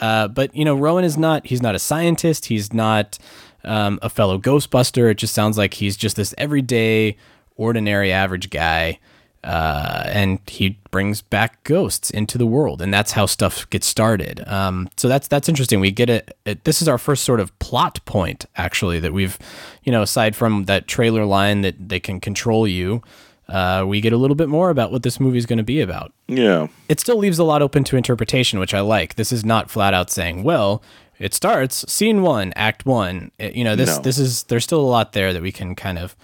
Uh, 0.00 0.26
but 0.26 0.56
you 0.56 0.64
know, 0.64 0.74
Rowan 0.74 1.04
is 1.04 1.16
not. 1.16 1.46
He's 1.46 1.62
not 1.62 1.76
a 1.76 1.78
scientist. 1.78 2.46
He's 2.46 2.72
not 2.72 3.16
um, 3.62 4.00
a 4.02 4.10
fellow 4.10 4.40
Ghostbuster. 4.40 5.08
It 5.12 5.18
just 5.18 5.32
sounds 5.32 5.56
like 5.56 5.74
he's 5.74 5.96
just 5.96 6.16
this 6.16 6.34
everyday, 6.36 7.16
ordinary, 7.54 8.10
average 8.10 8.50
guy 8.50 8.98
uh, 9.44 10.02
and 10.06 10.40
he 10.46 10.78
brings 10.90 11.22
back 11.22 11.62
ghosts 11.64 12.10
into 12.10 12.36
the 12.38 12.46
world, 12.46 12.82
and 12.82 12.92
that's 12.92 13.12
how 13.12 13.26
stuff 13.26 13.68
gets 13.70 13.86
started. 13.86 14.46
Um, 14.48 14.88
so 14.96 15.08
that's 15.08 15.28
that's 15.28 15.48
interesting. 15.48 15.78
We 15.80 15.90
get 15.90 16.10
it, 16.10 16.36
it. 16.44 16.64
This 16.64 16.82
is 16.82 16.88
our 16.88 16.98
first 16.98 17.24
sort 17.24 17.38
of 17.40 17.56
plot 17.58 18.04
point, 18.04 18.46
actually, 18.56 18.98
that 19.00 19.12
we've, 19.12 19.38
you 19.84 19.92
know, 19.92 20.02
aside 20.02 20.34
from 20.34 20.64
that 20.64 20.88
trailer 20.88 21.24
line 21.24 21.60
that 21.62 21.88
they 21.88 22.00
can 22.00 22.18
control 22.20 22.66
you, 22.66 23.02
uh, 23.48 23.84
we 23.86 24.00
get 24.00 24.12
a 24.12 24.16
little 24.16 24.34
bit 24.34 24.48
more 24.48 24.70
about 24.70 24.90
what 24.90 25.04
this 25.04 25.20
movie 25.20 25.38
is 25.38 25.46
going 25.46 25.58
to 25.58 25.62
be 25.64 25.80
about. 25.80 26.12
Yeah. 26.26 26.66
It 26.88 26.98
still 26.98 27.16
leaves 27.18 27.38
a 27.38 27.44
lot 27.44 27.62
open 27.62 27.84
to 27.84 27.96
interpretation, 27.96 28.58
which 28.58 28.74
I 28.74 28.80
like. 28.80 29.14
This 29.14 29.30
is 29.30 29.44
not 29.44 29.70
flat 29.70 29.94
out 29.94 30.10
saying, 30.10 30.42
well. 30.42 30.82
It 31.18 31.32
starts 31.32 31.90
scene 31.90 32.20
one, 32.20 32.52
act 32.56 32.84
one. 32.84 33.30
It- 33.38 33.54
you 33.54 33.64
know, 33.64 33.74
this 33.74 33.96
No. 33.96 34.02
this 34.02 34.18
is 34.18 34.42
there's 34.42 34.64
still 34.64 34.82
a 34.82 34.90
lot 34.90 35.14
there 35.14 35.32
that 35.32 35.40
we 35.40 35.50
can 35.50 35.74
kind 35.74 35.98
of 35.98 36.14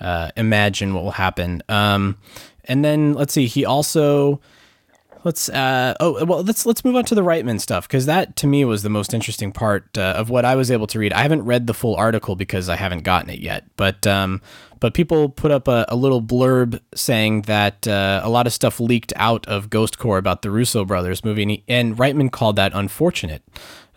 uh, 0.00 0.30
imagine 0.38 0.94
what 0.94 1.04
will 1.04 1.10
happen. 1.10 1.62
Um, 1.68 2.16
and 2.68 2.84
then 2.84 3.14
let's 3.14 3.32
see, 3.32 3.46
he 3.46 3.64
also 3.64 4.40
let's 5.24 5.48
uh, 5.48 5.94
oh 6.00 6.24
well 6.24 6.42
let's 6.42 6.64
let's 6.64 6.84
move 6.84 6.96
on 6.96 7.04
to 7.04 7.14
the 7.14 7.22
Reitman 7.22 7.60
stuff 7.60 7.88
because 7.88 8.06
that 8.06 8.36
to 8.36 8.46
me 8.46 8.64
was 8.64 8.82
the 8.82 8.88
most 8.88 9.12
interesting 9.12 9.52
part 9.52 9.98
uh, 9.98 10.14
of 10.16 10.30
what 10.30 10.44
I 10.44 10.54
was 10.54 10.70
able 10.70 10.86
to 10.88 10.98
read. 10.98 11.12
I 11.12 11.22
haven't 11.22 11.44
read 11.44 11.66
the 11.66 11.74
full 11.74 11.96
article 11.96 12.36
because 12.36 12.68
I 12.68 12.76
haven't 12.76 13.02
gotten 13.02 13.30
it 13.30 13.40
yet, 13.40 13.64
but 13.76 14.06
um, 14.06 14.40
but 14.80 14.94
people 14.94 15.28
put 15.28 15.50
up 15.50 15.68
a, 15.68 15.84
a 15.88 15.96
little 15.96 16.22
blurb 16.22 16.80
saying 16.94 17.42
that 17.42 17.88
uh, 17.88 18.20
a 18.22 18.30
lot 18.30 18.46
of 18.46 18.52
stuff 18.52 18.80
leaked 18.80 19.12
out 19.16 19.46
of 19.46 19.70
Ghost 19.70 19.98
Corps 19.98 20.18
about 20.18 20.42
the 20.42 20.50
Russo 20.50 20.84
brothers 20.84 21.24
movie, 21.24 21.42
and, 21.42 21.50
he, 21.50 21.64
and 21.68 21.96
Reitman 21.96 22.30
called 22.30 22.56
that 22.56 22.72
unfortunate. 22.74 23.42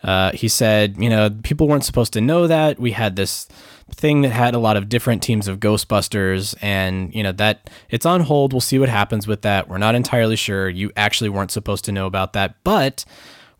Uh, 0.02 0.32
he 0.32 0.48
said, 0.48 0.96
you 0.98 1.08
know, 1.08 1.30
people 1.44 1.68
weren't 1.68 1.84
supposed 1.84 2.12
to 2.12 2.20
know 2.20 2.48
that. 2.48 2.80
We 2.80 2.90
had 2.90 3.14
this 3.14 3.46
thing 3.94 4.22
that 4.22 4.32
had 4.32 4.54
a 4.54 4.58
lot 4.58 4.76
of 4.76 4.88
different 4.88 5.22
teams 5.22 5.48
of 5.48 5.60
Ghostbusters, 5.60 6.54
and 6.60 7.14
you 7.14 7.22
know 7.22 7.32
that 7.32 7.70
it's 7.90 8.06
on 8.06 8.22
hold. 8.22 8.52
We'll 8.52 8.60
see 8.60 8.78
what 8.78 8.88
happens 8.88 9.26
with 9.26 9.42
that. 9.42 9.68
We're 9.68 9.78
not 9.78 9.94
entirely 9.94 10.36
sure. 10.36 10.68
You 10.68 10.90
actually 10.96 11.30
weren't 11.30 11.50
supposed 11.50 11.84
to 11.86 11.92
know 11.92 12.06
about 12.06 12.32
that, 12.32 12.56
but 12.64 13.04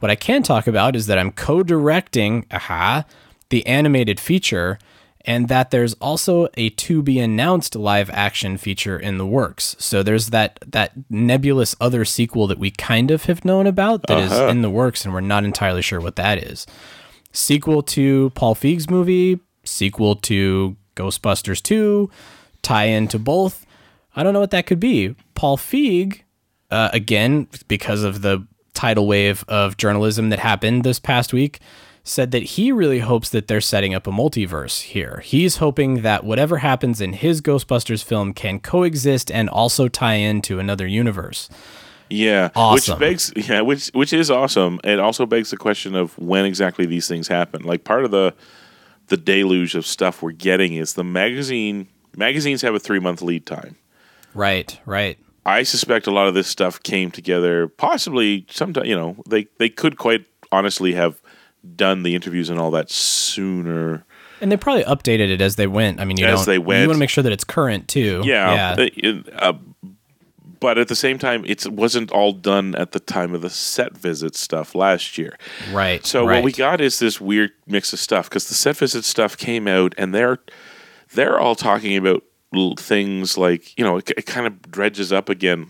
what 0.01 0.11
I 0.11 0.16
can 0.16 0.42
talk 0.42 0.66
about 0.66 0.97
is 0.97 1.07
that 1.07 1.18
I'm 1.18 1.31
co-directing, 1.31 2.47
aha, 2.51 3.05
the 3.51 3.64
animated 3.66 4.18
feature, 4.18 4.79
and 5.25 5.49
that 5.49 5.71
there's 5.71 5.95
also 5.95 6.49
a 6.57 6.71
to 6.71 7.03
be 7.03 7.21
announced 7.21 7.77
live 7.77 8.11
action 8.11 8.57
feature 8.57 8.99
in 8.99 9.18
the 9.18 9.27
works. 9.27 9.77
So 9.79 10.03
there's 10.03 10.31
that 10.31 10.59
that 10.66 10.92
nebulous 11.09 11.77
other 11.81 12.05
sequel 12.05 12.47
that 12.49 12.59
we 12.59 12.71
kind 12.71 13.11
of 13.11 13.25
have 13.25 13.45
known 13.45 13.66
about 13.66 14.07
that 14.09 14.18
is 14.18 14.33
uh-huh. 14.33 14.49
in 14.49 14.62
the 14.62 14.71
works, 14.71 15.05
and 15.05 15.14
we're 15.14 15.21
not 15.21 15.45
entirely 15.45 15.83
sure 15.83 16.01
what 16.01 16.16
that 16.16 16.38
is. 16.38 16.66
Sequel 17.33 17.83
to 17.83 18.31
Paul 18.35 18.55
Feig's 18.55 18.90
movie, 18.90 19.38
sequel 19.64 20.16
to 20.16 20.77
Ghostbusters 20.96 21.62
2, 21.62 22.11
tie 22.62 22.85
in 22.85 23.09
to 23.09 23.18
both. 23.18 23.64
I 24.14 24.22
don't 24.22 24.33
know 24.35 24.40
what 24.40 24.51
that 24.51 24.66
could 24.66 24.81
be. 24.81 25.14
Paul 25.35 25.57
Feig, 25.57 26.20
uh, 26.70 26.90
again, 26.92 27.48
because 27.68 28.03
of 28.03 28.22
the 28.22 28.46
tidal 28.75 29.07
wave 29.07 29.44
of 29.48 29.77
journalism 29.77 30.31
that 30.31 30.38
happened 30.38 30.85
this 30.85 30.98
past 30.98 31.33
week, 31.33 31.61
said 32.05 32.33
that 32.33 32.42
he 32.42 32.72
really 32.72 32.98
hopes 32.98 33.31
that 33.31 33.46
they're 33.46 33.61
setting 33.61 33.94
up 33.94 34.07
a 34.07 34.11
multiverse 34.11 34.81
here. 34.83 35.22
He's 35.25 35.59
hoping 35.59 36.03
that 36.03 36.25
whatever 36.25 36.59
happens 36.59 37.01
in 37.01 37.12
his 37.12 37.40
Ghostbusters 37.40 38.03
film 38.03 38.33
can 38.35 38.59
coexist 38.59 39.31
and 39.31 39.48
also 39.48 39.87
tie 39.88 40.14
into 40.14 40.59
another 40.59 40.87
universe. 40.87 41.48
Yeah, 42.11 42.51
Awesome. 42.57 42.94
which 42.94 43.01
begs 43.01 43.33
yeah, 43.37 43.61
which 43.62 43.88
which 43.94 44.12
is 44.12 44.31
awesome. 44.31 44.81
It 44.85 44.98
also 44.98 45.25
begs 45.27 45.51
the 45.51 45.57
question 45.57 45.94
of 45.94 46.18
when 46.18 46.44
exactly 46.44 46.85
these 46.87 47.07
things 47.09 47.29
happen. 47.29 47.62
Like 47.62 47.85
part 47.85 48.05
of 48.05 48.11
the 48.11 48.35
the 49.12 49.18
deluge 49.18 49.75
of 49.75 49.85
stuff 49.87 50.22
we're 50.22 50.33
getting 50.33 50.72
is 50.72 50.94
the 50.94 51.05
magazine 51.05 51.87
magazines 52.16 52.62
have 52.62 52.75
a 52.75 52.79
3 52.79 52.98
month 52.98 53.20
lead 53.20 53.44
time. 53.44 53.77
Right, 54.33 54.81
right. 54.87 55.18
I 55.44 55.64
suspect 55.64 56.07
a 56.07 56.11
lot 56.11 56.29
of 56.29 56.35
this 56.35 56.46
stuff 56.48 56.83
came 56.83 57.11
together 57.11 57.68
possibly 57.68 58.46
sometime, 58.48 58.87
you 58.87 58.96
know, 58.96 59.16
they 59.29 59.48
they 59.59 59.68
could 59.68 59.98
quite 59.98 60.25
honestly 60.51 60.94
have 60.94 61.20
done 61.77 62.05
the 62.05 62.14
interviews 62.14 62.48
and 62.48 62.59
all 62.59 62.70
that 62.70 62.90
sooner. 62.90 64.07
And 64.40 64.51
they 64.51 64.57
probably 64.57 64.85
updated 64.85 65.29
it 65.29 65.42
as 65.42 65.57
they 65.57 65.66
went. 65.66 66.01
I 66.01 66.07
mean, 66.07 66.16
you 66.16 66.25
As 66.25 66.38
don't- 66.38 66.46
they 66.46 66.59
went. 66.59 66.81
You 66.81 66.88
want 66.88 66.96
to 66.96 67.01
make 67.01 67.11
sure 67.11 67.22
that 67.22 67.33
it's 67.33 67.44
current 67.44 67.88
too. 67.88 68.22
Yeah. 68.25 68.87
yeah. 68.96 69.12
uh, 69.37 69.53
but 70.62 70.79
at 70.79 70.87
the 70.87 70.94
same 70.94 71.18
time, 71.18 71.44
it 71.44 71.66
wasn't 71.66 72.12
all 72.12 72.31
done 72.31 72.77
at 72.77 72.92
the 72.92 73.01
time 73.01 73.35
of 73.35 73.42
the 73.42 73.51
set 73.51 73.98
visit 73.98 74.37
stuff 74.37 74.77
last 74.77 75.18
year. 75.18 75.37
Right. 75.72 76.07
So 76.07 76.25
right. 76.25 76.37
what 76.37 76.44
we 76.44 76.53
got 76.53 76.81
is 76.81 77.01
this 77.01 77.20
weird 77.20 77.51
mix 77.66 77.92
of 77.92 77.98
stuff 77.98 78.31
because 78.31 78.46
the 78.46 78.55
set 78.55 78.77
visit 78.77 79.05
stuff 79.05 79.37
came 79.37 79.66
out 79.66 79.92
and 79.98 80.14
they're 80.14 80.38
they're 81.14 81.40
all 81.40 81.57
talking 81.57 81.96
about 81.96 82.22
things 82.79 83.37
like 83.37 83.77
you 83.77 83.85
know 83.85 83.96
it, 83.96 84.12
it 84.16 84.25
kind 84.25 84.46
of 84.46 84.62
dredges 84.70 85.12
up 85.12 85.29
again. 85.29 85.66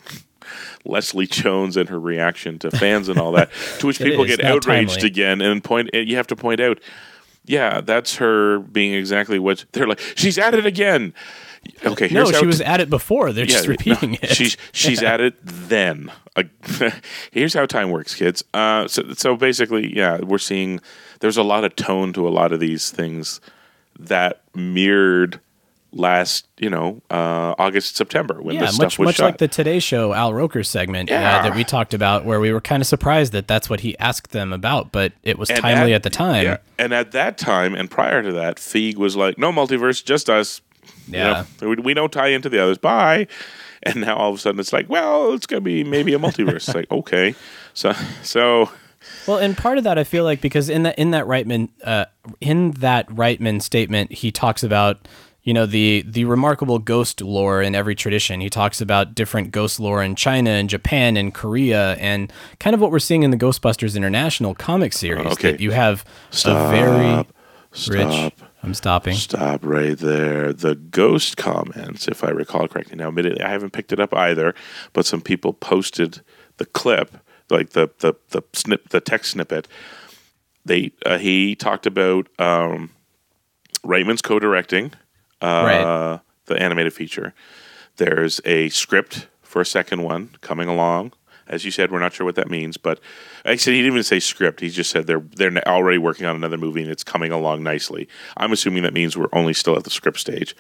Leslie 0.85 1.29
Jones 1.29 1.79
and 1.79 1.89
her 1.89 1.99
reaction 1.99 2.59
to 2.59 2.71
fans 2.71 3.09
and 3.09 3.19
all 3.19 3.33
that, 3.33 3.51
to 3.79 3.87
which 3.87 3.99
people 3.99 4.27
get 4.27 4.45
outraged 4.45 4.97
timely. 4.97 5.07
again, 5.07 5.41
and 5.41 5.65
point. 5.65 5.89
and 5.95 6.07
You 6.07 6.17
have 6.17 6.27
to 6.27 6.37
point 6.37 6.61
out, 6.61 6.81
yeah, 7.47 7.81
that's 7.81 8.17
her 8.17 8.59
being 8.59 8.93
exactly 8.93 9.39
what 9.39 9.65
they're 9.73 9.87
like. 9.87 10.01
She's 10.17 10.37
at 10.37 10.53
it 10.53 10.67
again. 10.67 11.15
Okay, 11.85 12.09
No, 12.09 12.31
how 12.31 12.41
she 12.41 12.47
was 12.47 12.61
at 12.61 12.81
it 12.81 12.91
before. 12.91 13.33
They're 13.33 13.47
just 13.47 13.65
no, 13.65 13.71
repeating 13.71 14.15
it. 14.15 14.31
She's 14.31 14.57
she's 14.73 15.03
at 15.03 15.21
it 15.21 15.35
then. 15.43 16.11
Uh, 16.37 16.45
here's 17.31 17.55
how 17.55 17.67
time 17.67 17.91
works, 17.91 18.15
kids. 18.15 18.45
Uh, 18.55 18.89
so 18.89 19.13
so 19.15 19.37
basically, 19.37 19.95
yeah, 19.95 20.19
we're 20.19 20.39
seeing 20.39 20.81
there's 21.21 21.37
a 21.37 21.43
lot 21.43 21.65
of 21.65 21.77
tone 21.77 22.13
to 22.15 22.27
a 22.27 22.31
lot 22.31 22.53
of 22.53 22.61
these 22.61 22.91
things 22.91 23.41
that 23.99 24.43
mirrored 24.55 25.41
last, 25.93 26.47
you 26.59 26.71
know, 26.71 27.03
uh, 27.11 27.55
August, 27.59 27.97
September 27.97 28.41
when 28.41 28.55
yeah, 28.55 28.63
this 28.63 28.75
stuff 28.75 28.85
much 28.85 28.99
was 28.99 29.07
much 29.07 29.17
shot. 29.17 29.25
like 29.25 29.39
the 29.39 29.49
Today 29.49 29.79
Show 29.79 30.13
Al 30.13 30.33
Roker 30.33 30.63
segment 30.65 31.11
uh, 31.11 31.15
that 31.15 31.55
we 31.55 31.65
talked 31.65 31.95
about, 31.95 32.25
where 32.25 32.41
we 32.41 32.53
were 32.53 32.61
kind 32.61 32.81
of 32.81 32.87
surprised 32.87 33.33
that 33.33 33.47
that's 33.47 33.69
what 33.69 33.81
he 33.81 33.97
asked 33.99 34.33
them 34.33 34.53
about, 34.53 34.93
but 34.93 35.13
it 35.23 35.39
was 35.39 35.51
And 35.51 35.61
timely 35.61 35.95
at, 35.95 36.03
the 36.03 36.11
time. 36.11 36.45
Yeah, 36.45 36.57
and 36.79 36.93
at 36.93 37.13
that 37.13 37.39
time, 37.39 37.75
and 37.75 37.91
prior 37.91 38.23
to 38.23 38.33
that, 38.33 38.57
Feig 38.57 38.97
was 38.97 39.17
like, 39.17 39.39
"No 39.39 39.53
multiverse, 39.53 40.05
just 40.05 40.31
us." 40.31 40.61
You 41.09 41.19
Yeah. 41.19 41.45
know, 41.61 41.69
we, 41.71 41.77
we 41.77 41.95
don't 41.95 42.13
tie 42.13 42.29
into 42.29 42.49
the 42.49 42.63
others. 42.63 42.79
Bye. 42.79 43.27
And 43.85 44.01
now 44.03 44.17
all 44.17 44.31
of 44.31 44.37
a 44.37 44.39
sudden 44.39 44.61
it's 44.61 44.73
like, 44.73 44.89
well, 44.89 45.33
it's 45.33 45.47
gonna 45.47 45.61
be 45.61 45.83
maybe 45.85 46.15
a 46.15 46.19
multiverse. 46.19 46.57
it's 46.69 46.75
like, 46.75 46.89
okay, 46.93 47.35
so 47.75 47.93
so 48.23 48.71
Well, 49.27 49.39
and 49.39 49.57
part 49.57 49.79
of 49.79 49.85
that 49.85 49.99
I 49.99 50.05
feel 50.05 50.25
like 50.25 50.41
because 50.41 50.69
in 50.69 50.85
that 50.85 50.99
in 50.99 51.11
that 51.11 51.25
Reitman 51.27 51.69
uh, 51.83 52.05
in 52.41 52.71
that 52.73 53.09
Reitman 53.09 53.61
statement, 53.61 54.13
he 54.13 54.31
talks 54.31 54.63
about 54.63 55.09
you 55.43 55.53
know 55.53 55.67
the 55.67 56.05
the 56.07 56.25
remarkable 56.27 56.79
ghost 56.79 57.21
lore 57.21 57.61
in 57.61 57.75
every 57.75 57.97
tradition. 57.97 58.41
He 58.41 58.49
talks 58.49 58.81
about 58.81 59.17
different 59.17 59.51
ghost 59.51 59.81
lore 59.81 60.01
in 60.01 60.15
China 60.15 60.51
and 60.51 60.71
Japan 60.71 61.17
and 61.17 61.35
Korea, 61.35 61.95
and 61.97 62.33
kind 62.61 62.75
of 62.75 62.81
what 62.81 62.93
we're 62.93 63.01
seeing 63.01 63.25
in 63.25 63.33
the 63.33 63.37
Ghostbusters 63.37 63.97
International 63.97 64.55
comic 64.55 64.93
series. 64.93 65.27
Okay. 65.27 65.51
that 65.51 65.61
you 65.61 65.73
have 65.73 66.05
Stop. 66.31 66.69
a 66.69 66.71
very 66.71 67.27
stop. 67.73 67.93
rich. 67.93 68.33
I'm 68.63 68.75
stopping. 68.75 69.15
Stop 69.15 69.65
right 69.65 69.99
there. 69.99 70.53
The 70.53 70.75
ghost 70.77 71.37
comments, 71.37 72.07
if 72.07 72.23
I 72.23 72.31
recall 72.31 72.69
correctly. 72.69 72.97
Now, 72.97 73.09
admittedly, 73.09 73.43
I 73.43 73.49
haven't 73.51 73.73
picked 73.73 73.93
it 73.93 73.99
up 74.01 74.15
either, 74.15 74.55
but 74.93 75.05
some 75.05 75.21
people 75.21 75.53
posted 75.53 76.21
the 76.59 76.67
clip, 76.67 77.17
like 77.51 77.71
the 77.71 77.91
the 77.99 78.15
the 78.31 78.43
snip, 78.53 78.91
the 78.91 79.01
text 79.01 79.33
snippet. 79.33 79.67
They 80.65 80.93
uh, 81.05 81.19
he 81.19 81.57
talked 81.57 81.87
about 81.87 82.29
um, 82.39 82.91
Reitman's 83.85 84.23
co-directing 84.23 84.93
uh, 85.41 85.65
Right. 85.67 86.21
the 86.47 86.63
animated 86.63 86.93
feature. 86.93 87.35
There's 87.97 88.41
a 88.45 88.69
script 88.69 89.27
for 89.43 89.61
a 89.61 89.67
second 89.67 90.03
one 90.05 90.31
coming 90.41 90.69
along. 90.69 91.13
As 91.49 91.65
you 91.65 91.71
said, 91.71 91.91
we're 91.91 91.99
not 91.99 92.13
sure 92.13 92.25
what 92.25 92.37
that 92.37 92.51
means, 92.51 92.77
but 92.77 93.01
actually, 93.45 93.77
he 93.77 93.83
didn't 93.83 93.95
even 93.95 94.05
say 94.05 94.21
script. 94.21 94.61
He 94.61 94.71
just 94.71 94.91
said 94.91 95.07
they're 95.07 95.25
they're 95.37 95.57
already 95.69 95.99
working 95.99 96.27
on 96.27 96.37
another 96.37 96.59
movie 96.59 96.83
and 96.83 96.91
it's 96.91 97.05
coming 97.05 97.33
along 97.33 97.63
nicely. 97.63 98.09
I'm 98.37 98.53
assuming 98.53 98.83
that 98.85 98.95
means 98.95 99.17
we're 99.17 99.29
only 99.33 99.53
still 99.53 99.77
at 99.77 99.85
the 99.85 99.91
script 99.91 100.19
stage. 100.19 100.55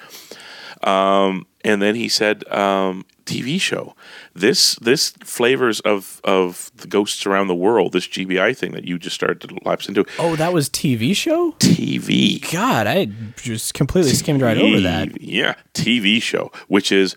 Um, 0.83 1.47
and 1.64 1.80
then 1.80 1.95
he 1.95 2.09
said 2.09 2.47
um, 2.49 3.05
TV 3.24 3.61
show. 3.61 3.95
This 4.35 4.74
this 4.76 5.11
flavors 5.22 5.80
of 5.80 6.20
of 6.24 6.72
the 6.74 6.89
ghosts 6.89 7.24
around 7.24 7.49
the 7.49 7.55
world. 7.55 7.93
This 7.93 8.09
GBI 8.09 8.57
thing 8.57 8.72
that 8.72 8.85
you 8.85 8.99
just 8.99 9.14
started 9.14 9.41
to 9.49 9.59
lapse 9.64 9.89
into. 9.89 10.05
Oh, 10.18 10.37
that 10.37 10.53
was 10.53 10.68
TV 10.68 11.14
show. 11.14 11.53
TV. 11.53 12.51
God, 12.53 12.87
I 12.87 13.07
just 13.37 13.74
completely 13.74 14.12
skimmed 14.12 14.43
right 14.43 14.59
over 14.59 14.80
that. 14.80 15.20
Yeah, 15.20 15.55
TV 15.74 16.20
show, 16.20 16.51
which 16.68 16.91
is 16.91 17.14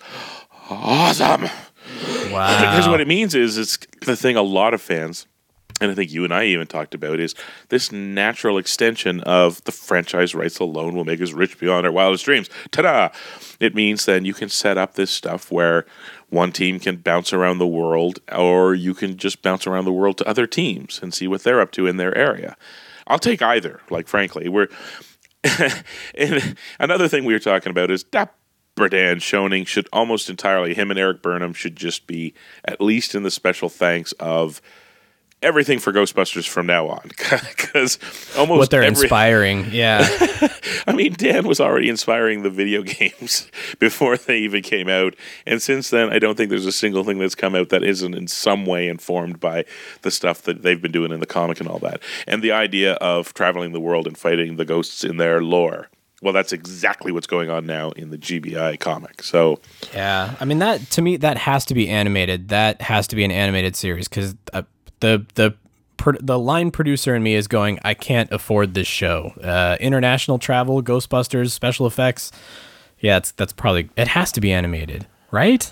awesome. 0.69 1.49
Wow. 2.31 2.59
Because 2.59 2.87
what 2.87 3.01
it 3.01 3.07
means 3.07 3.35
is 3.35 3.57
it's 3.57 3.77
the 4.01 4.15
thing 4.15 4.35
a 4.35 4.41
lot 4.41 4.73
of 4.73 4.81
fans, 4.81 5.25
and 5.81 5.91
I 5.91 5.93
think 5.93 6.11
you 6.11 6.23
and 6.23 6.33
I 6.33 6.45
even 6.45 6.67
talked 6.67 6.93
about, 6.93 7.19
is 7.19 7.35
this 7.69 7.91
natural 7.91 8.57
extension 8.57 9.21
of 9.21 9.63
the 9.65 9.71
franchise 9.71 10.33
rights 10.33 10.59
alone 10.59 10.95
will 10.95 11.05
make 11.05 11.21
us 11.21 11.33
rich 11.33 11.59
beyond 11.59 11.85
our 11.85 11.91
wildest 11.91 12.25
dreams. 12.25 12.49
Ta 12.71 12.81
da! 12.81 13.09
It 13.59 13.75
means 13.75 14.05
then 14.05 14.25
you 14.25 14.33
can 14.33 14.49
set 14.49 14.77
up 14.77 14.95
this 14.95 15.11
stuff 15.11 15.51
where 15.51 15.85
one 16.29 16.51
team 16.51 16.79
can 16.79 16.97
bounce 16.97 17.33
around 17.33 17.57
the 17.57 17.67
world, 17.67 18.19
or 18.31 18.73
you 18.73 18.93
can 18.93 19.17
just 19.17 19.41
bounce 19.41 19.67
around 19.67 19.85
the 19.85 19.91
world 19.91 20.17
to 20.19 20.27
other 20.27 20.47
teams 20.47 20.99
and 21.01 21.13
see 21.13 21.27
what 21.27 21.43
they're 21.43 21.61
up 21.61 21.71
to 21.71 21.87
in 21.87 21.97
their 21.97 22.15
area. 22.17 22.55
I'll 23.07 23.19
take 23.19 23.41
either, 23.41 23.81
like, 23.89 24.07
frankly. 24.07 24.49
We're. 24.49 24.67
and 26.15 26.57
another 26.79 27.07
thing 27.07 27.23
we 27.23 27.33
were 27.33 27.39
talking 27.39 27.69
about 27.69 27.91
is 27.91 28.03
that 28.11 28.33
Dan 28.75 29.19
Schoening 29.19 29.65
should 29.65 29.87
almost 29.93 30.29
entirely 30.29 30.73
him 30.73 30.91
and 30.91 30.99
Erik 30.99 31.21
Burnham 31.21 31.53
should 31.53 31.75
just 31.75 32.07
be 32.07 32.33
at 32.65 32.81
least 32.81 33.15
in 33.15 33.23
the 33.23 33.31
special 33.31 33.69
thanks 33.69 34.11
of 34.13 34.61
everything 35.41 35.79
for 35.79 35.93
Ghostbusters 35.93 36.47
from 36.47 36.65
now 36.65 36.87
on 36.87 37.01
because 37.07 37.99
almost 38.37 38.57
what 38.57 38.69
they're 38.69 38.83
every, 38.83 39.03
inspiring. 39.03 39.67
Yeah. 39.71 40.07
I 40.87 40.93
mean, 40.93 41.13
Dan 41.13 41.47
was 41.47 41.59
already 41.59 41.89
inspiring 41.89 42.43
the 42.43 42.49
video 42.49 42.81
games 42.83 43.49
before 43.79 44.17
they 44.17 44.39
even 44.39 44.61
came 44.63 44.89
out, 44.89 45.15
and 45.45 45.61
since 45.61 45.89
then, 45.89 46.09
I 46.09 46.19
don't 46.19 46.35
think 46.35 46.49
there's 46.49 46.65
a 46.65 46.71
single 46.71 47.03
thing 47.03 47.19
that's 47.19 47.35
come 47.35 47.55
out 47.55 47.69
that 47.69 47.83
isn't 47.83 48.15
in 48.15 48.27
some 48.27 48.65
way 48.65 48.87
informed 48.87 49.39
by 49.39 49.65
the 50.01 50.11
stuff 50.11 50.41
that 50.43 50.63
they've 50.63 50.81
been 50.81 50.91
doing 50.91 51.11
in 51.11 51.19
the 51.19 51.25
comic 51.25 51.59
and 51.59 51.69
all 51.69 51.79
that. 51.79 52.01
And 52.27 52.41
the 52.41 52.51
idea 52.51 52.93
of 52.95 53.33
traveling 53.33 53.71
the 53.71 53.79
world 53.79 54.07
and 54.07 54.17
fighting 54.17 54.57
the 54.57 54.65
ghosts 54.65 55.03
in 55.03 55.17
their 55.17 55.41
lore. 55.41 55.89
Well, 56.25 56.33
that's 56.33 56.51
exactly 56.51 57.11
what's 57.11 57.27
going 57.27 57.51
on 57.51 57.67
now 57.67 57.91
in 57.91 58.09
the 58.09 58.17
GBI 58.17 58.79
comic. 58.79 59.21
So, 59.21 59.59
Yeah, 59.93 60.33
I 60.39 60.45
mean 60.45 60.57
that 60.57 60.81
to 60.89 61.03
me 61.03 61.17
that 61.17 61.37
has 61.37 61.65
to 61.65 61.75
be 61.75 61.87
animated. 61.87 62.49
That 62.49 62.81
has 62.81 63.07
to 63.09 63.15
be 63.15 63.23
an 63.23 63.29
animated 63.29 63.75
series 63.75 64.07
because 64.07 64.33
uh, 64.51 64.63
the 65.01 65.23
the 65.35 65.53
the 66.19 66.39
line 66.39 66.71
producer 66.71 67.13
in 67.13 67.21
me 67.21 67.35
is 67.35 67.47
going. 67.47 67.77
I 67.83 67.93
can't 67.93 68.31
afford 68.31 68.73
this 68.73 68.87
show. 68.87 69.33
Uh, 69.39 69.77
international 69.79 70.39
travel, 70.39 70.81
Ghostbusters, 70.81 71.51
special 71.51 71.85
effects. 71.85 72.31
Yeah, 72.99 73.17
it's, 73.17 73.29
that's 73.33 73.53
probably 73.53 73.91
it 73.95 74.07
has 74.07 74.31
to 74.31 74.41
be 74.41 74.51
animated, 74.51 75.05
right? 75.29 75.71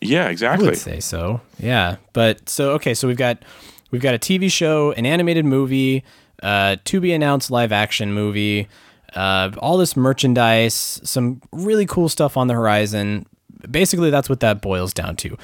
yeah, 0.00 0.28
exactly. 0.28 0.68
I 0.68 0.70
would 0.70 0.78
say 0.78 1.00
so. 1.00 1.40
Yeah, 1.58 1.96
but 2.12 2.48
so 2.48 2.70
okay, 2.74 2.94
so 2.94 3.08
we've 3.08 3.16
got 3.16 3.42
we've 3.90 4.00
got 4.00 4.14
a 4.14 4.18
TV 4.20 4.48
show, 4.48 4.92
an 4.92 5.06
animated 5.06 5.44
movie, 5.44 6.04
uh, 6.40 6.76
to 6.84 7.00
be 7.00 7.12
announced 7.12 7.50
live 7.50 7.72
action 7.72 8.12
movie, 8.12 8.68
uh, 9.16 9.50
all 9.58 9.78
this 9.78 9.96
merchandise, 9.96 11.00
some 11.02 11.40
really 11.50 11.86
cool 11.86 12.08
stuff 12.08 12.36
on 12.36 12.46
the 12.46 12.54
horizon. 12.54 13.26
Basically, 13.70 14.10
that's 14.10 14.28
what 14.28 14.40
that 14.40 14.60
boils 14.60 14.92
down 14.92 15.16
to. 15.16 15.36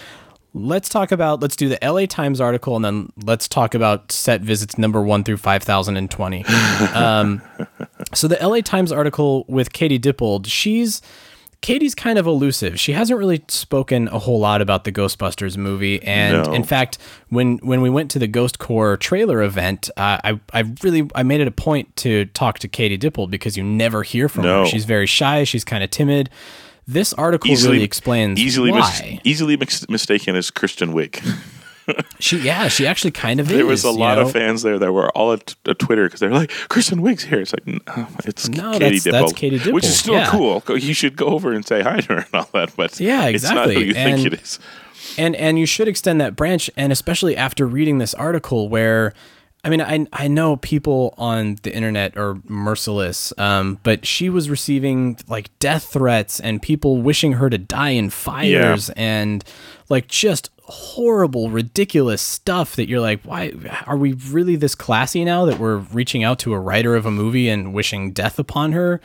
Let's 0.55 0.91
talk 0.91 1.13
about 1.13 1.41
let's 1.41 1.57
do 1.57 1.71
the 1.71 1.79
LA 1.83 2.05
Times 2.05 2.39
article 2.39 2.77
and 2.77 2.85
then 2.85 3.11
let's 3.25 3.49
talk 3.49 3.75
about 3.75 4.13
set 4.13 4.43
visits 4.43 4.77
number 4.77 5.01
one 5.01 5.25
through 5.25 5.39
five 5.39 5.63
thousand 5.63 5.97
and 5.97 6.11
twenty. 6.11 6.45
um, 6.95 7.41
so 8.13 8.29
the 8.29 8.37
LA 8.47 8.61
Times 8.61 8.93
article 8.93 9.47
with 9.49 9.73
Katie 9.73 9.99
Dippold, 9.99 10.47
she's 10.47 11.01
Katie's 11.63 11.95
kind 11.95 12.19
of 12.19 12.27
elusive. 12.27 12.79
She 12.79 12.93
hasn't 12.93 13.19
really 13.19 13.43
spoken 13.49 14.09
a 14.09 14.19
whole 14.19 14.39
lot 14.41 14.61
about 14.61 14.83
the 14.85 14.93
Ghostbusters 14.93 15.57
movie, 15.57 16.03
and 16.03 16.45
No. 16.45 16.53
in 16.53 16.65
fact, 16.65 16.99
when 17.29 17.59
when 17.59 17.81
we 17.81 17.89
went 17.89 18.11
to 18.11 18.19
the 18.19 18.27
Ghost 18.27 18.59
Corps 18.59 18.97
trailer 18.97 19.43
event, 19.43 19.89
uh, 19.97 20.19
I 20.25 20.41
I 20.53 20.65
really 20.83 21.09
I 21.15 21.23
made 21.23 21.41
it 21.41 21.47
a 21.49 21.53
point 21.53 21.95
to 21.99 22.25
talk 22.27 22.59
to 22.61 22.69
Katie 22.69 22.99
Dippold 22.99 23.31
because 23.31 23.57
you 23.57 23.63
never 23.63 24.03
hear 24.03 24.29
from 24.29 24.43
No. 24.45 24.61
her. 24.65 24.67
She's 24.67 24.85
very 24.85 25.07
shy. 25.07 25.45
She's 25.45 25.65
kind 25.65 25.83
of 25.85 25.91
timid. 25.91 26.29
This 26.89 27.13
article 27.13 27.55
really 27.55 27.85
explains 27.85 28.41
easily 28.41 28.73
mis- 28.73 29.03
easily 29.23 29.57
mix- 29.57 29.89
mistaken 29.89 30.35
as 30.35 30.51
Kristen 30.51 30.93
Wiig. 30.93 31.23
she 32.19 32.39
yeah, 32.39 32.69
she 32.69 32.87
actually 32.87 33.11
kind 33.11 33.41
of 33.41 33.51
is. 33.51 33.57
there 33.57 33.67
was 33.67 33.85
a 33.85 33.91
lot 33.91 34.17
know? 34.19 34.23
of 34.27 34.33
fans 34.33 34.63
there 34.63 34.79
that 34.79 34.93
were 34.93 35.11
all 35.11 35.33
at, 35.33 35.55
at 35.67 35.79
Twitter 35.79 36.05
because 36.05 36.21
they're 36.21 36.31
like, 36.31 36.51
Kristen 36.69 37.01
Wiig's 37.01 37.25
here. 37.25 37.41
It's 37.41 37.53
like, 37.53 37.67
no, 37.67 38.07
it's 38.25 38.49
No, 38.49 38.73
Katie 38.73 38.99
that's- 38.99 39.05
that's 39.05 39.33
Dippold, 39.33 39.37
Katie 39.37 39.73
which 39.73 39.85
is 39.85 39.99
still 39.99 40.15
yeah. 40.15 40.31
cool. 40.31 40.63
You 40.69 40.95
should 40.95 41.17
go 41.17 41.27
over 41.27 41.53
and 41.53 41.65
say 41.67 41.83
hi 41.83 42.01
to 42.01 42.15
her 42.15 42.19
and 42.21 42.35
all 42.35 42.49
that. 42.53 42.75
But 42.77 42.99
Yeah, 43.01 43.27
it's 43.29 43.45
not 43.45 43.69
exactly. 43.69 43.75
who 43.75 43.81
you 43.81 43.95
think 43.95 44.19
And- 44.19 44.27
it 44.27 44.35
is. 44.41 44.59
and 45.19 45.37
and 45.37 45.59
you 45.59 45.67
should 45.67 45.89
extend 45.89 46.21
that 46.21 46.37
branch 46.37 46.71
and 46.77 46.93
especially 46.93 47.37
after 47.37 47.67
reading 47.67 47.99
this 47.99 48.15
article 48.15 48.69
where 48.69 49.13
I 49.65 49.69
mean, 49.71 49.81
I 49.81 50.07
I 50.13 50.27
know 50.27 50.57
people 50.57 51.15
on 51.17 51.57
the 51.63 51.73
internet 51.73 52.17
are 52.17 52.37
merciless, 52.49 53.33
um, 53.39 53.79
but 53.85 54.05
she 54.05 54.29
was 54.29 54.51
receiving 54.51 55.19
like 55.29 55.57
death 55.61 55.85
threats 55.93 56.41
and 56.41 56.61
people 56.61 57.01
wishing 57.01 57.35
her 57.35 57.49
to 57.49 57.59
die 57.59 57.91
in 57.91 58.11
fires 58.11 58.91
and 58.97 59.45
like 59.89 60.09
just 60.09 60.51
horrible, 60.65 61.51
ridiculous 61.51 62.23
stuff 62.23 62.77
that 62.77 62.89
you're 62.89 63.01
like, 63.01 63.23
why 63.23 63.53
are 63.87 63.97
we 63.97 64.13
really 64.13 64.57
this 64.57 64.75
classy 64.75 65.25
now 65.25 65.45
that 65.45 65.59
we're 65.59 65.77
reaching 65.77 66.23
out 66.23 66.39
to 66.41 66.55
a 66.55 66.61
writer 66.61 66.95
of 66.95 67.07
a 67.07 67.11
movie 67.11 67.49
and 67.49 67.75
wishing 67.75 68.13
death 68.13 68.39
upon 68.39 68.73
her? 68.73 69.01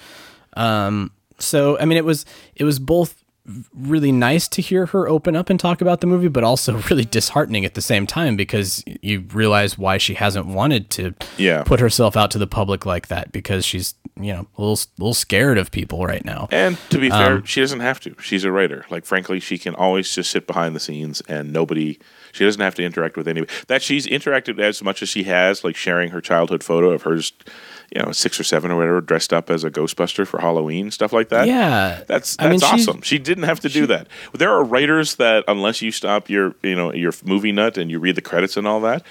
Um, 0.55 1.11
so 1.39 1.77
I 1.79 1.85
mean, 1.85 1.97
it 1.97 2.05
was 2.05 2.25
it 2.55 2.63
was 2.63 2.79
both 2.79 3.23
really 3.73 4.11
nice 4.11 4.47
to 4.49 4.61
hear 4.61 4.87
her 4.87 5.07
open 5.07 5.35
up 5.35 5.49
and 5.49 5.59
talk 5.59 5.81
about 5.81 6.01
the 6.01 6.07
movie, 6.07 6.27
but 6.27 6.43
also 6.43 6.77
really 6.89 7.05
disheartening 7.05 7.63
at 7.65 7.73
the 7.75 7.81
same 7.81 8.05
time 8.05 8.35
because 8.35 8.83
you 9.01 9.21
realize 9.33 9.77
why 9.77 9.97
she 9.97 10.15
hasn't 10.15 10.45
wanted 10.47 10.89
to 10.91 11.13
Yeah. 11.37 11.63
put 11.63 11.79
herself 11.79 12.17
out 12.17 12.31
to 12.31 12.37
the 12.37 12.47
public 12.47 12.85
like 12.85 13.07
that 13.07 13.31
because 13.31 13.65
she's 13.65 13.93
you 14.19 14.33
know 14.33 14.47
a 14.57 14.61
little 14.61 14.73
a 14.75 14.99
little 15.01 15.13
scared 15.13 15.57
of 15.57 15.71
people 15.71 16.05
right 16.05 16.25
now. 16.25 16.47
And 16.51 16.77
to 16.89 16.97
be 16.97 17.09
fair, 17.09 17.33
Um, 17.37 17.43
she 17.45 17.61
doesn't 17.61 17.79
have 17.81 17.99
to. 18.01 18.15
She's 18.19 18.43
a 18.43 18.51
writer. 18.51 18.85
Like, 18.89 19.05
frankly, 19.05 19.39
she 19.39 19.57
can 19.57 19.75
always 19.75 20.13
just 20.13 20.31
sit 20.31 20.47
behind 20.47 20.75
the 20.75 20.79
scenes 20.79 21.21
and 21.29 21.53
nobody, 21.53 21.99
she 22.37 22.45
doesn't 22.45 22.61
have 22.61 22.75
to 22.75 22.83
interact 22.83 23.17
with 23.17 23.27
anybody. 23.27 23.51
That 23.67 23.81
she's 23.81 24.07
interacted 24.07 24.59
as 24.59 24.81
much 24.83 25.01
as 25.01 25.09
she 25.09 25.23
has, 25.23 25.63
like 25.63 25.75
sharing 25.75 26.11
her 26.11 26.21
childhood 26.21 26.63
photo 26.63 26.91
of 26.91 27.03
hers, 27.03 27.33
you 27.95 28.01
know, 28.01 28.11
six 28.11 28.39
or 28.39 28.43
seven 28.43 28.71
or 28.71 28.77
whatever, 28.77 29.01
dressed 29.01 29.33
up 29.33 29.49
as 29.49 29.63
a 29.63 29.71
Ghostbuster 29.71 30.25
for 30.27 30.39
Halloween, 30.39 30.91
stuff 30.91 31.11
like 31.13 31.29
that. 31.29 31.47
Yeah, 31.47 32.03
That's 32.07 32.35
that's 32.35 32.39
I 32.39 32.49
mean, 32.49 32.63
awesome. 32.63 33.01
She 33.01 33.17
didn't 33.19 33.43
have 33.45 33.59
to 33.61 33.69
do 33.69 33.85
that. 33.87 34.07
There 34.33 34.51
are 34.51 34.63
writers 34.63 35.15
that 35.15 35.43
unless 35.47 35.81
you 35.81 35.91
stop 35.91 36.29
your 36.29 36.55
you 36.63 36.75
know 36.75 36.93
your 36.93 37.11
movie 37.25 37.51
nut 37.51 37.77
and 37.77 37.89
you 37.91 37.99
read 37.99 38.15
the 38.15 38.21
credits 38.21 38.55
and 38.57 38.67
all 38.67 38.79
that, 38.81 39.03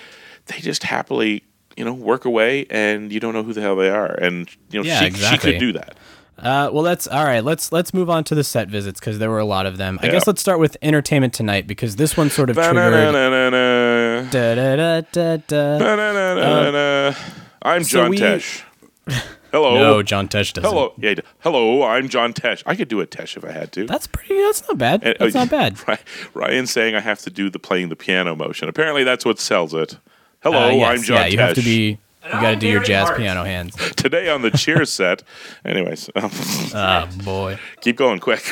they 0.47 0.59
just 0.59 0.83
happily 0.85 1.43
you 1.77 1.85
know 1.85 1.93
work 1.93 2.25
away 2.25 2.67
and 2.71 3.13
you 3.13 3.21
don't 3.21 3.35
know 3.35 3.43
who 3.43 3.53
the 3.53 3.61
hell 3.61 3.77
they 3.77 3.91
are. 3.91 4.15
And 4.15 4.49
you 4.71 4.81
know 4.81 4.87
Yeah, 4.87 5.01
she 5.01 5.07
exactly. 5.07 5.51
she 5.51 5.53
could 5.53 5.61
do 5.61 5.73
that. 5.73 5.97
Uh, 6.39 6.69
well, 6.73 6.83
let's 6.83 7.07
all 7.07 7.25
right. 7.25 7.43
Let's 7.43 7.73
let's 7.73 7.95
move 7.95 8.11
on 8.11 8.23
to 8.25 8.35
the 8.35 8.45
set 8.45 8.69
visits 8.69 9.01
because 9.01 9.19
there 9.19 9.31
were 9.31 9.39
a 9.39 9.45
lot 9.45 9.65
of 9.67 9.79
them. 9.79 9.99
I 10.03 10.07
Yeah. 10.07 10.13
guess 10.13 10.27
let's 10.27 10.41
start 10.41 10.59
with 10.59 10.77
Entertainment 10.83 11.33
Tonight 11.33 11.67
because 11.67 11.97
this 11.97 12.17
one 12.17 12.29
sort 12.31 12.51
of 12.51 12.57
triggered. 12.57 12.75
Ba-na-na-na-na. 12.75 14.29
I'm 17.63 17.83
John 17.85 18.13
Tesh. 18.13 18.63
Hello. 19.53 19.75
No, 19.77 20.03
John 20.03 20.29
Tesh 20.29 20.53
doesn't. 20.53 20.69
Hello. 20.71 20.93
Yeah, 20.99 21.15
hello, 21.39 21.83
I'm 21.85 22.09
John 22.11 22.35
Tesh. 22.35 22.63
I 22.67 22.75
could 22.77 22.89
do 22.89 23.01
a 23.01 23.07
Tesh 23.07 23.37
if 23.39 23.45
I 23.45 23.53
had 23.53 23.73
to. 23.73 23.87
That's 23.87 24.07
pretty. 24.07 24.35
That's 24.35 24.63
not 24.69 24.77
bad. 24.77 25.01
That's 25.01 25.35
oh, 25.35 25.39
not 25.39 25.49
bad. 25.51 25.79
Ry- 25.89 25.99
Ryan's 26.35 26.71
saying 26.73 26.95
I 26.95 27.01
have 27.01 27.21
to 27.21 27.31
do 27.31 27.49
the 27.49 27.59
playing 27.59 27.89
the 27.89 27.97
piano 27.97 28.37
motion. 28.37 28.69
Apparently, 28.69 29.05
that's 29.05 29.25
what 29.25 29.39
sells 29.39 29.73
it. 29.73 29.97
Hello, 30.43 30.69
Uh, 30.69 30.71
yes, 30.73 30.99
I'm 30.99 31.03
John 31.05 31.17
yeah, 31.17 31.27
you 31.29 31.39
have 31.39 31.55
to 31.55 31.63
be. 31.63 31.99
You 32.27 32.33
And 32.33 32.41
got 32.43 32.51
to 32.51 32.57
do 32.57 32.69
your 32.69 32.83
jazz 32.83 33.07
Hart. 33.09 33.19
piano 33.19 33.45
hands. 33.45 33.75
Today 33.97 34.29
on 34.29 34.43
the 34.43 34.51
Cheers 34.51 34.93
set. 34.93 35.23
Anyways, 35.65 36.11
Oh 36.17 37.09
boy. 37.25 37.59
keep 37.81 37.97
going 37.97 38.19
quick. 38.21 38.43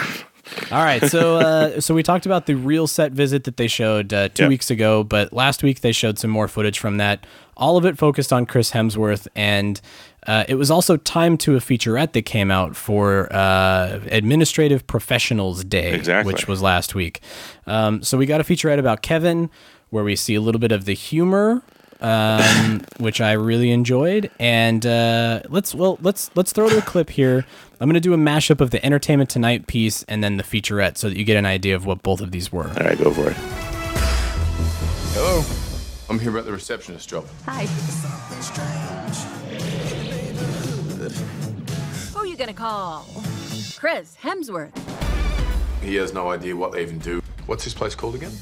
All 0.70 0.84
right, 0.84 1.02
so 1.02 1.36
uh, 1.38 1.80
so 1.80 1.94
we 1.94 2.02
talked 2.02 2.26
about 2.26 2.44
the 2.46 2.54
real 2.54 2.86
set 2.86 3.12
visit 3.12 3.44
that 3.44 3.56
they 3.56 3.66
showed 3.66 4.12
uh, 4.12 4.28
two 4.28 4.42
Yeah. 4.44 4.48
weeks 4.50 4.70
ago, 4.70 5.02
but 5.02 5.32
last 5.32 5.62
week 5.62 5.80
they 5.80 5.90
showed 5.90 6.18
some 6.18 6.30
more 6.30 6.48
footage 6.48 6.78
from 6.78 6.98
that. 6.98 7.26
All 7.56 7.76
of 7.78 7.86
it 7.86 7.96
focused 7.96 8.30
on 8.32 8.44
Chris 8.44 8.72
Hemsworth, 8.72 9.26
and 9.34 9.80
uh, 10.26 10.44
it 10.46 10.56
was 10.56 10.70
also 10.70 10.98
timed 10.98 11.40
to 11.40 11.56
a 11.56 11.60
featurette 11.60 12.12
that 12.12 12.22
came 12.22 12.50
out 12.50 12.76
for 12.76 13.32
uh, 13.32 14.00
Administrative 14.10 14.86
Professionals 14.86 15.64
Day, 15.64 15.94
Exactly. 15.94 16.30
which 16.32 16.46
was 16.46 16.60
last 16.60 16.94
week. 16.94 17.20
Um, 17.66 18.02
so 18.02 18.18
we 18.18 18.26
got 18.26 18.40
a 18.40 18.44
featurette 18.44 18.78
about 18.78 19.00
Kevin, 19.02 19.48
where 19.90 20.04
we 20.04 20.14
see 20.14 20.34
a 20.34 20.40
little 20.42 20.58
bit 20.60 20.72
of 20.72 20.84
the 20.84 20.94
humor. 20.94 21.62
Um, 22.00 22.82
which 22.98 23.20
I 23.20 23.32
really 23.32 23.70
enjoyed, 23.70 24.30
and 24.38 24.84
uh, 24.84 25.40
let's 25.48 25.74
well 25.74 25.98
let's 26.02 26.30
let's 26.34 26.52
throw 26.52 26.68
to 26.68 26.78
a 26.78 26.82
clip 26.82 27.08
here. 27.08 27.46
I'm 27.80 27.88
gonna 27.88 28.00
do 28.00 28.12
a 28.12 28.18
mashup 28.18 28.60
of 28.60 28.70
the 28.70 28.84
Entertainment 28.84 29.30
Tonight 29.30 29.66
piece 29.66 30.02
and 30.04 30.22
then 30.22 30.36
the 30.36 30.42
featurette, 30.42 30.98
so 30.98 31.08
that 31.08 31.16
you 31.16 31.24
get 31.24 31.36
an 31.36 31.46
idea 31.46 31.74
of 31.76 31.86
what 31.86 32.02
both 32.02 32.20
of 32.20 32.30
these 32.30 32.52
were. 32.52 32.68
All 32.68 32.86
right, 32.86 32.98
go 32.98 33.10
for 33.10 33.30
it. 33.30 33.36
Hello. 35.14 35.42
I'm 36.10 36.18
here 36.18 36.30
about 36.30 36.44
the 36.44 36.52
receptionist 36.52 37.08
job. 37.08 37.26
Hi. 37.46 37.64
Who 42.12 42.18
are 42.18 42.26
you 42.26 42.36
gonna 42.36 42.52
call? 42.52 43.06
Chris 43.76 44.16
Hemsworth. 44.22 44.76
He 45.82 45.94
has 45.96 46.12
no 46.12 46.30
idea 46.30 46.54
what 46.54 46.72
they 46.72 46.82
even 46.82 46.98
do. 46.98 47.22
What's 47.46 47.64
his 47.64 47.72
place 47.74 47.94
called 47.94 48.14
again? 48.14 48.32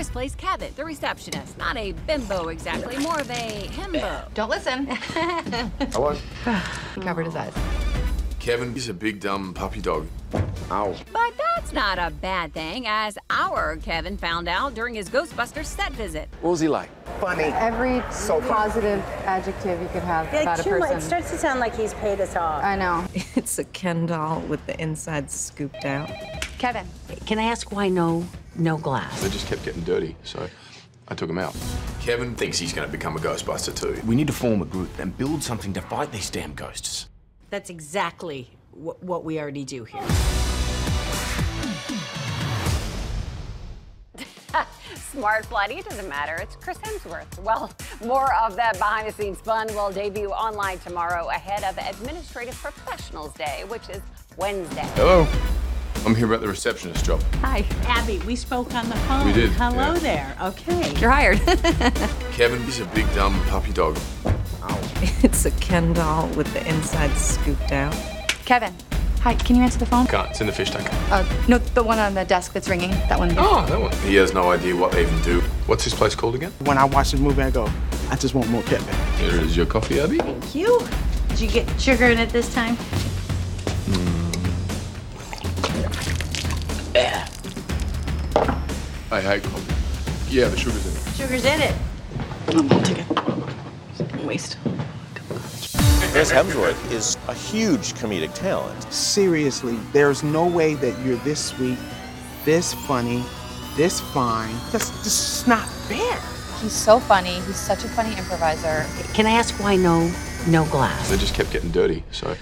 Chris 0.00 0.08
plays 0.08 0.34
Kevin, 0.34 0.72
the 0.76 0.84
receptionist. 0.86 1.58
Not 1.58 1.76
a 1.76 1.92
bimbo 1.92 2.48
exactly, 2.48 2.96
more 2.96 3.20
of 3.20 3.30
a 3.30 3.68
himbo. 3.68 4.32
Don't 4.34 4.48
listen. 4.48 4.86
Hello. 5.92 6.16
he 6.94 7.00
covered 7.02 7.26
his 7.26 7.36
eyes. 7.36 7.52
Kevin, 8.38 8.74
is 8.74 8.88
a 8.88 8.94
big 8.94 9.20
dumb 9.20 9.52
puppy 9.52 9.82
dog. 9.82 10.06
Ow. 10.70 10.96
But 11.12 11.34
that's 11.36 11.74
not 11.74 11.98
a 11.98 12.10
bad 12.10 12.54
thing, 12.54 12.86
as 12.86 13.18
our 13.28 13.76
Kevin 13.76 14.16
found 14.16 14.48
out 14.48 14.74
during 14.74 14.94
his 14.94 15.10
Ghostbusters 15.10 15.66
set 15.66 15.92
visit. 15.92 16.30
What 16.40 16.52
was 16.52 16.60
he 16.60 16.68
like? 16.68 16.88
Funny. 17.20 17.44
Every 17.44 18.02
so 18.10 18.40
positive 18.40 19.00
adjective 19.26 19.82
you 19.82 19.88
could 19.88 20.02
have 20.04 20.28
about 20.28 20.60
a 20.60 20.62
person. 20.62 20.96
It 20.96 21.02
starts 21.02 21.30
to 21.30 21.36
sound 21.36 21.60
like 21.60 21.76
he's 21.76 21.92
paid 21.92 22.22
us 22.22 22.36
off. 22.36 22.64
I 22.64 22.74
know. 22.74 23.04
It's 23.36 23.58
a 23.58 23.64
Ken 23.64 24.06
doll 24.06 24.40
with 24.48 24.64
the 24.64 24.80
inside 24.80 25.30
scooped 25.30 25.84
out. 25.84 26.08
Kevin, 26.56 26.86
Can 27.26 27.38
I 27.38 27.42
ask 27.42 27.70
why 27.70 27.90
no, 27.90 28.24
no 28.60 28.76
glass? 28.76 29.20
They 29.22 29.30
just 29.30 29.46
kept 29.46 29.64
getting 29.64 29.82
dirty, 29.82 30.16
so 30.22 30.48
I 31.08 31.14
took 31.14 31.28
them 31.28 31.38
out. 31.38 31.56
Kevin 32.00 32.34
thinks 32.34 32.58
he's 32.58 32.72
going 32.72 32.86
to 32.86 32.92
become 32.92 33.16
a 33.16 33.20
Ghostbuster 33.20 33.74
too. 33.74 34.00
We 34.06 34.14
need 34.14 34.26
to 34.28 34.32
form 34.32 34.62
a 34.62 34.66
group 34.66 34.98
and 34.98 35.16
build 35.16 35.42
something 35.42 35.72
to 35.72 35.80
fight 35.80 36.12
these 36.12 36.30
damn 36.30 36.54
ghosts. 36.54 37.08
That's 37.50 37.70
exactly 37.70 38.50
wh- 38.72 39.02
what 39.02 39.24
we 39.24 39.40
already 39.40 39.64
do 39.64 39.84
here. 39.84 40.02
Smart 44.94 45.48
Bloody, 45.48 45.74
it 45.74 45.84
doesn't 45.88 46.08
matter. 46.08 46.36
It's 46.40 46.54
Chris 46.56 46.78
Hemsworth. 46.78 47.38
Well, 47.40 47.70
more 48.04 48.32
of 48.40 48.54
that 48.56 48.78
behind 48.78 49.08
the 49.08 49.12
scenes 49.12 49.40
fun 49.40 49.66
will 49.74 49.90
debut 49.90 50.30
online 50.30 50.78
tomorrow 50.78 51.28
ahead 51.28 51.64
of 51.64 51.76
Administrative 51.78 52.54
Professionals 52.54 53.32
Day, 53.34 53.64
which 53.66 53.88
is 53.88 54.00
Wednesday. 54.36 54.86
Hello. 54.94 55.26
I'm 56.06 56.14
here 56.14 56.26
about 56.26 56.40
the 56.40 56.48
receptionist 56.48 57.04
job. 57.04 57.22
Hi. 57.42 57.64
Abby, 57.84 58.18
we 58.20 58.34
spoke 58.34 58.74
on 58.74 58.88
the 58.88 58.96
phone. 58.96 59.26
We 59.26 59.32
did, 59.32 59.50
Hello 59.50 59.92
yeah. 59.94 59.98
there. 59.98 60.36
Okay. 60.42 60.98
you're 60.98 61.10
hired. 61.10 61.38
Kevin, 62.32 62.62
he's 62.62 62.80
a 62.80 62.86
big 62.86 63.06
dumb 63.14 63.38
puppy 63.48 63.72
dog. 63.72 63.98
It's 65.22 65.44
a 65.44 65.50
Ken 65.52 65.92
doll 65.92 66.28
with 66.28 66.52
the 66.52 66.66
inside 66.68 67.10
scooped 67.16 67.72
out. 67.72 67.94
Kevin, 68.44 68.74
hi. 69.20 69.34
Can 69.34 69.56
you 69.56 69.62
answer 69.62 69.78
the 69.78 69.86
phone? 69.86 70.06
Can't. 70.06 70.30
It's 70.30 70.40
in 70.40 70.46
the 70.46 70.52
fish 70.52 70.70
tank. 70.70 70.88
Uh, 71.10 71.24
no, 71.48 71.58
the 71.58 71.82
one 71.82 71.98
on 71.98 72.14
the 72.14 72.24
desk 72.24 72.52
that's 72.52 72.68
ringing. 72.68 72.90
That 72.90 73.18
one. 73.18 73.34
Oh, 73.38 73.64
that 73.66 73.80
one. 73.80 73.92
He 73.98 74.14
has 74.16 74.32
no 74.34 74.50
idea 74.50 74.74
what 74.76 74.92
they 74.92 75.02
even 75.02 75.20
do. 75.22 75.40
What's 75.66 75.84
his 75.84 75.94
place 75.94 76.14
called 76.14 76.34
again? 76.34 76.52
When 76.64 76.78
I 76.78 76.84
watch 76.84 77.12
this 77.12 77.20
movie, 77.20 77.42
I 77.42 77.50
go, 77.50 77.70
I 78.10 78.16
just 78.16 78.34
want 78.34 78.48
more 78.50 78.62
Kevin. 78.62 78.94
Here 79.16 79.40
is 79.40 79.56
your 79.56 79.66
coffee, 79.66 80.00
Abby. 80.00 80.18
Thank 80.18 80.54
you. 80.54 80.80
Did 81.28 81.40
you 81.40 81.48
get 81.50 81.80
sugar 81.80 82.06
in 82.06 82.18
it 82.18 82.30
this 82.30 82.52
time? 82.54 82.76
I 89.12 89.20
hate 89.20 89.42
coffee. 89.42 90.34
Yeah, 90.34 90.48
the 90.48 90.56
sugar's 90.56 90.86
in 90.86 90.92
it. 90.92 91.16
Sugar's 91.16 91.44
in 91.44 91.60
it. 91.60 91.74
I'll 92.48 92.82
take 92.82 92.98
it. 92.98 94.24
Waste. 94.24 94.56
Chris 96.12 96.32
Hemsworth 96.32 96.90
is 96.92 97.16
a 97.28 97.34
huge 97.34 97.94
comedic 97.94 98.34
talent. 98.34 98.82
Seriously, 98.92 99.76
there's 99.92 100.22
no 100.22 100.46
way 100.46 100.74
that 100.74 100.98
you're 101.04 101.16
this 101.18 101.44
sweet, 101.44 101.78
this 102.44 102.74
funny, 102.74 103.24
this 103.76 104.00
fine. 104.00 104.54
That's 104.72 104.90
just 105.02 105.48
not 105.48 105.68
fair. 105.68 106.20
He's 106.60 106.72
so 106.72 107.00
funny. 107.00 107.40
He's 107.40 107.56
such 107.56 107.84
a 107.84 107.88
funny 107.88 108.16
improviser. 108.16 108.86
Can 109.14 109.26
I 109.26 109.30
ask 109.30 109.54
why 109.62 109.76
no, 109.76 110.12
no 110.48 110.64
glass? 110.66 111.08
They 111.08 111.16
just 111.16 111.34
kept 111.34 111.52
getting 111.52 111.70
dirty, 111.70 112.04
so 112.10 112.36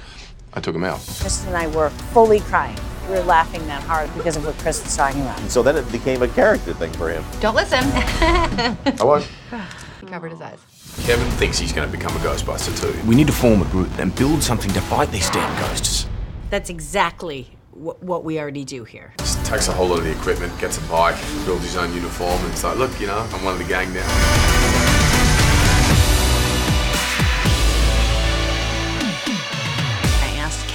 I 0.55 0.61
took 0.61 0.75
him 0.75 0.85
out. 0.85 0.99
Chris 1.21 1.47
and 1.47 1.57
I 1.57 1.69
were 1.69 1.91
fully 1.91 2.41
crying. 2.41 2.77
We 3.09 3.15
were 3.15 3.23
laughing 3.23 3.67
that 3.69 3.83
hard 3.85 4.13
because 4.15 4.37
of 4.37 4.45
what 4.45 4.57
Chris 4.59 4.83
was 4.85 4.95
talking 4.95 5.23
about. 5.23 5.39
So 5.51 5.63
then 5.63 5.77
it 5.77 5.91
became 5.91 6.23
a 6.23 6.29
character 6.29 6.75
thing 6.75 6.93
for 6.93 7.09
him. 7.09 7.25
Don't 7.41 7.55
listen. 7.55 7.81
I 7.83 8.77
was. 9.01 9.27
he 10.01 10.07
covered 10.07 10.33
his 10.33 10.43
eyes. 10.43 10.59
Kevin 11.05 11.27
thinks 11.33 11.59
he's 11.59 11.73
going 11.73 11.91
to 11.91 11.97
become 11.97 12.15
a 12.17 12.21
Ghostbuster 12.21 12.79
too. 12.79 13.09
We 13.09 13.15
need 13.15 13.27
to 13.29 13.33
form 13.33 13.63
a 13.63 13.65
group 13.67 13.89
and 13.99 14.15
build 14.15 14.43
something 14.43 14.71
to 14.73 14.81
fight 14.83 15.11
these 15.11 15.31
damn 15.31 15.59
ghosts. 15.61 16.07
That's 16.51 16.69
exactly 16.69 17.57
wh- 17.73 18.03
what 18.03 18.25
we 18.25 18.39
already 18.39 18.65
do 18.65 18.85
here. 18.85 19.15
Just 19.19 19.45
takes 19.47 19.69
a 19.69 19.73
whole 19.73 19.87
lot 19.89 20.01
of 20.01 20.05
the 20.05 20.13
equipment, 20.13 20.59
gets 20.61 20.77
a 20.77 20.83
bike, 20.83 21.17
builds 21.47 21.65
his 21.65 21.77
own 21.77 21.95
uniform, 21.95 22.39
and 22.43 22.53
it's 22.53 22.65
like, 22.65 22.77
look, 22.77 23.01
you 23.01 23.07
know, 23.07 23.27
I'm 23.33 23.43
one 23.45 23.55
of 23.55 23.59
the 23.59 23.67
gang 23.69 23.93
now. 23.95 24.97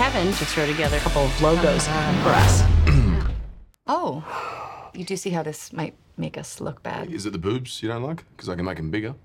Kevin 0.03 0.33
to 0.33 0.43
throw 0.43 0.65
together 0.67 0.97
a 0.97 0.99
couple 0.99 1.23
of 1.23 1.41
logos 1.41 1.87
for 1.87 2.29
us. 2.29 2.63
Oh, 3.87 4.21
you 4.93 5.05
do 5.05 5.15
see 5.15 5.29
how 5.29 5.43
this 5.43 5.71
might 5.71 5.93
make 6.17 6.37
us 6.37 6.59
look 6.59 6.83
bad. 6.83 7.09
Is 7.09 7.25
it 7.25 7.31
the 7.31 7.37
boobs 7.37 7.81
you 7.81 7.87
don't 7.87 8.03
like? 8.03 8.25
Because 8.31 8.49
I 8.49 8.55
can 8.55 8.65
make 8.65 8.75
them 8.75 8.91
bigger. 8.91 9.15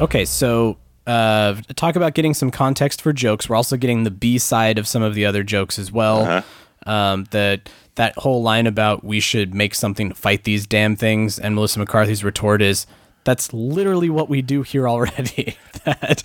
Okay, 0.00 0.24
so 0.24 0.78
uh, 1.06 1.54
talk 1.74 1.94
about 1.94 2.14
getting 2.14 2.32
some 2.32 2.50
context 2.50 3.02
for 3.02 3.12
jokes. 3.12 3.50
We're 3.50 3.56
also 3.56 3.76
getting 3.76 4.04
the 4.04 4.10
B 4.10 4.38
side 4.38 4.78
of 4.78 4.88
some 4.88 5.02
of 5.02 5.14
the 5.14 5.26
other 5.26 5.42
jokes 5.42 5.78
as 5.78 5.92
well. 5.92 6.42
Um, 6.86 7.24
that 7.32 7.68
that 7.96 8.14
whole 8.16 8.42
line 8.42 8.66
about 8.66 9.04
we 9.04 9.20
should 9.20 9.54
make 9.54 9.74
something 9.74 10.08
to 10.08 10.14
fight 10.14 10.44
these 10.44 10.66
damn 10.66 10.96
things, 10.96 11.38
and 11.38 11.54
Melissa 11.54 11.80
McCarthy's 11.80 12.24
retort 12.24 12.62
is, 12.62 12.86
"That's 13.26 13.52
literally 13.52 14.08
what 14.08 14.30
we 14.30 14.40
do 14.40 14.62
here 14.62 14.88
already." 14.88 15.58
that, 15.84 16.22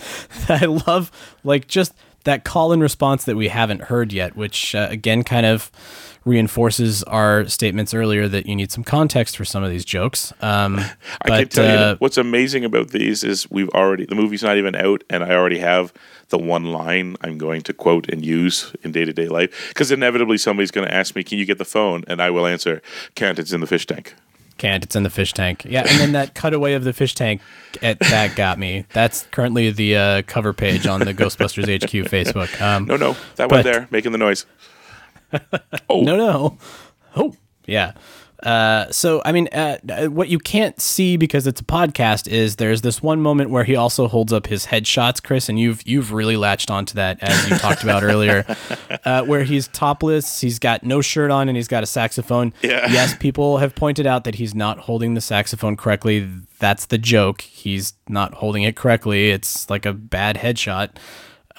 that 0.48 0.64
I 0.64 0.66
love, 0.66 1.12
like 1.44 1.68
just 1.68 1.94
that 2.24 2.44
call 2.44 2.72
and 2.72 2.82
response 2.82 3.26
that 3.26 3.36
we 3.36 3.48
haven't 3.48 3.84
heard 3.84 4.14
yet, 4.14 4.36
which 4.36 4.76
uh, 4.76 4.88
again 4.90 5.24
kind 5.24 5.46
of 5.46 5.72
reinforces 6.24 7.02
our 7.04 7.48
statements 7.48 7.96
earlier 7.96 8.28
that 8.28 8.46
you 8.46 8.56
need 8.56 8.72
some 8.72 8.84
context 8.84 9.36
for 9.36 9.44
some 9.44 9.64
of 9.64 9.72
these 9.72 9.84
jokes. 9.84 10.32
Um, 10.42 10.78
I 10.80 10.96
but, 11.26 11.40
can 11.40 11.50
tell 11.50 11.66
uh, 11.66 11.92
you 11.92 11.96
what's 11.98 12.18
amazing 12.18 12.64
about 12.64 12.90
these 12.90 13.24
is 13.24 13.50
we've 13.50 13.70
already 13.70 14.06
the 14.06 14.16
movie's 14.16 14.44
not 14.44 14.58
even 14.58 14.76
out, 14.76 15.04
and 15.10 15.24
I 15.24 15.32
already 15.32 15.60
have 15.60 15.94
the 16.30 16.38
one 16.38 16.66
line 16.66 17.18
I'm 17.22 17.38
going 17.38 17.62
to 17.64 17.74
quote 17.74 18.08
and 18.10 18.24
use 18.24 18.74
in 18.84 18.92
day 18.92 19.06
to 19.06 19.14
day 19.14 19.28
life 19.28 19.70
because 19.70 19.92
inevitably 19.92 20.38
somebody's 20.38 20.72
going 20.72 20.88
to 20.88 20.94
ask 20.94 21.16
me, 21.16 21.24
"Can 21.24 21.40
you 21.40 21.46
get 21.46 21.58
the 21.58 21.66
phone?" 21.66 22.04
and 22.08 22.22
I 22.22 22.30
will 22.30 22.46
answer, 22.46 22.82
"Can't. 23.16 23.40
It's 23.40 23.52
in 23.52 23.62
the 23.62 23.68
fish 23.68 23.88
tank." 23.88 24.16
Can't. 24.62 24.84
It's 24.84 24.96
in 24.96 25.02
the 25.02 25.10
fish 25.10 25.34
tank. 25.34 25.66
Yeah, 25.68 25.80
and 25.90 26.00
then 26.00 26.12
that 26.12 26.36
cutaway 26.40 26.74
of 26.74 26.84
the 26.84 26.94
fish 26.94 27.16
tank, 27.16 27.42
it, 27.82 27.98
that 28.00 28.36
got 28.36 28.60
me. 28.60 28.86
That's 28.94 29.24
currently 29.32 29.72
the 29.72 29.96
uh, 29.98 30.22
cover 30.28 30.54
page 30.54 30.86
on 30.86 31.00
the 31.00 31.16
Ghostbusters 31.16 31.64
HQ 31.84 32.12
Facebook. 32.12 32.62
Um, 32.62 32.86
No, 32.86 32.96
no, 32.96 33.16
that 33.38 33.50
one 33.50 33.60
but- 33.60 33.64
there 33.64 33.88
making 33.90 34.12
the 34.12 34.20
noise. 34.20 34.46
Oh 35.90 36.02
no, 36.02 36.16
no. 36.16 36.58
Oh, 37.16 37.34
yeah. 37.66 37.94
Uh, 38.44 38.92
so 38.92 39.22
I 39.24 39.32
mean, 39.32 39.48
uh, 39.52 39.78
uh, 39.90 40.08
what 40.08 40.30
you 40.30 40.40
can't 40.40 40.80
see 40.82 41.18
because 41.18 41.46
it's 41.46 41.62
a 41.62 41.64
podcast 41.64 42.28
is 42.28 42.56
there's 42.56 42.82
this 42.82 43.02
one 43.02 43.22
moment 43.22 43.50
where 43.50 43.64
he 43.64 43.76
also 43.76 44.08
holds 44.08 44.34
up 44.34 44.48
his 44.48 44.68
headshots, 44.68 45.22
Chris, 45.22 45.50
and 45.50 45.60
you've 45.60 45.86
you've 45.88 46.12
really 46.12 46.38
latched 46.38 46.72
onto 46.72 46.96
that 46.96 47.22
as 47.22 47.50
you 47.50 47.58
talked 47.58 47.84
about 47.84 48.04
earlier, 48.04 48.46
uh, 49.06 49.24
where 49.24 49.44
he's 49.44 49.68
topless, 49.70 50.42
he's 50.42 50.60
got 50.60 50.84
no 50.84 51.02
shirt 51.02 51.32
on, 51.32 51.50
and 51.50 51.56
he's 51.56 51.68
got 51.68 51.84
a 51.84 51.88
saxophone. 51.88 52.54
Yeah. 52.62 52.92
Yes, 52.92 53.16
people 53.16 53.58
have 53.58 53.76
pointed 53.76 54.08
out 54.08 54.24
that 54.24 54.36
he's 54.36 54.56
not 54.56 54.80
holding 54.80 55.14
the 55.14 55.22
saxophone 55.22 55.78
correctly. 55.78 56.28
That's 56.60 56.88
the 56.88 56.98
joke. 56.98 57.42
He's 57.42 57.94
not 58.08 58.36
holding 58.36 58.64
it 58.64 58.76
correctly. 58.76 59.32
It's 59.32 59.70
like 59.70 59.86
a 59.86 59.94
bad 59.94 60.38
headshot. 60.38 60.98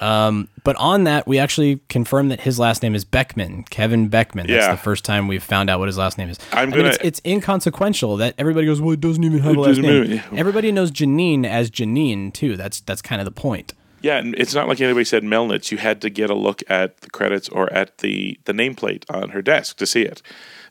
Um, 0.03 0.49
but 0.63 0.75
on 0.75 1.05
that, 1.05 1.27
we 1.27 1.39
actually 1.39 1.79
confirmed 1.89 2.31
that 2.31 2.41
his 2.41 2.59
last 2.59 2.83
name 2.83 2.93
is 2.95 3.05
Beckman, 3.05 3.63
Kevin 3.69 4.07
Beckman. 4.09 4.47
That's 4.47 4.65
Yeah. 4.65 4.71
the 4.71 4.77
first 4.77 5.05
time 5.05 5.27
we've 5.27 5.43
found 5.43 5.69
out 5.69 5.79
what 5.79 5.87
his 5.87 5.97
last 5.97 6.17
name 6.17 6.29
is. 6.29 6.37
I'm 6.51 6.57
I 6.57 6.65
mean, 6.65 6.75
gonna- 6.75 6.89
it's, 6.89 6.97
it's 7.03 7.21
inconsequential 7.25 8.17
that 8.17 8.35
everybody 8.37 8.65
goes, 8.65 8.81
well, 8.81 8.91
it 8.93 9.01
doesn't 9.01 9.23
even 9.23 9.39
have 9.39 9.55
a 9.55 9.59
last 9.59 9.79
name. 9.79 10.03
yeah. 10.11 10.23
Everybody 10.35 10.71
knows 10.71 10.91
Janine 10.91 11.45
as 11.45 11.69
Janine 11.71 12.33
too. 12.33 12.57
That's 12.57 12.81
that's 12.81 13.01
kind 13.01 13.21
of 13.21 13.25
the 13.25 13.31
point. 13.31 13.73
Yeah, 14.01 14.17
and 14.17 14.35
it's 14.37 14.53
not 14.53 14.67
like 14.67 14.81
anybody 14.81 15.05
said 15.05 15.23
Melnitz. 15.23 15.71
You 15.71 15.77
had 15.77 16.01
to 16.01 16.09
get 16.09 16.29
a 16.29 16.33
look 16.35 16.61
at 16.69 16.99
the 17.01 17.09
credits 17.09 17.47
or 17.47 17.71
at 17.71 17.99
the 17.99 18.37
the 18.43 18.51
nameplate 18.51 19.05
on 19.09 19.29
her 19.29 19.41
desk 19.41 19.77
to 19.77 19.85
see 19.85 20.01
it. 20.01 20.21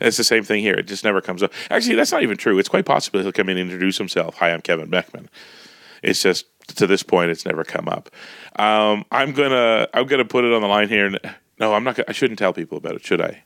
And 0.00 0.08
it's 0.08 0.18
the 0.18 0.24
same 0.24 0.42
thing 0.44 0.60
here. 0.62 0.74
It 0.74 0.86
just 0.86 1.02
never 1.04 1.22
comes 1.22 1.42
up. 1.42 1.50
Actually, 1.70 1.94
that's 1.94 2.12
not 2.12 2.22
even 2.22 2.36
true. 2.36 2.58
It's 2.58 2.68
quite 2.68 2.84
possible 2.84 3.20
he'll 3.22 3.32
come 3.32 3.48
in 3.48 3.56
and 3.56 3.70
introduce 3.70 3.96
himself. 3.96 4.34
Hi, 4.36 4.52
I'm 4.52 4.60
Kevin 4.60 4.90
Beckman. 4.90 5.30
It's 6.02 6.20
just 6.22 6.44
to 6.68 6.86
this 6.86 7.02
point, 7.02 7.30
it's 7.30 7.44
never 7.46 7.64
come 7.64 7.88
up. 7.88 8.10
Um, 8.56 9.04
I'm 9.10 9.32
gonna 9.32 9.88
I'm 9.94 10.06
gonna 10.06 10.24
put 10.24 10.44
it 10.44 10.52
on 10.52 10.60
the 10.62 10.68
line 10.68 10.88
here. 10.88 11.06
And, 11.06 11.18
No, 11.58 11.74
I'm 11.74 11.84
not. 11.84 11.96
Gonna, 11.96 12.06
I 12.08 12.12
shouldn't 12.12 12.38
tell 12.38 12.52
people 12.52 12.78
about 12.78 12.94
it, 12.94 13.04
should 13.04 13.20
I? 13.20 13.42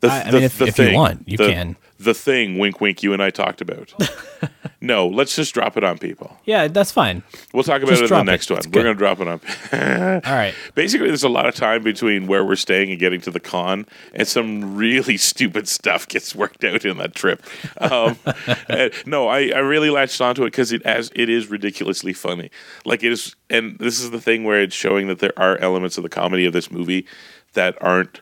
The, 0.00 0.08
I- 0.08 0.22
I 0.22 0.30
mean, 0.30 0.42
if- 0.42 0.60
if 0.60 0.78
you 0.78 0.94
want, 0.94 1.28
you 1.28 1.36
the- 1.36 1.48
can. 1.52 1.76
The 1.98 2.14
thing, 2.14 2.58
wink, 2.58 2.80
wink. 2.80 3.02
You 3.04 3.12
and 3.12 3.22
I 3.22 3.30
talked 3.30 3.60
about. 3.60 3.92
no, 4.82 5.06
let's 5.06 5.36
just 5.36 5.54
drop 5.54 5.76
it 5.76 5.84
on 5.84 5.96
people. 5.96 6.36
Yeah, 6.44 6.66
that's 6.66 6.90
fine. 6.90 7.22
We'll 7.54 7.62
talk 7.62 7.82
about 7.82 7.90
Just 7.90 8.02
it 8.02 8.04
in 8.04 8.04
the 8.04 8.08
drop 8.08 8.22
it. 8.22 8.30
next 8.30 8.50
one. 8.50 8.58
It's 8.58 8.66
We're 8.66 8.82
going 8.82 8.86
to 8.86 8.98
drop 8.98 9.20
it 9.20 9.28
on. 9.28 9.40
All 10.26 10.34
right. 10.34 10.54
Basically, 10.74 11.06
there's 11.06 11.22
a 11.22 11.28
lot 11.28 11.46
of 11.46 11.54
time 11.54 11.84
between 11.84 12.26
where 12.26 12.44
we're 12.44 12.56
staying 12.56 12.90
and 12.90 12.98
getting 12.98 13.20
to 13.22 13.30
the 13.30 13.38
con, 13.38 13.86
and 14.12 14.26
some 14.26 14.76
really 14.76 15.16
stupid 15.18 15.68
stuff 15.68 16.08
gets 16.08 16.34
worked 16.34 16.64
out 16.64 16.84
in 16.84 16.98
that 16.98 17.14
trip. 17.14 17.44
Um, 17.78 18.18
no, 19.06 19.28
I, 19.28 19.50
I 19.50 19.58
really 19.58 19.90
latched 19.90 20.20
onto 20.20 20.42
it 20.42 20.46
because 20.46 20.72
it 20.72 20.82
as 20.82 21.12
it 21.14 21.28
is 21.28 21.48
ridiculously 21.48 22.12
funny. 22.12 22.50
Like 22.84 23.04
it 23.04 23.12
is, 23.12 23.36
and 23.48 23.78
this 23.78 24.00
is 24.00 24.10
the 24.10 24.20
thing 24.20 24.42
where 24.42 24.60
it's 24.60 24.74
showing 24.74 25.06
that 25.06 25.20
there 25.20 25.32
are 25.38 25.58
elements 25.58 25.96
of 25.96 26.02
the 26.02 26.08
comedy 26.08 26.44
of 26.44 26.52
this 26.52 26.72
movie 26.72 27.06
that 27.52 27.76
aren't 27.80 28.20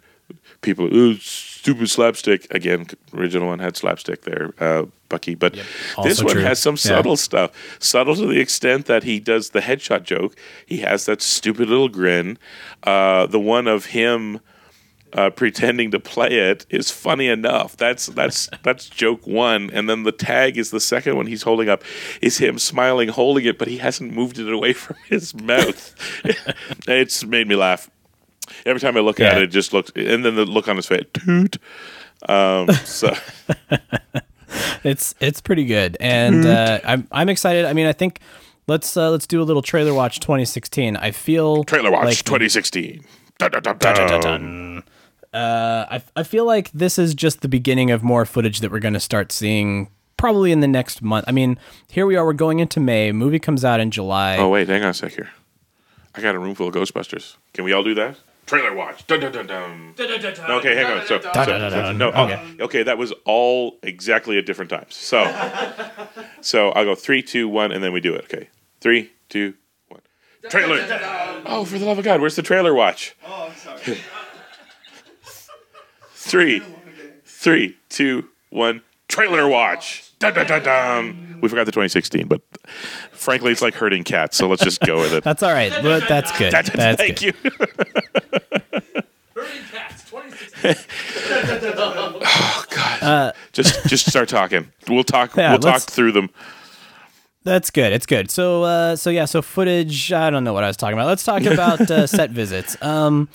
people. 0.60 0.94
Ooh, 0.94 1.16
stupid 1.60 1.90
slapstick. 1.90 2.46
Again, 2.54 2.86
original 3.14 3.48
one 3.48 3.58
had 3.58 3.76
slapstick 3.76 4.22
there, 4.22 4.54
uh, 4.58 4.84
Bucky, 5.10 5.34
but 5.34 5.54
this 6.02 6.22
one 6.22 6.34
true. 6.34 6.42
has 6.42 6.58
some 6.58 6.74
Yeah. 6.74 6.96
subtle 6.96 7.16
stuff. 7.16 7.50
Subtle 7.78 8.16
to 8.16 8.26
the 8.26 8.40
extent 8.40 8.86
that 8.86 9.02
he 9.04 9.20
does 9.20 9.50
the 9.50 9.60
headshot 9.60 10.04
joke. 10.04 10.36
He 10.64 10.78
has 10.78 11.04
that 11.06 11.20
stupid 11.20 11.68
little 11.68 11.88
grin. 11.88 12.38
Uh, 12.82 13.26
the 13.26 13.38
one 13.40 13.66
of 13.66 13.86
him 13.86 14.40
uh, 15.12 15.28
pretending 15.28 15.90
to 15.90 15.98
play 15.98 16.28
it 16.50 16.64
is 16.70 16.90
funny 16.90 17.26
enough. 17.28 17.76
That's 17.76 18.06
that's 18.06 18.48
that's 18.62 18.88
joke 18.88 19.26
one, 19.26 19.68
and 19.72 19.88
then 19.88 20.04
the 20.04 20.12
tag 20.12 20.56
is 20.56 20.70
the 20.70 20.80
second 20.80 21.16
one 21.16 21.26
he's 21.26 21.42
holding 21.42 21.68
up. 21.68 21.82
Is 22.22 22.38
him 22.38 22.58
smiling, 22.58 23.08
holding 23.08 23.44
it, 23.44 23.58
but 23.58 23.68
he 23.68 23.78
hasn't 23.78 24.14
moved 24.14 24.38
it 24.38 24.50
away 24.50 24.72
from 24.84 24.96
his 25.08 25.34
mouth. 25.34 25.94
it's 26.88 27.22
made 27.24 27.48
me 27.48 27.56
laugh. 27.56 27.90
Every 28.66 28.80
time 28.80 28.96
I 28.96 29.00
look 29.00 29.20
at 29.20 29.38
it, 29.38 29.44
it 29.44 29.46
just 29.48 29.72
looks, 29.72 29.90
and 29.94 30.24
then 30.24 30.34
the 30.34 30.44
look 30.44 30.68
on 30.68 30.76
his 30.76 30.86
face, 30.86 31.04
toot. 31.14 31.56
Um, 32.28 32.70
so 32.84 33.14
it's 34.84 35.14
it's 35.20 35.40
pretty 35.40 35.64
good, 35.64 35.96
and 36.00 36.44
uh, 36.46 36.80
I'm 36.84 37.08
I'm 37.12 37.28
excited. 37.28 37.64
I 37.64 37.72
mean, 37.72 37.86
I 37.86 37.92
think 37.92 38.20
let's 38.66 38.96
uh, 38.96 39.10
let's 39.10 39.26
do 39.26 39.40
a 39.42 39.44
little 39.44 39.62
trailer 39.62 39.94
watch 39.94 40.20
2016. 40.20 40.96
I 40.96 41.10
feel 41.10 41.64
trailer 41.64 41.90
watch 41.90 42.04
like 42.04 42.16
2016. 42.18 43.04
Dun, 43.38 43.50
dun, 43.50 43.62
dun, 43.62 43.78
Dun, 43.78 43.94
dun, 43.94 44.08
dun, 44.08 44.20
dun. 44.20 44.84
Uh, 45.32 45.86
I, 45.90 46.02
I 46.16 46.22
feel 46.24 46.44
like 46.44 46.70
this 46.72 46.98
is 46.98 47.14
just 47.14 47.40
the 47.40 47.48
beginning 47.48 47.90
of 47.90 48.02
more 48.02 48.26
footage 48.26 48.60
that 48.60 48.70
we're 48.70 48.80
going 48.80 48.94
to 48.94 49.00
start 49.00 49.30
seeing 49.32 49.88
probably 50.16 50.50
in 50.52 50.60
the 50.60 50.68
next 50.68 51.02
month. 51.02 51.24
I 51.28 51.32
mean, 51.32 51.56
here 51.88 52.04
we 52.04 52.16
are. 52.16 52.24
We're 52.26 52.32
going 52.32 52.58
into 52.58 52.80
May. 52.80 53.12
Movie 53.12 53.38
comes 53.38 53.64
out 53.64 53.80
in 53.80 53.90
July. 53.90 54.36
Oh 54.36 54.48
wait, 54.48 54.68
hang 54.68 54.82
on 54.82 54.90
a 54.90 54.94
sec 54.94 55.12
here. 55.12 55.30
I 56.14 56.20
got 56.20 56.34
a 56.34 56.38
room 56.38 56.54
full 56.54 56.68
of 56.68 56.74
Ghostbusters. 56.74 57.36
Can 57.54 57.64
we 57.64 57.72
all 57.72 57.84
do 57.84 57.94
that? 57.94 58.18
Trailer 58.50 58.74
watch. 58.74 59.06
Dun, 59.06 59.20
dun, 59.20 59.30
dun, 59.30 59.46
dun. 59.46 59.94
No, 59.96 60.56
okay, 60.58 60.74
hang 60.74 60.86
on. 60.86 61.06
So, 61.06 61.20
Dun, 61.20 61.32
so- 61.32 61.44
dun, 61.44 61.60
dun, 61.60 61.70
dun. 61.70 61.98
no, 61.98 62.08
Okay. 62.08 62.20
okay. 62.34 62.62
okay, 62.64 62.82
that 62.82 62.98
was 62.98 63.12
all 63.24 63.78
exactly 63.84 64.38
at 64.38 64.44
different 64.44 64.70
times. 64.70 64.96
So, 64.96 65.22
so 66.40 66.70
I'll 66.70 66.84
go 66.84 66.96
three, 66.96 67.22
two, 67.22 67.48
one, 67.48 67.70
and 67.70 67.80
then 67.84 67.92
we 67.92 68.00
do 68.00 68.12
it. 68.12 68.24
Okay, 68.24 68.48
three, 68.80 69.12
two, 69.28 69.54
one. 69.86 70.00
Trailer. 70.48 70.78
Oh, 71.46 71.64
for 71.64 71.78
the 71.78 71.84
love 71.86 71.98
of 71.98 72.04
God, 72.04 72.20
where's 72.20 72.34
the 72.34 72.42
trailer 72.42 72.74
watch? 72.74 73.14
Oh, 73.24 73.50
I'm 73.52 73.56
sorry. 73.56 73.98
Three, 76.14 76.62
three, 77.24 77.76
two, 77.88 78.28
one. 78.50 78.82
Trailer 79.08 79.48
watch. 79.48 80.12
Dun, 80.18 80.34
dun, 80.34 80.46
dun, 80.46 80.62
dun. 80.62 81.38
We 81.40 81.48
forgot 81.48 81.64
the 81.64 81.72
2016, 81.72 82.28
but 82.28 82.42
frankly, 83.12 83.50
it's 83.52 83.62
like 83.62 83.74
herding 83.74 84.04
cats. 84.04 84.36
So 84.36 84.46
let's 84.48 84.62
just 84.62 84.80
go 84.82 84.98
with 84.98 85.12
it. 85.14 85.24
That's 85.24 85.42
all 85.42 85.50
right. 85.52 85.72
But 85.82 86.06
that's 86.08 86.30
good. 86.38 86.52
That's- 86.52 86.76
That's 86.76 87.00
thank 87.00 87.20
good. 87.20 87.34
you. 87.44 87.99
Herding 90.62 90.74
cats, 90.74 91.62
2016. 91.62 92.22
Oh 92.24 92.64
God! 92.70 93.02
Uh, 93.02 93.32
just 93.52 93.86
just 93.86 94.08
start 94.08 94.28
talking. 94.28 94.70
We'll 94.88 95.04
talk. 95.04 95.36
Yeah, 95.36 95.52
we'll 95.52 95.60
talk 95.60 95.82
through 95.82 96.12
them. 96.12 96.30
That's 97.42 97.70
good. 97.70 97.92
It's 97.92 98.06
good. 98.06 98.30
So, 98.30 98.64
uh, 98.64 98.96
so 98.96 99.10
yeah. 99.10 99.24
So 99.24 99.40
footage. 99.42 100.12
I 100.12 100.30
don't 100.30 100.44
know 100.44 100.52
what 100.52 100.64
I 100.64 100.66
was 100.66 100.76
talking 100.76 100.94
about. 100.94 101.06
Let's 101.06 101.24
talk 101.24 101.42
about 101.44 101.80
uh, 101.90 102.06
set 102.06 102.30
visits. 102.30 102.80
Um, 102.82 103.28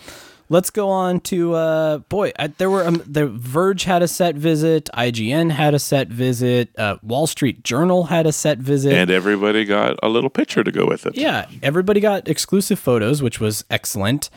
let's 0.50 0.70
go 0.70 0.90
on 0.90 1.20
to 1.22 1.56
uh, 1.56 1.98
boy. 2.00 2.32
I, 2.38 2.48
there 2.48 2.70
were 2.70 2.86
um, 2.86 3.02
the 3.06 3.28
Verge 3.28 3.84
had 3.84 4.04
a 4.04 4.08
set 4.08 4.36
visit. 4.36 4.90
IGN 4.94 5.52
had 5.52 5.74
a 5.74 5.80
set 5.80 6.10
visit. 6.10 6.78
Uh, 6.78 6.98
Wall 7.02 7.28
Street 7.28 7.64
Journal 7.64 8.06
had 8.06 8.26
a 8.28 8.32
set 8.32 8.60
visit. 8.60 8.94
And 8.94 9.10
everybody 9.10 9.66
got 9.66 9.98
a 10.04 10.10
little 10.10 10.30
picture 10.30 10.64
to 10.64 10.72
go 10.72 10.86
with 10.86 11.06
it. 11.06 11.18
Yeah, 11.18 11.48
everybody 11.64 12.00
got 12.00 12.28
exclusive 12.28 12.80
photos, 12.80 13.22
which 13.22 13.40
was 13.40 13.66
excellent. 13.70 14.30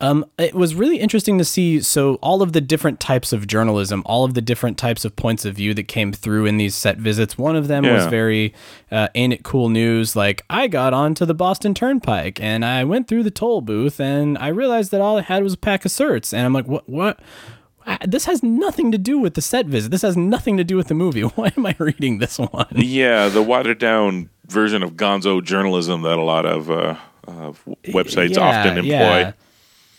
Um, 0.00 0.26
it 0.38 0.54
was 0.54 0.74
really 0.74 0.98
interesting 0.98 1.38
to 1.38 1.44
see. 1.44 1.80
So, 1.80 2.16
all 2.16 2.42
of 2.42 2.52
the 2.52 2.60
different 2.60 3.00
types 3.00 3.32
of 3.32 3.46
journalism, 3.46 4.02
all 4.04 4.24
of 4.24 4.34
the 4.34 4.42
different 4.42 4.76
types 4.76 5.04
of 5.04 5.16
points 5.16 5.44
of 5.44 5.54
view 5.54 5.72
that 5.74 5.88
came 5.88 6.12
through 6.12 6.44
in 6.46 6.58
these 6.58 6.74
set 6.74 6.98
visits. 6.98 7.38
One 7.38 7.56
of 7.56 7.68
them 7.68 7.84
was 7.94 8.04
very 8.10 8.54
uh, 8.90 9.08
ain't 9.14 9.32
it 9.32 9.42
cool 9.42 9.68
news. 9.70 10.14
Like, 10.14 10.42
I 10.50 10.66
got 10.68 10.92
onto 10.92 11.24
the 11.24 11.34
Boston 11.34 11.72
Turnpike 11.72 12.40
and 12.40 12.64
I 12.64 12.84
went 12.84 13.08
through 13.08 13.22
the 13.22 13.30
toll 13.30 13.60
booth 13.62 13.98
and 14.00 14.36
I 14.38 14.48
realized 14.48 14.90
that 14.90 15.00
all 15.00 15.16
I 15.18 15.22
had 15.22 15.42
was 15.42 15.54
a 15.54 15.58
pack 15.58 15.84
of 15.84 15.90
certs. 15.90 16.32
And 16.34 16.44
I'm 16.44 16.52
like, 16.52 16.66
what? 16.68 16.86
What? 16.88 17.18
I- 17.86 17.98
This 18.06 18.26
has 18.26 18.42
nothing 18.42 18.92
to 18.92 18.98
do 18.98 19.18
with 19.18 19.32
the 19.34 19.40
set 19.42 19.64
visit. 19.66 19.90
This 19.90 20.02
has 20.02 20.16
nothing 20.16 20.56
to 20.58 20.64
do 20.64 20.76
with 20.76 20.88
the 20.88 20.94
movie. 20.94 21.20
Why 21.36 21.52
am 21.56 21.64
I 21.64 21.74
reading 21.78 22.18
this 22.18 22.38
one? 22.38 22.66
Yeah, 22.74 23.28
the 23.28 23.42
watered 23.42 23.78
down 23.78 24.28
version 24.46 24.82
of 24.82 24.92
Gonzo 24.92 25.42
journalism 25.42 26.02
that 26.02 26.18
a 26.18 26.22
lot 26.22 26.44
of 26.44 26.70
uh, 26.70 26.96
uh, 27.26 27.52
websites 27.86 28.36
often 28.42 28.76
employ. 28.78 28.90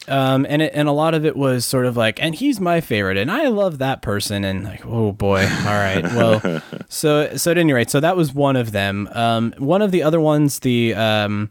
Um, 0.08 0.46
and 0.50 0.62
it, 0.62 0.72
and 0.74 0.88
a 0.88 0.94
lot 0.94 1.14
of 1.14 1.26
it 1.26 1.36
was 1.36 1.66
sort 1.66 1.86
of 1.86 1.98
like, 1.98 2.22
and 2.22 2.34
he's 2.34 2.60
my 2.60 2.80
favorite, 2.80 3.18
and 3.18 3.30
I 3.30 3.48
love 3.48 3.78
that 3.80 4.02
person, 4.02 4.44
and 4.44 4.64
like, 4.64 4.86
oh 4.86 5.12
boy, 5.12 5.42
all 5.42 5.66
right, 5.66 6.04
well, 6.04 6.62
so 6.90 7.36
so 7.36 7.52
at 7.52 7.58
any 7.58 7.74
rate, 7.74 7.90
so 7.90 8.00
that 8.00 8.16
was 8.16 8.34
one 8.34 8.56
of 8.56 8.72
them. 8.72 9.10
Um, 9.12 9.54
one 9.58 9.82
of 9.82 9.92
the 9.92 10.04
other 10.04 10.22
ones, 10.22 10.60
the 10.60 10.94
um, 10.94 11.50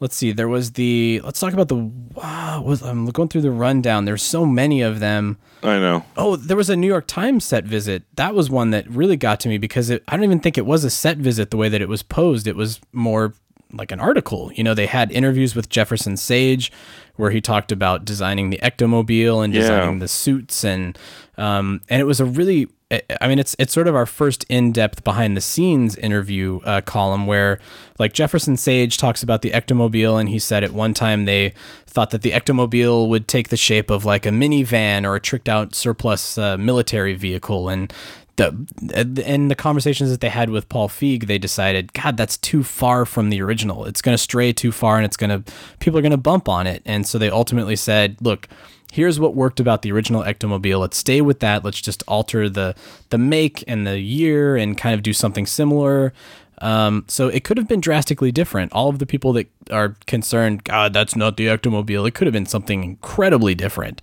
let's 0.00 0.16
see, 0.16 0.32
there 0.32 0.48
was 0.48 0.72
the 0.72 1.20
let's 1.24 1.40
talk 1.40 1.52
about 1.52 1.68
the 1.68 1.76
wow, 2.14 2.62
was 2.62 2.82
I'm 2.82 3.06
going 3.06 3.28
through 3.28 3.42
the 3.42 3.50
rundown. 3.50 4.04
There's 4.04 4.22
so 4.22 4.46
many 4.46 4.80
of 4.80 5.00
them. 5.00 5.38
I 5.62 5.78
know. 5.78 6.04
Oh, 6.16 6.36
there 6.36 6.56
was 6.56 6.70
a 6.70 6.76
New 6.76 6.86
York 6.86 7.06
Times 7.06 7.44
set 7.44 7.64
visit. 7.64 8.04
That 8.16 8.34
was 8.34 8.48
one 8.48 8.70
that 8.70 8.88
really 8.88 9.16
got 9.16 9.40
to 9.40 9.48
me 9.48 9.58
because 9.58 9.90
it, 9.90 10.04
I 10.08 10.16
don't 10.16 10.24
even 10.24 10.40
think 10.40 10.56
it 10.56 10.66
was 10.66 10.84
a 10.84 10.90
set 10.90 11.18
visit 11.18 11.50
the 11.50 11.56
way 11.56 11.68
that 11.68 11.82
it 11.82 11.88
was 11.88 12.02
posed. 12.02 12.46
It 12.46 12.56
was 12.56 12.80
more 12.92 13.34
like 13.72 13.92
an 13.92 14.00
article. 14.00 14.50
You 14.54 14.64
know, 14.64 14.74
they 14.74 14.86
had 14.86 15.10
interviews 15.12 15.54
with 15.54 15.68
Jefferson 15.68 16.16
Sage 16.16 16.72
where 17.18 17.30
he 17.30 17.40
talked 17.42 17.70
about 17.70 18.04
designing 18.06 18.48
the 18.50 18.58
ectomobile 18.62 19.44
and 19.44 19.52
Yeah. 19.52 19.60
designing 19.60 19.98
the 19.98 20.08
suits 20.08 20.64
and 20.64 20.96
um, 21.36 21.82
and 21.88 22.00
it 22.00 22.04
was 22.04 22.18
a 22.20 22.24
really 22.24 22.68
I- 22.90 23.02
I 23.20 23.28
mean, 23.28 23.38
it's 23.38 23.54
it's 23.58 23.72
sort 23.74 23.86
of 23.86 23.94
our 23.94 24.06
first 24.06 24.44
in-depth 24.48 25.04
behind-the-scenes 25.04 25.94
interview 25.96 26.60
uh, 26.64 26.80
column 26.80 27.26
where, 27.26 27.58
like 27.98 28.14
Jefferson 28.14 28.56
Sage 28.56 28.96
talks 28.96 29.22
about 29.22 29.42
the 29.42 29.50
ectomobile, 29.50 30.18
and 30.18 30.30
he 30.30 30.38
said 30.38 30.64
at 30.64 30.72
one 30.72 30.94
time 30.94 31.26
they 31.26 31.52
thought 31.86 32.10
that 32.12 32.22
the 32.22 32.30
ectomobile 32.30 33.06
would 33.10 33.28
take 33.28 33.50
the 33.50 33.58
shape 33.58 33.90
of 33.90 34.06
like 34.06 34.24
a 34.24 34.30
minivan 34.30 35.04
or 35.04 35.16
a 35.16 35.20
tricked-out 35.20 35.74
surplus 35.74 36.38
uh, 36.38 36.56
military 36.56 37.12
vehicle, 37.12 37.68
and 37.68 37.92
the 38.38 39.22
and 39.26 39.50
the 39.50 39.54
conversations 39.54 40.10
that 40.10 40.22
they 40.22 40.30
had 40.30 40.48
with 40.48 40.68
Paul 40.68 40.88
Feig, 40.88 41.26
they 41.26 41.38
decided, 41.38 41.92
God, 41.92 42.16
that's 42.16 42.38
too 42.38 42.62
far 42.64 43.04
from 43.04 43.28
the 43.28 43.42
original. 43.42 43.84
It's 43.84 44.00
going 44.00 44.14
to 44.14 44.22
stray 44.22 44.52
too 44.52 44.72
far, 44.72 44.96
and 44.96 45.04
it's 45.04 45.18
going 45.18 45.30
to 45.30 45.52
people 45.78 45.98
are 45.98 46.02
going 46.02 46.10
to 46.10 46.16
bump 46.16 46.48
on 46.48 46.66
it, 46.66 46.82
and 46.86 47.06
so 47.06 47.18
they 47.18 47.30
ultimately 47.30 47.76
said, 47.76 48.16
look 48.20 48.48
here's 48.90 49.20
what 49.20 49.34
worked 49.34 49.60
about 49.60 49.82
the 49.82 49.92
original 49.92 50.22
Ectomobile. 50.22 50.80
Let's 50.80 50.96
stay 50.96 51.20
with 51.20 51.40
that. 51.40 51.64
Let's 51.64 51.80
just 51.80 52.02
alter 52.08 52.48
the 52.48 52.74
the 53.10 53.18
make 53.18 53.62
and 53.68 53.86
the 53.86 53.98
year 54.00 54.56
and 54.56 54.78
kind 54.78 54.94
of 54.94 55.02
do 55.02 55.12
something 55.12 55.46
similar. 55.46 56.12
Um, 56.60 57.04
so 57.06 57.28
it 57.28 57.44
could 57.44 57.56
have 57.56 57.68
been 57.68 57.80
drastically 57.80 58.32
different. 58.32 58.72
All 58.72 58.88
of 58.88 58.98
the 58.98 59.06
people 59.06 59.32
that 59.34 59.48
are 59.70 59.94
concerned, 60.06 60.64
God, 60.64 60.92
that's 60.92 61.14
not 61.14 61.36
the 61.36 61.46
Ectomobile. 61.46 62.08
It 62.08 62.14
could 62.14 62.26
have 62.26 62.32
been 62.32 62.46
something 62.46 62.82
incredibly 62.82 63.54
different. 63.54 64.02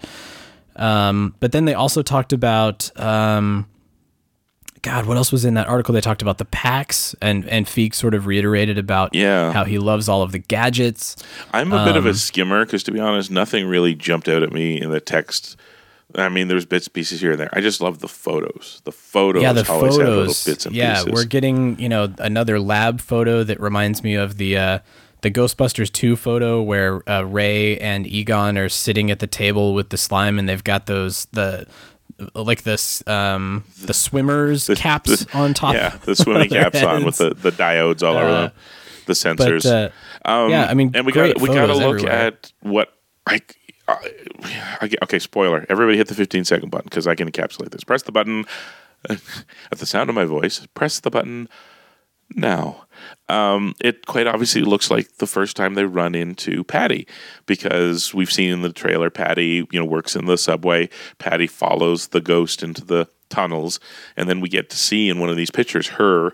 Um, 0.77 1.35
but 1.39 1.51
then 1.51 1.65
they 1.65 1.73
also 1.73 2.01
talked 2.01 2.31
about, 2.31 2.97
um, 2.99 3.67
God, 4.85 5.07
what 5.07 5.17
else 5.17 5.31
was 5.31 5.45
in 5.45 5.55
that 5.55 5.67
article? 5.67 5.93
They 5.95 6.01
talked 6.01 6.21
about 6.21 6.37
the 6.37 6.45
packs, 6.45 7.15
and 7.19 7.47
and 7.49 7.65
Feig 7.65 7.95
sort 7.95 8.13
of 8.13 8.27
reiterated 8.27 8.77
about 8.77 9.15
Yeah. 9.15 9.51
how 9.51 9.63
he 9.63 9.79
loves 9.79 10.07
all 10.07 10.21
of 10.21 10.31
the 10.31 10.37
gadgets. 10.37 11.15
I'm 11.51 11.73
a 11.73 11.83
bit 11.83 11.95
of 11.95 12.05
a 12.05 12.09
Um, 12.09 12.15
skimmer 12.15 12.63
because, 12.65 12.83
to 12.83 12.91
be 12.91 12.99
honest, 12.99 13.31
nothing 13.31 13.65
really 13.65 13.95
jumped 13.95 14.27
out 14.29 14.43
at 14.43 14.53
me 14.53 14.79
in 14.79 14.91
the 14.91 14.99
text. 14.99 15.55
I 16.13 16.29
mean, 16.29 16.49
there's 16.49 16.65
bits 16.65 16.87
pieces 16.87 17.19
here 17.19 17.31
and 17.31 17.39
there. 17.39 17.49
I 17.51 17.61
just 17.61 17.81
love 17.81 17.99
the 17.99 18.07
photos. 18.07 18.81
The 18.85 18.91
photos 18.91 19.41
yeah, 19.41 19.53
the 19.53 19.69
always 19.69 19.97
have 19.97 20.07
little 20.07 20.25
bits 20.25 20.65
and 20.67 20.75
yeah, 20.75 20.93
pieces. 20.93 21.07
Yeah, 21.07 21.13
we're 21.15 21.25
getting 21.25 21.79
you 21.79 21.89
know 21.89 22.13
another 22.19 22.59
lab 22.59 23.01
photo 23.01 23.43
that 23.43 23.59
reminds 23.59 24.03
me 24.03 24.13
of 24.13 24.37
the 24.37 24.55
uh, 24.55 24.79
the 25.21 25.31
Ghostbusters 25.31 25.91
two 25.91 26.15
photo 26.15 26.61
where 26.61 27.01
uh, 27.09 27.23
Ray 27.23 27.79
and 27.79 28.05
Egon 28.05 28.55
are 28.59 28.69
sitting 28.69 29.09
at 29.09 29.17
the 29.17 29.25
table 29.27 29.73
with 29.73 29.89
the 29.89 29.97
slime, 29.97 30.37
and 30.37 30.47
they've 30.47 30.63
got 30.63 30.85
those 30.85 31.25
the 31.31 31.65
like 32.33 32.63
this 32.63 33.05
um 33.07 33.63
the 33.83 33.93
swimmers 33.93 34.69
caps 34.75 35.25
on 35.33 35.53
top. 35.53 35.73
Yeah, 35.75 35.97
the 36.05 36.15
swimming 36.15 36.49
caps 36.49 36.81
on 36.83 37.03
with 37.05 37.17
the, 37.19 37.33
the 37.33 37.51
diodes 37.51 38.03
all 38.03 38.15
over 38.15 38.25
Uh, 38.25 38.41
them, 38.43 38.51
the 39.05 39.13
sensors. 39.13 39.65
uh, 40.25 40.47
yeah, 40.49 40.65
I 40.69 40.73
mean, 40.73 40.91
and 40.95 41.05
we 41.05 41.11
got 41.11 41.39
we 41.41 41.47
got 41.49 41.67
to 41.67 41.73
look 41.75 41.95
everywhere. 41.99 42.11
at 42.11 42.51
what 42.61 42.93
I, 43.27 43.41
I. 43.87 44.89
Okay, 45.03 45.19
spoiler. 45.19 45.65
Everybody 45.69 45.97
hit 45.97 46.07
the 46.07 46.15
15 46.15 46.45
second 46.45 46.69
button 46.71 46.85
because 46.85 47.05
I 47.07 47.15
can 47.15 47.29
encapsulate 47.29 47.71
this. 47.71 47.83
Press 47.83 48.01
the 48.03 48.11
button 48.11 48.45
at 49.09 49.19
the 49.77 49.85
sound 49.85 50.09
of 50.09 50.15
my 50.15 50.25
voice. 50.25 50.65
Press 50.73 50.99
the 50.99 51.11
button 51.11 51.47
now. 52.35 52.84
Um, 53.27 53.73
it 53.81 54.05
quite 54.05 54.27
obviously 54.27 54.61
looks 54.61 54.91
like 54.91 55.17
the 55.17 55.25
first 55.25 55.55
time 55.55 55.73
they 55.73 55.85
run 55.85 56.13
into 56.13 56.63
Patty 56.63 57.07
because 57.47 58.13
we've 58.13 58.31
seen 58.31 58.51
in 58.51 58.61
the 58.61 58.71
trailer 58.71 59.09
Patty, 59.09 59.67
you 59.71 59.79
know, 59.79 59.85
works 59.85 60.15
in 60.15 60.25
the 60.25 60.37
subway. 60.37 60.89
Patty 61.17 61.47
follows 61.47 62.09
the 62.09 62.21
ghost 62.21 62.61
into 62.61 62.85
the 62.85 63.07
tunnels, 63.29 63.79
and 64.15 64.29
then 64.29 64.41
we 64.41 64.49
get 64.49 64.69
to 64.69 64.77
see 64.77 65.09
in 65.09 65.19
one 65.19 65.29
of 65.29 65.37
these 65.37 65.49
pictures 65.49 65.87
her 65.87 66.33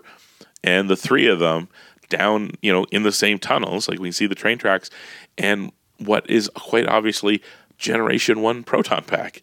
and 0.62 0.90
the 0.90 0.96
three 0.96 1.26
of 1.26 1.38
them 1.38 1.68
down, 2.10 2.50
you 2.60 2.70
know, 2.70 2.84
in 2.92 3.04
the 3.04 3.12
same 3.12 3.38
tunnels. 3.38 3.88
Like 3.88 3.98
we 3.98 4.08
can 4.08 4.12
see 4.12 4.26
the 4.26 4.34
train 4.34 4.58
tracks, 4.58 4.90
and 5.38 5.72
what 5.98 6.28
is 6.28 6.50
quite 6.54 6.86
obviously 6.86 7.42
Generation 7.78 8.42
One 8.42 8.62
proton 8.64 9.04
pack, 9.04 9.42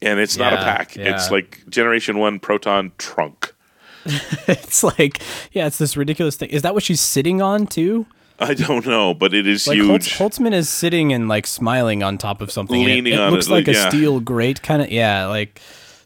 and 0.00 0.18
it's 0.18 0.36
not 0.36 0.52
a 0.52 0.56
pack. 0.56 0.96
yeah. 0.96 1.14
It's 1.14 1.30
like 1.30 1.62
Generation 1.68 2.18
One 2.18 2.40
proton 2.40 2.90
trunk. 2.98 3.54
it's 4.48 4.82
like 4.82 5.22
yeah, 5.52 5.66
it's 5.66 5.78
this 5.78 5.96
ridiculous 5.96 6.36
thing. 6.36 6.50
Is 6.50 6.62
that 6.62 6.74
what 6.74 6.82
she's 6.82 7.00
sitting 7.00 7.40
on 7.42 7.66
too? 7.66 8.06
I 8.38 8.54
don't 8.54 8.84
know, 8.86 9.14
but 9.14 9.34
it 9.34 9.46
is 9.46 9.68
Like 9.68 9.76
huge. 9.76 10.16
Holtz, 10.16 10.38
Holtzman 10.38 10.52
is 10.52 10.68
sitting 10.68 11.12
and 11.12 11.28
like 11.28 11.46
smiling 11.46 12.02
on 12.02 12.18
top 12.18 12.40
of 12.40 12.50
something. 12.50 12.80
and 12.80 12.90
it- 12.90 12.94
Leaning 12.94 13.12
it, 13.12 13.20
on 13.20 13.30
looks 13.32 13.46
it, 13.46 13.50
like 13.50 13.66
like, 13.68 13.76
a 13.76 13.78
yeah. 13.78 13.88
steel 13.88 14.18
grate 14.20 14.62
kind 14.62 14.82
of. 14.82 14.90
Yeah, 14.90 15.26
like 15.26 15.60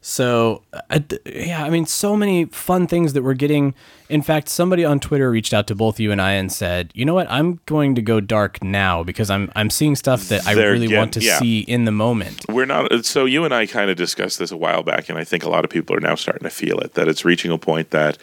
so. 0.09 0.63
Uh, 0.73 0.81
I 0.89 0.99
d 0.99 1.19
yeah, 1.27 1.65
I 1.65 1.71
mean, 1.71 1.85
so 1.85 2.17
many 2.17 2.45
fun 2.47 2.87
things 2.87 3.13
that 3.15 3.23
we're 3.23 3.35
getting. 3.35 3.75
In 4.09 4.23
fact, 4.23 4.49
somebody 4.49 4.85
on 4.85 5.01
Twitter 5.01 5.29
reached 5.29 5.53
out 5.53 5.67
to 5.67 5.75
both 5.75 5.99
you 5.99 6.13
and 6.13 6.23
I 6.23 6.33
and 6.33 6.51
said, 6.53 6.93
"You 6.95 7.05
know 7.05 7.15
what? 7.15 7.27
I'm 7.29 7.59
going 7.67 7.97
to 7.97 8.03
go 8.03 8.21
dark 8.21 8.63
now 8.63 9.03
because 9.03 9.31
I'm 9.31 9.51
I'm 9.57 9.69
seeing 9.69 9.97
stuff 9.97 10.29
that 10.29 10.47
I 10.47 10.55
They're 10.55 10.71
really 10.73 10.87
getting- 10.87 10.99
want 10.99 11.13
to 11.15 11.21
yeah. 11.23 11.39
see 11.41 11.61
in 11.61 11.87
the 11.87 11.91
moment." 11.93 12.45
We're 12.49 12.67
not. 12.67 12.93
Uh, 12.93 13.03
so 13.03 13.25
you 13.25 13.45
and 13.45 13.53
I 13.53 13.67
kind 13.67 13.91
of 13.91 13.97
discussed 13.97 14.39
this 14.39 14.53
a 14.53 14.57
while 14.57 14.85
back, 14.85 15.09
and 15.09 15.19
I 15.19 15.25
think 15.25 15.43
a 15.45 15.49
lot 15.49 15.65
of 15.65 15.71
people 15.71 15.97
are 15.97 16.01
now 16.01 16.15
starting 16.15 16.45
to 16.45 16.51
feel 16.51 16.79
it. 16.79 16.95
That 16.95 17.09
it's 17.09 17.25
reaching 17.25 17.51
a 17.51 17.59
point 17.59 17.91
that 17.91 18.17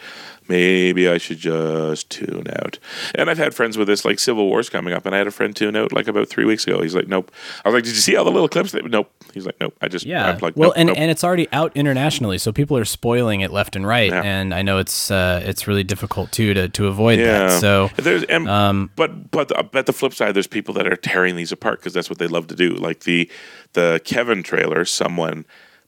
maybe 0.48 1.08
I 1.08 1.18
should 1.18 1.38
just 1.38 2.08
tune 2.10 2.46
out. 2.60 2.78
And 3.14 3.28
I've 3.30 3.38
had 3.38 3.54
friends 3.54 3.76
with 3.78 3.88
this, 3.88 4.04
like 4.04 4.18
Civil 4.18 4.46
War's 4.46 4.68
coming 4.70 4.92
up, 4.94 5.04
and 5.06 5.14
I 5.14 5.18
had 5.18 5.26
a 5.26 5.30
friend 5.30 5.54
tune 5.54 5.76
out 5.76 5.92
like 5.92 6.08
about 6.08 6.28
three 6.28 6.44
weeks 6.46 6.66
ago. 6.66 6.80
He's 6.82 6.94
like, 6.94 7.08
"Nope." 7.08 7.30
I 7.64 7.68
was 7.68 7.74
like, 7.74 7.84
"Did 7.84 7.94
you 7.94 8.00
see 8.00 8.16
all 8.16 8.24
the 8.24 8.30
little 8.32 8.48
clips?" 8.48 8.72
Nope. 8.74 9.10
He's 9.34 9.46
like, 9.46 9.56
"Nope." 9.60 9.76
I 9.80 9.88
just 9.88 10.06
Yeah. 10.06 10.26
I'm 10.28 10.38
like, 10.38 10.56
well, 10.56 10.70
nope, 10.70 10.74
and, 10.76 10.86
nope. 10.88 10.98
and 10.98 11.10
it's 11.10 11.24
already 11.24 11.48
out 11.52 11.76
internationally, 11.76 12.38
so 12.38 12.52
people 12.52 12.76
are 12.76 12.84
spoiling 12.84 13.40
it 13.40 13.50
left 13.52 13.76
and 13.76 13.86
right, 13.86 14.12
and 14.12 14.54
I 14.54 14.62
know 14.62 14.78
it's 14.78 15.10
uh, 15.10 15.42
it's 15.44 15.66
really 15.66 15.84
difficult 15.84 16.32
too 16.32 16.54
to 16.54 16.68
to 16.68 16.86
avoid 16.86 17.18
that. 17.18 17.60
So 17.60 17.90
there's 17.96 18.22
and, 18.24 18.48
um, 18.48 18.90
but 18.96 19.30
but 19.30 19.48
the, 19.48 19.68
but 19.70 19.86
the 19.86 19.92
flip 19.92 20.14
side, 20.14 20.34
there's 20.34 20.46
people 20.46 20.74
that 20.74 20.86
are 20.86 20.96
tearing 20.96 21.36
these 21.36 21.52
apart 21.52 21.80
because 21.80 21.92
that's 21.92 22.08
what 22.08 22.18
they 22.18 22.28
love 22.28 22.46
to 22.48 22.54
do. 22.54 22.70
Like 22.74 23.00
the 23.00 23.30
the 23.74 24.00
Kevin 24.04 24.42
trailer, 24.42 24.84
someone 24.84 25.44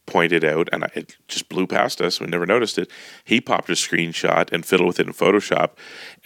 pointed 0.07 0.44
out, 0.44 0.68
and 0.72 0.84
I, 0.84 0.90
it 0.94 1.16
just 1.28 1.49
blew 1.49 1.66
past 1.66 2.01
us. 2.01 2.20
We 2.20 2.26
never 2.28 2.47
noticed 2.47 2.78
it. 2.78 2.90
He 3.24 3.40
popped 3.40 3.68
a 3.68 3.72
screenshot 3.72 4.53
and 4.53 4.64
fiddled 4.64 4.86
with 4.86 5.01
it 5.01 5.07
in 5.07 5.12
Photoshop 5.12 5.70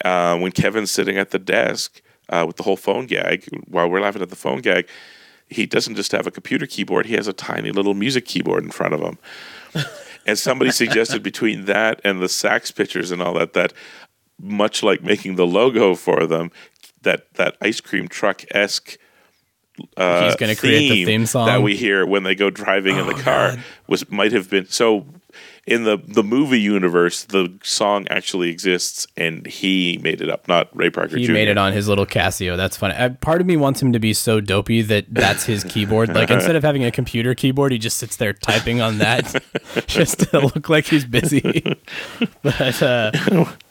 uh, 0.05 0.37
when 0.37 0.51
Kevin's 0.51 0.91
sitting 0.91 1.17
at 1.17 1.31
the 1.31 1.39
desk 1.39 2.01
uh, 2.29 2.43
with 2.45 2.57
the 2.57 2.63
whole 2.63 2.77
phone 2.77 3.07
gag. 3.07 3.47
While 3.67 3.89
we're 3.89 4.01
laughing 4.01 4.21
at 4.21 4.29
the 4.29 4.35
phone 4.35 4.61
gag, 4.61 4.87
he 5.51 5.65
doesn't 5.65 5.95
just 5.95 6.11
have 6.13 6.25
a 6.25 6.31
computer 6.31 6.65
keyboard; 6.65 7.05
he 7.05 7.13
has 7.15 7.27
a 7.27 7.33
tiny 7.33 7.71
little 7.71 7.93
music 7.93 8.25
keyboard 8.25 8.63
in 8.63 8.71
front 8.71 8.93
of 8.93 9.01
him. 9.01 9.17
and 10.25 10.39
somebody 10.39 10.71
suggested 10.71 11.21
between 11.21 11.65
that 11.65 12.01
and 12.03 12.21
the 12.21 12.29
sax 12.29 12.71
pictures 12.71 13.11
and 13.11 13.21
all 13.21 13.33
that 13.33 13.53
that 13.53 13.73
much 14.39 14.81
like 14.81 15.03
making 15.03 15.35
the 15.35 15.45
logo 15.45 15.93
for 15.93 16.25
them 16.25 16.51
that 17.03 17.33
that 17.35 17.55
ice 17.61 17.79
cream 17.79 18.07
truck 18.07 18.43
esque 18.51 18.97
uh, 19.97 20.25
He's 20.25 20.35
gonna 20.35 20.55
create 20.55 20.89
the 20.89 21.05
theme 21.05 21.25
song? 21.25 21.45
that 21.47 21.61
we 21.61 21.75
hear 21.75 22.05
when 22.05 22.23
they 22.23 22.35
go 22.35 22.49
driving 22.49 22.97
in 22.97 23.07
the 23.07 23.13
car 23.13 23.57
was 23.87 24.09
might 24.11 24.31
have 24.31 24.49
been 24.49 24.67
so 24.67 25.05
in 25.67 25.83
the 25.83 25.97
the 26.07 26.23
movie 26.23 26.59
universe 26.59 27.23
the 27.25 27.53
song 27.61 28.07
actually 28.09 28.49
exists 28.49 29.05
and 29.15 29.45
he 29.45 29.99
made 30.01 30.19
it 30.19 30.29
up 30.29 30.47
not 30.47 30.75
Ray 30.75 30.89
Parker 30.89 31.17
he 31.17 31.27
Jr. 31.27 31.33
made 31.33 31.47
it 31.47 31.57
on 31.57 31.71
his 31.71 31.87
little 31.87 32.05
Casio. 32.05 32.57
That's 32.57 32.75
funny. 32.77 32.95
Uh, 32.95 33.09
part 33.21 33.41
of 33.41 33.47
me 33.47 33.57
wants 33.57 33.81
him 33.81 33.93
to 33.93 33.99
be 33.99 34.13
so 34.13 34.41
dopey 34.41 34.81
that 34.81 35.05
that's 35.09 35.45
his 35.45 35.63
keyboard. 35.63 36.13
Like 36.13 36.29
instead 36.31 36.55
of 36.55 36.63
having 36.63 36.83
a 36.83 36.91
computer 36.91 37.35
keyboard, 37.35 37.71
he 37.71 37.77
just 37.77 37.97
sits 37.97 38.15
there 38.15 38.33
typing 38.33 38.81
on 38.81 38.97
that, 38.97 39.43
just 39.87 40.19
to 40.31 40.39
look 40.39 40.67
like 40.69 40.85
he's 40.85 41.05
busy. 41.05 41.77
but 42.41 42.81
uh, 42.81 43.11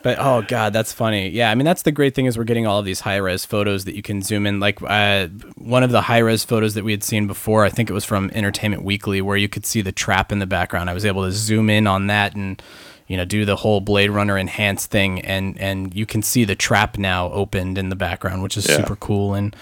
but 0.02 0.18
oh 0.18 0.42
god, 0.42 0.72
that's 0.72 0.92
funny. 0.92 1.28
Yeah, 1.28 1.50
I 1.50 1.54
mean 1.54 1.64
that's 1.64 1.82
the 1.82 1.92
great 1.92 2.14
thing 2.14 2.26
is 2.26 2.38
we're 2.38 2.44
getting 2.44 2.66
all 2.66 2.78
of 2.78 2.84
these 2.84 3.00
high 3.00 3.16
res 3.16 3.44
photos 3.44 3.84
that 3.84 3.94
you 3.94 4.02
can 4.02 4.22
zoom 4.22 4.46
in. 4.46 4.60
Like 4.60 4.78
uh, 4.82 5.28
one 5.56 5.82
of 5.82 5.90
the 5.90 6.00
high 6.02 6.18
res 6.18 6.44
photos 6.44 6.74
that 6.74 6.84
we 6.84 6.92
had 6.92 7.02
seen 7.04 7.26
before, 7.26 7.64
I 7.64 7.70
think 7.70 7.90
it 7.90 7.92
was 7.92 8.04
from 8.04 8.30
Entertainment 8.34 8.82
Weekly, 8.82 9.20
where 9.20 9.36
you 9.36 9.48
could 9.48 9.66
see 9.66 9.82
the 9.82 9.92
trap 9.92 10.32
in 10.32 10.38
the 10.38 10.46
background. 10.46 10.88
I 10.90 10.94
was 10.94 11.04
able 11.04 11.24
to 11.24 11.32
zoom 11.32 11.68
in 11.70 11.86
on 11.86 12.06
that 12.08 12.34
and 12.34 12.62
you 13.08 13.16
know 13.16 13.24
do 13.24 13.44
the 13.44 13.56
whole 13.56 13.80
Blade 13.80 14.10
Runner 14.10 14.38
enhanced 14.38 14.90
thing, 14.90 15.20
and 15.20 15.58
and 15.60 15.94
you 15.94 16.06
can 16.06 16.22
see 16.22 16.44
the 16.44 16.54
trap 16.54 16.96
now 16.98 17.30
opened 17.32 17.76
in 17.78 17.88
the 17.88 17.96
background, 17.96 18.42
which 18.42 18.56
is 18.56 18.66
Yeah. 18.68 18.76
super 18.76 18.96
cool 18.96 19.34
and. 19.34 19.54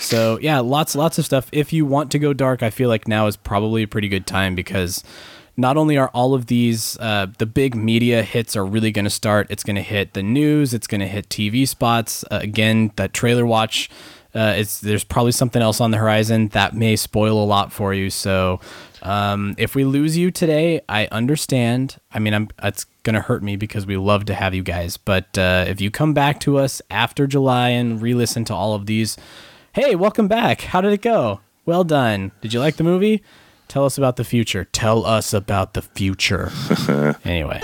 So 0.00 0.38
yeah, 0.42 0.58
lots 0.58 0.94
lots 0.96 1.18
of 1.18 1.24
stuff. 1.24 1.48
If 1.52 1.72
you 1.72 1.86
want 1.86 2.10
to 2.10 2.18
go 2.18 2.32
dark, 2.34 2.62
I 2.62 2.68
feel 2.70 2.88
like 2.90 3.06
now 3.08 3.26
is 3.26 3.36
probably 3.36 3.84
a 3.84 3.88
pretty 3.88 4.08
good 4.08 4.26
time 4.26 4.54
because 4.54 5.02
not 5.56 5.76
only 5.76 5.96
are 5.96 6.08
all 6.08 6.34
of 6.34 6.46
these 6.46 6.98
uh, 6.98 7.26
the 7.38 7.46
big 7.46 7.74
media 7.74 8.22
hits 8.22 8.56
are 8.56 8.64
really 8.64 8.90
going 8.90 9.04
to 9.04 9.10
start. 9.10 9.46
It's 9.50 9.62
going 9.62 9.76
to 9.76 9.82
hit 9.82 10.14
the 10.14 10.22
news. 10.22 10.74
It's 10.74 10.86
going 10.86 11.00
to 11.00 11.06
hit 11.06 11.28
TV 11.28 11.66
spots. 11.66 12.24
Uh, 12.30 12.40
again, 12.42 12.92
that 12.96 13.12
trailer 13.12 13.46
watch. 13.46 13.90
Uh, 14.34 14.54
it's 14.56 14.80
there's 14.80 15.04
probably 15.04 15.30
something 15.30 15.62
else 15.62 15.80
on 15.80 15.92
the 15.92 15.96
horizon 15.96 16.48
that 16.48 16.74
may 16.74 16.96
spoil 16.96 17.42
a 17.42 17.46
lot 17.46 17.72
for 17.72 17.94
you. 17.94 18.10
So 18.10 18.58
um, 19.02 19.54
if 19.58 19.76
we 19.76 19.84
lose 19.84 20.16
you 20.16 20.32
today, 20.32 20.80
I 20.88 21.06
understand. 21.12 21.98
I 22.10 22.18
mean, 22.18 22.34
I'm 22.34 22.48
it's 22.62 22.84
gonna 23.04 23.20
hurt 23.20 23.44
me 23.44 23.54
because 23.54 23.86
we 23.86 23.96
love 23.96 24.24
to 24.24 24.34
have 24.34 24.52
you 24.52 24.64
guys. 24.64 24.96
But 24.96 25.38
uh, 25.38 25.66
if 25.68 25.80
you 25.80 25.90
come 25.90 26.14
back 26.14 26.40
to 26.40 26.58
us 26.58 26.82
after 26.90 27.28
July 27.28 27.68
and 27.68 28.02
re-listen 28.02 28.44
to 28.46 28.54
all 28.54 28.74
of 28.74 28.86
these, 28.86 29.16
hey, 29.72 29.94
welcome 29.94 30.26
back. 30.26 30.62
How 30.62 30.80
did 30.80 30.92
it 30.92 31.02
go? 31.02 31.40
Well 31.64 31.84
done. 31.84 32.32
Did 32.40 32.52
you 32.52 32.58
like 32.60 32.76
the 32.76 32.84
movie? 32.84 33.22
Tell 33.68 33.84
us 33.84 33.98
about 33.98 34.16
the 34.16 34.24
future. 34.24 34.64
Tell 34.64 35.04
us 35.04 35.32
about 35.32 35.74
the 35.74 35.82
future. 35.82 36.52
anyway. 37.24 37.60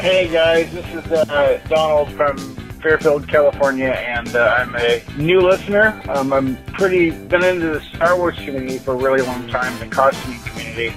Hey 0.00 0.28
guys, 0.32 0.72
this 0.72 0.86
is 0.94 1.12
uh, 1.12 1.60
Donald 1.68 2.10
from 2.12 2.38
Fairfield, 2.80 3.28
California, 3.28 3.90
and 3.90 4.34
uh, 4.34 4.56
I'm 4.58 4.74
a 4.76 5.02
new 5.18 5.40
listener. 5.40 6.00
Um, 6.08 6.32
I'm 6.32 6.56
pretty 6.68 7.10
been 7.10 7.44
into 7.44 7.66
the 7.66 7.80
Star 7.94 8.16
Wars 8.16 8.36
community 8.36 8.78
for 8.78 8.92
a 8.92 8.96
really 8.96 9.20
long 9.20 9.46
time, 9.48 9.78
the 9.78 9.86
costuming 9.94 10.40
community, 10.40 10.94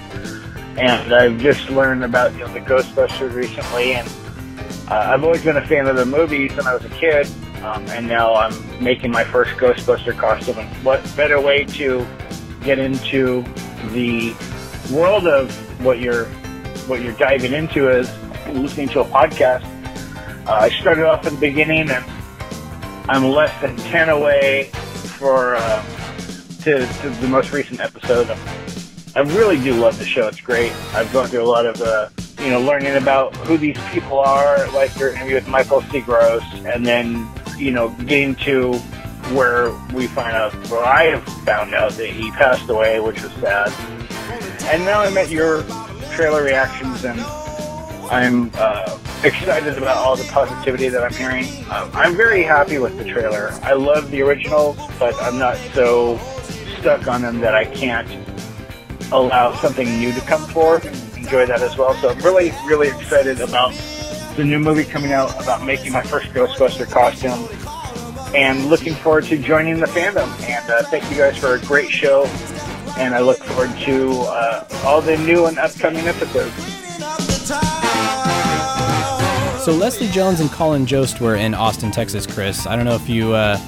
and 0.78 1.14
I've 1.14 1.38
just 1.38 1.68
learned 1.68 2.02
about 2.02 2.32
you 2.32 2.40
know 2.40 2.52
the 2.54 2.60
Ghostbusters 2.60 3.34
recently, 3.34 3.92
and 3.92 4.08
uh, 4.88 5.12
I've 5.12 5.22
always 5.22 5.44
been 5.44 5.58
a 5.58 5.66
fan 5.66 5.86
of 5.86 5.96
the 5.96 6.06
movies 6.06 6.52
when 6.56 6.66
I 6.66 6.74
was 6.74 6.84
a 6.86 6.88
kid, 6.90 7.28
um, 7.64 7.86
and 7.88 8.06
now 8.06 8.34
I'm 8.34 8.82
making 8.82 9.10
my 9.10 9.24
first 9.24 9.52
Ghostbuster 9.52 10.16
costume. 10.16 10.56
What 10.84 11.02
better 11.16 11.40
way 11.40 11.64
to 11.64 12.06
get 12.62 12.78
into 12.78 13.42
the 13.92 14.34
world 14.92 15.26
of 15.26 15.50
what 15.82 15.98
you're 15.98 16.26
what 16.86 17.00
you're 17.02 17.14
diving 17.14 17.52
into 17.52 17.88
is 17.88 18.10
listening 18.48 18.88
to 18.88 19.00
a 19.00 19.04
podcast. 19.06 19.64
Uh, 20.46 20.52
I 20.52 20.68
started 20.68 21.06
off 21.06 21.26
in 21.26 21.34
the 21.34 21.40
beginning 21.40 21.90
and 21.90 22.04
I'm 23.08 23.24
less 23.24 23.58
than 23.62 23.76
10 23.76 24.10
away 24.10 24.64
for 25.18 25.56
uh, 25.56 25.82
to, 26.62 26.86
to 26.86 27.10
the 27.20 27.28
most 27.28 27.52
recent 27.52 27.80
episode. 27.80 28.30
I 29.16 29.20
really 29.20 29.58
do 29.62 29.74
love 29.74 29.98
the 29.98 30.04
show. 30.04 30.26
It's 30.26 30.40
great. 30.40 30.72
I've 30.94 31.10
gone 31.12 31.28
through 31.28 31.42
a 31.42 31.48
lot 31.48 31.64
of, 31.66 31.80
uh, 31.80 32.08
you 32.42 32.50
know, 32.50 32.60
learning 32.60 32.96
about 32.96 33.34
who 33.36 33.56
these 33.56 33.78
people 33.92 34.18
are, 34.18 34.70
like 34.72 34.94
your 34.98 35.14
interview 35.14 35.36
with 35.36 35.48
Michael 35.48 35.82
C. 35.82 36.00
Gross, 36.00 36.42
and 36.64 36.84
then, 36.84 37.28
you 37.56 37.70
know, 37.70 37.90
getting 38.06 38.34
to 38.36 38.74
where 39.32 39.72
we 39.94 40.06
find 40.06 40.36
out, 40.36 40.52
where 40.68 40.84
I 40.84 41.04
have 41.04 41.24
found 41.44 41.74
out 41.74 41.92
that 41.92 42.08
he 42.08 42.30
passed 42.32 42.68
away, 42.68 43.00
which 43.00 43.22
was 43.22 43.32
sad. 43.34 43.72
And 44.64 44.84
now 44.84 45.00
I'm 45.00 45.16
at 45.16 45.30
your 45.30 45.62
trailer 46.12 46.42
reactions, 46.42 47.04
and 47.04 47.20
I'm 48.10 48.50
uh, 48.54 48.98
excited 49.22 49.78
about 49.78 49.96
all 49.96 50.16
the 50.16 50.24
positivity 50.24 50.88
that 50.88 51.02
I'm 51.02 51.14
hearing. 51.14 51.46
Um, 51.70 51.90
I'm 51.94 52.16
very 52.16 52.42
happy 52.42 52.78
with 52.78 52.96
the 52.98 53.04
trailer. 53.04 53.50
I 53.62 53.72
love 53.72 54.10
the 54.10 54.22
originals, 54.22 54.76
but 54.98 55.14
I'm 55.22 55.38
not 55.38 55.56
so 55.72 56.18
stuck 56.78 57.08
on 57.08 57.22
them 57.22 57.40
that 57.40 57.54
I 57.54 57.64
can't 57.64 58.08
allow 59.12 59.54
something 59.56 59.98
new 59.98 60.12
to 60.12 60.20
come 60.22 60.44
forth 60.48 60.84
and 60.84 61.16
enjoy 61.16 61.46
that 61.46 61.62
as 61.62 61.76
well. 61.76 61.94
So 61.94 62.10
I'm 62.10 62.18
really, 62.18 62.50
really 62.66 62.88
excited 62.88 63.40
about 63.40 63.72
the 64.36 64.44
new 64.44 64.58
movie 64.58 64.84
coming 64.84 65.12
out 65.12 65.30
about 65.42 65.64
making 65.64 65.92
my 65.92 66.02
first 66.02 66.26
Ghostbuster 66.28 66.90
costume 66.90 67.48
and 68.34 68.66
looking 68.66 68.94
forward 68.94 69.24
to 69.24 69.38
joining 69.38 69.78
the 69.78 69.86
fandom. 69.86 70.28
And 70.48 70.70
uh, 70.70 70.82
thank 70.84 71.08
you 71.10 71.16
guys 71.16 71.36
for 71.36 71.54
a 71.54 71.60
great 71.60 71.90
show. 71.90 72.24
And 72.98 73.14
I 73.14 73.20
look 73.20 73.38
forward 73.38 73.76
to 73.80 74.10
uh, 74.28 74.82
all 74.84 75.00
the 75.00 75.16
new 75.18 75.46
and 75.46 75.58
upcoming 75.58 76.06
episodes. 76.06 76.54
So 79.64 79.72
Leslie 79.72 80.08
Jones 80.08 80.40
and 80.40 80.50
Colin 80.50 80.84
Jost 80.84 81.20
were 81.20 81.36
in 81.36 81.54
Austin, 81.54 81.90
Texas. 81.90 82.26
Chris, 82.26 82.66
I 82.66 82.76
don't 82.76 82.84
know 82.84 82.96
if 82.96 83.08
you. 83.08 83.32
Uh, 83.32 83.58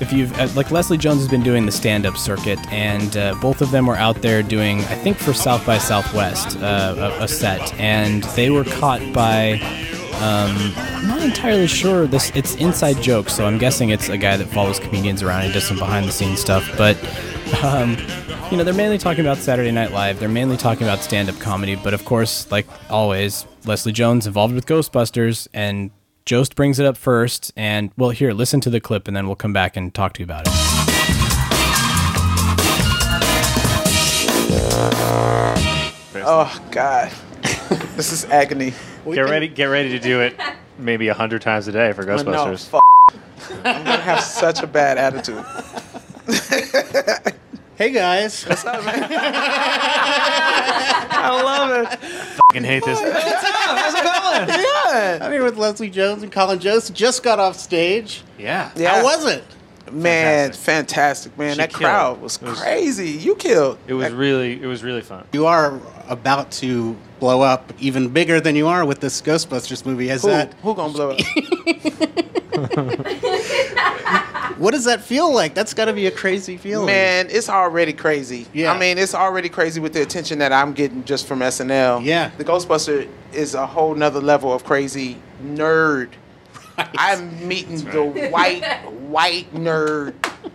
if 0.00 0.12
you've 0.12 0.32
uh, 0.38 0.48
like 0.54 0.70
Leslie 0.70 0.98
Jones 0.98 1.18
has 1.18 1.28
been 1.28 1.42
doing 1.42 1.66
the 1.66 1.72
stand-up 1.72 2.16
circuit, 2.16 2.58
and 2.72 3.16
uh, 3.16 3.34
both 3.40 3.60
of 3.60 3.70
them 3.70 3.86
were 3.86 3.96
out 3.96 4.22
there 4.22 4.42
doing, 4.42 4.80
I 4.80 4.94
think, 4.94 5.16
for 5.16 5.32
South 5.32 5.64
by 5.66 5.78
Southwest, 5.78 6.56
uh, 6.58 6.94
a, 7.20 7.24
a 7.24 7.28
set, 7.28 7.74
and 7.74 8.22
they 8.34 8.50
were 8.50 8.64
caught 8.64 9.00
by 9.12 9.60
um, 10.20 10.74
I'm 10.76 11.08
not 11.08 11.22
entirely 11.22 11.66
sure. 11.66 12.06
This 12.06 12.30
it's 12.34 12.54
inside 12.56 13.00
jokes, 13.00 13.34
so 13.34 13.46
I'm 13.46 13.56
guessing 13.56 13.88
it's 13.88 14.10
a 14.10 14.18
guy 14.18 14.36
that 14.36 14.48
follows 14.48 14.78
comedians 14.78 15.22
around 15.22 15.44
and 15.44 15.52
does 15.54 15.66
some 15.66 15.78
behind 15.78 16.06
the 16.06 16.12
scenes 16.12 16.40
stuff. 16.40 16.70
But 16.76 16.98
um, 17.64 17.96
you 18.50 18.58
know, 18.58 18.64
they're 18.64 18.74
mainly 18.74 18.98
talking 18.98 19.24
about 19.24 19.38
Saturday 19.38 19.70
Night 19.70 19.92
Live. 19.92 20.20
They're 20.20 20.28
mainly 20.28 20.58
talking 20.58 20.82
about 20.82 20.98
stand 20.98 21.30
up 21.30 21.38
comedy. 21.38 21.74
But 21.74 21.94
of 21.94 22.04
course, 22.04 22.50
like 22.50 22.66
always, 22.90 23.46
Leslie 23.64 23.92
Jones 23.92 24.26
involved 24.26 24.54
with 24.54 24.66
Ghostbusters, 24.66 25.48
and 25.54 25.90
Jost 26.24 26.54
brings 26.54 26.78
it 26.78 26.86
up 26.86 26.96
first. 26.96 27.52
And 27.56 27.90
well, 27.96 28.10
here, 28.10 28.32
listen 28.32 28.60
to 28.62 28.70
the 28.70 28.80
clip, 28.80 29.08
and 29.08 29.16
then 29.16 29.26
we'll 29.26 29.36
come 29.36 29.52
back 29.52 29.76
and 29.76 29.92
talk 29.92 30.12
to 30.14 30.20
you 30.20 30.24
about 30.24 30.46
it. 30.46 30.52
Oh 36.22 36.62
God, 36.70 37.10
this 37.96 38.12
is 38.12 38.24
agony. 38.26 38.72
Get 39.04 39.22
ready, 39.22 39.48
get 39.48 39.66
ready 39.66 39.90
to 39.90 39.98
do 39.98 40.20
it 40.20 40.38
maybe 40.78 41.08
a 41.08 41.14
hundred 41.14 41.42
times 41.42 41.68
a 41.68 41.72
day 41.72 41.92
for 41.92 42.04
Ghostbusters. 42.04 42.68
fuck. 42.68 42.82
I'm 43.64 43.84
gonna 43.84 43.96
have 43.96 44.20
such 44.20 44.62
a 44.62 44.66
bad 44.66 44.98
attitude. 44.98 45.44
Hey 47.76 47.90
guys. 47.92 48.44
What's 48.44 48.64
up, 48.66 48.84
man? 48.84 49.08
I 51.10 51.42
love 51.42 51.70
it. 51.70 51.98
Fucking 52.48 52.64
hate 52.64 52.84
this. 52.84 52.98
How's 53.00 53.94
it 53.94 54.04
going? 54.04 54.64
Yeah. 54.90 55.18
I'm 55.22 55.30
here 55.32 55.44
with 55.44 55.56
Leslie 55.56 55.90
Jones 55.90 56.22
and 56.22 56.32
Colin 56.32 56.58
Jost. 56.58 56.92
Just 56.94 57.22
got 57.22 57.38
off 57.38 57.56
stage. 57.56 58.22
Yeah. 58.38 58.70
Yeah. 58.74 58.96
How 58.96 59.04
was 59.04 59.26
it? 59.26 59.44
Man, 59.92 60.52
fantastic, 60.52 61.36
man. 61.38 61.52
She 61.54 61.58
that 61.58 61.70
killed. 61.70 61.80
crowd 61.82 62.20
was 62.20 62.36
It 62.36 62.42
was- 62.42 62.60
crazy. 62.60 63.10
You 63.10 63.34
killed. 63.36 63.78
It 63.86 63.94
was 63.94 64.10
really, 64.12 64.60
it 64.60 64.66
was 64.66 64.82
really 64.82 65.02
fun. 65.02 65.26
You 65.32 65.46
are 65.46 65.80
about 66.08 66.50
to 66.52 66.96
blow 67.18 67.42
up 67.42 67.72
even 67.80 68.08
bigger 68.08 68.40
than 68.40 68.56
you 68.56 68.66
are 68.68 68.84
with 68.84 69.00
this 69.00 69.20
Ghostbusters 69.20 69.84
movie. 69.86 70.08
Is 70.10 70.22
Who, 70.22 70.28
that 70.28 70.54
who 70.62 70.74
gonna 70.74 70.92
blow 70.92 71.10
up? 71.10 71.20
what 74.58 74.72
does 74.72 74.84
that 74.84 75.02
feel 75.02 75.32
like? 75.32 75.54
That's 75.54 75.74
got 75.74 75.86
to 75.86 75.92
be 75.92 76.06
a 76.06 76.10
crazy 76.10 76.56
feeling. 76.56 76.86
Man, 76.86 77.28
it's 77.30 77.48
already 77.48 77.92
crazy. 77.92 78.46
Yeah. 78.52 78.72
I 78.72 78.78
mean, 78.78 78.98
it's 78.98 79.14
already 79.14 79.48
crazy 79.48 79.80
with 79.80 79.92
the 79.92 80.02
attention 80.02 80.38
that 80.38 80.52
I'm 80.52 80.72
getting 80.72 81.04
just 81.04 81.26
from 81.26 81.40
SNL. 81.40 82.04
Yeah. 82.04 82.30
The 82.36 82.44
Ghostbuster 82.44 83.08
is 83.32 83.54
a 83.54 83.66
whole 83.66 83.94
nother 83.94 84.20
level 84.20 84.52
of 84.52 84.64
crazy 84.64 85.16
nerd. 85.42 86.10
Right. 86.78 86.88
I'm 86.96 87.46
meeting 87.46 87.84
the 87.84 88.04
white, 88.30 88.64
white 88.90 89.52
nerd, 89.52 90.14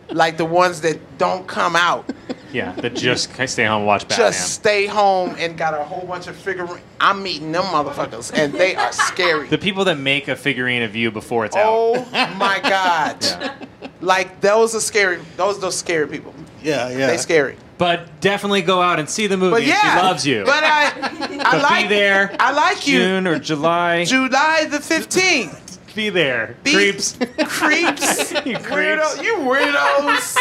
like 0.10 0.38
the 0.38 0.46
ones 0.46 0.82
that 0.82 1.18
don't 1.18 1.48
come 1.48 1.76
out. 1.76 2.10
Yeah, 2.52 2.72
that 2.74 2.96
just 2.96 3.32
stay 3.50 3.66
home 3.66 3.80
and 3.80 3.86
watch 3.86 4.08
Batman. 4.08 4.28
Just 4.32 4.54
stay 4.54 4.88
home 4.88 5.36
and 5.38 5.58
got 5.58 5.74
a 5.74 5.84
whole 5.84 6.08
bunch 6.08 6.28
of 6.28 6.38
figurines. 6.38 6.82
I'm 7.02 7.22
meeting 7.22 7.52
them 7.52 7.64
motherfuckers, 7.66 8.32
and 8.34 8.54
they 8.54 8.76
are 8.76 8.93
scary. 8.93 9.50
the 9.50 9.58
people 9.58 9.84
that 9.86 10.00
make 10.00 10.30
a 10.30 10.36
figurine 10.36 10.82
of 10.82 10.96
you 10.96 11.12
before 11.12 11.46
it's 11.46 11.56
oh 11.56 11.98
out. 11.98 12.08
Oh 12.14 12.36
my 12.36 12.60
god! 12.62 13.68
Like 14.02 14.41
those 14.41 14.76
are 14.76 14.80
scary. 14.82 15.20
Those 15.38 15.60
those 15.60 15.78
scary 15.78 16.08
people. 16.08 16.34
Yeah, 16.64 16.89
yeah. 16.89 17.08
They 17.08 17.18
scary. 17.18 17.58
But 17.78 18.22
definitely 18.22 18.62
go 18.62 18.82
out 18.82 19.00
and 19.00 19.10
see 19.10 19.28
the 19.28 19.36
movie. 19.38 19.52
But 19.52 19.64
yeah, 19.66 19.82
she 19.82 20.02
loves 20.02 20.26
you. 20.26 20.43
But 20.46 20.64
I, 20.64 20.86
I 21.46 21.52
But 21.52 21.62
like 21.62 21.84
be 21.89 21.96
there. 21.96 22.36
I 22.39 22.52
like 22.52 22.88
you. 22.88 23.00
June 23.00 23.28
or 23.28 23.38
July. 23.39 24.06
July 24.06 24.66
the 24.70 24.80
fifteenth. 24.80 25.62
Be 25.96 26.10
there. 26.10 26.56
Be- 26.64 26.74
Creeps. 26.74 27.18
Creeps. 27.46 28.32
You 28.46 28.58
Weirdo, 28.58 29.02
creeps. 29.02 29.22
you 29.24 29.36
weirdos. 29.38 30.36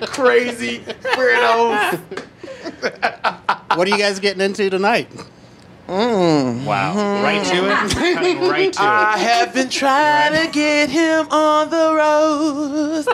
you 0.00 0.06
crazy 0.06 0.78
weirdos. 0.80 1.98
what 3.76 3.86
are 3.88 3.90
you 3.90 3.98
guys 3.98 4.20
getting 4.20 4.42
into 4.42 4.68
tonight? 4.70 5.08
Mm. 5.88 6.64
Wow. 6.64 7.22
Right 7.22 7.44
to 7.46 7.54
it. 7.70 8.40
Right 8.50 8.72
to 8.72 8.82
I 8.82 9.14
it. 9.16 9.20
have 9.20 9.54
been 9.54 9.68
trying 9.68 10.32
to 10.46 10.50
get 10.52 10.90
him 10.90 11.28
on 11.30 11.70
the 11.70 11.94
road 11.94 13.06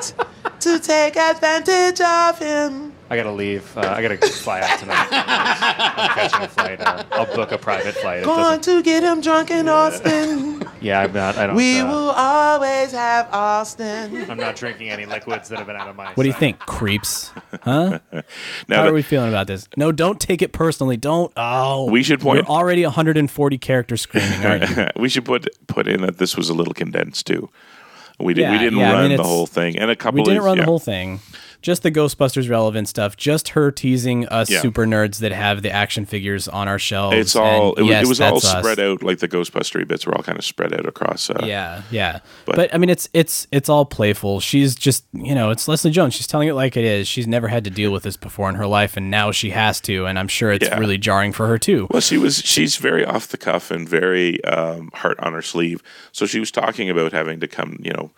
to 0.61 0.79
take 0.79 1.17
advantage 1.17 2.01
of 2.01 2.39
him. 2.39 2.92
I 3.13 3.17
gotta 3.17 3.31
leave. 3.31 3.77
Uh, 3.77 3.81
I 3.83 4.01
gotta 4.01 4.17
fly 4.17 4.63
out 4.63 4.79
tonight. 4.79 5.07
I'm 5.13 6.09
catching 6.15 6.41
a 6.45 6.49
flight. 6.49 6.81
Uh, 6.81 7.05
I'll 7.13 7.27
book 7.37 7.53
a 7.53 7.59
private 7.59 7.95
flight. 7.95 8.21
It 8.21 8.25
Going 8.25 8.59
to 8.63 8.83
get 8.83 9.03
him 9.03 9.21
drunk 9.21 9.51
in 9.51 9.69
Austin. 9.69 10.67
yeah, 10.81 11.01
I'm 11.01 11.13
not. 11.13 11.37
I 11.37 11.47
don't. 11.49 11.55
we 11.57 11.81
uh, 11.81 11.89
will 11.89 12.11
always 12.13 12.93
have 12.93 13.29
Austin. 13.31 14.31
I'm 14.31 14.39
not 14.39 14.57
drinking 14.57 14.89
any 14.89 15.05
liquids 15.05 15.51
that 15.51 15.59
have 15.59 15.67
been 15.67 15.77
out 15.77 15.89
of 15.89 15.97
my. 15.97 16.15
What 16.15 16.23
do 16.23 16.27
you 16.31 16.33
think, 16.33 16.59
creeps? 16.61 17.33
Huh? 17.63 17.99
Now 18.67 18.77
How 18.77 18.83
that- 18.85 18.89
are 18.89 18.95
we 18.95 19.03
feeling 19.03 19.29
about 19.29 19.47
this? 19.47 19.69
No, 19.77 19.93
don't 19.93 20.19
take 20.19 20.41
it 20.41 20.55
personally. 20.55 20.97
Don't. 20.97 21.31
Oh, 21.37 21.91
We 21.91 22.03
should 22.03 22.21
point- 22.21 22.39
You're 22.39 22.47
already 22.47 22.83
140 22.83 23.59
characters 23.59 24.01
screaming, 24.01 24.43
aren't 24.47 24.71
you? 24.71 24.87
we 24.97 25.11
should 25.11 25.27
put 25.27 25.49
put 25.67 25.87
in 25.87 26.01
that 26.01 26.17
this 26.17 26.35
was 26.35 26.49
a 26.49 26.55
little 26.55 26.73
condensed 26.73 27.27
too. 27.27 27.51
We 28.19 28.33
did 28.33 28.49
we 28.49 28.57
Yeah, 28.57 28.63
didn't 28.63 28.79
yeah, 28.79 28.91
I 28.91 28.95
run 28.95 29.09
mean, 29.09 29.17
the 29.19 29.23
whole 29.23 29.47
thing, 29.47 29.77
and 29.79 29.91
a 29.91 29.97
couple. 29.97 30.21
We 30.21 30.25
didn't 30.25 30.39
of, 30.39 30.45
run 30.45 30.57
yeah. 30.57 30.63
the 30.63 30.71
whole 30.71 30.79
thing. 30.79 31.21
Just 31.63 31.83
the 31.85 31.91
Ghostbusters 31.91 32.51
relevant 32.51 32.89
stuff. 32.89 33.17
Just 33.17 33.51
her 33.51 33.71
teasing 33.71 34.27
us 34.29 34.51
Yeah. 34.51 34.61
super 34.61 34.85
nerds 34.85 35.19
that 35.21 35.33
have 35.33 35.63
the 35.63 35.71
action 35.71 36.05
figures 36.05 36.49
on 36.49 36.69
our 36.69 36.79
shelves. 36.79 37.17
It's 37.17 37.37
all 37.37 37.71
and 37.71 37.79
it 37.79 37.83
was, 37.83 37.91
yes, 37.91 38.05
it 38.05 38.09
was 38.09 38.21
all 38.21 38.33
that's 38.35 38.45
us. 38.55 38.59
spread 38.65 38.81
out 38.81 39.03
like 39.03 39.21
the 39.21 39.29
Ghostbustery 39.29 39.87
bits 39.87 40.05
were 40.07 40.15
all 40.15 40.23
kind 40.23 40.39
of 40.39 40.45
spread 40.45 40.75
out 40.75 40.87
across. 40.87 41.31
Uh, 41.31 41.41
Yeah, 41.45 41.83
yeah. 41.91 42.19
But- 42.45 42.57
But, 42.57 42.75
I 42.75 42.79
mean, 42.79 42.91
it's 42.91 43.09
it's 43.15 43.47
it's 43.53 43.69
all 43.69 43.85
playful. 43.85 44.41
She's 44.41 44.75
just 44.75 45.05
you 45.13 45.35
know, 45.35 45.51
it's 45.51 45.69
Leslie 45.69 45.91
Jones. 45.93 46.15
She's 46.15 46.27
telling 46.27 46.49
it 46.49 46.55
like 46.55 46.77
it 46.77 46.85
is. 46.85 47.07
She's 47.09 47.27
never 47.27 47.49
had 47.49 47.65
to 47.65 47.71
deal 47.71 47.93
with 47.93 48.03
this 48.03 48.17
before 48.17 48.49
in 48.49 48.57
her 48.57 48.67
life, 48.67 48.97
and 48.97 49.11
now 49.11 49.31
she 49.31 49.51
has 49.51 49.81
to. 49.83 50.07
And 50.07 50.19
I'm 50.19 50.29
sure 50.29 50.51
it's 50.53 50.67
Yeah. 50.67 50.79
really 50.79 50.99
jarring 50.99 51.33
for 51.33 51.47
her 51.47 51.59
too. 51.59 51.87
Well, 51.91 52.01
she 52.03 52.19
was 52.19 52.39
she's 52.45 52.77
very 52.77 53.05
off 53.05 53.29
the 53.29 53.37
cuff 53.39 53.71
and 53.71 53.89
very 53.89 54.43
um, 54.45 54.91
heart 54.95 55.19
on 55.21 55.33
her 55.33 55.43
sleeve. 55.43 55.81
So 56.11 56.27
she 56.27 56.41
was 56.41 56.51
talking 56.51 56.91
about 56.91 57.13
having 57.13 57.39
to 57.41 57.47
come, 57.47 57.79
you 57.81 57.93
know, 57.93 58.11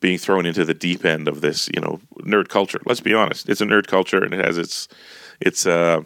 being 0.00 0.18
thrown 0.18 0.46
into 0.46 0.64
the 0.64 0.74
deep 0.74 1.04
end 1.04 1.28
of 1.28 1.40
this, 1.40 1.68
you 1.74 1.80
know, 1.80 2.00
nerd 2.20 2.48
culture. 2.48 2.80
Let's 2.84 3.00
be 3.00 3.14
honest, 3.14 3.48
it's 3.48 3.60
a 3.60 3.66
nerd 3.66 3.86
culture 3.86 4.22
and 4.22 4.34
it 4.34 4.44
has 4.44 4.58
its 4.58 4.88
its 5.40 5.66
uh, 5.66 6.02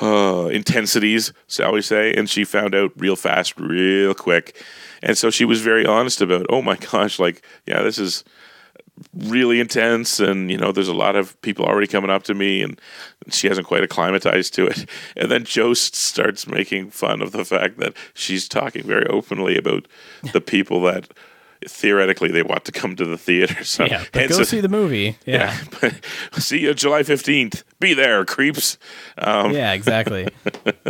uh, 0.00 0.48
intensities, 0.52 1.32
shall 1.46 1.72
we 1.72 1.82
say? 1.82 2.14
And 2.14 2.28
she 2.28 2.44
found 2.44 2.74
out 2.74 2.92
real 2.96 3.16
fast, 3.16 3.58
real 3.58 4.14
quick. 4.14 4.62
And 5.02 5.16
so 5.16 5.30
she 5.30 5.44
was 5.44 5.60
very 5.60 5.86
honest 5.86 6.20
about, 6.20 6.46
oh 6.48 6.62
my 6.62 6.76
gosh, 6.92 7.18
like, 7.18 7.42
yeah, 7.66 7.82
this 7.82 7.98
is 7.98 8.24
really 9.14 9.60
intense 9.60 10.20
and 10.20 10.50
you 10.50 10.58
know 10.58 10.72
there's 10.72 10.88
a 10.88 10.94
lot 10.94 11.16
of 11.16 11.40
people 11.40 11.64
already 11.64 11.86
coming 11.86 12.10
up 12.10 12.22
to 12.22 12.34
me 12.34 12.62
and 12.62 12.78
she 13.30 13.48
hasn't 13.48 13.66
quite 13.66 13.82
acclimatized 13.82 14.52
to 14.52 14.66
it 14.66 14.84
and 15.16 15.30
then 15.30 15.42
Jost 15.44 15.94
starts 15.94 16.46
making 16.46 16.90
fun 16.90 17.22
of 17.22 17.32
the 17.32 17.44
fact 17.44 17.78
that 17.78 17.94
she's 18.12 18.46
talking 18.46 18.82
very 18.82 19.06
openly 19.06 19.56
about 19.56 19.88
the 20.34 20.40
people 20.40 20.82
that 20.82 21.08
theoretically 21.66 22.30
they 22.30 22.42
want 22.42 22.64
to 22.64 22.72
come 22.72 22.96
to 22.96 23.04
the 23.04 23.18
theater. 23.18 23.64
So 23.70 23.84
yeah, 23.84 24.04
but 24.12 24.28
go 24.28 24.42
see 24.42 24.60
the 24.60 24.68
movie. 24.68 25.16
Yeah. 25.26 25.56
but 25.80 25.94
see 26.42 26.60
you 26.60 26.74
July 26.74 27.02
fifteenth. 27.02 27.62
Be 27.78 27.94
there, 27.94 28.24
creeps. 28.24 28.78
Um, 29.16 29.52
yeah, 29.52 29.72
exactly. 29.72 30.28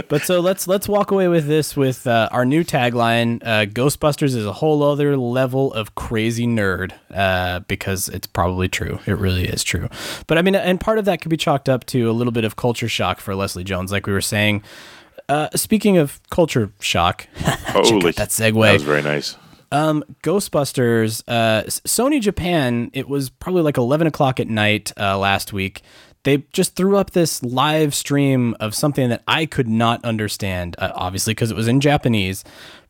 but 0.08 0.22
so 0.22 0.40
let's 0.40 0.66
let's 0.66 0.88
walk 0.88 1.10
away 1.10 1.28
with 1.28 1.46
this 1.46 1.76
with 1.76 2.06
uh, 2.06 2.28
our 2.32 2.44
new 2.44 2.64
tagline: 2.64 3.42
uh, 3.44 3.66
"Ghostbusters 3.66 4.34
is 4.34 4.46
a 4.46 4.52
whole 4.52 4.82
other 4.82 5.16
level 5.16 5.72
of 5.74 5.94
crazy 5.94 6.46
nerd," 6.46 6.92
uh, 7.14 7.60
because 7.60 8.08
it's 8.08 8.26
probably 8.26 8.68
true. 8.68 8.98
It 9.06 9.18
really 9.18 9.46
is 9.46 9.62
true. 9.62 9.88
But 10.26 10.38
I 10.38 10.42
mean, 10.42 10.54
and 10.54 10.80
part 10.80 10.98
of 10.98 11.04
that 11.04 11.20
could 11.20 11.30
be 11.30 11.36
chalked 11.36 11.68
up 11.68 11.84
to 11.86 12.10
a 12.10 12.12
little 12.12 12.32
bit 12.32 12.44
of 12.44 12.56
culture 12.56 12.88
shock 12.88 13.20
for 13.20 13.34
Leslie 13.34 13.64
Jones, 13.64 13.92
like 13.92 14.06
we 14.06 14.12
were 14.12 14.20
saying. 14.20 14.62
Uh, 15.28 15.48
speaking 15.54 15.96
of 15.96 16.20
culture 16.30 16.72
shock, 16.80 17.28
Holy, 17.36 18.10
that 18.12 18.30
segue. 18.30 18.60
That 18.62 18.72
was 18.72 18.82
very 18.82 19.02
nice. 19.02 19.36
Um, 19.72 20.04
Ghostbusters, 20.22 21.22
uh, 21.28 21.62
Sony 21.64 22.20
Japan, 22.20 22.90
it 22.92 23.08
was 23.08 23.30
probably 23.30 23.62
like 23.62 23.76
11 23.76 24.06
o'clock 24.06 24.40
at 24.40 24.48
night 24.48 24.92
uh, 24.98 25.16
last 25.16 25.52
week. 25.52 25.82
They 26.24 26.38
just 26.52 26.74
threw 26.74 26.96
up 26.96 27.12
this 27.12 27.42
live 27.42 27.94
stream 27.94 28.54
of 28.60 28.74
something 28.74 29.08
that 29.08 29.22
I 29.26 29.46
could 29.46 29.68
not 29.68 30.04
understand, 30.04 30.74
uh, 30.78 30.92
obviously, 30.94 31.32
because 31.32 31.50
it 31.50 31.56
was 31.56 31.68
in 31.68 31.80
Japanese. 31.80 32.44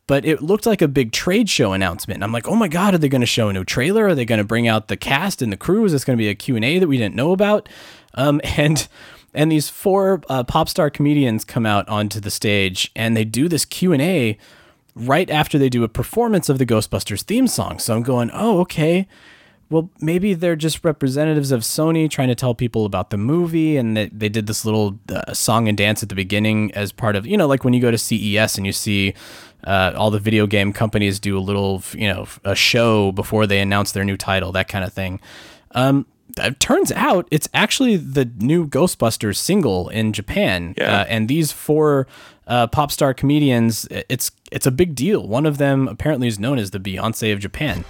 But 0.07 0.25
it 0.25 0.41
looked 0.41 0.65
like 0.65 0.81
a 0.81 0.87
big 0.87 1.11
trade 1.11 1.49
show 1.49 1.71
announcement. 1.71 2.17
And 2.17 2.23
I'm 2.23 2.33
like, 2.33 2.47
oh 2.47 2.55
my 2.55 2.67
God, 2.67 2.93
are 2.93 2.97
they 2.97 3.07
going 3.07 3.21
to 3.21 3.27
show 3.27 3.47
a 3.47 3.53
new 3.53 3.63
trailer? 3.63 4.07
Are 4.07 4.15
they 4.15 4.25
going 4.25 4.39
to 4.39 4.43
bring 4.43 4.67
out 4.67 4.87
the 4.87 4.97
cast 4.97 5.41
and 5.41 5.53
the 5.53 5.57
crew? 5.57 5.85
Is 5.85 5.93
this 5.93 6.03
going 6.03 6.17
to 6.17 6.21
be 6.21 6.27
a 6.27 6.35
Q&A 6.35 6.79
that 6.79 6.87
we 6.87 6.97
didn't 6.97 7.15
know 7.15 7.31
about? 7.31 7.69
Um, 8.15 8.41
and 8.57 8.87
and 9.33 9.49
these 9.49 9.69
four 9.69 10.21
uh, 10.27 10.43
pop 10.43 10.67
star 10.67 10.89
comedians 10.89 11.45
come 11.45 11.65
out 11.65 11.87
onto 11.87 12.19
the 12.19 12.31
stage 12.31 12.91
and 12.97 13.15
they 13.15 13.23
do 13.23 13.47
this 13.47 13.63
Q&A 13.63 14.37
right 14.95 15.29
after 15.29 15.57
they 15.57 15.69
do 15.69 15.83
a 15.83 15.89
performance 15.89 16.49
of 16.49 16.57
the 16.57 16.65
Ghostbusters 16.65 17.21
theme 17.21 17.47
song. 17.47 17.79
So 17.79 17.95
I'm 17.95 18.03
going, 18.03 18.29
oh, 18.33 18.59
okay. 18.61 19.07
Well, 19.69 19.89
maybe 20.01 20.33
they're 20.33 20.57
just 20.57 20.83
representatives 20.83 21.51
of 21.51 21.61
Sony 21.61 22.09
trying 22.09 22.27
to 22.27 22.35
tell 22.35 22.53
people 22.53 22.85
about 22.85 23.09
the 23.09 23.17
movie, 23.17 23.77
and 23.77 23.95
they, 23.95 24.07
they 24.07 24.27
did 24.27 24.45
this 24.45 24.65
little 24.65 24.99
uh, 25.07 25.33
song 25.33 25.69
and 25.69 25.77
dance 25.77 26.03
at 26.03 26.09
the 26.09 26.15
beginning 26.15 26.73
as 26.73 26.91
part 26.91 27.15
of, 27.15 27.25
you 27.25 27.37
know, 27.37 27.47
like 27.47 27.63
when 27.63 27.73
you 27.73 27.79
go 27.79 27.89
to 27.89 27.97
CES 27.97 28.57
and 28.57 28.65
you 28.65 28.73
see 28.73 29.13
uh, 29.63 29.93
all 29.95 30.11
the 30.11 30.19
video 30.19 30.45
game 30.45 30.73
companies 30.73 31.21
do 31.21 31.37
a 31.37 31.39
little, 31.39 31.81
you 31.93 32.07
know, 32.07 32.27
a 32.43 32.53
show 32.53 33.13
before 33.13 33.47
they 33.47 33.59
announce 33.59 33.93
their 33.93 34.03
new 34.03 34.17
title, 34.17 34.51
that 34.51 34.67
kind 34.67 34.83
of 34.83 34.91
thing. 34.91 35.21
Um, 35.71 36.05
it 36.37 36.59
turns 36.59 36.91
out 36.91 37.27
it's 37.31 37.47
actually 37.53 37.95
the 37.97 38.25
new 38.25 38.67
Ghostbusters 38.67 39.37
single 39.37 39.89
in 39.89 40.11
Japan, 40.13 40.75
uh, 40.79 41.05
and 41.07 41.27
these 41.27 41.51
four 41.51 42.07
uh, 42.51 42.67
pop 42.67 42.91
star 42.91 43.13
comedians, 43.13 43.87
it's 43.89 44.29
it's 44.51 44.67
a 44.67 44.71
big 44.71 44.93
deal. 44.93 45.25
One 45.25 45.45
of 45.45 45.57
them 45.57 45.87
apparently 45.87 46.27
is 46.27 46.37
known 46.37 46.59
as 46.59 46.71
the 46.71 46.79
Beyonce 46.79 47.31
of 47.31 47.39
Japan. 47.39 47.85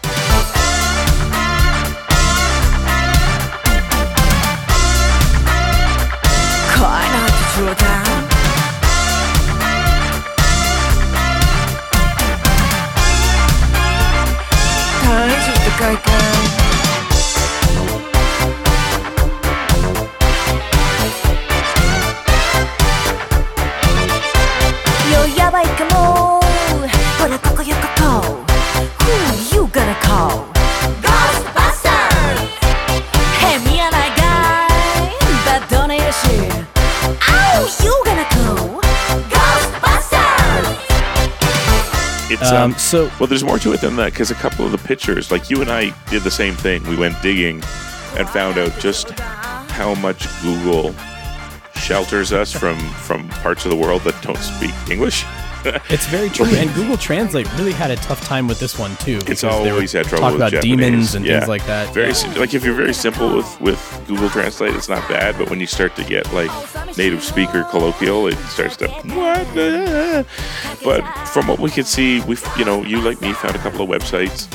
Um, 42.42 42.72
Um, 42.72 42.78
so 42.78 43.12
well. 43.20 43.28
There's 43.28 43.44
more 43.44 43.60
to 43.60 43.74
it 43.74 43.82
than 43.82 43.96
that 43.98 44.12
because 44.14 44.32
a 44.32 44.36
couple 44.36 44.66
of 44.66 44.72
the 44.72 44.78
pictures, 44.80 45.32
like 45.32 45.50
you 45.50 45.62
and 45.62 45.70
I, 45.72 45.94
did 46.10 46.24
the 46.24 46.32
same 46.32 46.54
thing. 46.56 46.84
We 46.88 46.96
went 46.96 47.22
digging 47.22 47.62
and 48.18 48.30
found 48.30 48.58
out 48.58 48.78
just 48.80 49.12
how 49.12 49.96
much 49.96 50.28
Google 50.42 50.94
shelters 51.76 52.32
us 52.34 52.52
from 52.52 52.78
from 53.06 53.28
parts 53.30 53.66
of 53.66 53.72
the 53.72 53.78
world 53.78 54.02
that 54.04 54.20
don't 54.22 54.38
speak 54.38 54.74
English. 54.90 55.24
It's 55.90 56.06
very 56.08 56.30
true, 56.30 56.46
and 56.48 56.74
Google 56.74 56.98
Translate 56.98 57.52
really 57.58 57.72
had 57.74 57.92
a 57.92 57.96
tough 57.98 58.22
time 58.26 58.48
with 58.48 58.60
this 58.60 58.78
one 58.80 58.96
too. 58.98 59.20
It's 59.28 59.44
always 59.44 59.92
had 59.92 60.06
trouble 60.06 60.22
talking 60.22 60.34
with 60.40 60.42
about 60.42 60.52
Japanese. 60.54 60.78
demons 60.78 61.16
and 61.16 61.26
Yeah. 61.26 61.40
things 61.40 61.50
like 61.50 61.66
that. 61.66 61.94
Very 61.94 62.14
sim- 62.14 62.34
like 62.36 62.54
if 62.54 62.64
you're 62.66 62.74
very 62.76 62.94
simple 62.94 63.36
with 63.36 63.62
with 63.62 64.04
Google 64.08 64.30
Translate, 64.30 64.76
it's 64.76 64.90
not 64.90 65.08
bad. 65.10 65.38
But 65.38 65.50
when 65.50 65.60
you 65.60 65.68
start 65.68 65.96
to 65.98 66.04
get 66.04 66.32
like 66.34 66.52
native 66.98 67.24
speaker 67.24 67.64
colloquial, 67.64 68.28
it 68.28 68.38
starts 68.50 68.76
to 68.78 68.88
what? 68.88 69.46
the-" 69.54 70.26
But 70.84 71.02
from 71.28 71.48
what 71.48 71.60
we 71.60 71.70
could 71.70 71.88
see, 71.88 72.22
we 72.22 72.38
you 72.58 72.66
know 72.66 72.84
you 72.84 73.02
like 73.02 73.22
me 73.22 73.34
found 73.34 73.56
a 73.56 73.60
couple 73.60 73.82
of 73.82 73.90
websites 73.90 74.48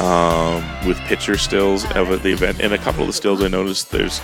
um, 0.00 0.62
with 0.86 0.98
picture 1.08 1.38
stills 1.38 1.84
of 1.92 2.22
the 2.22 2.32
event, 2.32 2.60
and 2.60 2.72
a 2.72 2.78
couple 2.78 3.00
of 3.02 3.06
the 3.06 3.12
stills 3.12 3.42
I 3.42 3.48
noticed 3.48 3.90
there's 3.90 4.20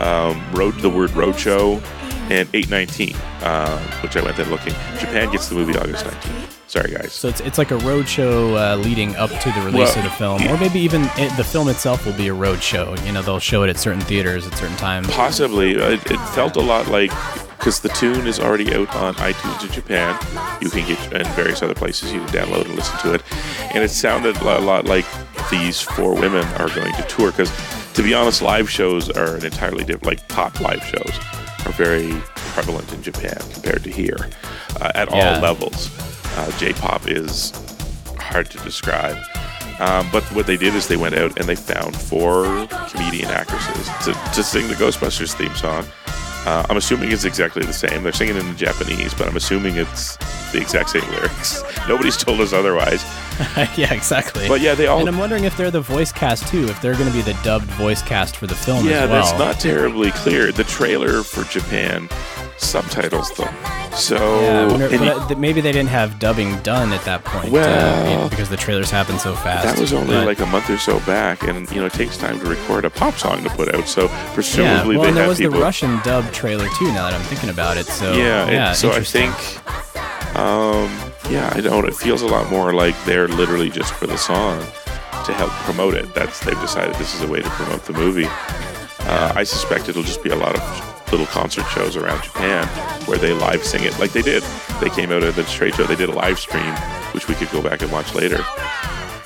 um, 0.00 0.42
road 0.52 0.74
the 0.80 0.90
word 0.90 1.10
roadshow 1.10 1.82
and 2.30 2.48
819, 2.54 3.14
uh, 3.42 3.78
which 4.00 4.16
I 4.16 4.22
went 4.22 4.36
then 4.36 4.50
looking. 4.50 4.72
Japan 4.98 5.30
gets 5.30 5.48
the 5.48 5.54
movie 5.54 5.76
August 5.76 6.04
19th. 6.04 6.50
Sorry 6.66 6.90
guys. 6.90 7.12
So 7.12 7.28
it's, 7.28 7.40
it's 7.40 7.58
like 7.58 7.70
a 7.70 7.76
road 7.78 8.08
show 8.08 8.56
uh, 8.56 8.76
leading 8.76 9.14
up 9.16 9.30
to 9.30 9.52
the 9.52 9.60
release 9.60 9.94
Well, 9.94 9.98
of 9.98 10.04
the 10.04 10.10
film, 10.10 10.42
or 10.48 10.58
maybe 10.58 10.80
even 10.80 11.02
it, 11.16 11.36
the 11.36 11.44
film 11.44 11.68
itself 11.68 12.04
will 12.04 12.14
be 12.14 12.28
a 12.28 12.34
road 12.34 12.62
show. 12.62 12.96
You 13.04 13.12
know, 13.12 13.22
they'll 13.22 13.38
show 13.38 13.62
it 13.62 13.70
at 13.70 13.78
certain 13.78 14.00
theaters 14.00 14.46
at 14.46 14.54
certain 14.54 14.76
times. 14.76 15.08
Possibly. 15.10 15.76
Uh, 15.80 15.90
It, 15.90 16.10
it 16.10 16.18
felt 16.30 16.56
a 16.56 16.60
lot 16.60 16.88
like 16.88 17.12
because 17.58 17.80
the 17.80 17.90
tune 17.90 18.26
is 18.26 18.40
already 18.40 18.74
out 18.74 18.94
on 18.96 19.14
iTunes 19.14 19.64
in 19.66 19.72
Japan. 19.72 20.18
You 20.60 20.68
can 20.68 20.86
get 20.86 20.98
and 21.12 21.26
various 21.34 21.62
other 21.62 21.74
places 21.74 22.12
you 22.12 22.18
can 22.24 22.28
download 22.28 22.64
and 22.64 22.74
listen 22.74 22.98
to 23.00 23.14
it, 23.14 23.22
and 23.72 23.84
it 23.84 23.90
sounded 23.90 24.36
a 24.38 24.60
lot 24.60 24.86
like 24.86 25.06
these 25.50 25.80
four 25.80 26.14
women 26.14 26.44
are 26.58 26.68
going 26.70 26.92
to 26.92 27.02
tour. 27.02 27.30
Because 27.30 27.52
to 27.92 28.02
be 28.02 28.14
honest, 28.14 28.42
live 28.42 28.68
shows 28.68 29.10
are 29.10 29.36
an 29.36 29.44
entirely 29.44 29.84
different. 29.84 30.06
Like 30.06 30.26
pop 30.28 30.60
live 30.60 30.82
shows 30.82 31.18
are 31.66 31.72
very 31.72 32.10
prevalent 32.34 32.92
in 32.92 33.02
Japan 33.02 33.36
compared 33.52 33.82
to 33.84 33.90
here 33.90 34.30
uh, 34.80 34.92
at 34.94 35.10
Yeah. 35.10 35.34
all 35.36 35.40
levels. 35.42 35.90
Uh, 36.36 36.50
J-pop 36.58 37.08
is 37.08 37.52
hard 38.18 38.50
to 38.50 38.58
describe. 38.58 39.16
Um, 39.80 40.08
but 40.12 40.22
what 40.34 40.46
they 40.46 40.56
did 40.56 40.74
is 40.74 40.86
they 40.86 40.96
went 40.96 41.16
out 41.16 41.38
and 41.38 41.48
they 41.48 41.56
found 41.56 41.96
four 41.96 42.44
comedian 42.90 43.28
actresses 43.30 43.88
to, 44.04 44.12
to 44.34 44.42
sing 44.42 44.68
the 44.68 44.74
Ghostbusters 44.74 45.34
theme 45.34 45.54
song. 45.56 45.84
Uh, 46.46 46.64
I'm 46.68 46.76
assuming 46.76 47.10
it's 47.10 47.24
exactly 47.24 47.64
the 47.64 47.72
same. 47.72 48.02
They're 48.02 48.12
singing 48.12 48.36
in 48.36 48.56
Japanese, 48.56 49.14
but 49.14 49.26
I'm 49.26 49.36
assuming 49.36 49.76
it's 49.76 50.16
the 50.52 50.58
exact 50.60 50.90
same 50.90 51.02
lyrics. 51.10 51.62
Nobody's 51.88 52.16
told 52.16 52.40
us 52.40 52.52
otherwise. 52.52 53.02
yeah, 53.76 53.92
exactly. 53.92 54.46
But 54.48 54.60
yeah, 54.60 54.74
they 54.74 54.86
all- 54.86 55.00
And 55.00 55.08
I'm 55.08 55.18
wondering 55.18 55.44
if 55.44 55.56
they're 55.56 55.70
the 55.70 55.80
voice 55.80 56.12
cast 56.12 56.46
too. 56.48 56.64
If 56.66 56.80
they're 56.80 56.94
going 56.94 57.08
to 57.08 57.14
be 57.14 57.22
the 57.22 57.36
dubbed 57.42 57.66
voice 57.72 58.02
cast 58.02 58.36
for 58.36 58.46
the 58.46 58.54
film 58.54 58.86
yeah, 58.86 59.02
as 59.04 59.10
well. 59.10 59.24
that's 59.24 59.38
not 59.38 59.60
terribly 59.60 60.10
clear. 60.12 60.52
The 60.52 60.64
trailer 60.64 61.22
for 61.22 61.44
Japan 61.44 62.08
subtitles 62.56 63.30
them. 63.32 63.52
So 63.94 64.40
Yeah, 64.40 64.66
wonder- 64.66 64.86
and 64.86 64.98
but, 64.98 65.30
you- 65.30 65.36
uh, 65.36 65.38
maybe 65.38 65.60
they 65.60 65.72
didn't 65.72 65.88
have 65.90 66.18
dubbing 66.18 66.58
done 66.60 66.92
at 66.92 67.04
that 67.04 67.24
point. 67.24 67.48
uh, 67.48 67.50
Well- 67.52 68.20
know, 68.22 68.28
because 68.28 68.48
the 68.48 68.56
trailers 68.56 68.90
happen 68.90 69.18
so 69.18 69.34
fast. 69.34 69.64
that 69.66 69.78
was 69.78 69.92
only 69.92 70.14
But- 70.14 70.26
like 70.26 70.40
a 70.40 70.46
month 70.46 70.70
or 70.70 70.78
so 70.78 71.00
back, 71.00 71.42
and 71.42 71.70
you 71.72 71.80
know 71.80 71.86
it 71.86 71.92
takes 71.92 72.16
time 72.16 72.38
to 72.40 72.46
record 72.46 72.84
a 72.84 72.90
pop 72.90 73.18
song 73.18 73.42
to 73.44 73.50
put 73.50 73.74
out. 73.74 73.88
So 73.88 74.08
presumably 74.34 74.94
yeah, 74.94 75.00
well, 75.00 75.08
and 75.08 75.16
there 75.16 75.28
was 75.28 75.38
people. 75.38 75.54
the 75.58 75.60
Russian 75.62 76.00
dub 76.04 76.30
trailer 76.32 76.68
too. 76.78 76.86
Now 76.92 77.04
that 77.10 77.14
I'm 77.14 77.22
thinking 77.22 77.50
about 77.50 77.76
it, 77.76 77.86
so 77.86 78.12
yeah, 78.14 78.48
yeah. 78.50 78.72
so 78.72 78.92
I 78.92 79.00
think, 79.02 79.34
um, 80.36 80.90
yeah, 81.30 81.52
I 81.54 81.60
don't. 81.60 81.86
It 81.86 81.94
feels 81.94 82.22
a 82.22 82.26
lot 82.26 82.50
more 82.50 82.72
like 82.74 82.94
they're 83.04 83.28
literally 83.28 83.70
just 83.70 83.92
for 83.94 84.06
the 84.06 84.16
song 84.18 84.60
to 85.24 85.32
help 85.32 85.50
promote 85.64 85.94
it. 85.94 86.12
That's 86.14 86.40
they've 86.40 86.60
decided 86.60 86.94
this 86.96 87.14
is 87.14 87.22
a 87.22 87.26
way 87.28 87.40
to 87.40 87.48
promote 87.50 87.84
the 87.84 87.92
movie. 87.94 88.26
Uh, 89.06 89.32
I 89.34 89.44
suspect 89.44 89.88
it'll 89.88 90.02
just 90.02 90.22
be 90.22 90.30
a 90.30 90.36
lot 90.36 90.54
of 90.56 91.10
little 91.12 91.26
concert 91.26 91.64
shows 91.68 91.96
around 91.96 92.22
Japan 92.22 92.66
where 93.06 93.18
they 93.18 93.32
live 93.32 93.62
sing 93.64 93.84
it 93.84 93.98
like 93.98 94.12
they 94.12 94.22
did. 94.22 94.42
They 94.80 94.90
came 94.90 95.12
out 95.12 95.22
of 95.22 95.36
the 95.36 95.44
trade 95.44 95.74
show. 95.74 95.84
They 95.84 95.94
did 95.96 96.08
a 96.08 96.12
live 96.12 96.38
stream, 96.38 96.74
which 97.12 97.28
we 97.28 97.34
could 97.34 97.50
go 97.50 97.62
back 97.62 97.82
and 97.82 97.92
watch 97.92 98.14
later. 98.14 98.44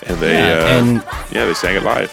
And 0.07 0.18
they, 0.18 0.34
Yeah, 0.34 0.59
uh, 0.59 0.66
and- 0.80 1.05
yeah, 1.32 1.44
they 1.46 1.55
sang 1.55 1.76
it 1.76 1.82
live. 1.82 2.12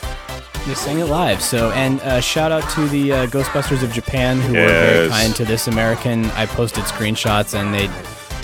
They 0.67 0.73
sang 0.73 0.99
it 0.99 1.05
live. 1.05 1.41
So, 1.41 1.71
and 1.71 1.99
uh, 2.01 2.21
shout 2.21 2.51
out 2.51 2.67
to 2.71 2.88
the 2.88 3.11
uh, 3.11 3.27
Ghostbusters 3.27 3.83
of 3.83 3.91
Japan 3.91 4.39
who 4.39 4.53
were 4.53 4.67
very 4.67 5.09
kind 5.09 5.36
to 5.36 5.45
this 5.45 5.67
American. 5.67 6.25
I 6.31 6.45
posted 6.47 6.83
screenshots 6.86 7.53
and 7.59 7.73
they 7.73 7.88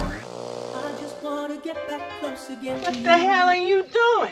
What 2.63 2.93
the 3.03 3.17
hell 3.17 3.49
are 3.49 3.55
you 3.57 3.83
doing? 3.83 4.31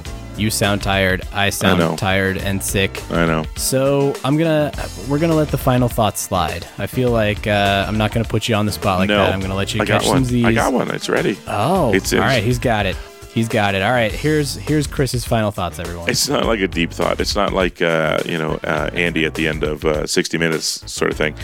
You 0.41 0.49
sound 0.49 0.81
tired. 0.81 1.21
I 1.31 1.51
sound 1.51 1.79
know. 1.79 1.95
tired 1.95 2.37
and 2.37 2.63
sick. 2.63 2.99
I 3.11 3.27
know. 3.27 3.45
So 3.57 4.15
I'm 4.25 4.37
gonna 4.37 4.71
we're 5.07 5.19
gonna 5.19 5.35
let 5.35 5.49
the 5.49 5.57
final 5.57 5.87
thoughts 5.87 6.19
slide. 6.19 6.65
I 6.79 6.87
feel 6.87 7.11
like 7.11 7.45
uh, 7.45 7.85
I'm 7.87 7.97
not 7.97 8.11
gonna 8.11 8.25
put 8.27 8.49
you 8.49 8.55
on 8.55 8.65
the 8.65 8.71
spot 8.71 8.97
like 8.99 9.07
no, 9.09 9.17
that. 9.17 9.33
I'm 9.33 9.39
gonna 9.39 9.53
let 9.55 9.75
you 9.75 9.81
I 9.81 9.85
got 9.85 10.01
catch 10.01 10.09
one. 10.09 10.17
some 10.17 10.25
Z's. 10.25 10.43
I 10.45 10.53
got 10.53 10.73
one. 10.73 10.89
It's 10.89 11.09
ready. 11.09 11.37
Oh, 11.47 11.89
It's- 11.93 12.11
all 12.11 12.19
right. 12.19 12.43
He's 12.43 12.57
got 12.57 12.87
it. 12.87 12.95
He's 13.31 13.47
got 13.47 13.75
it. 13.75 13.81
All 13.83 13.91
right. 13.91 14.11
Here's 14.11 14.55
here's 14.55 14.87
Chris's 14.87 15.23
final 15.23 15.51
thoughts, 15.51 15.77
everyone. 15.79 16.09
It's 16.09 16.27
not 16.27 16.45
like 16.45 16.59
a 16.59 16.67
deep 16.67 16.91
thought. 16.91 17.21
It's 17.21 17.35
not 17.35 17.53
like 17.53 17.81
uh, 17.81 18.19
you 18.25 18.37
know 18.39 18.59
uh, 18.63 18.89
Andy 18.93 19.25
at 19.25 19.35
the 19.35 19.47
end 19.47 19.63
of 19.63 19.85
uh, 19.85 20.07
60 20.07 20.37
Minutes 20.39 20.91
sort 20.91 21.11
of 21.11 21.17
thing. 21.17 21.35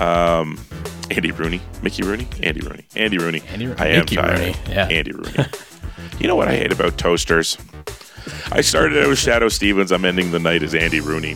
Um, 0.00 0.58
Andy 1.10 1.30
Rooney, 1.30 1.60
Mickey 1.82 2.02
Rooney, 2.02 2.26
Andy 2.42 2.60
Rooney, 2.62 2.84
Andy 2.96 3.18
Rooney. 3.18 3.42
Andy 3.48 3.66
Ro- 3.66 3.74
I 3.78 3.88
am 3.88 3.98
Mickey 4.00 4.16
tired. 4.16 4.38
Rooney, 4.38 4.54
yeah. 4.68 4.86
Andy 4.88 5.12
Rooney. 5.12 5.44
you 6.18 6.26
know 6.26 6.36
what 6.36 6.48
I 6.48 6.56
hate 6.56 6.72
about 6.72 6.96
toasters? 6.98 7.58
I 8.52 8.60
started 8.60 9.02
out 9.02 9.08
with 9.08 9.18
Shadoe 9.18 9.50
Stevens. 9.50 9.92
I'm 9.92 10.04
ending 10.04 10.30
the 10.30 10.38
night 10.38 10.62
as 10.62 10.74
Andy 10.74 11.00
Rooney. 11.00 11.34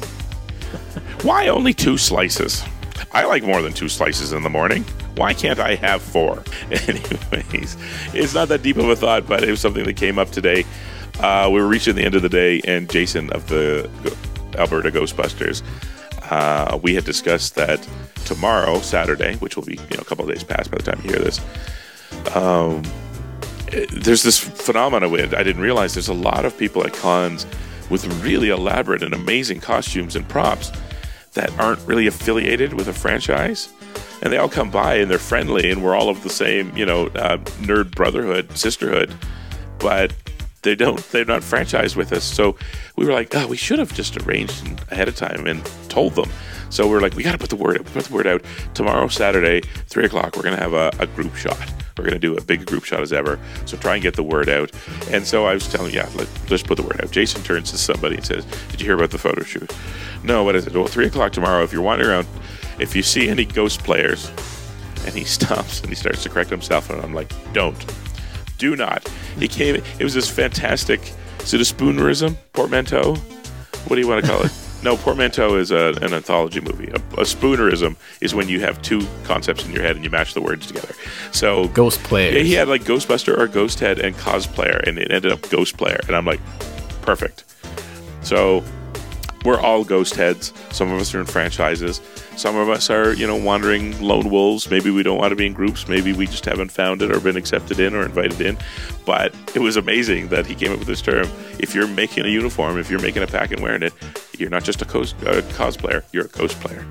Why 1.23 1.49
only 1.49 1.73
two 1.73 1.97
slices? 1.97 2.63
I 3.13 3.25
like 3.25 3.43
more 3.43 3.63
than 3.63 3.73
two 3.73 3.89
slices 3.89 4.33
in 4.33 4.43
the 4.43 4.51
morning. 4.51 4.85
Why 5.17 5.33
can't 5.33 5.61
I 5.61 5.77
have 5.77 6.03
four? 6.03 6.43
Anyways, 6.71 7.77
it's 8.13 8.35
not 8.35 8.49
that 8.49 8.63
deep 8.63 8.77
of 8.77 8.89
a 8.89 8.97
thought, 8.97 9.27
but 9.27 9.45
it 9.45 9.51
was 9.51 9.61
something 9.61 9.85
that 9.85 9.97
came 9.97 10.19
up 10.19 10.31
today. 10.31 10.65
Uh, 11.21 11.49
we 11.53 11.61
were 11.61 11.69
reaching 11.69 11.95
the 11.95 12.03
end 12.03 12.17
of 12.17 12.23
the 12.23 12.29
day, 12.29 12.61
and 12.65 12.91
Jason 12.91 13.33
of 13.33 13.49
the 13.49 13.89
Alberta 14.59 14.91
Ghostbusters, 14.91 15.63
uh, 16.31 16.79
we 16.83 16.95
had 16.95 17.05
discussed 17.05 17.55
that 17.55 17.87
tomorrow, 18.25 18.81
Saturday, 18.81 19.37
which 19.37 19.57
will 19.57 19.65
be 19.65 19.75
you 19.75 19.97
know 19.97 20.01
a 20.01 20.05
couple 20.05 20.29
of 20.29 20.35
days 20.35 20.43
past 20.43 20.71
by 20.71 20.79
the 20.79 20.83
time 20.83 21.01
you 21.05 21.11
hear 21.11 21.21
this, 21.21 21.41
um, 22.35 22.83
there's 23.91 24.23
this 24.23 24.39
phenomenon 24.39 25.11
with 25.11 25.35
I 25.35 25.43
didn't 25.43 25.63
realize 25.63 25.95
there's 25.95 26.09
a 26.09 26.15
lot 26.15 26.45
of 26.45 26.57
people 26.57 26.87
at 26.87 26.93
cons 26.93 27.47
with 27.91 28.07
really 28.23 28.49
elaborate 28.49 29.03
and 29.03 29.15
amazing 29.15 29.61
costumes 29.61 30.17
and 30.17 30.29
props 30.29 30.73
that 31.33 31.51
aren't 31.59 31.81
really 31.87 32.07
affiliated 32.07 32.73
with 32.73 32.89
a 32.89 32.93
franchise. 32.93 33.73
And 34.23 34.33
they 34.33 34.39
all 34.39 34.49
come 34.49 34.71
by 34.71 34.97
and 34.97 35.11
they're 35.11 35.19
friendly 35.19 35.71
and 35.71 35.85
we're 35.85 35.95
all 35.95 36.09
of 36.09 36.23
the 36.23 36.31
same, 36.31 36.75
you 36.77 36.87
know, 36.87 37.07
uh, 37.09 37.39
nerd 37.61 37.95
brotherhood, 37.95 38.57
sisterhood, 38.57 39.15
but 39.79 40.13
they 40.65 40.75
don't, 40.75 40.99
they're 41.11 41.25
not 41.25 41.43
franchised 41.43 41.95
with 41.95 42.13
us. 42.13 42.25
So 42.25 42.57
we 42.97 43.07
were 43.07 43.13
like, 43.13 43.35
oh, 43.35 43.47
we 43.47 43.57
should 43.57 43.79
have 43.79 43.95
just 43.95 44.17
arranged 44.17 44.65
ahead 44.91 45.07
of 45.09 45.15
time 45.15 45.47
and 45.47 45.65
told 45.89 46.15
them. 46.15 46.29
So 46.71 46.89
we're 46.89 47.01
like, 47.01 47.15
we 47.15 47.23
got 47.23 47.33
to 47.33 47.39
put 47.39 47.51
the 47.51 47.57
word 47.57 47.79
out, 47.79 47.85
put 47.87 48.05
the 48.05 48.15
word 48.15 48.27
out. 48.27 48.43
Tomorrow, 48.75 49.07
Saturday, 49.09 49.61
three 49.87 50.07
o'clock, 50.07 50.35
we're 50.37 50.43
going 50.43 50.57
to 50.57 50.63
have 50.63 50.73
a, 50.73 50.91
a 50.99 51.07
group 51.07 51.37
shot. 51.37 51.73
We're 51.97 52.05
going 52.05 52.15
to 52.15 52.19
do 52.19 52.37
a 52.37 52.41
big 52.41 52.67
group 52.67 52.83
shot 52.85 53.01
as 53.01 53.13
ever. 53.13 53.39
So 53.67 53.77
try 53.77 53.95
and 53.95 54.03
get 54.03 54.17
the 54.17 54.25
word 54.25 54.49
out. 54.49 54.73
And 55.11 55.25
so 55.25 55.47
I 55.47 55.55
was 55.55 55.69
telling, 55.69 55.95
yeah, 55.95 56.09
let, 56.17 56.29
let's 56.51 56.65
put 56.65 56.77
the 56.77 56.83
word 56.83 57.01
out. 57.01 57.13
Jason 57.13 57.43
turns 57.43 57.71
to 57.71 57.79
somebody 57.79 58.17
and 58.17 58.27
says, 58.27 58.45
Did 58.71 58.81
you 58.81 58.87
hear 58.87 58.97
about 58.97 59.11
the 59.11 59.19
photo 59.19 59.45
shoot? 59.45 59.73
No, 60.25 60.43
what 60.43 60.57
is 60.57 60.67
it? 60.67 60.75
Well, 60.75 60.87
three 60.87 61.07
o'clock 61.07 61.33
tomorrow. 61.33 61.63
If 61.63 61.73
you're 61.73 61.83
wandering 61.83 62.11
around, 62.11 62.27
if 62.81 62.97
you 62.97 63.03
see 63.05 63.29
any 63.29 63.45
ghost 63.45 63.85
players, 63.85 64.29
and 65.05 65.15
he 65.15 65.23
stops 65.25 65.81
and 65.81 65.91
he 65.91 65.95
starts 65.95 66.25
to 66.25 66.29
correct 66.29 66.51
himself, 66.51 66.91
and 66.91 67.01
I'm 67.01 67.15
like, 67.15 67.31
Don't. 67.53 67.79
Do 68.59 68.75
not. 68.75 69.09
He 69.39 69.49
came, 69.49 69.77
it 69.77 70.05
was 70.05 70.15
this 70.15 70.29
fantastic, 70.29 71.01
is 71.41 71.55
it 71.55 71.61
a 71.61 71.65
spoonerism? 71.65 72.37
Portmanteau? 72.53 73.15
What 73.15 73.97
do 73.97 74.01
you 74.01 74.09
want 74.09 74.25
to 74.25 74.31
call 74.31 74.43
it? 74.45 74.53
No, 74.85 74.99
portmanteau 74.99 75.57
is 75.57 75.71
a, 75.71 75.95
an 76.03 76.13
anthology 76.13 76.61
movie. 76.61 76.91
A, 76.91 76.97
a 76.97 77.25
spoonerism 77.25 77.97
is 78.21 78.35
when 78.35 78.51
you 78.51 78.61
have 78.61 78.83
two 78.83 79.01
concepts 79.25 79.65
in 79.65 79.73
your 79.73 79.83
head 79.83 79.97
and 79.97 80.05
you 80.05 80.11
match 80.11 80.35
the 80.35 80.43
words 80.43 80.67
together. 80.67 80.95
So 81.33 81.69
Ghost 81.69 82.03
player. 82.03 82.33
Yeah, 82.33 82.43
he 82.43 82.53
had 82.53 82.69
like 82.69 82.85
Ghostbuster 82.85 83.37
or 83.37 83.49
Ghost 83.49 83.81
Head 83.81 83.99
and 83.99 84.15
cosplayer, 84.15 84.87
and 84.87 84.99
it 84.99 85.11
ended 85.11 85.33
up 85.33 85.41
Ghost 85.49 85.79
Player, 85.79 85.99
and 86.07 86.15
I'm 86.15 86.27
like, 86.27 86.41
perfect. 87.01 87.45
So 88.21 88.63
we're 89.45 89.61
all 89.61 89.85
ghost 89.85 90.15
heads. 90.15 90.53
Some 90.71 90.91
of 90.91 91.01
us 91.01 91.15
are 91.15 91.21
in 91.21 91.27
franchises. 91.27 92.01
Some 92.37 92.57
of 92.57 92.69
us 92.69 92.91
are, 92.91 93.13
you 93.13 93.27
know, 93.27 93.37
wandering 93.37 94.01
lone 94.01 94.31
wolves. 94.31 94.71
Maybe 94.71 94.91
we 94.91 95.03
don't 95.03 95.19
want 95.19 95.31
to 95.31 95.37
be 95.37 95.47
in 95.47 95.53
groups. 95.53 95.87
Maybe 95.87 96.13
we 96.13 96.27
just 96.27 96.45
haven't 96.45 96.71
found 96.73 97.03
it 97.03 97.11
or 97.15 97.21
been 97.21 97.37
accepted 97.37 97.79
in 97.79 97.95
or 97.95 98.05
invited 98.05 98.41
in. 98.41 98.57
But 99.05 99.35
it 99.55 99.61
was 99.61 99.77
amazing 99.77 100.29
that 100.29 100.47
he 100.47 100.55
came 100.55 100.73
up 100.73 100.79
with 100.79 100.89
this 100.89 101.03
term. 101.03 101.29
If 101.59 101.75
you're 101.75 101.87
making 101.87 102.25
a 102.25 102.29
uniform, 102.29 102.79
if 102.79 102.91
you're 102.91 103.03
making 103.03 103.23
a 103.23 103.27
pack 103.27 103.53
and 103.53 103.61
wearing 103.63 103.83
it, 103.83 103.93
you're 104.39 104.51
not 104.51 104.65
just 104.65 104.83
a 104.83 104.85
cos- 104.85 105.15
uh, 105.23 105.43
cosplayer, 105.51 106.03
you're 106.13 106.25
a 106.25 106.29
ghost 106.29 106.59
player. 106.61 106.85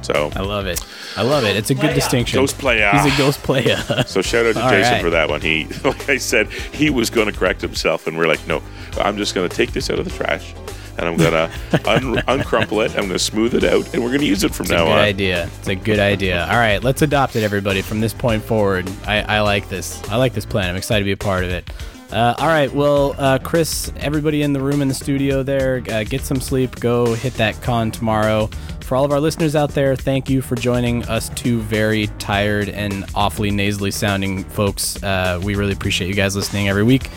So 0.00 0.32
I 0.34 0.40
love 0.40 0.66
it. 0.66 0.84
I 1.16 1.22
love 1.22 1.44
it. 1.44 1.54
It's 1.56 1.70
a 1.70 1.76
good 1.76 1.94
distinction. 1.94 2.40
Ghost 2.40 2.58
player. 2.58 2.90
He's 2.92 3.14
a 3.14 3.16
ghost 3.16 3.40
player. 3.44 3.76
So 4.06 4.20
shout 4.20 4.46
out 4.46 4.54
to 4.54 4.60
All 4.64 4.70
Jason 4.70 4.94
right. 4.94 5.02
for 5.02 5.10
that 5.10 5.28
one. 5.28 5.40
He, 5.40 5.64
like 5.84 6.08
I 6.08 6.16
said, 6.16 6.50
he 6.50 6.90
was 6.90 7.08
going 7.08 7.30
to 7.30 7.38
correct 7.38 7.60
himself, 7.60 8.08
and 8.08 8.18
we're 8.18 8.26
like, 8.26 8.44
no, 8.48 8.60
I'm 8.98 9.16
just 9.16 9.34
going 9.34 9.48
to 9.48 9.54
take 9.56 9.70
this 9.72 9.90
out 9.90 10.00
of 10.00 10.04
the 10.04 10.10
trash, 10.10 10.54
and 10.98 11.08
I'm 11.08 11.16
going 11.16 11.32
to 11.32 11.90
un- 11.90 12.22
uncrumple 12.28 12.80
it. 12.84 12.90
I'm 12.92 13.02
going 13.02 13.10
to 13.12 13.18
smooth 13.18 13.54
it 13.54 13.64
out, 13.64 13.92
and 13.94 14.02
we're 14.02 14.10
going 14.10 14.20
to 14.20 14.26
use 14.26 14.44
it 14.44 14.54
from 14.54 14.64
It's 14.64 14.70
a 14.72 14.74
now 14.74 14.84
good 14.84 14.92
on. 14.92 14.98
idea. 14.98 15.50
It's 15.58 15.68
a 15.68 15.74
good 15.74 15.98
idea. 15.98 16.44
All 16.46 16.56
right, 16.58 16.82
let's 16.82 17.02
adopt 17.02 17.36
it, 17.36 17.42
everybody. 17.42 17.82
From 17.82 18.00
this 18.00 18.12
point 18.14 18.42
forward, 18.42 18.90
I, 19.06 19.20
I 19.22 19.40
like 19.40 19.68
this. 19.68 20.02
I 20.10 20.16
like 20.16 20.34
this 20.34 20.46
plan. 20.46 20.70
I'm 20.70 20.76
excited 20.76 21.00
to 21.00 21.06
be 21.06 21.12
a 21.12 21.16
part 21.16 21.44
of 21.44 21.50
it. 21.50 21.68
Uh, 22.12 22.34
all 22.38 22.48
right, 22.48 22.70
well, 22.74 23.14
uh, 23.16 23.38
Chris, 23.38 23.90
everybody 23.96 24.42
in 24.42 24.52
the 24.52 24.60
room 24.60 24.82
in 24.82 24.88
the 24.88 24.92
studio 24.94 25.42
there, 25.42 25.82
uh, 25.90 26.04
get 26.04 26.20
some 26.20 26.40
sleep. 26.40 26.78
Go 26.78 27.14
hit 27.14 27.32
that 27.34 27.60
con 27.62 27.90
tomorrow. 27.90 28.48
For 28.82 28.96
all 28.96 29.06
of 29.06 29.12
our 29.12 29.20
listeners 29.20 29.56
out 29.56 29.70
there, 29.70 29.96
thank 29.96 30.28
you 30.28 30.42
for 30.42 30.54
joining 30.54 31.02
us, 31.04 31.30
two 31.30 31.60
very 31.62 32.08
tired 32.18 32.68
and 32.68 33.06
awfully 33.14 33.50
nasally 33.50 33.90
sounding 33.92 34.44
folks. 34.44 35.02
Uh, 35.02 35.40
we 35.42 35.54
really 35.54 35.72
appreciate 35.72 36.08
you 36.08 36.14
guys 36.14 36.36
listening 36.36 36.68
every 36.68 36.82
week. 36.82 37.08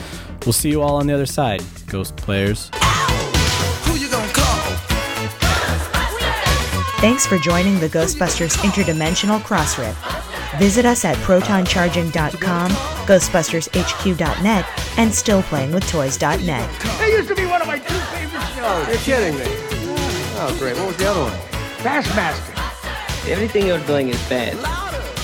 We'll 0.45 0.53
see 0.53 0.69
you 0.69 0.81
all 0.81 0.95
on 0.95 1.07
the 1.07 1.13
other 1.13 1.25
side, 1.25 1.61
Ghost 1.87 2.15
Players. 2.15 2.71
Thanks 7.05 7.27
for 7.27 7.37
joining 7.37 7.79
the 7.79 7.87
Ghostbusters 7.87 8.57
Interdimensional 8.63 9.39
Crossrip. 9.39 9.93
Visit 10.57 10.85
us 10.85 11.05
at 11.05 11.15
protoncharging.com, 11.17 12.71
ghostbustershq.net, 12.71 14.65
and 14.97 15.11
stillplayingwithtoys.net. 15.11 16.79
That 16.81 17.11
used 17.11 17.27
to 17.27 17.35
be 17.35 17.45
one 17.45 17.61
of 17.61 17.67
my 17.67 17.77
two 17.77 17.93
favorite 17.93 18.41
shows. 18.55 18.87
You're 18.87 18.97
kidding 18.97 19.37
me. 19.37 19.45
Oh, 20.37 20.55
great. 20.57 20.75
What 20.77 20.87
was 20.87 20.97
the 20.97 21.05
other 21.05 21.21
one? 21.21 21.37
Bassmaster. 21.83 23.29
Everything 23.29 23.67
you're 23.67 23.77
doing 23.85 24.09
is 24.09 24.17
bad. 24.27 24.57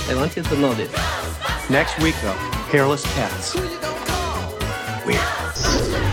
I 0.08 0.14
want 0.14 0.38
you 0.38 0.44
to 0.44 0.58
know 0.58 0.76
this. 0.76 0.92
Next 1.68 1.98
week, 1.98 2.14
though, 2.22 2.34
hairless 2.70 3.02
cats. 3.16 3.56
Weird. 5.04 6.11